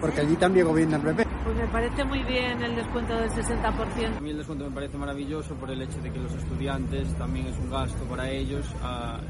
porque 0.00 0.20
allí 0.20 0.36
también 0.36 0.66
gobierna 0.66 0.96
el 0.96 1.02
PP. 1.02 1.26
Pues 1.44 1.56
me 1.56 1.66
parece 1.68 2.04
muy 2.04 2.22
bien 2.24 2.62
el 2.62 2.76
descuento 2.76 3.14
del 3.16 3.30
60%. 3.30 4.16
A 4.16 4.20
mí 4.20 4.30
el 4.30 4.38
descuento 4.38 4.64
me 4.64 4.74
parece 4.74 4.98
maravilloso 4.98 5.54
por 5.54 5.70
el 5.70 5.82
hecho 5.82 6.00
de 6.00 6.10
que 6.10 6.18
los 6.18 6.32
estudiantes 6.34 7.14
también 7.14 7.46
es 7.46 7.58
un 7.58 7.70
gasto 7.70 8.04
para 8.04 8.30
ellos 8.30 8.66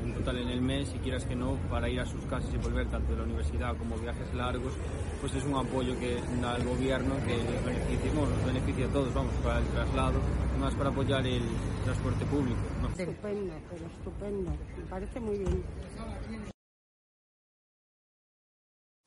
en 0.05 0.15
total 0.15 0.39
en 0.39 0.49
el 0.49 0.61
mes 0.61 0.93
y 0.95 0.99
quieras 0.99 1.25
que 1.25 1.37
no, 1.37 1.55
para 1.71 1.89
ir 1.89 2.01
a 2.01 2.07
sus 2.07 2.25
casas 2.25 2.53
y 2.53 2.59
volver 2.59 2.87
tanto 2.89 3.13
de 3.13 3.19
la 3.19 3.25
universidad 3.25 3.77
como 3.77 3.97
viajes 3.97 4.35
largos, 4.35 4.73
pues 5.21 5.35
es 5.35 5.45
un 5.45 5.57
apoyo 5.57 5.99
que 5.99 6.17
da 6.41 6.57
el 6.57 6.65
gobierno 6.65 7.15
que 7.27 7.37
les 7.37 7.65
beneficia, 7.65 8.13
bueno, 8.15 8.35
nos 8.37 8.47
beneficia 8.47 8.87
a 8.87 8.89
todos, 8.89 9.15
vamos, 9.15 9.33
para 9.43 9.59
el 9.59 9.67
traslado, 9.67 10.21
más 10.61 10.75
para 10.75 10.91
apoyar 10.91 11.27
el 11.27 11.43
transporte 11.85 12.25
público. 12.27 12.59
Estupendo, 12.97 13.55
pero 13.71 13.87
estupendo, 13.87 14.51
me 14.51 14.85
parece 14.91 15.21
muy 15.21 15.39
bien 15.39 15.63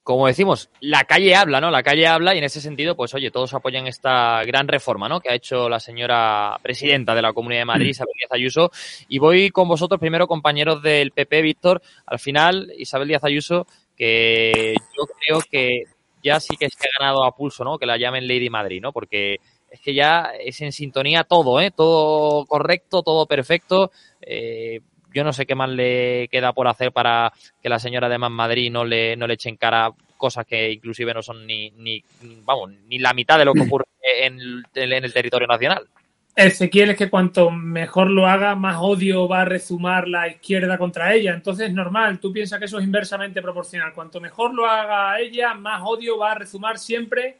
como 0.04 0.26
decimos, 0.26 0.70
la 0.80 1.04
calle 1.04 1.36
habla, 1.36 1.62
¿no? 1.62 1.70
La 1.70 1.84
calle 1.84 2.08
habla 2.08 2.34
y 2.34 2.40
en 2.40 2.44
ese 2.44 2.60
sentido, 2.60 2.96
pues 2.96 3.14
oye, 3.14 3.30
todos 3.30 3.54
apoyan 3.54 3.86
esta 3.86 4.44
gran 4.46 4.68
reforma, 4.68 5.08
¿no? 5.08 5.20
Que 5.20 5.30
ha 5.30 5.36
hecho 5.36 5.70
la 5.70 5.80
señora 5.80 6.58
presidenta 6.64 7.14
de 7.14 7.22
la 7.22 7.34
Comunidad 7.34 7.62
de 7.62 7.66
Madrid, 7.66 7.88
mm. 7.88 7.92
Isabel 7.92 8.14
Díaz 8.18 8.32
Ayuso. 8.32 8.72
Y 9.08 9.20
voy 9.20 9.52
con 9.52 9.68
vosotros, 9.68 10.00
primero, 10.00 10.28
compañeros 10.28 10.82
del 10.82 11.12
PP, 11.12 11.42
Víctor. 11.44 11.82
Al 12.08 12.18
final, 12.18 12.72
Isabel 12.78 13.10
Díaz 13.10 13.24
Ayuso, 13.24 13.68
que 13.96 14.74
yo 14.98 15.06
creo 15.20 15.42
que 15.50 15.84
ya 16.24 16.40
sí 16.40 16.58
que 16.58 16.70
se 16.70 16.88
ha 16.88 17.00
ganado 17.00 17.24
a 17.24 17.36
pulso, 17.36 17.64
¿no? 17.64 17.78
Que 17.78 17.86
la 17.86 17.98
llamen 17.98 18.28
Lady 18.28 18.50
Madrid, 18.50 18.82
¿no? 18.82 18.92
Porque 18.92 19.38
es 19.70 19.80
que 19.82 19.94
ya 19.94 20.32
es 20.40 20.60
en 20.62 20.72
sintonía 20.72 21.24
todo, 21.24 21.62
¿eh? 21.62 21.72
Todo 21.72 22.46
correcto, 22.46 23.04
todo 23.04 23.28
perfecto. 23.28 23.92
Eh, 24.20 24.82
yo 25.14 25.24
no 25.24 25.34
sé 25.34 25.46
qué 25.46 25.56
más 25.56 25.70
le 25.70 26.28
queda 26.30 26.54
por 26.54 26.68
hacer 26.68 26.92
para 26.92 27.34
que 27.62 27.70
la 27.70 27.80
señora 27.80 28.10
de 28.10 28.18
Man 28.18 28.32
Madrid 28.32 28.72
no 28.72 28.86
le, 28.86 29.16
no 29.16 29.28
le 29.28 29.36
eche 29.36 29.50
en 29.50 29.58
cara 29.58 29.92
cosas 30.22 30.46
que 30.46 30.72
inclusive 30.72 31.14
no 31.14 31.24
son 31.24 31.48
ni, 31.48 31.72
ni, 31.72 32.04
vamos, 32.44 32.72
ni 32.88 33.00
la 33.00 33.14
mitad 33.14 33.40
de 33.40 33.46
lo 33.46 33.54
que 33.54 33.62
ocurre 33.62 33.86
en, 34.22 34.64
el 34.76 35.14
territorio 35.14 35.48
nacional. 35.48 35.88
Ezequiel 36.34 36.92
es 36.92 36.98
que 36.98 37.10
cuanto 37.10 37.50
mejor 37.50 38.10
lo 38.10 38.28
haga, 38.28 38.56
más 38.56 38.78
odio 38.80 39.28
va 39.28 39.42
a 39.42 39.46
resumar 39.46 40.08
la 40.08 40.30
izquierda 40.30 40.78
contra 40.78 41.14
ella. 41.14 41.34
Entonces 41.34 41.68
es 41.68 41.74
normal, 41.74 42.20
tú 42.20 42.32
piensas 42.32 42.60
que 42.60 42.66
eso 42.66 42.78
es 42.78 42.86
inversamente 42.86 43.42
proporcional. 43.42 43.94
Cuanto 43.94 44.22
mejor 44.22 44.54
lo 44.54 44.66
haga 44.66 45.20
ella, 45.20 45.56
más 45.56 45.82
odio 45.84 46.18
va 46.18 46.32
a 46.32 46.36
resumar 46.36 46.78
siempre 46.78 47.40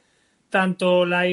tanto 0.50 1.06
la, 1.06 1.24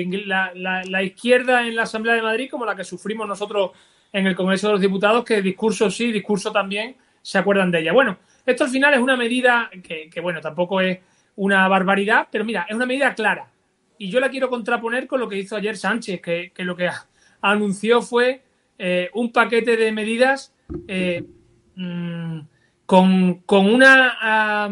la 0.55 1.03
izquierda 1.03 1.67
en 1.67 1.75
la 1.75 1.83
Asamblea 1.83 2.15
de 2.15 2.23
Madrid 2.23 2.49
como 2.49 2.65
la 2.65 2.77
que 2.77 2.85
sufrimos 2.85 3.27
nosotros 3.27 3.73
en 4.13 4.27
el 4.27 4.35
Congreso 4.35 4.69
de 4.69 4.73
los 4.75 4.81
Diputados 4.81 5.25
que 5.25 5.43
discurso 5.43 5.91
sí, 5.91 6.13
discurso 6.13 6.53
también 6.53 6.97
se 7.23 7.39
acuerdan 7.39 7.71
de 7.71 7.81
ella. 7.81 7.93
Bueno, 7.93 8.19
esto 8.47 8.65
al 8.65 8.71
final 8.71 8.95
es 8.95 9.01
una 9.01 9.17
medida 9.17 9.71
que, 9.83 10.21
bueno, 10.21 10.41
tampoco 10.41 10.81
es 10.81 10.99
una 11.37 11.69
barbaridad, 11.69 12.29
pero 12.31 12.45
mira, 12.45 12.67
es 12.69 12.75
una 12.75 12.87
medida 12.87 13.15
clara. 13.15 13.51
Y 13.99 14.11
yo 14.11 14.21
la 14.21 14.31
quiero 14.31 14.49
contraponer 14.49 15.07
con 15.07 15.21
lo 15.21 15.29
que 15.29 15.39
hizo 15.39 15.57
ayer 15.57 15.77
Sánchez, 15.77 16.21
que, 16.23 16.53
lo 16.59 16.77
que 16.77 16.89
anunció 17.41 18.01
fue 18.01 18.43
eh, 18.79 19.11
un 19.15 19.33
paquete 19.33 19.77
de 19.77 19.93
medidas 19.93 20.55
eh, 20.87 21.25
mm, 21.75 22.41
con, 22.87 23.43
una, 23.47 24.71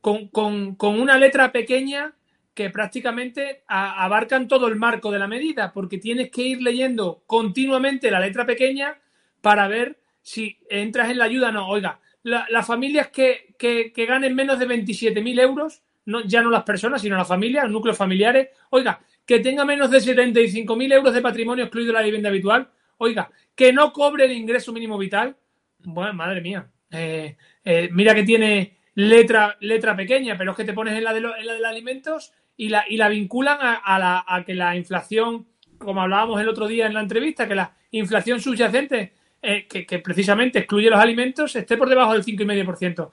con, 0.00 0.28
con, 0.28 1.00
una 1.00 1.18
letra 1.18 1.52
pequeña 1.52 2.12
que 2.54 2.70
prácticamente 2.70 3.64
abarcan 3.66 4.46
todo 4.46 4.68
el 4.68 4.76
marco 4.76 5.10
de 5.10 5.18
la 5.18 5.26
medida, 5.26 5.72
porque 5.72 5.98
tienes 5.98 6.30
que 6.30 6.42
ir 6.42 6.62
leyendo 6.62 7.24
continuamente 7.26 8.10
la 8.10 8.20
letra 8.20 8.46
pequeña 8.46 8.96
para 9.40 9.66
ver 9.66 9.98
si 10.22 10.58
entras 10.70 11.10
en 11.10 11.18
la 11.18 11.24
ayuda 11.24 11.48
o 11.48 11.52
no. 11.52 11.68
Oiga, 11.68 12.00
las 12.22 12.66
familias 12.66 13.08
que, 13.08 13.92
ganen 14.08 14.34
menos 14.34 14.58
de 14.58 14.68
27.000 14.68 15.40
euros, 15.40 15.82
no, 16.06 16.22
ya 16.22 16.42
no 16.42 16.50
las 16.50 16.62
personas, 16.62 17.02
sino 17.02 17.16
las 17.16 17.26
familias, 17.26 17.64
los 17.64 17.72
núcleos 17.72 17.98
familiares, 17.98 18.50
oiga, 18.70 19.00
que 19.26 19.40
tenga 19.40 19.64
menos 19.64 19.90
de 19.90 19.98
75.000 19.98 20.92
euros 20.92 21.12
de 21.12 21.20
patrimonio 21.20 21.64
excluido 21.64 21.92
la 21.92 22.02
vivienda 22.02 22.28
habitual, 22.28 22.70
oiga, 22.98 23.30
que 23.54 23.72
no 23.72 23.92
cobre 23.92 24.26
el 24.26 24.32
ingreso 24.32 24.72
mínimo 24.72 24.96
vital. 24.96 25.36
Bueno, 25.80 26.14
madre 26.14 26.40
mía. 26.40 26.70
Eh, 26.90 27.36
eh, 27.64 27.88
mira 27.92 28.14
que 28.14 28.22
tiene 28.22 28.78
letra, 28.94 29.56
letra 29.60 29.96
pequeña, 29.96 30.38
pero 30.38 30.52
es 30.52 30.56
que 30.56 30.64
te 30.64 30.72
pones 30.72 30.96
en 30.96 31.04
la 31.04 31.12
de, 31.12 31.18
en 31.18 31.46
la 31.46 31.52
de 31.54 31.60
los 31.60 31.68
alimentos 31.68 32.32
y 32.56 32.68
la, 32.68 32.84
y 32.88 32.96
la 32.96 33.08
vinculan 33.08 33.58
a, 33.60 33.98
la, 33.98 34.24
a 34.26 34.44
que 34.44 34.54
la 34.54 34.76
inflación, 34.76 35.46
como 35.78 36.02
hablábamos 36.02 36.40
el 36.40 36.48
otro 36.48 36.68
día 36.68 36.86
en 36.86 36.94
la 36.94 37.00
entrevista, 37.00 37.48
que 37.48 37.54
la 37.54 37.72
inflación 37.90 38.40
subyacente, 38.40 39.12
eh, 39.42 39.66
que, 39.66 39.98
precisamente 39.98 40.60
excluye 40.60 40.88
los 40.88 41.00
alimentos, 41.00 41.54
esté 41.56 41.76
por 41.76 41.88
debajo 41.88 42.12
del 42.12 42.24
5,5%. 42.24 43.10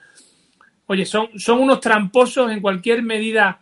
oye, 0.87 1.05
son, 1.05 1.29
son 1.37 1.59
unos 1.59 1.79
tramposos 1.79 2.51
en 2.51 2.61
cualquier 2.61 3.03
medida 3.03 3.61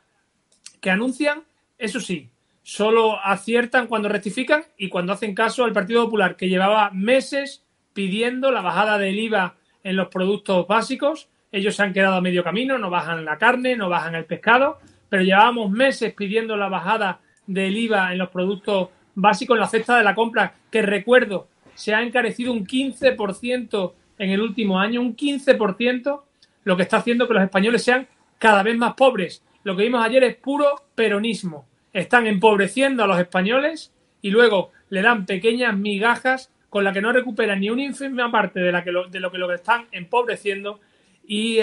que 0.81 0.91
anuncian, 0.91 1.43
eso 1.77 1.99
sí, 1.99 2.29
solo 2.61 3.19
aciertan 3.23 3.87
cuando 3.87 4.09
rectifican 4.09 4.63
y 4.77 4.89
cuando 4.89 5.13
hacen 5.13 5.33
caso 5.33 5.63
al 5.63 5.73
Partido 5.73 6.03
Popular, 6.05 6.35
que 6.35 6.49
llevaba 6.49 6.91
meses 6.91 7.63
pidiendo 7.93 8.51
la 8.51 8.61
bajada 8.61 8.97
del 8.97 9.17
IVA 9.17 9.55
en 9.83 9.95
los 9.95 10.09
productos 10.09 10.67
básicos. 10.67 11.29
Ellos 11.51 11.75
se 11.75 11.83
han 11.83 11.93
quedado 11.93 12.15
a 12.15 12.21
medio 12.21 12.43
camino, 12.43 12.77
no 12.77 12.89
bajan 12.89 13.25
la 13.25 13.37
carne, 13.37 13.75
no 13.75 13.89
bajan 13.89 14.15
el 14.15 14.25
pescado, 14.25 14.79
pero 15.09 15.23
llevábamos 15.23 15.71
meses 15.71 16.13
pidiendo 16.13 16.55
la 16.55 16.69
bajada 16.69 17.19
del 17.47 17.75
IVA 17.75 18.11
en 18.11 18.19
los 18.19 18.29
productos 18.29 18.89
básicos, 19.15 19.55
en 19.55 19.61
la 19.61 19.67
cesta 19.67 19.97
de 19.97 20.03
la 20.03 20.15
compra, 20.15 20.53
que 20.71 20.81
recuerdo, 20.81 21.47
se 21.73 21.93
ha 21.93 22.01
encarecido 22.01 22.53
un 22.53 22.65
15% 22.65 23.93
en 24.19 24.29
el 24.29 24.41
último 24.41 24.79
año, 24.79 25.01
un 25.01 25.15
15%, 25.15 26.21
lo 26.63 26.77
que 26.77 26.83
está 26.83 26.97
haciendo 26.97 27.27
que 27.27 27.33
los 27.33 27.43
españoles 27.43 27.83
sean 27.83 28.07
cada 28.37 28.63
vez 28.63 28.77
más 28.77 28.93
pobres. 28.93 29.43
Lo 29.63 29.75
que 29.75 29.83
vimos 29.83 30.03
ayer 30.03 30.23
es 30.23 30.35
puro 30.35 30.83
peronismo. 30.93 31.65
Están 31.93 32.27
empobreciendo 32.27 33.03
a 33.03 33.07
los 33.07 33.19
españoles 33.19 33.93
y 34.21 34.29
luego 34.29 34.71
le 34.89 35.01
dan 35.01 35.25
pequeñas 35.25 35.75
migajas 35.75 36.51
con 36.69 36.83
las 36.83 36.93
que 36.93 37.01
no 37.01 37.11
recuperan 37.11 37.59
ni 37.59 37.69
una 37.69 37.83
ínfima 37.83 38.31
parte 38.31 38.59
de, 38.59 38.71
la 38.71 38.83
que 38.83 38.91
de 39.09 39.19
lo 39.19 39.31
que 39.31 39.37
lo 39.37 39.51
están 39.51 39.87
empobreciendo 39.91 40.79
y, 41.25 41.59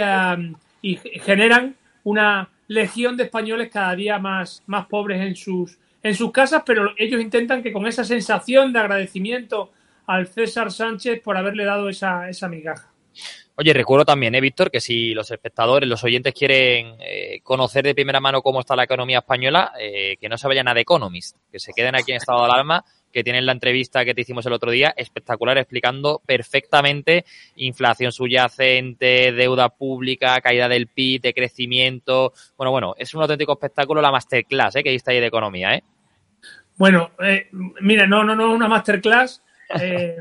y 0.83 0.97
generan 0.97 1.77
una 2.05 2.49
legión 2.69 3.17
de 3.17 3.25
españoles 3.25 3.71
cada 3.71 3.95
día 3.95 4.19
más, 4.19 4.63
más 4.67 4.87
pobres 4.87 5.21
en 5.21 5.37
sus, 5.37 5.79
en 6.03 6.15
sus 6.15 6.33
casas, 6.33 6.63
pero 6.65 6.93
ellos 6.97 7.21
intentan 7.21 7.63
que 7.63 7.73
con 7.73 7.87
esa 7.87 8.05
sensación 8.05 8.73
de 8.73 8.79
agradecimiento 8.79 9.73
al 10.07 10.27
César 10.27 10.71
Sánchez 10.71 11.21
por 11.23 11.37
haberle 11.37 11.65
dado 11.65 11.89
esa, 11.89 12.29
esa 12.29 12.49
migaja. 12.49 12.91
Oye, 13.59 13.73
recuerdo 13.73 14.05
también, 14.05 14.35
¿eh, 14.35 14.41
Víctor, 14.41 14.71
que 14.71 14.81
si 14.81 15.15
los 15.15 15.31
espectadores, 15.31 15.89
los 15.89 16.05
oyentes 16.05 16.35
quieren 16.35 16.97
eh, 17.01 17.41
conocer 17.43 17.85
de 17.85 17.95
primera 17.95 18.21
mano 18.21 18.43
cómo 18.43 18.61
está 18.61 18.77
la 18.77 18.85
economía 18.85 19.19
española, 19.19 19.73
eh, 19.81 20.19
que 20.21 20.29
no 20.29 20.37
se 20.37 20.47
vayan 20.47 20.69
a 20.69 20.75
The 20.75 20.81
Economist, 20.81 21.39
que 21.51 21.59
se 21.59 21.73
queden 21.73 21.95
aquí 21.95 22.13
en 22.13 22.19
estado 22.19 22.41
de 22.41 22.53
alarma, 22.53 22.85
que 23.17 23.25
tienen 23.25 23.47
la 23.47 23.53
entrevista 23.53 24.05
que 24.05 24.13
te 24.13 24.21
hicimos 24.21 24.45
el 24.45 24.53
otro 24.53 24.71
día, 24.71 24.93
espectacular, 24.95 25.57
explicando 25.57 26.21
perfectamente 26.27 27.25
inflación 27.57 28.13
subyacente, 28.13 29.33
deuda 29.33 29.71
pública, 29.71 30.39
caída 30.43 30.69
del 30.69 30.87
PIB, 30.87 31.23
de 31.23 31.33
crecimiento. 31.33 32.35
Bueno, 32.59 32.73
bueno, 32.73 32.95
es 32.99 33.15
un 33.15 33.23
auténtico 33.23 33.55
espectáculo 33.55 34.03
la 34.03 34.11
masterclass 34.11 34.77
¿eh? 34.77 34.83
que 34.83 34.91
diste 34.91 35.13
ahí 35.13 35.21
de 35.21 35.29
economía, 35.29 35.77
¿eh? 35.77 35.83
Bueno, 36.77 37.13
eh, 37.21 37.49
mira, 37.81 38.07
no, 38.07 38.23
no, 38.23 38.37
no, 38.37 38.53
una 38.53 38.69
masterclass. 38.69 39.43
Eh, 39.81 40.19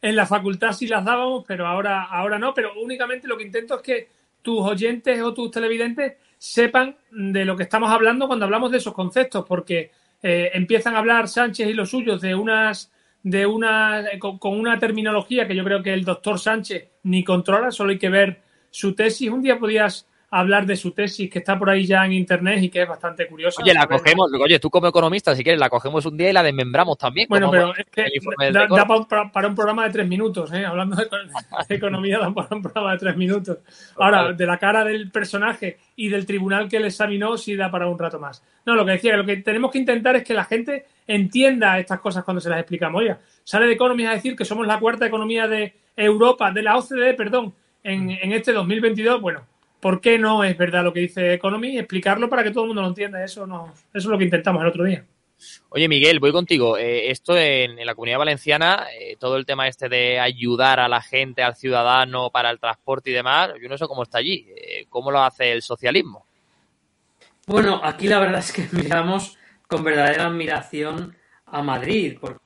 en 0.00 0.16
la 0.16 0.24
facultad 0.24 0.72
sí 0.72 0.86
las 0.86 1.04
dábamos, 1.04 1.44
pero 1.46 1.66
ahora, 1.66 2.04
ahora 2.04 2.38
no. 2.38 2.54
Pero 2.54 2.72
únicamente 2.80 3.28
lo 3.28 3.36
que 3.36 3.44
intento 3.44 3.76
es 3.76 3.82
que 3.82 4.08
tus 4.40 4.60
oyentes 4.60 5.20
o 5.20 5.34
tus 5.34 5.50
televidentes 5.50 6.14
sepan 6.38 6.96
de 7.10 7.44
lo 7.44 7.54
que 7.54 7.64
estamos 7.64 7.90
hablando 7.90 8.26
cuando 8.26 8.46
hablamos 8.46 8.70
de 8.70 8.78
esos 8.78 8.94
conceptos, 8.94 9.44
porque 9.46 9.90
eh, 10.22 10.50
empiezan 10.54 10.94
a 10.94 10.98
hablar 10.98 11.28
Sánchez 11.28 11.68
y 11.68 11.74
los 11.74 11.90
suyos 11.90 12.20
de 12.20 12.34
unas 12.34 12.92
de 13.22 13.46
una 13.46 14.04
con, 14.18 14.58
una 14.58 14.78
terminología 14.78 15.46
que 15.46 15.56
yo 15.56 15.64
creo 15.64 15.82
que 15.82 15.92
el 15.92 16.04
doctor 16.04 16.38
Sánchez 16.38 16.88
ni 17.02 17.24
controla, 17.24 17.70
solo 17.70 17.90
hay 17.90 17.98
que 17.98 18.08
ver 18.08 18.40
su 18.70 18.94
tesis. 18.94 19.30
Un 19.30 19.42
día 19.42 19.58
podías 19.58 20.06
hablar 20.30 20.66
de 20.66 20.76
su 20.76 20.90
tesis 20.92 21.30
que 21.30 21.38
está 21.38 21.58
por 21.58 21.70
ahí 21.70 21.86
ya 21.86 22.04
en 22.04 22.12
internet 22.12 22.62
y 22.62 22.68
que 22.68 22.82
es 22.82 22.88
bastante 22.88 23.26
curiosa. 23.26 23.62
Oye, 23.62 23.72
la 23.72 23.86
cogemos, 23.86 24.30
oye, 24.38 24.58
tú 24.58 24.68
como 24.68 24.86
economista, 24.86 25.34
si 25.34 25.42
quieres, 25.42 25.58
la 25.58 25.70
cogemos 25.70 26.04
un 26.04 26.16
día 26.16 26.30
y 26.30 26.32
la 26.32 26.42
desmembramos 26.42 26.98
también. 26.98 27.28
Bueno, 27.28 27.50
pero 27.50 27.74
es 27.74 27.86
que 27.86 28.04
da, 28.52 28.86
para, 29.32 29.48
un 29.48 29.54
programa 29.54 29.84
de 29.84 29.90
tres 29.90 30.06
minutos, 30.06 30.52
¿eh? 30.52 30.66
hablando 30.66 30.96
de, 30.96 31.74
economía, 31.74 32.18
da 32.18 32.32
para 32.32 32.54
un 32.54 32.62
programa 32.62 32.92
de 32.92 32.98
tres 32.98 33.16
minutos. 33.16 33.58
Ahora, 33.96 34.32
de 34.32 34.46
la 34.46 34.58
cara 34.58 34.84
del 34.84 35.10
personaje 35.10 35.78
y 35.96 36.08
del 36.08 36.26
tribunal 36.26 36.68
que 36.68 36.78
le 36.78 36.88
examinó, 36.88 37.38
sí 37.38 37.56
da 37.56 37.70
para 37.70 37.88
un 37.88 37.98
rato 37.98 38.18
más. 38.18 38.42
No, 38.66 38.74
lo 38.74 38.84
que 38.84 38.92
decía, 38.92 39.16
lo 39.16 39.24
que 39.24 39.38
tenemos 39.38 39.70
que 39.70 39.78
intentar 39.78 40.14
es 40.16 40.24
que 40.24 40.34
la 40.34 40.44
gente 40.44 40.84
entienda 41.06 41.78
estas 41.78 42.00
cosas 42.00 42.22
cuando 42.22 42.40
se 42.40 42.50
las 42.50 42.58
explicamos. 42.58 43.00
Oiga, 43.00 43.18
sale 43.44 43.66
de 43.66 43.72
Economía 43.72 44.10
a 44.10 44.14
decir 44.14 44.36
que 44.36 44.44
somos 44.44 44.66
la 44.66 44.78
cuarta 44.78 45.06
economía 45.06 45.48
de 45.48 45.74
Europa, 45.96 46.50
de 46.50 46.62
la 46.62 46.76
OCDE, 46.76 47.14
perdón, 47.14 47.54
en, 47.82 48.10
en 48.10 48.32
este 48.32 48.52
2022. 48.52 49.22
Bueno, 49.22 49.40
por 49.80 50.00
qué 50.00 50.18
no 50.18 50.44
es 50.44 50.56
verdad 50.56 50.84
lo 50.84 50.92
que 50.92 51.00
dice 51.00 51.34
Economy 51.34 51.78
explicarlo 51.78 52.28
para 52.28 52.42
que 52.42 52.50
todo 52.50 52.64
el 52.64 52.68
mundo 52.68 52.82
lo 52.82 52.88
entienda. 52.88 53.22
Eso, 53.22 53.46
no, 53.46 53.72
eso 53.72 53.84
es 53.92 54.04
lo 54.04 54.18
que 54.18 54.24
intentamos 54.24 54.62
el 54.62 54.68
otro 54.68 54.84
día. 54.84 55.04
Oye, 55.68 55.88
Miguel, 55.88 56.18
voy 56.18 56.32
contigo. 56.32 56.76
Eh, 56.76 57.10
esto 57.10 57.36
en, 57.36 57.84
la 57.84 57.94
comunidad 57.94 58.18
valenciana, 58.18 58.86
eh, 58.98 59.16
todo 59.18 59.36
el 59.36 59.46
tema 59.46 59.68
este 59.68 59.88
de 59.88 60.18
ayudar 60.18 60.80
a 60.80 60.88
la 60.88 61.00
gente, 61.00 61.42
al 61.42 61.54
ciudadano 61.54 62.30
para 62.30 62.50
el 62.50 62.58
transporte 62.58 63.10
y 63.10 63.12
demás, 63.12 63.50
yo 63.60 63.68
no 63.68 63.78
sé 63.78 63.86
cómo 63.86 64.02
está 64.02 64.18
allí. 64.18 64.46
Eh, 64.56 64.86
¿Cómo 64.88 65.10
lo 65.10 65.22
hace 65.22 65.52
el 65.52 65.62
socialismo? 65.62 66.26
Bueno, 67.46 67.80
aquí 67.82 68.08
la 68.08 68.18
verdad 68.18 68.40
es 68.40 68.52
que 68.52 68.66
miramos 68.72 69.38
con 69.68 69.84
verdadera 69.84 70.26
admiración 70.26 71.14
a 71.46 71.62
Madrid. 71.62 72.18
Porque, 72.20 72.40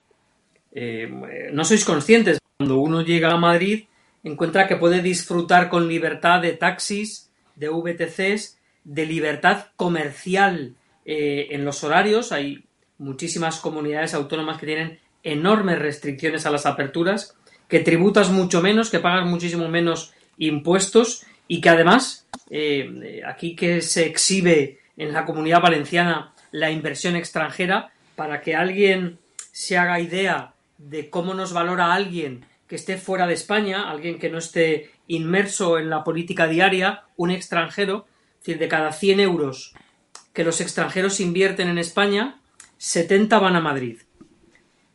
no 1.52 1.64
sois 1.64 1.84
conscientes, 1.84 2.38
cuando 2.56 2.78
uno 2.78 3.02
llega 3.02 3.30
a 3.30 3.36
Madrid 3.36 3.84
encuentra 4.24 4.66
que 4.66 4.76
puede 4.76 5.02
disfrutar 5.02 5.68
con 5.68 5.88
libertad 5.88 6.40
de 6.40 6.52
taxis, 6.52 7.30
de 7.56 7.68
VTCs, 7.68 8.58
de 8.84 9.06
libertad 9.06 9.66
comercial 9.76 10.74
eh, 11.04 11.48
en 11.50 11.64
los 11.64 11.82
horarios. 11.84 12.32
Hay 12.32 12.64
muchísimas 12.98 13.60
comunidades 13.60 14.14
autónomas 14.14 14.58
que 14.58 14.66
tienen 14.66 14.98
enormes 15.22 15.78
restricciones 15.78 16.46
a 16.46 16.50
las 16.50 16.66
aperturas, 16.66 17.36
que 17.68 17.80
tributas 17.80 18.30
mucho 18.30 18.60
menos, 18.60 18.90
que 18.90 18.98
pagas 18.98 19.26
muchísimo 19.26 19.68
menos 19.68 20.12
impuestos 20.38 21.24
y 21.48 21.60
que 21.60 21.68
además 21.68 22.26
eh, 22.50 23.22
aquí 23.26 23.54
que 23.56 23.80
se 23.80 24.06
exhibe 24.06 24.80
en 24.96 25.12
la 25.12 25.24
comunidad 25.24 25.60
valenciana 25.60 26.32
la 26.50 26.70
inversión 26.70 27.16
extranjera 27.16 27.92
para 28.14 28.40
que 28.40 28.54
alguien 28.54 29.18
se 29.52 29.78
haga 29.78 30.00
idea 30.00 30.54
de 30.78 31.10
cómo 31.10 31.34
nos 31.34 31.52
valora 31.52 31.94
alguien 31.94 32.44
que 32.72 32.76
esté 32.76 32.96
fuera 32.96 33.26
de 33.26 33.34
España, 33.34 33.90
alguien 33.90 34.18
que 34.18 34.30
no 34.30 34.38
esté 34.38 34.92
inmerso 35.06 35.78
en 35.78 35.90
la 35.90 36.02
política 36.02 36.46
diaria, 36.46 37.04
un 37.18 37.30
extranjero, 37.30 38.06
es 38.32 38.38
decir, 38.38 38.58
de 38.58 38.68
cada 38.68 38.92
100 38.92 39.20
euros 39.20 39.74
que 40.32 40.42
los 40.42 40.58
extranjeros 40.62 41.20
invierten 41.20 41.68
en 41.68 41.76
España, 41.76 42.40
70 42.78 43.38
van 43.40 43.56
a 43.56 43.60
Madrid, 43.60 43.98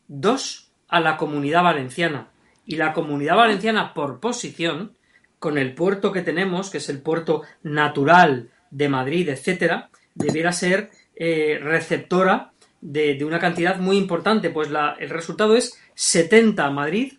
dos 0.07 0.71
a 0.87 0.99
la 0.99 1.17
comunidad 1.17 1.61
valenciana. 1.61 2.29
Y 2.65 2.77
la 2.77 2.93
comunidad 2.93 3.35
valenciana, 3.35 3.93
por 3.93 4.19
posición, 4.19 4.93
con 5.37 5.59
el 5.59 5.75
puerto 5.75 6.11
que 6.11 6.23
tenemos, 6.23 6.71
que 6.71 6.79
es 6.79 6.89
el 6.89 7.03
puerto 7.03 7.43
natural 7.61 8.49
de 8.71 8.89
Madrid, 8.89 9.29
etcétera, 9.29 9.91
debiera 10.15 10.51
ser 10.51 10.89
eh, 11.15 11.59
receptora 11.61 12.53
de, 12.81 13.23
una 13.23 13.37
cantidad 13.37 13.77
muy 13.77 13.97
importante. 13.97 14.49
Pues 14.49 14.67
el 14.97 15.09
resultado 15.11 15.55
es 15.55 15.79
70 15.93 16.65
a 16.65 16.71
Madrid, 16.71 17.13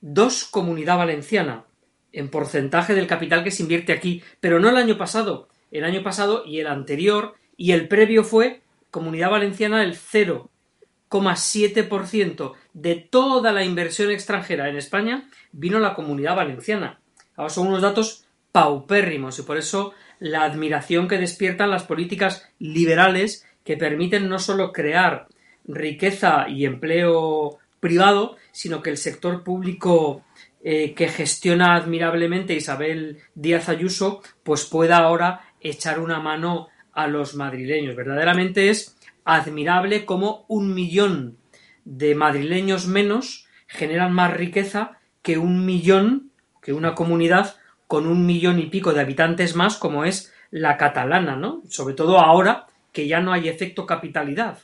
dos 0.00 0.44
Comunidad 0.44 0.98
Valenciana 0.98 1.64
en 2.12 2.30
porcentaje 2.30 2.94
del 2.94 3.06
capital 3.06 3.44
que 3.44 3.50
se 3.50 3.62
invierte 3.62 3.92
aquí, 3.92 4.22
pero 4.40 4.58
no 4.60 4.70
el 4.70 4.76
año 4.76 4.98
pasado. 4.98 5.48
El 5.70 5.84
año 5.84 6.02
pasado 6.02 6.44
y 6.46 6.60
el 6.60 6.66
anterior 6.66 7.34
y 7.56 7.72
el 7.72 7.88
previo 7.88 8.24
fue 8.24 8.62
Comunidad 8.90 9.30
Valenciana 9.30 9.82
el 9.82 9.94
0,7% 9.94 12.54
de 12.72 12.94
toda 12.96 13.52
la 13.52 13.64
inversión 13.64 14.10
extranjera 14.10 14.70
en 14.70 14.76
España 14.76 15.28
vino 15.52 15.78
la 15.78 15.94
Comunidad 15.94 16.36
Valenciana. 16.36 17.00
Ahora 17.36 17.50
son 17.50 17.66
unos 17.68 17.82
datos 17.82 18.24
paupérrimos 18.52 19.38
y 19.38 19.42
por 19.42 19.58
eso 19.58 19.92
la 20.20 20.44
admiración 20.44 21.06
que 21.06 21.18
despiertan 21.18 21.70
las 21.70 21.84
políticas 21.84 22.48
liberales 22.58 23.46
que 23.64 23.76
permiten 23.76 24.26
no 24.28 24.38
solo 24.38 24.72
crear 24.72 25.28
riqueza 25.66 26.48
y 26.48 26.64
empleo 26.64 27.58
privado, 27.80 28.36
sino 28.52 28.82
que 28.82 28.90
el 28.90 28.96
sector 28.96 29.44
público 29.44 30.24
eh, 30.62 30.94
que 30.94 31.08
gestiona 31.08 31.76
admirablemente 31.76 32.54
Isabel 32.54 33.18
Díaz 33.34 33.68
Ayuso, 33.68 34.22
pues 34.42 34.64
pueda 34.64 34.98
ahora 34.98 35.42
echar 35.60 36.00
una 36.00 36.18
mano 36.18 36.68
a 36.92 37.06
los 37.06 37.34
madrileños. 37.34 37.94
Verdaderamente 37.94 38.70
es 38.70 38.96
admirable 39.24 40.04
cómo 40.04 40.44
un 40.48 40.74
millón 40.74 41.38
de 41.84 42.14
madrileños 42.14 42.86
menos 42.86 43.46
generan 43.66 44.12
más 44.12 44.34
riqueza 44.34 44.98
que 45.22 45.38
un 45.38 45.64
millón, 45.64 46.32
que 46.60 46.72
una 46.72 46.94
comunidad 46.94 47.56
con 47.86 48.06
un 48.06 48.26
millón 48.26 48.58
y 48.58 48.66
pico 48.66 48.92
de 48.92 49.00
habitantes 49.00 49.54
más 49.54 49.76
como 49.76 50.04
es 50.04 50.32
la 50.50 50.76
catalana, 50.76 51.36
¿no? 51.36 51.62
Sobre 51.68 51.94
todo 51.94 52.18
ahora 52.18 52.66
que 52.92 53.06
ya 53.06 53.20
no 53.20 53.32
hay 53.32 53.48
efecto 53.48 53.86
capitalidad. 53.86 54.58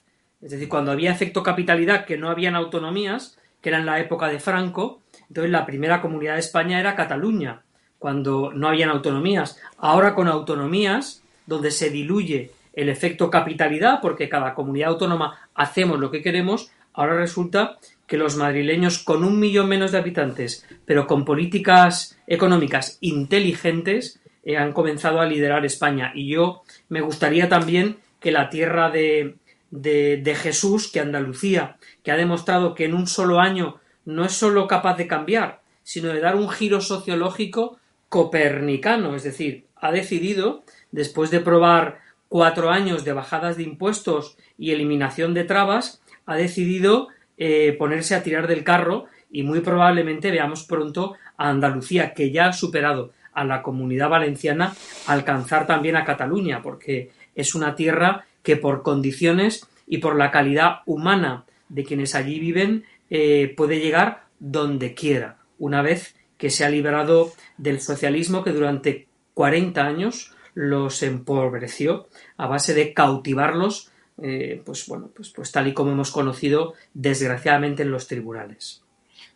Es 0.44 0.50
decir, 0.50 0.68
cuando 0.68 0.92
había 0.92 1.10
efecto 1.10 1.42
capitalidad, 1.42 2.04
que 2.04 2.18
no 2.18 2.28
habían 2.28 2.54
autonomías, 2.54 3.38
que 3.62 3.70
era 3.70 3.78
en 3.78 3.86
la 3.86 3.98
época 3.98 4.28
de 4.28 4.38
Franco, 4.38 5.00
entonces 5.26 5.50
la 5.50 5.64
primera 5.64 6.02
comunidad 6.02 6.34
de 6.34 6.40
España 6.40 6.78
era 6.78 6.94
Cataluña, 6.94 7.62
cuando 7.98 8.52
no 8.52 8.68
habían 8.68 8.90
autonomías. 8.90 9.58
Ahora 9.78 10.14
con 10.14 10.28
autonomías, 10.28 11.22
donde 11.46 11.70
se 11.70 11.88
diluye 11.88 12.50
el 12.74 12.90
efecto 12.90 13.30
capitalidad, 13.30 14.00
porque 14.02 14.28
cada 14.28 14.52
comunidad 14.52 14.90
autónoma 14.90 15.48
hacemos 15.54 15.98
lo 15.98 16.10
que 16.10 16.20
queremos, 16.20 16.70
ahora 16.92 17.16
resulta 17.16 17.78
que 18.06 18.18
los 18.18 18.36
madrileños 18.36 18.98
con 18.98 19.24
un 19.24 19.40
millón 19.40 19.70
menos 19.70 19.92
de 19.92 19.98
habitantes, 19.98 20.66
pero 20.84 21.06
con 21.06 21.24
políticas 21.24 22.18
económicas 22.26 22.98
inteligentes, 23.00 24.20
eh, 24.44 24.58
han 24.58 24.74
comenzado 24.74 25.20
a 25.20 25.26
liderar 25.26 25.64
España. 25.64 26.12
Y 26.14 26.28
yo 26.28 26.64
me 26.90 27.00
gustaría 27.00 27.48
también 27.48 27.96
que 28.20 28.30
la 28.30 28.50
tierra 28.50 28.90
de, 28.90 29.36
de, 29.70 30.36
Jesús, 30.36 30.90
que 30.90 31.00
Andalucía, 31.00 31.76
que 32.02 32.12
ha 32.12 32.16
demostrado 32.16 32.74
que 32.74 32.84
en 32.84 32.94
un 32.94 33.06
solo 33.06 33.40
año 33.40 33.80
no 34.04 34.24
es 34.24 34.32
solo 34.32 34.66
capaz 34.66 34.96
de 34.96 35.06
cambiar, 35.06 35.62
sino 35.82 36.08
de 36.08 36.20
dar 36.20 36.36
un 36.36 36.48
giro 36.48 36.80
sociológico 36.80 37.78
copernicano, 38.08 39.16
es 39.16 39.24
decir, 39.24 39.66
ha 39.76 39.90
decidido, 39.90 40.64
después 40.92 41.30
de 41.30 41.40
probar 41.40 42.00
cuatro 42.28 42.70
años 42.70 43.04
de 43.04 43.12
bajadas 43.12 43.56
de 43.56 43.64
impuestos 43.64 44.36
y 44.56 44.70
eliminación 44.70 45.34
de 45.34 45.44
trabas, 45.44 46.02
ha 46.26 46.36
decidido 46.36 47.08
eh, 47.36 47.74
ponerse 47.78 48.14
a 48.14 48.22
tirar 48.22 48.46
del 48.46 48.64
carro 48.64 49.06
y 49.30 49.42
muy 49.42 49.60
probablemente 49.60 50.30
veamos 50.30 50.64
pronto 50.64 51.14
a 51.36 51.50
Andalucía, 51.50 52.14
que 52.14 52.30
ya 52.30 52.46
ha 52.46 52.52
superado 52.52 53.12
a 53.32 53.44
la 53.44 53.62
comunidad 53.62 54.08
valenciana, 54.08 54.74
alcanzar 55.06 55.66
también 55.66 55.96
a 55.96 56.04
Cataluña, 56.04 56.62
porque 56.62 57.10
es 57.34 57.54
una 57.54 57.74
tierra 57.74 58.26
que 58.44 58.56
por 58.56 58.84
condiciones 58.84 59.66
y 59.88 59.98
por 59.98 60.14
la 60.14 60.30
calidad 60.30 60.82
humana 60.86 61.44
de 61.68 61.82
quienes 61.82 62.14
allí 62.14 62.38
viven 62.38 62.84
eh, 63.10 63.52
puede 63.56 63.80
llegar 63.80 64.26
donde 64.38 64.94
quiera, 64.94 65.38
una 65.58 65.82
vez 65.82 66.14
que 66.38 66.50
se 66.50 66.64
ha 66.64 66.68
liberado 66.68 67.32
del 67.56 67.80
socialismo 67.80 68.44
que 68.44 68.52
durante 68.52 69.08
40 69.34 69.84
años 69.84 70.32
los 70.54 71.02
empobreció 71.02 72.06
a 72.36 72.46
base 72.46 72.74
de 72.74 72.92
cautivarlos, 72.92 73.90
eh, 74.22 74.62
pues 74.64 74.86
bueno, 74.86 75.10
pues, 75.14 75.30
pues 75.30 75.50
tal 75.50 75.66
y 75.68 75.74
como 75.74 75.92
hemos 75.92 76.12
conocido 76.12 76.74
desgraciadamente 76.92 77.82
en 77.82 77.90
los 77.90 78.06
tribunales. 78.06 78.82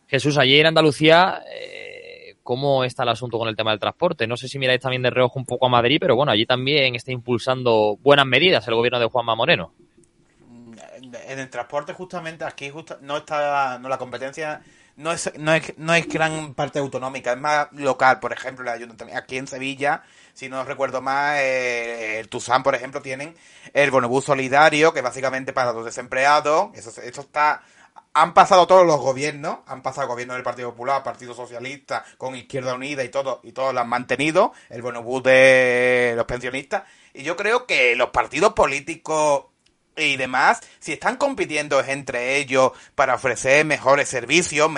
Jesús, 0.06 0.39
ayer 0.39 0.60
en 0.60 0.66
Andalucía, 0.66 1.43
eh, 1.52 1.88
¿cómo 2.48 2.82
está 2.82 3.02
el 3.02 3.10
asunto 3.10 3.38
con 3.38 3.46
el 3.46 3.54
tema 3.54 3.72
del 3.72 3.78
transporte? 3.78 4.26
No 4.26 4.34
sé 4.34 4.48
si 4.48 4.58
miráis 4.58 4.80
también 4.80 5.02
de 5.02 5.10
reojo 5.10 5.38
un 5.38 5.44
poco 5.44 5.66
a 5.66 5.68
Madrid, 5.68 5.98
pero 6.00 6.16
bueno, 6.16 6.32
allí 6.32 6.46
también 6.46 6.94
está 6.94 7.12
impulsando 7.12 7.98
buenas 8.00 8.24
medidas 8.24 8.66
el 8.66 8.74
gobierno 8.74 8.98
de 8.98 9.04
Juanma 9.04 9.34
Moreno. 9.34 9.74
En 11.26 11.38
el 11.38 11.50
transporte, 11.50 11.92
justamente, 11.92 12.46
aquí 12.46 12.72
no 13.02 13.18
está, 13.18 13.78
no 13.78 13.90
la 13.90 13.98
competencia 13.98 14.62
no 14.96 15.12
es, 15.12 15.30
no 15.38 15.52
es, 15.52 15.74
no 15.76 15.92
es 15.92 16.08
gran 16.08 16.54
parte 16.54 16.78
autonómica, 16.78 17.34
es 17.34 17.38
más 17.38 17.68
local, 17.72 18.18
por 18.18 18.32
ejemplo, 18.32 18.70
aquí 19.14 19.36
en 19.36 19.46
Sevilla, 19.46 20.02
si 20.32 20.48
no 20.48 20.64
recuerdo 20.64 21.02
más, 21.02 21.40
eh, 21.40 22.18
el 22.18 22.30
Tuzán, 22.30 22.62
por 22.62 22.74
ejemplo, 22.74 23.02
tienen 23.02 23.36
el 23.74 23.90
bonobús 23.90 24.24
solidario, 24.24 24.94
que 24.94 25.02
básicamente 25.02 25.52
para 25.52 25.74
los 25.74 25.84
desempleados, 25.84 26.70
eso, 26.74 26.98
eso 27.02 27.20
está 27.20 27.60
han 28.14 28.35
pasado 28.35 28.66
todos 28.66 28.86
los 28.86 28.98
gobiernos, 29.01 29.59
han 29.66 29.82
pasado 29.82 30.02
el 30.05 30.09
gobierno 30.09 30.35
del 30.35 30.43
Partido 30.43 30.70
Popular, 30.70 31.02
Partido 31.02 31.35
Socialista, 31.35 32.05
con 32.16 32.35
Izquierda 32.35 32.74
Unida 32.74 33.05
y 33.05 33.09
todo, 33.09 33.40
y 33.43 33.52
todos 33.52 33.72
lo 33.72 33.80
han 33.80 33.89
mantenido, 33.89 34.52
el 34.70 34.82
bonobús 34.82 35.22
de 35.22 36.14
los 36.16 36.26
pensionistas, 36.26 36.85
y 37.14 37.22
yo 37.22 37.36
creo 37.36 37.66
que 37.66 37.94
los 37.97 38.10
partidos 38.10 38.55
políticos 38.55 39.44
y 39.97 40.16
demás, 40.16 40.60
si 40.78 40.93
están 40.93 41.16
compitiendo 41.16 41.82
entre 41.82 42.36
ellos 42.36 42.72
para 42.94 43.14
ofrecer 43.14 43.64
mejores 43.64 44.09
servicios, 44.09 44.70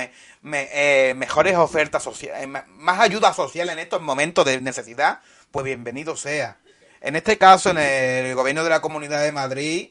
eh, 0.52 1.14
mejores 1.16 1.56
ofertas 1.56 2.02
sociales, 2.02 2.42
eh, 2.42 2.46
más 2.46 3.00
ayuda 3.00 3.32
social 3.32 3.68
en 3.68 3.78
estos 3.78 4.00
momentos 4.00 4.44
de 4.44 4.60
necesidad, 4.60 5.20
pues 5.50 5.64
bienvenido 5.64 6.16
sea. 6.16 6.58
En 7.00 7.16
este 7.16 7.38
caso, 7.38 7.70
en 7.70 7.78
el 7.78 8.34
gobierno 8.34 8.62
de 8.62 8.70
la 8.70 8.80
Comunidad 8.80 9.22
de 9.22 9.32
Madrid, 9.32 9.90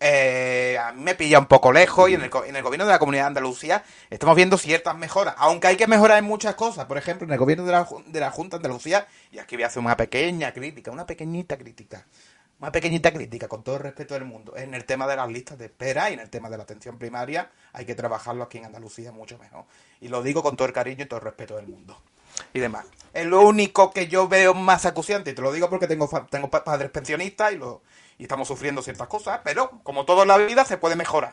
eh, 0.00 0.78
a 0.82 0.92
mí 0.92 1.02
me 1.02 1.14
pilla 1.14 1.38
un 1.38 1.46
poco 1.46 1.72
lejos 1.72 2.08
y 2.10 2.14
en 2.14 2.22
el, 2.22 2.30
en 2.46 2.56
el 2.56 2.62
gobierno 2.62 2.86
de 2.86 2.92
la 2.92 2.98
Comunidad 2.98 3.24
de 3.24 3.28
Andalucía 3.28 3.84
estamos 4.08 4.34
viendo 4.34 4.56
ciertas 4.58 4.96
mejoras, 4.96 5.34
aunque 5.38 5.68
hay 5.68 5.76
que 5.76 5.86
mejorar 5.86 6.18
en 6.18 6.24
muchas 6.24 6.54
cosas. 6.54 6.86
Por 6.86 6.98
ejemplo, 6.98 7.26
en 7.26 7.32
el 7.32 7.38
gobierno 7.38 7.64
de 7.64 7.72
la, 7.72 7.86
de 8.06 8.20
la 8.20 8.30
Junta 8.30 8.56
de 8.56 8.64
Andalucía, 8.64 9.06
y 9.30 9.38
aquí 9.38 9.56
voy 9.56 9.64
a 9.64 9.66
hacer 9.68 9.82
una 9.82 9.96
pequeña 9.96 10.52
crítica, 10.52 10.90
una 10.90 11.06
pequeñita 11.06 11.56
crítica 11.56 12.04
una 12.60 12.72
pequeñita 12.72 13.10
crítica, 13.10 13.48
con 13.48 13.62
todo 13.62 13.76
el 13.76 13.82
respeto 13.82 14.14
del 14.14 14.26
mundo, 14.26 14.54
en 14.54 14.74
el 14.74 14.84
tema 14.84 15.06
de 15.06 15.16
las 15.16 15.30
listas 15.30 15.56
de 15.56 15.66
espera 15.66 16.10
y 16.10 16.14
en 16.14 16.20
el 16.20 16.28
tema 16.28 16.50
de 16.50 16.58
la 16.58 16.64
atención 16.64 16.98
primaria, 16.98 17.50
hay 17.72 17.86
que 17.86 17.94
trabajarlo 17.94 18.44
aquí 18.44 18.58
en 18.58 18.66
Andalucía 18.66 19.12
mucho 19.12 19.38
mejor. 19.38 19.64
Y 20.00 20.08
lo 20.08 20.22
digo 20.22 20.42
con 20.42 20.56
todo 20.56 20.68
el 20.68 20.74
cariño 20.74 21.04
y 21.04 21.06
todo 21.06 21.20
el 21.20 21.24
respeto 21.24 21.56
del 21.56 21.68
mundo. 21.68 21.98
Y 22.52 22.60
demás. 22.60 22.84
Es 23.14 23.24
lo 23.24 23.40
único 23.40 23.90
que 23.92 24.08
yo 24.08 24.28
veo 24.28 24.52
más 24.52 24.84
acuciante, 24.84 25.30
y 25.30 25.34
te 25.34 25.40
lo 25.40 25.52
digo 25.52 25.70
porque 25.70 25.86
tengo, 25.86 26.08
tengo 26.28 26.50
padres 26.50 26.90
pensionistas 26.90 27.52
y, 27.54 27.56
lo, 27.56 27.80
y 28.20 28.24
estamos 28.24 28.46
sufriendo 28.46 28.82
ciertas 28.82 29.08
cosas, 29.08 29.40
pero 29.42 29.80
como 29.82 30.04
todo 30.04 30.22
en 30.22 30.28
la 30.28 30.36
vida 30.36 30.66
se 30.66 30.76
puede 30.76 30.94
mejorar. 30.94 31.32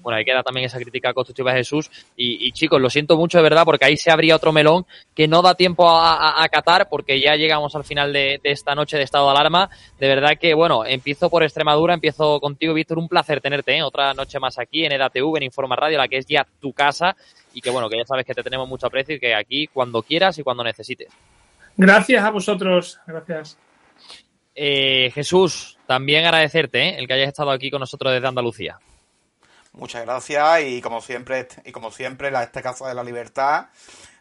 Bueno, 0.00 0.16
ahí 0.16 0.24
queda 0.24 0.44
también 0.44 0.66
esa 0.66 0.78
crítica 0.78 1.12
constructiva 1.12 1.50
de 1.50 1.58
Jesús. 1.58 1.90
Y, 2.16 2.52
chicos, 2.52 2.80
lo 2.80 2.88
siento 2.88 3.16
mucho 3.16 3.38
de 3.38 3.42
verdad 3.42 3.64
porque 3.64 3.84
ahí 3.84 3.96
se 3.96 4.12
abría 4.12 4.36
otro 4.36 4.52
melón 4.52 4.86
que 5.14 5.26
no 5.26 5.42
da 5.42 5.56
tiempo 5.56 5.88
a, 5.90 6.44
acatar 6.44 6.88
porque 6.88 7.20
ya 7.20 7.34
llegamos 7.34 7.74
al 7.74 7.82
final 7.82 8.12
de, 8.12 8.40
esta 8.44 8.76
noche 8.76 8.96
de 8.96 9.02
estado 9.02 9.26
de 9.26 9.32
alarma. 9.32 9.68
De 9.98 10.06
verdad 10.06 10.38
que, 10.40 10.54
bueno, 10.54 10.84
empiezo 10.86 11.28
por 11.28 11.42
Extremadura, 11.42 11.94
empiezo 11.94 12.38
contigo, 12.38 12.72
Víctor. 12.72 12.98
Un 12.98 13.08
placer 13.08 13.40
tenerte, 13.40 13.76
¿eh? 13.76 13.82
Otra 13.82 14.14
noche 14.14 14.38
más 14.38 14.60
aquí 14.60 14.84
en 14.84 14.92
EDATV, 14.92 15.38
en 15.38 15.42
Informa 15.42 15.74
Radio, 15.74 15.98
la 15.98 16.06
que 16.06 16.18
es 16.18 16.26
ya 16.26 16.46
tu 16.60 16.72
casa. 16.72 17.16
Y 17.52 17.60
que, 17.60 17.70
bueno, 17.70 17.88
que 17.88 17.96
ya 17.96 18.04
sabes 18.04 18.24
que 18.24 18.34
te 18.34 18.44
tenemos 18.44 18.68
mucho 18.68 18.86
aprecio 18.86 19.16
y 19.16 19.20
que 19.20 19.34
aquí 19.34 19.66
cuando 19.66 20.02
quieras 20.02 20.38
y 20.38 20.44
cuando 20.44 20.62
necesites. 20.62 21.08
Gracias 21.76 22.24
a 22.24 22.30
vosotros. 22.30 23.00
Gracias. 23.08 23.58
Eh, 24.54 25.10
Jesús, 25.14 25.78
también 25.86 26.24
agradecerte 26.24 26.80
¿eh? 26.80 26.98
el 26.98 27.06
que 27.06 27.14
hayas 27.14 27.28
estado 27.28 27.50
aquí 27.50 27.70
con 27.70 27.80
nosotros 27.80 28.12
desde 28.12 28.28
Andalucía. 28.28 28.78
Muchas 29.72 30.04
gracias 30.04 30.62
y 30.66 30.82
como 30.82 31.00
siempre, 31.00 31.48
y 31.64 31.72
como 31.72 31.90
siempre, 31.90 32.30
la, 32.30 32.42
esta 32.42 32.60
Casa 32.60 32.88
de 32.88 32.94
la 32.94 33.02
Libertad 33.02 33.66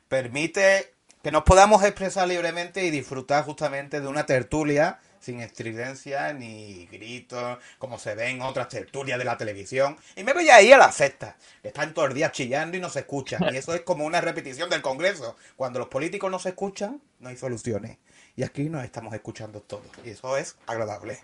permite 0.07 0.93
que 1.21 1.31
nos 1.31 1.43
podamos 1.43 1.83
expresar 1.83 2.27
libremente 2.27 2.85
y 2.85 2.89
disfrutar 2.89 3.43
justamente 3.43 3.99
de 3.99 4.07
una 4.07 4.25
tertulia 4.25 4.99
sin 5.21 5.39
estridencia 5.39 6.33
ni 6.33 6.87
gritos, 6.87 7.59
como 7.77 7.99
se 7.99 8.15
ve 8.15 8.29
en 8.29 8.41
otras 8.41 8.67
tertulias 8.69 9.19
de 9.19 9.25
la 9.25 9.37
televisión. 9.37 9.95
Y 10.15 10.23
me 10.23 10.33
voy 10.33 10.49
ahí 10.49 10.71
a 10.71 10.77
la 10.77 10.91
sexta, 10.91 11.37
que 11.61 11.67
están 11.67 11.93
todos 11.93 12.09
los 12.09 12.15
días 12.15 12.31
chillando 12.31 12.75
y 12.75 12.79
no 12.79 12.89
se 12.89 13.01
escuchan. 13.01 13.53
Y 13.53 13.57
eso 13.57 13.73
es 13.75 13.81
como 13.81 14.03
una 14.03 14.19
repetición 14.19 14.69
del 14.69 14.81
Congreso. 14.81 15.37
Cuando 15.55 15.77
los 15.77 15.89
políticos 15.89 16.31
no 16.31 16.39
se 16.39 16.49
escuchan, 16.49 16.99
no 17.19 17.29
hay 17.29 17.37
soluciones. 17.37 17.97
Y 18.35 18.43
aquí 18.43 18.69
nos 18.69 18.83
estamos 18.83 19.13
escuchando 19.13 19.61
todos. 19.61 19.85
Y 20.05 20.11
eso 20.11 20.37
es 20.37 20.55
agradable. 20.67 21.19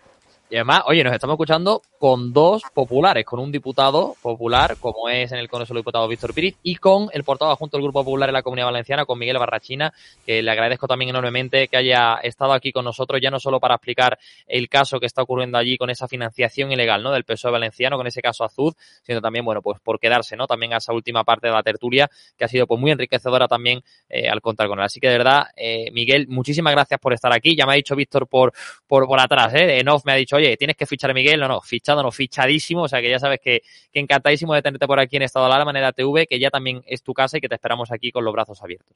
Y 0.50 0.56
además, 0.56 0.84
oye, 0.86 1.04
nos 1.04 1.14
estamos 1.14 1.34
escuchando 1.34 1.82
con 2.00 2.32
dos 2.32 2.64
populares, 2.74 3.26
con 3.26 3.42
un 3.42 3.52
diputado 3.52 4.16
popular, 4.22 4.78
como 4.80 5.10
es 5.10 5.34
en 5.34 5.40
el 5.40 5.50
Congreso 5.50 5.74
de 5.74 5.82
Diputados 5.82 6.08
Víctor 6.08 6.34
Piriz, 6.34 6.56
y 6.64 6.78
con 6.78 7.10
el 7.12 7.26
portavoz 7.26 7.60
junto 7.60 7.76
al 7.76 7.84
Grupo 7.84 8.06
Popular 8.06 8.30
en 8.30 8.34
la 8.34 8.44
Comunidad 8.44 8.68
Valenciana, 8.68 9.04
con 9.04 9.20
Miguel 9.20 9.38
Barrachina, 9.40 9.94
que 10.26 10.42
le 10.42 10.50
agradezco 10.50 10.88
también 10.88 11.10
enormemente 11.10 11.68
que 11.68 11.76
haya 11.76 12.16
estado 12.24 12.54
aquí 12.54 12.72
con 12.72 12.86
nosotros, 12.86 13.20
ya 13.22 13.30
no 13.30 13.42
solo 13.42 13.60
para 13.60 13.76
explicar 13.76 14.18
el 14.48 14.70
caso 14.70 15.02
que 15.02 15.06
está 15.06 15.22
ocurriendo 15.22 15.58
allí 15.58 15.78
con 15.78 15.90
esa 15.90 16.08
financiación 16.08 16.72
ilegal, 16.72 17.04
¿no? 17.04 17.12
Del 17.12 17.26
PSOE 17.26 17.52
valenciano, 17.52 17.98
con 17.98 18.08
ese 18.08 18.22
caso 18.22 18.46
Azud, 18.46 18.74
sino 19.04 19.20
también, 19.20 19.44
bueno, 19.44 19.62
pues 19.62 19.82
por 19.82 20.00
quedarse, 20.00 20.38
¿no? 20.38 20.48
También 20.48 20.74
a 20.74 20.78
esa 20.78 20.94
última 20.94 21.26
parte 21.26 21.48
de 21.48 21.54
la 21.54 21.64
tertulia, 21.64 22.10
que 22.38 22.46
ha 22.46 22.48
sido 22.48 22.68
pues 22.68 22.80
muy 22.80 22.92
enriquecedora 22.92 23.50
también 23.50 23.84
eh, 24.08 24.30
al 24.30 24.40
contar 24.40 24.70
con 24.70 24.80
él. 24.80 24.86
Así 24.86 25.02
que 25.02 25.10
de 25.10 25.18
verdad, 25.18 25.48
eh, 25.58 25.92
Miguel, 25.92 26.28
muchísimas 26.30 26.72
gracias 26.72 27.02
por 27.02 27.12
estar 27.12 27.34
aquí. 27.34 27.54
Ya 27.54 27.66
me 27.66 27.74
ha 27.74 27.76
dicho 27.76 27.98
Víctor 27.98 28.28
por, 28.28 28.54
por, 28.88 29.08
por 29.08 29.20
atrás, 29.20 29.54
¿eh? 29.54 29.80
En 29.80 29.90
off 29.90 30.06
me 30.06 30.14
ha 30.14 30.16
dicho, 30.16 30.37
oye, 30.38 30.58
tienes 30.58 30.76
que 30.76 30.86
fichar 30.86 31.12
a 31.12 31.14
Miguel, 31.14 31.40
no, 31.40 31.48
no, 31.48 31.62
fichado, 31.62 32.02
no, 32.02 32.12
fichadísimo, 32.12 32.84
o 32.84 32.88
sea 32.88 33.02
que 33.02 33.10
ya 33.10 33.20
sabes 33.20 33.40
que, 33.42 33.62
que 33.92 34.00
encantadísimo 34.00 34.54
de 34.54 34.62
tenerte 34.62 34.88
por 34.88 35.00
aquí 35.00 35.18
en 35.18 35.24
Estado 35.24 35.48
de 35.48 35.54
Alarma, 35.54 35.78
en 35.78 35.94
TV, 35.94 36.28
que 36.28 36.40
ya 36.40 36.50
también 36.50 36.82
es 36.88 37.04
tu 37.04 37.14
casa 37.14 37.38
y 37.38 37.42
que 37.42 37.50
te 37.50 37.56
esperamos 37.56 37.92
aquí 37.92 38.12
con 38.12 38.24
los 38.24 38.34
brazos 38.34 38.62
abiertos. 38.64 38.96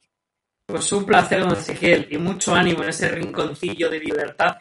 Pues 0.66 0.90
un 0.92 1.04
placer, 1.04 1.40
don 1.40 1.52
Ezequiel, 1.52 2.08
y 2.10 2.18
mucho 2.18 2.54
ánimo 2.54 2.82
en 2.82 2.88
ese 2.88 3.08
rinconcillo 3.08 3.90
de 3.90 4.00
libertad 4.00 4.56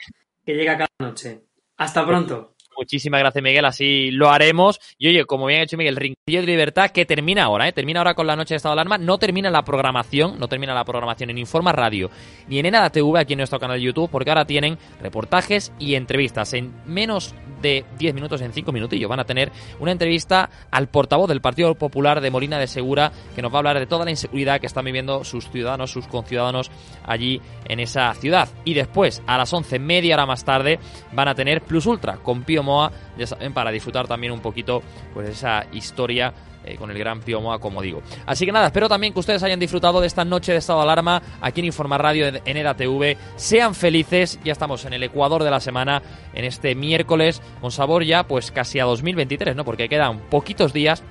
que 0.46 0.54
llega 0.54 0.78
cada 0.78 0.90
noche. 1.00 1.44
Hasta 1.78 2.06
pronto. 2.06 2.51
Muchísimas 2.78 3.20
gracias, 3.20 3.44
Miguel. 3.44 3.66
Así 3.66 4.12
lo 4.12 4.30
haremos. 4.30 4.80
Y 4.98 5.08
oye, 5.10 5.26
como 5.26 5.46
bien 5.46 5.62
ha 5.62 5.64
hecho 5.64 5.78
Miguel, 5.78 5.96
Rinquillo 5.96 6.42
de 6.42 6.48
Libertad, 6.48 6.90
que 6.92 7.06
termina 7.06 7.44
ahora, 7.44 7.68
¿eh? 7.68 7.74
Termina 7.74 8.00
ahora 8.00 8.14
con 8.14 8.28
la 8.28 8.36
noche 8.36 8.54
de 8.54 8.58
estado 8.58 8.76
de 8.76 8.82
alarma. 8.82 8.98
No 8.98 9.18
termina 9.18 9.50
la 9.50 9.64
programación, 9.64 10.40
no 10.40 10.48
termina 10.48 10.74
la 10.74 10.84
programación 10.84 11.30
en 11.30 11.38
Informa 11.38 11.72
Radio 11.72 12.10
ni 12.48 12.60
en 12.60 12.66
ENADA 12.66 12.90
TV 12.90 13.20
aquí 13.20 13.34
en 13.34 13.38
nuestro 13.38 13.60
canal 13.60 13.78
de 13.78 13.84
YouTube, 13.84 14.10
porque 14.10 14.30
ahora 14.30 14.46
tienen 14.46 14.78
reportajes 15.02 15.72
y 15.80 15.96
entrevistas. 15.96 16.54
En 16.54 16.74
menos 16.86 17.36
de 17.62 17.86
10 17.98 18.14
minutos, 18.14 18.42
en 18.42 18.54
5 18.54 18.72
minutillos, 18.72 19.10
van 19.10 19.20
a 19.20 19.26
tener 19.26 19.52
una 19.80 19.92
entrevista 19.92 20.50
al 20.72 20.88
portavoz 20.88 21.28
del 21.30 21.42
Partido 21.42 21.74
Popular 21.76 22.22
de 22.22 22.32
Molina 22.32 22.58
de 22.60 22.68
Segura, 22.68 23.12
que 23.36 23.42
nos 23.42 23.52
va 23.52 23.58
a 23.58 23.60
hablar 23.60 23.80
de 23.80 23.86
toda 23.86 24.06
la 24.06 24.12
inseguridad 24.12 24.60
que 24.60 24.68
están 24.68 24.86
viviendo 24.86 25.24
sus 25.24 25.50
ciudadanos, 25.50 25.92
sus 25.92 26.08
conciudadanos 26.08 26.72
allí 27.06 27.42
en 27.66 27.80
esa 27.80 28.14
ciudad. 28.16 28.50
Y 28.66 28.74
después, 28.74 29.22
a 29.28 29.38
las 29.38 29.54
11, 29.54 29.80
media 29.80 30.16
hora 30.16 30.26
más 30.26 30.44
tarde, 30.44 30.80
van 31.12 31.28
a 31.28 31.36
tener 31.36 31.62
Plus 31.62 31.86
Ultra 31.86 32.18
con 32.18 32.44
Pío 32.44 32.61
Moa, 32.64 32.92
ya 33.18 33.28
saben, 33.28 33.54
para 33.54 33.72
disfrutar 33.72 34.08
también 34.08 34.34
un 34.34 34.40
poquito 34.40 34.82
pues 35.14 35.30
esa 35.30 35.66
historia 35.72 36.34
eh, 36.64 36.76
con 36.76 36.92
el 36.92 36.98
gran 37.00 37.22
Pío 37.22 37.42
Moa, 37.42 37.60
como 37.60 37.82
digo. 37.82 38.04
Así 38.26 38.46
que 38.46 38.52
nada, 38.52 38.68
espero 38.68 38.88
también 38.88 39.14
que 39.14 39.20
ustedes 39.20 39.42
hayan 39.42 39.60
disfrutado 39.60 40.00
de 40.00 40.08
esta 40.08 40.24
noche 40.24 40.52
de 40.52 40.60
estado 40.60 40.80
de 40.80 40.84
alarma 40.84 41.22
aquí 41.42 41.62
en 41.62 41.66
Informa 41.66 41.98
Radio 41.98 42.28
en 42.28 42.58
EDATV. 42.58 43.18
Sean 43.36 43.74
felices, 43.74 44.40
ya 44.44 44.52
estamos 44.52 44.86
en 44.86 44.94
el 44.94 45.02
Ecuador 45.04 45.44
de 45.44 45.50
la 45.50 45.60
semana, 45.60 46.04
en 46.34 46.46
este 46.46 46.76
miércoles, 46.76 47.42
con 47.62 47.72
sabor 47.72 48.04
ya 48.04 48.28
pues 48.28 48.52
casi 48.52 48.80
a 48.80 48.86
2023, 48.86 49.56
¿no? 49.56 49.66
Porque 49.66 49.90
quedan 49.90 50.20
poquitos 50.30 50.72
días 50.72 51.04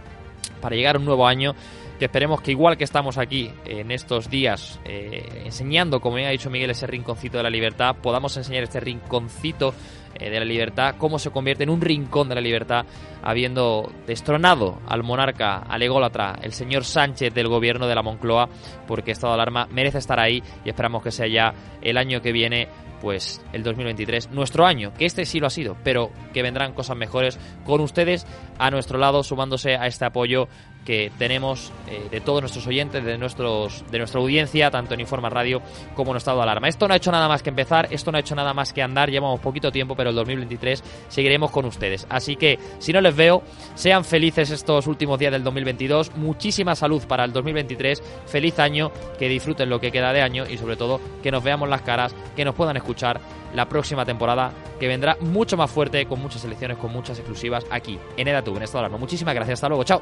para 0.61 0.77
llegar 0.77 0.97
a 0.97 0.99
un 1.01 1.05
nuevo 1.05 1.27
año 1.27 1.55
que 1.99 2.07
esperemos 2.07 2.41
que 2.41 2.53
igual 2.53 2.79
que 2.79 2.85
estamos 2.85 3.19
aquí 3.19 3.51
en 3.67 3.91
estos 3.91 4.31
días 4.31 4.81
eh, 4.87 5.43
enseñando, 5.45 6.01
como 6.01 6.19
ya 6.19 6.29
ha 6.29 6.31
dicho 6.31 6.49
Miguel, 6.49 6.71
ese 6.71 6.87
rinconcito 6.87 7.37
de 7.37 7.43
la 7.43 7.51
libertad, 7.51 7.97
podamos 8.01 8.35
enseñar 8.39 8.63
este 8.63 8.81
rinconcito 8.81 9.75
de 10.19 10.39
la 10.39 10.45
libertad, 10.45 10.95
cómo 10.99 11.19
se 11.19 11.31
convierte 11.31 11.65
en 11.65 11.71
un 11.71 11.81
rincón 11.81 12.29
de 12.29 12.35
la 12.35 12.41
libertad, 12.41 12.85
habiendo 13.23 13.91
destronado 14.07 14.81
al 14.87 15.03
monarca, 15.03 15.59
al 15.59 15.83
ególatra, 15.83 16.39
el 16.43 16.53
señor 16.53 16.85
Sánchez 16.85 17.33
del 17.33 17.49
gobierno 17.49 17.87
de 17.87 17.95
la 17.95 18.03
Moncloa, 18.03 18.49
porque 18.87 19.13
estado 19.13 19.33
de 19.33 19.41
alarma 19.41 19.67
merece 19.71 19.99
estar 19.99 20.19
ahí 20.19 20.43
y 20.65 20.69
esperamos 20.69 21.03
que 21.03 21.11
sea 21.11 21.27
ya 21.27 21.55
el 21.83 21.97
año 21.97 22.21
que 22.21 22.33
viene 22.33 22.69
pues 23.01 23.43
el 23.53 23.63
2023, 23.63 24.31
nuestro 24.31 24.67
año, 24.67 24.93
que 24.93 25.07
este 25.07 25.25
sí 25.25 25.41
lo 25.41 25.47
ha 25.47 25.51
sido, 25.51 25.77
pero 25.83 26.11
que 26.33 26.43
vendrán 26.43 26.75
cosas 26.75 26.97
mejores 26.97 27.39
con 27.65 27.81
ustedes 27.81 28.27
a 28.59 28.71
nuestro 28.71 28.99
lado, 28.99 29.23
sumándose 29.23 29.77
a 29.77 29.87
este 29.87 30.05
apoyo 30.05 30.49
que 30.85 31.13
tenemos 31.19 31.73
eh, 31.89 32.09
de 32.11 32.21
todos 32.21 32.41
nuestros 32.41 32.67
oyentes, 32.67 33.05
de, 33.05 33.19
nuestros, 33.19 33.85
de 33.91 33.99
nuestra 33.99 34.21
audiencia, 34.21 34.71
tanto 34.71 34.95
en 34.95 35.01
Informa 35.01 35.29
Radio 35.29 35.63
como 35.95 36.13
en 36.13 36.17
Estado 36.17 36.39
de 36.39 36.43
Alarma. 36.45 36.69
Esto 36.69 36.89
no 36.89 36.95
ha 36.95 36.97
hecho 36.97 37.13
nada 37.13 37.29
más 37.29 37.43
que 37.43 37.51
empezar, 37.51 37.89
esto 37.91 38.11
no 38.11 38.17
ha 38.17 38.21
hecho 38.21 38.35
nada 38.35 38.55
más 38.55 38.73
que 38.73 38.83
andar, 38.83 39.11
llevamos 39.11 39.41
poquito 39.41 39.71
tiempo, 39.71 39.95
pero 39.95 40.11
el 40.11 40.17
2023 40.17 40.83
seguiremos 41.09 41.51
con 41.51 41.65
ustedes. 41.67 42.07
Así 42.09 42.37
que, 42.37 42.59
si 42.79 42.93
no 42.93 43.01
les 43.01 43.15
veo, 43.15 43.43
sean 43.75 44.05
felices 44.05 44.51
estos 44.51 44.87
últimos 44.87 45.19
días 45.19 45.33
del 45.33 45.45
2022, 45.45 46.17
muchísima 46.17 46.75
salud 46.75 47.03
para 47.07 47.25
el 47.25 47.33
2023, 47.33 48.03
feliz 48.27 48.59
año, 48.59 48.91
que 49.19 49.29
disfruten 49.29 49.69
lo 49.69 49.81
que 49.81 49.93
queda 49.93 50.13
de 50.13 50.23
año 50.23 50.45
y 50.49 50.57
sobre 50.59 50.77
todo 50.77 51.01
que 51.23 51.31
nos 51.31 51.43
veamos 51.43 51.69
las 51.69 51.83
caras, 51.83 52.15
que 52.37 52.45
nos 52.45 52.55
puedan 52.55 52.77
escuchar 52.77 53.21
la 53.55 53.69
próxima 53.69 54.05
temporada, 54.05 54.53
que 54.79 54.89
vendrá 54.89 55.17
mucho 55.21 55.57
más 55.57 55.71
fuerte, 55.71 56.07
con 56.07 56.21
muchas 56.21 56.43
selecciones, 56.43 56.79
con 56.79 56.93
muchas 56.93 57.19
exclusivas 57.19 57.65
aquí 57.71 57.99
en 58.17 58.29
EDATUB, 58.29 58.57
en 58.57 58.63
Estado 58.63 58.83
de 58.83 58.87
Alarma. 58.87 58.99
Muchísimas 58.99 59.35
gracias, 59.35 59.59
hasta 59.59 59.69
luego, 59.69 59.85
chao. 59.85 60.01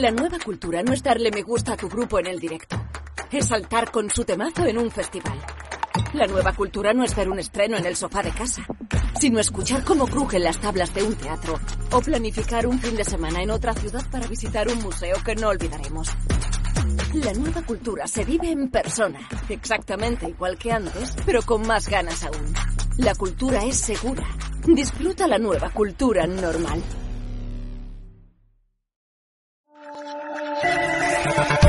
La 0.00 0.10
nueva 0.10 0.38
cultura 0.38 0.82
no 0.82 0.94
es 0.94 1.02
darle 1.02 1.30
me 1.30 1.42
gusta 1.42 1.74
a 1.74 1.76
tu 1.76 1.86
grupo 1.86 2.18
en 2.18 2.26
el 2.26 2.40
directo. 2.40 2.82
Es 3.30 3.48
saltar 3.48 3.90
con 3.90 4.08
su 4.08 4.24
temazo 4.24 4.64
en 4.64 4.78
un 4.78 4.90
festival. 4.90 5.38
La 6.14 6.26
nueva 6.26 6.54
cultura 6.54 6.94
no 6.94 7.04
es 7.04 7.14
ver 7.14 7.28
un 7.28 7.38
estreno 7.38 7.76
en 7.76 7.84
el 7.84 7.96
sofá 7.96 8.22
de 8.22 8.30
casa, 8.30 8.66
sino 9.20 9.38
escuchar 9.38 9.84
cómo 9.84 10.06
crujen 10.06 10.42
las 10.42 10.58
tablas 10.58 10.94
de 10.94 11.02
un 11.02 11.14
teatro 11.16 11.60
o 11.92 12.00
planificar 12.00 12.66
un 12.66 12.78
fin 12.78 12.96
de 12.96 13.04
semana 13.04 13.42
en 13.42 13.50
otra 13.50 13.74
ciudad 13.74 14.02
para 14.10 14.26
visitar 14.26 14.68
un 14.68 14.78
museo 14.78 15.16
que 15.22 15.34
no 15.34 15.48
olvidaremos. 15.48 16.08
La 17.12 17.34
nueva 17.34 17.60
cultura 17.60 18.06
se 18.06 18.24
vive 18.24 18.50
en 18.50 18.70
persona, 18.70 19.20
exactamente 19.50 20.30
igual 20.30 20.56
que 20.56 20.72
antes, 20.72 21.14
pero 21.26 21.42
con 21.42 21.66
más 21.66 21.90
ganas 21.90 22.24
aún. 22.24 22.54
La 22.96 23.14
cultura 23.14 23.64
es 23.64 23.76
segura. 23.76 24.26
Disfruta 24.66 25.26
la 25.26 25.36
nueva 25.36 25.68
cultura 25.68 26.26
normal. 26.26 26.82
Thank 31.22 31.50
you. 31.50 31.59